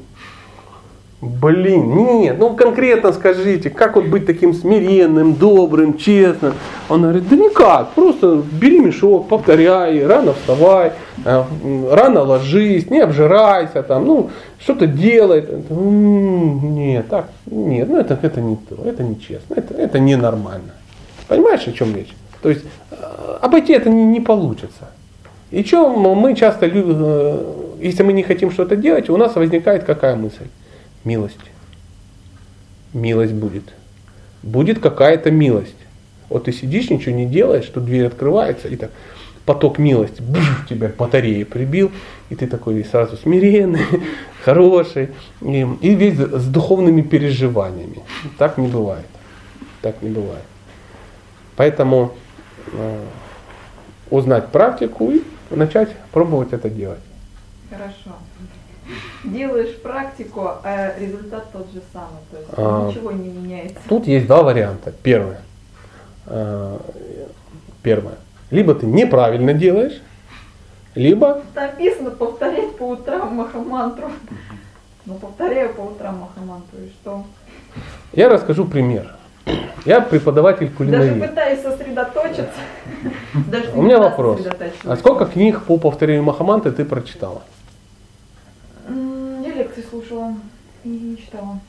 Блин, 1.22 1.96
нет, 1.96 2.38
ну 2.40 2.56
конкретно 2.56 3.12
скажите, 3.12 3.70
как 3.70 3.98
вот 3.98 4.06
быть 4.06 4.26
таким 4.26 4.54
смиренным, 4.54 5.34
добрым, 5.34 5.98
честным? 5.98 6.54
Он 6.88 7.02
говорит, 7.02 7.28
да 7.28 7.36
никак, 7.36 7.92
просто 7.92 8.42
бери 8.54 8.80
мешок, 8.80 9.28
повторяй, 9.28 10.06
рано 10.06 10.32
вставай, 10.32 10.94
э, 11.26 11.44
рано 11.92 12.24
ложись, 12.24 12.90
не 12.90 13.02
обжирайся, 13.02 13.84
там, 13.84 14.06
ну, 14.06 14.30
что-то 14.60 14.88
делай. 14.88 15.46
Нет, 15.70 17.10
так, 17.10 17.28
нет, 17.48 17.90
ну 17.90 17.98
это, 17.98 18.18
это 18.22 18.40
не 18.40 18.56
то, 18.56 18.78
это 18.86 19.04
нечестно, 19.04 19.56
это, 19.56 19.74
это 19.74 20.00
ненормально. 20.00 20.72
Понимаешь, 21.28 21.68
о 21.68 21.74
чем 21.74 21.94
речь? 21.98 22.16
То 22.42 22.48
есть 22.48 22.64
э, 22.92 22.96
обойти 23.42 23.74
это 23.74 23.90
не, 23.90 24.06
не 24.06 24.22
получится. 24.22 24.88
И 25.52 25.66
чем 25.66 26.00
мы 26.00 26.34
часто 26.34 26.66
э, 26.66 27.38
если 27.82 28.04
мы 28.04 28.14
не 28.14 28.24
хотим 28.24 28.52
что-то 28.52 28.78
делать, 28.78 29.10
у 29.10 29.18
нас 29.18 29.36
возникает 29.36 29.84
какая 29.84 30.16
мысль? 30.16 30.46
Милость. 31.04 31.38
Милость 32.94 33.34
будет. 33.34 33.74
Будет 34.44 34.80
какая-то 34.80 35.32
милость. 35.32 35.76
Вот 36.30 36.46
ты 36.46 36.52
сидишь, 36.52 36.90
ничего 36.90 37.16
не 37.16 37.26
делаешь, 37.26 37.66
что 37.66 37.82
дверь 37.82 38.08
открывается, 38.08 38.68
и 38.68 38.76
так 38.76 38.92
поток 39.46 39.80
милости, 39.80 40.22
бф, 40.22 40.68
тебя 40.70 40.92
батареи 40.96 41.44
прибил, 41.44 41.92
и 42.30 42.36
ты 42.36 42.46
такой 42.46 42.84
сразу 42.86 43.18
смиренный, 43.18 43.82
хороший, 44.44 45.10
и, 45.42 45.68
и 45.82 45.96
весь 45.96 46.20
с 46.20 46.46
духовными 46.46 47.02
переживаниями. 47.02 48.04
Так 48.38 48.60
не 48.60 48.68
бывает. 48.68 49.08
Так 49.82 50.04
не 50.04 50.10
бывает. 50.12 50.44
Поэтому 51.56 52.14
э, 52.74 53.06
узнать 54.12 54.50
практику 54.50 55.12
и 55.12 55.24
начать 55.50 55.90
пробовать 56.12 56.54
это 56.54 56.70
делать. 56.70 57.00
Хорошо. 57.72 58.18
Делаешь 59.24 59.76
практику, 59.82 60.50
а 60.64 60.94
результат 61.00 61.52
тот 61.52 61.68
же 61.74 61.82
самый, 61.92 62.22
то 62.32 62.38
есть 62.38 62.50
А. 62.56 62.88
ничего 62.90 63.12
не 63.12 63.30
меняется. 63.30 63.78
Тут 63.90 64.08
есть 64.08 64.28
два 64.28 64.44
варианта. 64.44 64.94
Первое. 65.04 65.42
Э, 66.28 66.78
Первое. 67.82 68.16
Либо 68.52 68.76
ты 68.76 68.86
неправильно 68.86 69.54
делаешь, 69.54 70.02
либо 70.96 71.42
Написано 71.56 72.12
повторять 72.12 72.76
по 72.78 72.84
утрам 72.90 73.34
махамантру. 73.36 74.10
Ну, 75.06 75.16
повторяю 75.16 75.74
по 75.74 75.82
утрам 75.82 76.18
махамантру, 76.20 76.78
и 76.80 76.90
что? 76.90 77.24
я 78.14 78.30
расскажу 78.30 78.66
пример. 78.66 79.16
Я 79.86 80.02
преподаватель 80.02 80.66
Даже 80.68 80.76
кулинарии. 80.78 81.22
пытаюсь 81.22 81.62
сосредоточиться. 81.62 82.52
Даже 83.48 83.72
У 83.74 83.82
меня 83.82 83.98
вопрос. 84.00 84.42
А 84.84 84.96
сколько 84.98 85.26
книг 85.26 85.64
по 85.64 85.78
повторению 85.78 86.24
Махаманты 86.24 86.72
ты 86.72 86.86
прочитала? 86.86 87.42
Лекции 89.70 89.88
слушала 89.90 90.34
и 90.84 91.18
читала. 91.24 91.60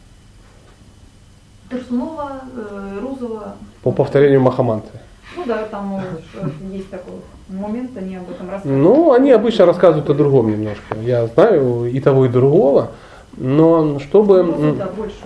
Торсунова, 1.69 2.41
э, 2.57 2.99
Рузова. 3.01 3.55
По 3.83 3.93
повторению 3.93 4.41
Махаманты? 4.41 4.89
Ну 5.37 5.45
да, 5.47 5.65
там 5.71 6.01
э, 6.35 6.49
есть 6.73 6.91
такой 6.91 7.15
момент, 7.49 7.91
они 7.97 8.17
об 8.17 8.31
этом 8.31 8.51
рассказывают. 8.51 8.83
Ну, 8.83 9.13
они 9.13 9.31
обычно 9.33 9.67
рассказывают 9.67 10.09
о 10.09 10.15
другом 10.15 10.51
немножко. 10.51 10.97
Я 11.03 11.27
знаю 11.27 11.87
и 11.87 12.01
того, 12.01 12.25
и 12.25 12.29
другого. 12.29 12.93
Но 13.37 13.99
чтобы 14.01 14.43
Ну, 14.43 14.75
да, 14.75 14.87
больше 14.87 15.17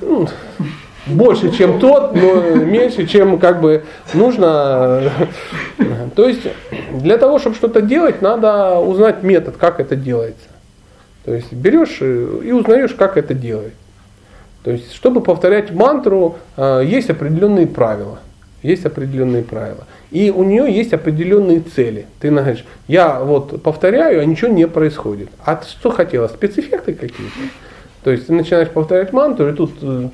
он 0.00 0.08
ну, 0.08 0.28
больше, 1.06 1.52
чем 1.52 1.78
тот, 1.78 2.14
но 2.14 2.42
меньше, 2.54 3.06
чем 3.06 3.38
как 3.38 3.60
бы 3.60 3.84
нужно. 4.14 5.12
То 6.16 6.28
есть 6.28 6.42
для 6.92 7.18
того, 7.18 7.38
чтобы 7.38 7.56
что-то 7.56 7.82
делать, 7.82 8.22
надо 8.22 8.78
узнать 8.78 9.22
метод, 9.22 9.56
как 9.56 9.80
это 9.80 9.96
делается. 9.96 10.51
То 11.24 11.34
есть 11.34 11.52
берешь 11.52 12.00
и 12.00 12.52
узнаешь, 12.52 12.94
как 12.94 13.16
это 13.16 13.34
делать. 13.34 13.74
То 14.64 14.70
есть, 14.70 14.92
чтобы 14.94 15.20
повторять 15.20 15.72
мантру, 15.72 16.36
э, 16.56 16.82
есть 16.84 17.10
определенные 17.10 17.66
правила. 17.66 18.18
Есть 18.62 18.86
определенные 18.86 19.42
правила. 19.42 19.86
И 20.12 20.30
у 20.30 20.44
нее 20.44 20.72
есть 20.72 20.92
определенные 20.92 21.60
цели. 21.60 22.06
Ты 22.20 22.30
говоришь, 22.30 22.64
я 22.86 23.18
вот 23.20 23.60
повторяю, 23.62 24.20
а 24.20 24.24
ничего 24.24 24.52
не 24.52 24.68
происходит. 24.68 25.30
А 25.44 25.56
ты 25.56 25.66
что 25.66 25.90
хотела? 25.90 26.28
Спецэффекты 26.28 26.94
какие-то? 26.94 27.34
То 28.04 28.10
есть 28.10 28.28
ты 28.28 28.32
начинаешь 28.32 28.68
повторять 28.68 29.12
мантру, 29.12 29.48
и 29.48 29.52
тут 29.52 29.72
э, 29.82 30.08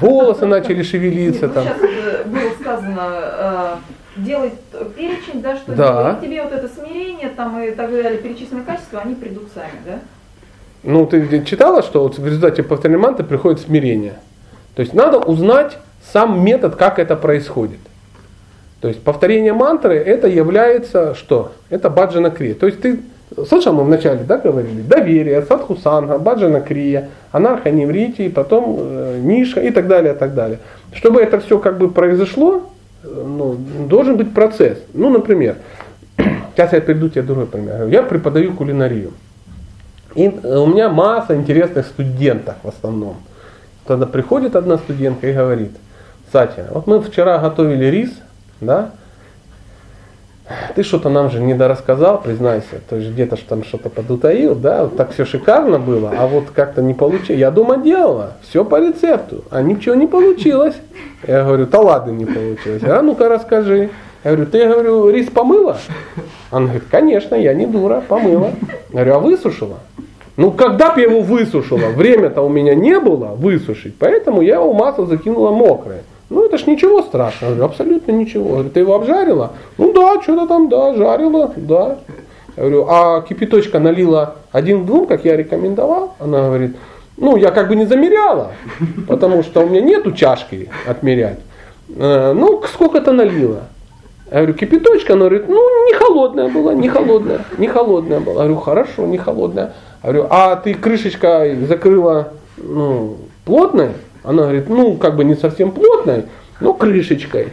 волосы 0.00 0.46
начали 0.46 0.82
шевелиться. 0.82 1.46
Нет, 1.46 1.54
Там. 1.54 1.64
ну 1.64 1.88
сейчас 1.88 2.02
вот, 2.04 2.04
э, 2.04 2.24
было 2.28 2.50
сказано, 2.60 3.78
делай 4.16 4.50
т- 4.72 4.84
перечень, 4.96 5.42
да, 5.42 5.56
что 5.56 5.72
Да. 5.72 6.02
делать. 6.02 6.20
тебе 6.22 6.42
вот 6.42 6.52
это 6.52 6.68
смирение 6.68 7.28
там 7.30 7.60
и 7.62 7.70
так 7.70 7.90
далее, 7.90 8.18
перечисленные 8.18 8.64
качества, 8.64 9.00
они 9.00 9.14
придут 9.14 9.48
сами, 9.54 9.80
да? 9.86 9.98
Ну, 10.82 11.06
ты 11.06 11.42
читала, 11.44 11.82
что 11.82 12.02
вот 12.02 12.18
в 12.18 12.26
результате 12.26 12.62
повторения 12.62 12.98
мантры 13.00 13.24
приходит 13.24 13.60
смирение. 13.60 14.14
То 14.74 14.80
есть 14.82 14.92
надо 14.92 15.18
узнать 15.18 15.78
сам 16.12 16.44
метод, 16.44 16.76
как 16.76 16.98
это 16.98 17.16
происходит. 17.16 17.78
То 18.80 18.88
есть 18.88 19.02
повторение 19.02 19.54
мантры 19.54 19.94
это 19.94 20.28
является 20.28 21.14
что? 21.14 21.52
Это 21.70 21.88
баджана 21.88 22.30
крия. 22.30 22.54
То 22.54 22.66
есть 22.66 22.82
ты 22.82 23.00
слышал, 23.48 23.72
мы 23.72 23.82
вначале 23.84 24.24
да, 24.24 24.36
говорили, 24.36 24.82
доверие, 24.82 25.40
садхусанга, 25.42 26.18
баджана 26.18 26.60
крия, 26.60 27.08
анарха 27.32 27.70
неврити, 27.70 28.28
потом 28.28 28.76
э, 28.78 29.20
ниша 29.22 29.60
и 29.60 29.70
так 29.70 29.88
далее, 29.88 30.12
так 30.12 30.34
далее. 30.34 30.58
Чтобы 30.92 31.22
это 31.22 31.40
все 31.40 31.58
как 31.58 31.78
бы 31.78 31.90
произошло, 31.90 32.70
ну, 33.04 33.56
должен 33.88 34.16
быть 34.16 34.32
процесс. 34.32 34.78
Ну, 34.92 35.10
например, 35.10 35.56
сейчас 36.16 36.72
я 36.72 36.80
приведу 36.80 37.08
тебе 37.08 37.22
другой 37.22 37.46
пример. 37.46 37.86
Я 37.88 38.02
преподаю 38.02 38.54
кулинарию. 38.54 39.12
И 40.14 40.26
э, 40.26 40.56
у 40.56 40.66
меня 40.66 40.88
масса 40.88 41.34
интересных 41.34 41.86
студенток 41.86 42.56
в 42.62 42.68
основном. 42.68 43.16
Тогда 43.86 44.06
приходит 44.06 44.56
одна 44.56 44.78
студентка 44.78 45.28
и 45.28 45.32
говорит, 45.34 45.72
Сатя, 46.32 46.68
вот 46.70 46.86
мы 46.86 47.00
вчера 47.02 47.38
готовили 47.38 47.84
рис, 47.86 48.10
да, 48.60 48.92
ты 50.74 50.82
что-то 50.82 51.08
нам 51.08 51.30
же 51.30 51.40
не 51.40 51.54
дорассказал, 51.54 52.20
признайся, 52.20 52.80
то 52.88 52.96
есть 52.96 53.10
где-то 53.10 53.36
ж 53.36 53.40
там 53.40 53.64
что-то 53.64 53.88
подутаил, 53.88 54.54
да, 54.54 54.84
вот 54.84 54.96
так 54.96 55.12
все 55.12 55.24
шикарно 55.24 55.78
было, 55.78 56.12
а 56.18 56.26
вот 56.26 56.50
как-то 56.54 56.82
не 56.82 56.92
получилось. 56.92 57.38
Я 57.38 57.50
дома 57.50 57.78
делала, 57.78 58.34
все 58.42 58.64
по 58.64 58.80
рецепту, 58.80 59.44
а 59.50 59.62
ничего 59.62 59.94
не 59.94 60.06
получилось. 60.06 60.74
Я 61.26 61.44
говорю, 61.44 61.66
да 61.66 61.80
ладно, 61.80 62.10
не 62.10 62.26
получилось. 62.26 62.82
А 62.82 63.00
ну-ка 63.02 63.28
расскажи. 63.28 63.90
Я 64.22 64.32
говорю, 64.32 64.50
ты, 64.50 64.68
говорю, 64.68 65.10
рис 65.10 65.28
помыла? 65.28 65.78
Она 66.50 66.66
говорит, 66.66 66.84
конечно, 66.90 67.34
я 67.34 67.54
не 67.54 67.66
дура, 67.66 68.02
помыла. 68.06 68.52
Я 68.92 69.04
говорю, 69.04 69.14
а 69.14 69.18
высушила? 69.18 69.78
Ну, 70.36 70.50
когда 70.50 70.92
бы 70.92 71.00
я 71.00 71.06
его 71.08 71.20
высушила? 71.20 71.88
Время-то 71.90 72.42
у 72.42 72.48
меня 72.48 72.74
не 72.74 72.98
было 72.98 73.28
высушить, 73.28 73.96
поэтому 73.98 74.42
я 74.42 74.56
его 74.56 74.72
масло 74.72 75.06
закинула 75.06 75.50
мокрое. 75.50 76.02
Ну, 76.34 76.46
это 76.46 76.58
ж 76.58 76.66
ничего 76.66 77.00
страшного. 77.02 77.52
Я 77.52 77.56
говорю, 77.56 77.70
абсолютно 77.70 78.10
ничего. 78.10 78.44
Я 78.44 78.52
говорю, 78.54 78.70
ты 78.70 78.80
его 78.80 78.94
обжарила? 78.96 79.52
Ну 79.78 79.92
да, 79.92 80.20
что-то 80.20 80.48
там, 80.48 80.68
да, 80.68 80.92
жарила, 80.94 81.52
да. 81.56 81.98
Я 82.56 82.62
говорю, 82.62 82.86
а 82.88 83.20
кипяточка 83.22 83.78
налила 83.78 84.34
один 84.50 84.84
двум, 84.84 85.06
как 85.06 85.24
я 85.24 85.36
рекомендовал? 85.36 86.14
Она 86.18 86.46
говорит, 86.46 86.76
ну, 87.16 87.36
я 87.36 87.52
как 87.52 87.68
бы 87.68 87.76
не 87.76 87.86
замеряла, 87.86 88.50
потому 89.06 89.44
что 89.44 89.60
у 89.60 89.68
меня 89.68 89.80
нету 89.80 90.10
чашки 90.10 90.68
отмерять. 90.86 91.38
«Э, 91.96 92.32
Ну, 92.32 92.62
сколько-то 92.72 93.12
налила. 93.12 93.64
Я 94.30 94.38
говорю, 94.38 94.54
кипяточка? 94.54 95.12
Она 95.12 95.26
говорит, 95.26 95.48
ну, 95.48 95.86
не 95.86 95.94
холодная 95.94 96.48
была, 96.48 96.74
не 96.74 96.88
холодная, 96.88 97.44
не 97.58 97.68
холодная 97.68 98.18
была. 98.18 98.42
Я 98.42 98.48
говорю, 98.48 98.56
хорошо, 98.56 99.06
не 99.06 99.18
холодная. 99.18 99.74
Я 100.02 100.10
говорю, 100.10 100.26
а 100.30 100.56
ты 100.56 100.74
крышечкой 100.74 101.66
закрыла 101.66 102.32
ну, 102.56 103.18
плотной? 103.44 103.90
Она 104.24 104.42
говорит, 104.42 104.68
ну, 104.68 104.96
как 104.96 105.16
бы 105.16 105.24
не 105.24 105.36
совсем 105.36 105.70
плотной, 105.70 106.24
но 106.60 106.72
крышечкой. 106.72 107.52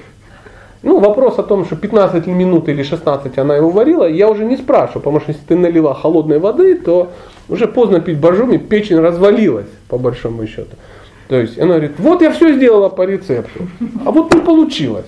Ну, 0.84 1.00
вопрос 1.00 1.38
о 1.38 1.44
том, 1.44 1.66
что 1.66 1.76
15 1.76 2.26
минут 2.28 2.68
или 2.70 2.82
16 2.82 3.38
она 3.38 3.56
его 3.56 3.70
варила, 3.70 4.10
я 4.10 4.30
уже 4.30 4.46
не 4.46 4.58
спрашиваю, 4.58 5.02
потому 5.02 5.20
что 5.20 5.32
если 5.32 5.46
ты 5.46 5.56
налила 5.56 5.94
холодной 5.94 6.40
воды, 6.40 6.76
то 6.76 7.12
уже 7.50 7.68
поздно 7.68 8.00
пить 8.00 8.18
боржоми, 8.18 8.58
печень 8.58 9.00
развалилась, 9.00 9.68
по 9.90 9.98
большому 10.00 10.48
счету. 10.48 10.76
То 11.28 11.36
есть 11.40 11.60
она 11.60 11.76
говорит, 11.76 11.92
вот 12.00 12.22
я 12.22 12.32
все 12.32 12.54
сделала 12.54 12.90
по 12.90 13.04
рецепту, 13.04 13.68
а 14.06 14.12
вот 14.12 14.34
не 14.34 14.42
получилось. 14.42 15.06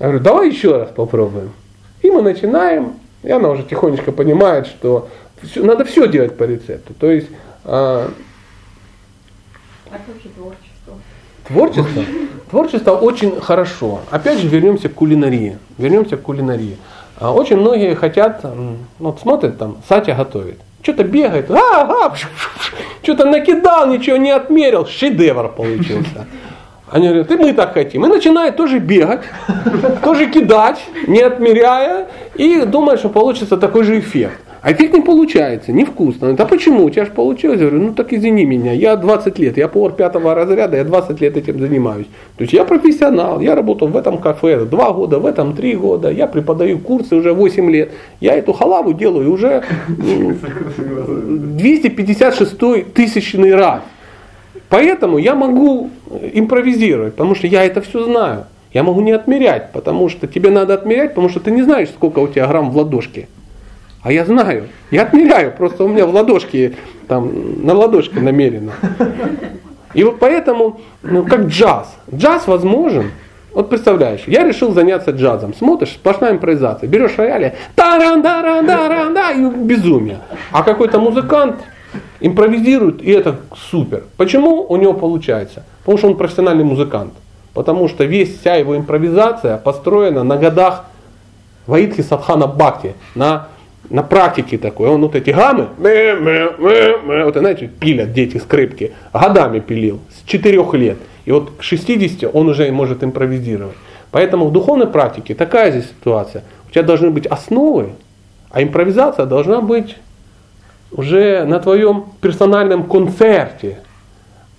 Я 0.00 0.06
говорю, 0.06 0.24
давай 0.24 0.48
еще 0.50 0.76
раз 0.76 0.88
попробуем. 0.88 1.52
И 2.02 2.10
мы 2.10 2.22
начинаем, 2.22 2.94
и 3.22 3.30
она 3.30 3.50
уже 3.50 3.62
тихонечко 3.62 4.10
понимает, 4.10 4.66
что 4.66 5.08
надо 5.54 5.84
все 5.84 6.08
делать 6.08 6.36
по 6.36 6.44
рецепту. 6.44 6.92
То 6.98 7.10
есть 7.10 7.28
а, 9.96 11.52
творчество? 11.52 12.02
Творчество? 12.50 12.92
Очень 12.92 13.40
хорошо. 13.40 14.00
Опять 14.10 14.38
же 14.38 14.48
вернемся 14.48 14.88
к 14.88 14.94
кулинарии. 14.94 15.58
Вернемся 15.78 16.16
к 16.16 16.22
кулинарии. 16.22 16.76
А, 17.18 17.32
Очень 17.32 17.56
многие 17.56 17.94
хотят, 17.94 18.44
вот 18.98 19.20
смотрят 19.20 19.58
там, 19.58 19.78
Сатя 19.88 20.14
готовит. 20.14 20.58
Что-то 20.82 21.04
бегает, 21.04 21.50
а, 21.50 22.14
что-то 23.02 23.24
накидал, 23.24 23.88
ничего 23.88 24.16
не 24.16 24.30
отмерил, 24.30 24.86
шедевр 24.86 25.48
получился. 25.48 26.26
Они 26.88 27.08
говорят, 27.08 27.30
и 27.32 27.36
мы 27.36 27.52
так 27.52 27.74
хотим. 27.74 28.04
И 28.06 28.08
начинают 28.08 28.56
тоже 28.56 28.78
бегать, 28.78 29.22
тоже 30.04 30.30
кидать, 30.30 30.78
не 31.08 31.20
отмеряя, 31.20 32.06
и 32.36 32.60
думают, 32.60 33.00
что 33.00 33.08
получится 33.08 33.56
такой 33.56 33.82
же 33.82 33.98
эффект. 33.98 34.40
А 34.66 34.72
эффект 34.72 34.94
не 34.94 35.00
получается, 35.00 35.70
невкусно. 35.70 36.32
Да 36.32 36.44
почему? 36.44 36.86
У 36.86 36.90
тебя 36.90 37.04
же 37.04 37.12
получилось. 37.12 37.60
Я 37.60 37.68
говорю, 37.68 37.84
ну 37.84 37.92
так 37.94 38.12
извини 38.12 38.44
меня, 38.44 38.72
я 38.72 38.96
20 38.96 39.38
лет, 39.38 39.56
я 39.56 39.68
повар 39.68 39.92
пятого 39.92 40.34
разряда, 40.34 40.76
я 40.76 40.82
20 40.82 41.20
лет 41.20 41.36
этим 41.36 41.60
занимаюсь. 41.60 42.08
То 42.36 42.42
есть 42.42 42.52
я 42.52 42.64
профессионал, 42.64 43.38
я 43.38 43.54
работал 43.54 43.86
в 43.86 43.96
этом 43.96 44.18
кафе 44.18 44.64
2 44.64 44.92
года, 44.92 45.20
в 45.20 45.26
этом 45.26 45.54
3 45.54 45.76
года, 45.76 46.10
я 46.10 46.26
преподаю 46.26 46.80
курсы 46.80 47.14
уже 47.14 47.32
8 47.32 47.70
лет. 47.70 47.92
Я 48.18 48.34
эту 48.34 48.52
халаву 48.52 48.92
делаю 48.92 49.32
уже 49.32 49.62
м, 49.88 50.36
256 51.56 52.92
тысячный 52.92 53.54
раз. 53.54 53.82
Поэтому 54.68 55.18
я 55.18 55.36
могу 55.36 55.90
импровизировать, 56.34 57.12
потому 57.14 57.36
что 57.36 57.46
я 57.46 57.64
это 57.64 57.82
все 57.82 58.02
знаю. 58.02 58.46
Я 58.72 58.82
могу 58.82 59.00
не 59.00 59.12
отмерять, 59.12 59.70
потому 59.70 60.08
что 60.08 60.26
тебе 60.26 60.50
надо 60.50 60.74
отмерять, 60.74 61.10
потому 61.10 61.28
что 61.28 61.38
ты 61.38 61.52
не 61.52 61.62
знаешь, 61.62 61.90
сколько 61.90 62.18
у 62.18 62.26
тебя 62.26 62.48
грамм 62.48 62.72
в 62.72 62.76
ладошке. 62.76 63.28
А 64.06 64.12
я 64.12 64.24
знаю, 64.24 64.68
я 64.92 65.02
отмеряю, 65.02 65.50
просто 65.50 65.82
у 65.82 65.88
меня 65.88 66.06
в 66.06 66.14
ладошке, 66.14 66.74
там, 67.08 67.64
на 67.66 67.74
ладошке 67.74 68.20
намерено. 68.20 68.70
И 69.94 70.04
вот 70.04 70.20
поэтому, 70.20 70.80
ну, 71.02 71.24
как 71.24 71.46
джаз. 71.46 71.92
Джаз 72.14 72.46
возможен. 72.46 73.10
Вот 73.52 73.68
представляешь, 73.68 74.22
я 74.28 74.46
решил 74.46 74.72
заняться 74.72 75.10
джазом. 75.10 75.54
Смотришь, 75.54 75.94
сплошная 75.94 76.30
импровизация. 76.30 76.88
Берешь 76.88 77.18
рояли, 77.18 77.56
таран 77.74 78.22
даран 78.22 78.64
даран 78.64 79.12
да 79.12 79.32
и 79.32 79.44
безумие. 79.44 80.18
А 80.52 80.62
какой-то 80.62 81.00
музыкант 81.00 81.56
импровизирует, 82.20 83.02
и 83.02 83.10
это 83.10 83.40
супер. 83.72 84.04
Почему 84.16 84.66
у 84.68 84.76
него 84.76 84.92
получается? 84.92 85.64
Потому 85.80 85.98
что 85.98 86.06
он 86.06 86.16
профессиональный 86.16 86.62
музыкант. 86.62 87.12
Потому 87.54 87.88
что 87.88 88.04
весь 88.04 88.38
вся 88.38 88.54
его 88.54 88.76
импровизация 88.76 89.56
построена 89.56 90.22
на 90.22 90.36
годах 90.36 90.84
Ваидхи 91.66 92.02
Садхана 92.02 92.46
Бхакти, 92.46 92.94
на, 93.16 93.48
на 93.90 94.02
практике 94.02 94.58
такой. 94.58 94.88
Он 94.88 95.02
вот 95.02 95.14
эти 95.14 95.30
гаммы, 95.30 95.68
мэ, 95.78 96.14
мэ, 96.14 96.50
мэ, 96.58 96.98
мэ, 97.04 97.24
вот 97.24 97.36
знаете, 97.36 97.66
пилят 97.66 98.12
дети 98.12 98.38
скрипки, 98.38 98.92
годами 99.12 99.60
пилил, 99.60 100.00
с 100.10 100.28
4 100.28 100.64
лет. 100.74 100.98
И 101.24 101.32
вот 101.32 101.52
к 101.58 101.62
60 101.62 102.30
он 102.34 102.48
уже 102.48 102.70
может 102.70 103.02
импровизировать. 103.02 103.76
Поэтому 104.10 104.46
в 104.46 104.52
духовной 104.52 104.86
практике 104.86 105.34
такая 105.34 105.70
здесь 105.70 105.86
ситуация. 105.86 106.44
У 106.68 106.72
тебя 106.72 106.82
должны 106.82 107.10
быть 107.10 107.26
основы, 107.26 107.90
а 108.50 108.62
импровизация 108.62 109.26
должна 109.26 109.60
быть 109.60 109.96
уже 110.92 111.44
на 111.44 111.60
твоем 111.60 112.06
персональном 112.20 112.84
концерте. 112.84 113.78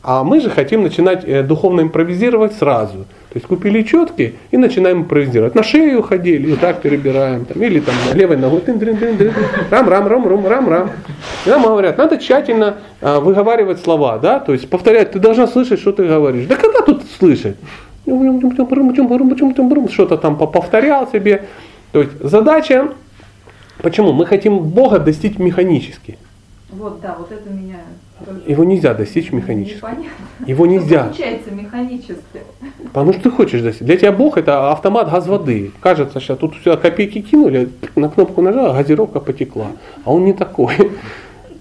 А 0.03 0.23
мы 0.23 0.41
же 0.41 0.49
хотим 0.49 0.83
начинать 0.83 1.23
э, 1.25 1.43
духовно 1.43 1.81
импровизировать 1.81 2.53
сразу. 2.53 3.05
То 3.37 3.39
есть 3.39 3.47
купили 3.49 3.83
четки 3.83 4.33
и 4.49 4.57
начинаем 4.57 5.01
импровизировать. 5.01 5.53
На 5.53 5.61
шею 5.61 6.01
ходили 6.01 6.53
и 6.53 6.55
так 6.55 6.81
перебираем. 6.81 7.45
Там, 7.45 7.61
или 7.61 7.79
там 7.79 7.93
на 8.09 8.17
левой 8.17 8.35
ногой. 8.35 8.63
Рам, 9.69 9.87
рам, 9.87 10.07
рам, 10.07 10.27
рам, 10.27 10.47
рам, 10.47 10.67
рам. 10.67 10.89
И 11.45 11.49
нам 11.49 11.61
говорят, 11.61 11.99
надо 11.99 12.17
тщательно 12.17 12.77
а, 12.99 13.19
выговаривать 13.19 13.79
слова. 13.79 14.17
Да? 14.17 14.39
То 14.39 14.53
есть 14.53 14.67
повторять, 14.67 15.11
ты 15.11 15.19
должна 15.19 15.45
слышать, 15.45 15.79
что 15.79 15.91
ты 15.91 16.07
говоришь. 16.07 16.47
Да 16.47 16.55
когда 16.55 16.81
тут 16.81 17.03
слышать? 17.19 17.57
Что-то 19.91 20.17
там 20.17 20.35
повторял 20.35 21.07
себе. 21.07 21.43
То 21.91 22.01
есть 22.01 22.13
задача, 22.19 22.87
почему? 23.83 24.13
Мы 24.13 24.25
хотим 24.25 24.57
Бога 24.61 24.97
достичь 24.97 25.37
механически. 25.37 26.17
Вот, 26.71 27.01
да, 27.01 27.15
вот 27.19 27.31
это 27.31 27.51
меня 27.51 27.81
Его 28.45 28.63
нельзя 28.63 28.93
достичь 28.93 29.31
механически. 29.31 29.77
непонятно. 29.77 30.25
Его 30.45 30.65
Что 30.65 30.73
нельзя. 30.73 31.03
Получается 31.03 31.51
механически. 31.51 32.41
Потому 32.85 33.13
что 33.13 33.23
ты 33.23 33.29
хочешь 33.29 33.61
достичь. 33.61 33.85
Для 33.85 33.97
тебя 33.97 34.11
Бог 34.11 34.37
это 34.37 34.71
автомат 34.71 35.11
газ 35.11 35.27
воды. 35.27 35.71
Кажется, 35.81 36.19
сейчас 36.19 36.37
тут 36.37 36.55
сюда 36.63 36.77
копейки 36.77 37.21
кинули, 37.21 37.69
на 37.95 38.09
кнопку 38.09 38.41
нажал, 38.41 38.73
газировка 38.73 39.19
потекла. 39.19 39.67
А 40.03 40.11
он 40.11 40.25
не 40.25 40.33
такой. 40.33 40.91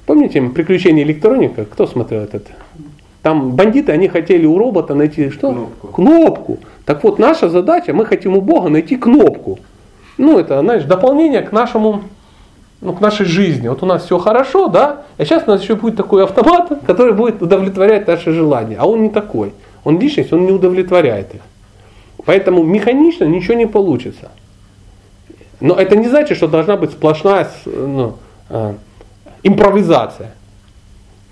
Помните 0.06 0.40
приключения 0.40 1.02
электроника? 1.02 1.64
Кто 1.64 1.86
смотрел 1.86 2.22
этот? 2.22 2.46
Там 3.22 3.56
бандиты, 3.56 3.90
они 3.92 4.06
хотели 4.08 4.46
у 4.46 4.56
робота 4.56 4.94
найти 4.94 5.30
что? 5.30 5.52
Кнопку. 5.52 5.86
Кнопку. 5.88 6.58
Так 6.84 7.02
вот, 7.02 7.18
наша 7.18 7.48
задача, 7.48 7.92
мы 7.92 8.06
хотим 8.06 8.36
у 8.36 8.40
Бога 8.40 8.68
найти 8.68 8.96
кнопку. 8.96 9.58
Ну, 10.16 10.38
это, 10.38 10.60
знаешь, 10.60 10.84
дополнение 10.84 11.42
к 11.42 11.50
нашему, 11.50 12.02
ну, 12.80 12.92
к 12.92 13.00
нашей 13.00 13.26
жизни. 13.26 13.68
Вот 13.68 13.82
у 13.82 13.86
нас 13.86 14.04
все 14.04 14.18
хорошо, 14.18 14.68
да? 14.68 15.02
А 15.18 15.24
сейчас 15.24 15.44
у 15.46 15.50
нас 15.50 15.62
еще 15.62 15.76
будет 15.76 15.96
такой 15.96 16.24
автомат, 16.24 16.70
который 16.86 17.12
будет 17.12 17.42
удовлетворять 17.42 18.06
наши 18.06 18.32
желания. 18.32 18.76
А 18.78 18.86
он 18.86 19.02
не 19.02 19.10
такой. 19.10 19.52
Он 19.84 19.98
личность, 19.98 20.32
он 20.32 20.46
не 20.46 20.52
удовлетворяет 20.52 21.34
их. 21.34 21.40
Поэтому 22.24 22.62
механично 22.64 23.24
ничего 23.24 23.54
не 23.54 23.66
получится. 23.66 24.30
Но 25.60 25.74
это 25.74 25.96
не 25.96 26.08
значит, 26.08 26.36
что 26.36 26.48
должна 26.48 26.76
быть 26.76 26.90
сплошная 26.90 27.48
ну, 27.64 28.16
э, 28.50 28.74
импровизация. 29.42 30.32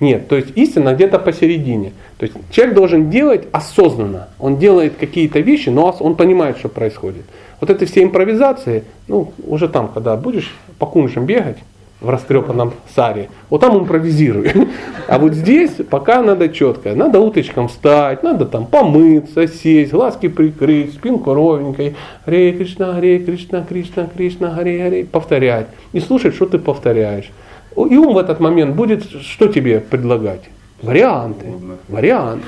Нет, 0.01 0.29
то 0.29 0.37
есть 0.37 0.57
истина 0.57 0.95
где-то 0.95 1.19
посередине. 1.19 1.93
То 2.19 2.27
есть 2.27 2.37
человек 2.51 2.75
должен 2.75 3.11
делать 3.11 3.49
осознанно. 3.53 4.29
Он 4.39 4.57
делает 4.57 4.97
какие-то 4.97 5.41
вещи, 5.41 5.69
но 5.69 5.95
он 6.01 6.15
понимает, 6.15 6.59
что 6.59 6.69
происходит. 6.69 7.25
Вот 7.61 7.71
это 7.71 7.87
все 7.87 8.03
импровизации, 8.03 8.85
ну, 9.09 9.33
уже 9.47 9.69
там, 9.69 9.89
когда 9.89 10.17
будешь 10.17 10.55
по 10.79 10.87
кунжам 10.87 11.27
бегать 11.27 11.59
в 12.01 12.11
растрепанном 12.11 12.73
саре, 12.95 13.31
вот 13.51 13.61
там 13.61 13.79
импровизируй. 13.79 14.53
А 15.07 15.19
вот 15.19 15.35
здесь 15.35 15.73
пока 15.91 16.23
надо 16.23 16.49
четко. 16.49 16.95
Надо 16.95 17.21
уточком 17.21 17.69
встать, 17.69 18.23
надо 18.23 18.47
там 18.47 18.65
помыться, 18.65 19.47
сесть, 19.47 19.93
глазки 19.93 20.29
прикрыть, 20.29 20.95
спинку 20.95 21.35
ровненькой. 21.35 21.95
Харе 22.25 22.53
Кришна, 22.53 22.95
Харе 22.95 23.19
Кришна, 23.19 23.63
Кришна, 23.69 24.07
Кришна, 24.07 24.51
Харе 24.51 24.83
Харе. 24.83 25.05
Повторять. 25.05 25.67
И 25.93 26.01
слушать, 26.01 26.35
что 26.35 26.47
ты 26.47 26.59
повторяешь. 26.59 27.31
И 27.77 27.97
ум 27.97 28.15
в 28.15 28.19
этот 28.19 28.41
момент 28.41 28.75
будет 28.75 29.05
что 29.05 29.49
тебе 29.49 29.81
предлагать? 29.81 30.43
Варианты, 30.81 31.47
варианты, 31.89 32.47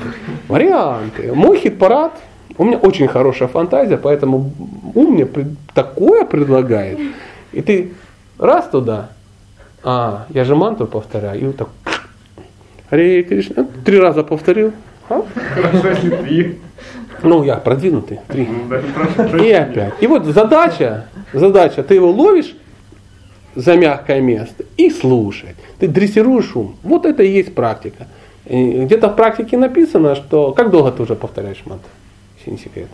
варианты. 0.48 1.32
Мой 1.32 1.58
хит-парад, 1.58 2.12
у 2.59 2.64
меня 2.64 2.78
очень 2.78 3.09
хорошая 3.09 3.48
фантазия, 3.48 3.97
поэтому 3.97 4.51
ум 4.94 5.12
мне 5.12 5.28
такое 5.74 6.24
предлагает. 6.24 6.98
И 7.52 7.62
ты 7.62 7.93
раз 8.39 8.68
туда, 8.68 9.10
а, 9.82 10.27
я 10.31 10.44
же 10.44 10.56
манту 10.56 10.86
повторяю, 10.86 11.40
и 11.40 11.44
вот 11.44 11.56
так, 11.56 11.68
Харе 12.90 13.23
Кришна, 13.23 13.66
три 13.85 13.98
раза 13.98 14.23
повторил, 14.23 14.73
а? 15.09 15.23
Хорошо, 15.55 15.89
если 15.89 16.10
три. 16.16 16.59
ну 17.23 17.44
я 17.44 17.56
продвинутый, 17.56 18.20
три. 18.28 18.48
Ну, 18.48 19.39
И 19.39 19.51
опять. 19.51 19.94
И 20.01 20.06
вот 20.06 20.24
задача, 20.24 21.06
задача, 21.32 21.82
ты 21.82 21.94
его 21.94 22.10
ловишь 22.10 22.55
за 23.55 23.77
мягкое 23.77 24.20
место 24.20 24.64
и 24.77 24.90
слушать. 24.90 25.56
Ты 25.78 25.89
дрессируешь 25.89 26.55
ум. 26.55 26.77
Вот 26.82 27.06
это 27.06 27.23
и 27.23 27.31
есть 27.31 27.55
практика. 27.55 28.06
Где-то 28.44 29.09
в 29.09 29.16
практике 29.16 29.56
написано, 29.56 30.14
что... 30.14 30.52
Как 30.52 30.70
долго 30.70 30.93
ты 30.93 31.02
уже 31.02 31.16
повторяешь 31.16 31.62
мантру? 31.64 31.89
Не 32.47 32.59
секрет. 32.59 32.89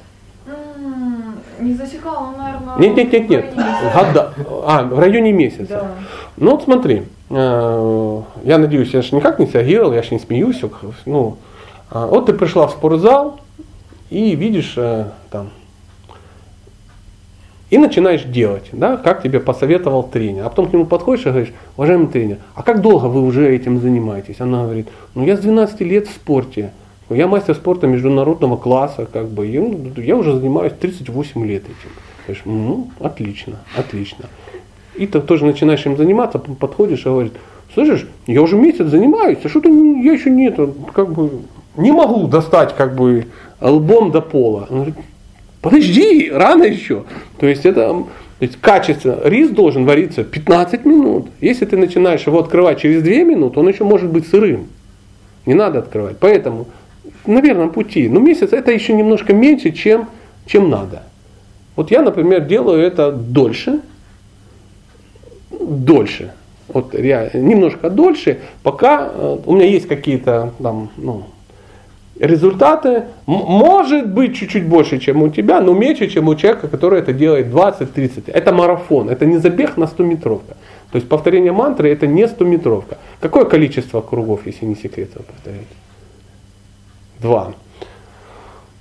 Не 1.61 1.74
засекала, 1.74 2.31
ну, 2.33 2.39
наверное. 2.39 2.79
Нет, 2.79 2.97
нет, 2.97 3.12
нет, 3.12 3.29
нет. 3.31 3.55
Года. 3.55 4.35
А, 4.66 4.83
в 4.83 4.99
районе 4.99 5.33
месяца. 5.33 5.66
Да. 5.69 5.91
Ну 6.37 6.53
вот 6.53 6.65
смотри, 6.65 7.05
э, 7.31 8.23
я 8.43 8.59
надеюсь, 8.59 8.93
я 8.93 9.03
же 9.03 9.15
никак 9.15 9.39
не 9.39 9.47
среагировал, 9.47 9.93
я 9.93 10.03
же 10.03 10.15
не 10.15 10.19
смеюсь. 10.19 10.61
Ну, 11.07 11.37
а, 11.91 12.07
вот 12.07 12.27
ты 12.27 12.33
пришла 12.33 12.66
в 12.66 12.73
спортзал 12.73 13.39
и 14.11 14.35
видишь 14.35 14.74
э, 14.77 15.05
там 15.31 15.51
и 17.73 17.79
начинаешь 17.79 18.24
делать, 18.24 18.69
да, 18.73 18.99
как 18.99 19.23
тебе 19.23 19.41
посоветовал 19.41 20.03
тренер. 20.03 20.45
А 20.45 20.51
потом 20.51 20.69
к 20.69 20.74
нему 20.74 20.85
подходишь 20.85 21.24
и 21.24 21.31
говоришь, 21.31 21.55
уважаемый 21.79 22.09
тренер, 22.09 22.37
а 22.55 22.62
как 22.62 22.83
долго 22.83 23.07
вы 23.07 23.23
уже 23.23 23.51
этим 23.51 23.81
занимаетесь? 23.81 24.41
Она 24.41 24.65
говорит, 24.65 24.89
ну 25.15 25.24
я 25.24 25.39
с 25.39 25.41
12 25.41 25.81
лет 25.81 26.07
в 26.07 26.11
спорте. 26.11 26.73
Я 27.11 27.27
мастер 27.29 27.55
спорта 27.55 27.87
международного 27.87 28.57
класса, 28.57 29.07
как 29.12 29.29
бы, 29.29 29.47
ну, 29.47 30.01
я 30.03 30.16
уже 30.16 30.35
занимаюсь 30.35 30.73
38 30.81 31.47
лет 31.47 31.65
этим. 31.65 31.91
Говоришь, 32.27 32.43
ну, 32.45 32.91
отлично, 33.01 33.59
отлично. 33.77 34.27
И 34.95 35.07
ты 35.07 35.20
тоже 35.20 35.45
начинаешь 35.45 35.85
им 35.85 35.97
заниматься, 35.97 36.39
п- 36.39 36.53
подходишь 36.55 37.01
и 37.01 37.05
говоришь, 37.09 37.33
слышишь, 37.74 38.07
я 38.27 38.41
уже 38.43 38.57
месяц 38.57 38.87
занимаюсь, 38.87 39.39
а 39.43 39.49
что-то 39.49 39.69
я 39.69 40.12
еще 40.12 40.31
нет, 40.31 40.59
как 40.93 41.12
бы 41.12 41.31
не 41.77 41.91
могу 41.93 42.27
достать 42.29 42.74
как 42.77 42.95
бы 42.95 43.27
лбом 43.61 44.11
до 44.11 44.20
пола. 44.20 44.66
Он 44.70 44.77
говорит, 44.77 44.95
подожди, 45.61 46.31
рано 46.31 46.65
еще. 46.65 47.05
То 47.39 47.47
есть 47.47 47.65
это 47.66 48.05
то 48.39 48.45
есть 48.45 48.61
качество, 48.61 49.20
рис 49.23 49.51
должен 49.51 49.85
вариться 49.85 50.24
15 50.24 50.85
минут. 50.85 51.29
Если 51.41 51.65
ты 51.65 51.77
начинаешь 51.77 52.27
его 52.27 52.41
открывать 52.41 52.81
через 52.81 53.03
2 53.03 53.12
минуты, 53.23 53.61
он 53.61 53.69
еще 53.69 53.85
может 53.85 54.11
быть 54.11 54.27
сырым. 54.27 54.66
Не 55.47 55.55
надо 55.55 55.79
открывать. 55.79 56.16
Поэтому 56.19 56.66
на 57.27 57.40
верном 57.40 57.70
пути. 57.70 58.09
Но 58.09 58.20
месяц 58.20 58.53
это 58.53 58.73
еще 58.73 58.93
немножко 58.93 59.32
меньше, 59.32 59.73
чем, 59.73 60.09
чем 60.47 60.70
надо. 60.70 61.03
Вот 61.77 61.90
я, 61.90 62.03
например, 62.03 62.44
делаю 62.44 62.82
это 62.82 63.12
дольше, 63.12 63.81
дольше, 65.51 66.32
вот 66.69 66.94
реально, 66.94 67.39
немножко 67.39 67.90
дольше, 67.90 68.40
пока 68.62 69.11
э, 69.12 69.39
у 69.47 69.55
меня 69.55 69.66
есть 69.66 69.89
какие-то 69.89 70.53
там, 70.62 70.90
ну, 70.97 71.24
результаты, 72.19 73.05
может 73.27 74.09
быть 74.09 74.36
чуть-чуть 74.36 74.66
больше, 74.66 74.99
чем 74.99 75.23
у 75.23 75.28
тебя, 75.28 75.61
но 75.61 75.73
меньше, 75.73 76.09
чем 76.09 76.28
у 76.28 76.35
человека, 76.35 76.69
который 76.69 77.01
это 77.01 77.12
делает 77.12 77.47
20-30. 77.47 78.31
Это 78.31 78.53
марафон, 78.53 79.09
это 79.09 79.27
не 79.27 79.39
забег 79.39 79.77
на 79.77 79.86
100 79.86 80.05
метровка. 80.05 80.57
То 80.93 80.97
есть 80.97 81.09
повторение 81.09 81.53
мантры 81.53 81.90
это 81.90 82.07
не 82.07 82.28
100 82.28 82.44
метровка. 82.44 82.99
Какое 83.20 83.44
количество 83.44 84.03
кругов, 84.03 84.47
если 84.47 84.66
не 84.66 84.74
секрет, 84.74 85.11
вы 85.15 85.23
повторяете? 85.23 85.66
Два. 87.23 87.53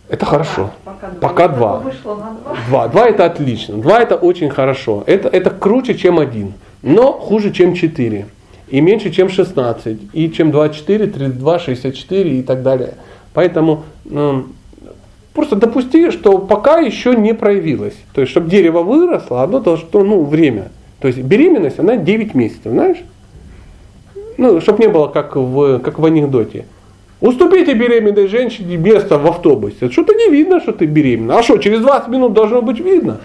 Это 0.09 0.25
хорошо. 0.25 0.71
Пока 0.83 1.07
два. 1.07 1.29
Пока 1.29 1.43
Я 1.43 1.47
два. 1.49 1.77
Вышло 1.77 2.15
на 2.15 2.31
два. 2.31 2.57
Два. 2.67 2.87
Два 2.89 3.07
это 3.07 3.25
отлично. 3.25 3.77
Два 3.77 4.01
это 4.01 4.15
очень 4.15 4.49
хорошо. 4.49 5.03
Это, 5.05 5.29
это 5.29 5.51
круче, 5.51 5.93
чем 5.93 6.19
один. 6.19 6.53
Но 6.81 7.13
хуже, 7.13 7.51
чем 7.51 7.75
4. 7.75 8.25
И 8.69 8.81
меньше, 8.81 9.11
чем 9.11 9.29
16. 9.29 9.97
И 10.13 10.31
чем 10.31 10.51
24, 10.51 11.07
32, 11.07 11.59
64 11.59 12.39
и 12.39 12.41
так 12.41 12.63
далее. 12.63 12.95
Поэтому 13.33 13.83
ну, 14.03 14.47
просто 15.33 15.55
допусти, 15.55 16.11
что 16.11 16.39
пока 16.39 16.79
еще 16.79 17.15
не 17.15 17.33
проявилось. 17.33 17.95
То 18.13 18.21
есть, 18.21 18.31
чтобы 18.31 18.49
дерево 18.49 18.83
выросло, 18.83 19.43
оно 19.43 19.59
должно, 19.59 20.03
ну, 20.03 20.25
время. 20.25 20.71
То 20.99 21.07
есть 21.07 21.19
беременность, 21.19 21.79
она 21.79 21.95
9 21.95 22.33
месяцев, 22.33 22.71
знаешь? 22.71 22.97
Ну, 24.37 24.59
чтобы 24.59 24.79
не 24.79 24.89
было 24.89 25.07
как 25.07 25.35
в, 25.35 25.79
как 25.79 25.99
в 25.99 26.05
анекдоте. 26.05 26.65
Уступите 27.21 27.75
беременной 27.75 28.27
женщине 28.27 28.77
место 28.77 29.19
в 29.19 29.27
автобусе. 29.27 29.89
Что-то 29.91 30.13
не 30.15 30.29
видно, 30.29 30.59
что 30.59 30.71
ты 30.71 30.85
беременна. 30.85 31.37
А 31.37 31.43
что, 31.43 31.57
через 31.59 31.81
20 31.81 32.07
минут 32.09 32.33
должно 32.33 32.63
быть 32.63 32.79
видно? 32.79 33.19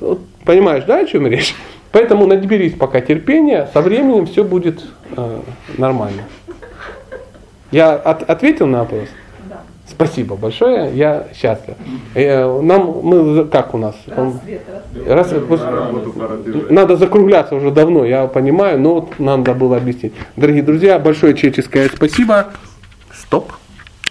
Вот, 0.00 0.20
понимаешь, 0.44 0.84
да, 0.86 0.98
о 0.98 1.06
чем 1.06 1.26
речь? 1.26 1.54
Поэтому 1.90 2.26
наберись 2.26 2.74
пока 2.74 3.00
терпения, 3.00 3.68
со 3.72 3.80
временем 3.80 4.26
все 4.26 4.44
будет 4.44 4.84
э, 5.16 5.40
нормально. 5.78 6.22
Я 7.70 7.92
от, 7.94 8.28
ответил 8.28 8.66
на 8.66 8.80
вопрос? 8.80 9.08
Да. 9.48 9.62
Спасибо 9.88 10.36
большое, 10.36 10.90
я 10.94 11.28
счастлив. 11.34 11.76
Э, 12.14 12.60
нам, 12.60 13.00
мы, 13.02 13.44
как 13.46 13.74
у 13.74 13.78
нас? 13.78 13.94
Он- 14.16 14.32
Рассвет, 15.06 15.48
рассвет. 15.48 16.44
Бежать. 16.44 16.70
надо 16.70 16.96
закругляться 16.96 17.54
уже 17.54 17.70
давно, 17.70 18.04
я 18.04 18.26
понимаю, 18.26 18.78
но 18.80 18.94
вот 18.94 19.18
надо 19.18 19.54
было 19.54 19.76
объяснить. 19.76 20.12
Дорогие 20.36 20.62
друзья, 20.62 20.98
большое 20.98 21.34
человеческое 21.34 21.88
спасибо. 21.94 22.48
stop. 23.34 23.63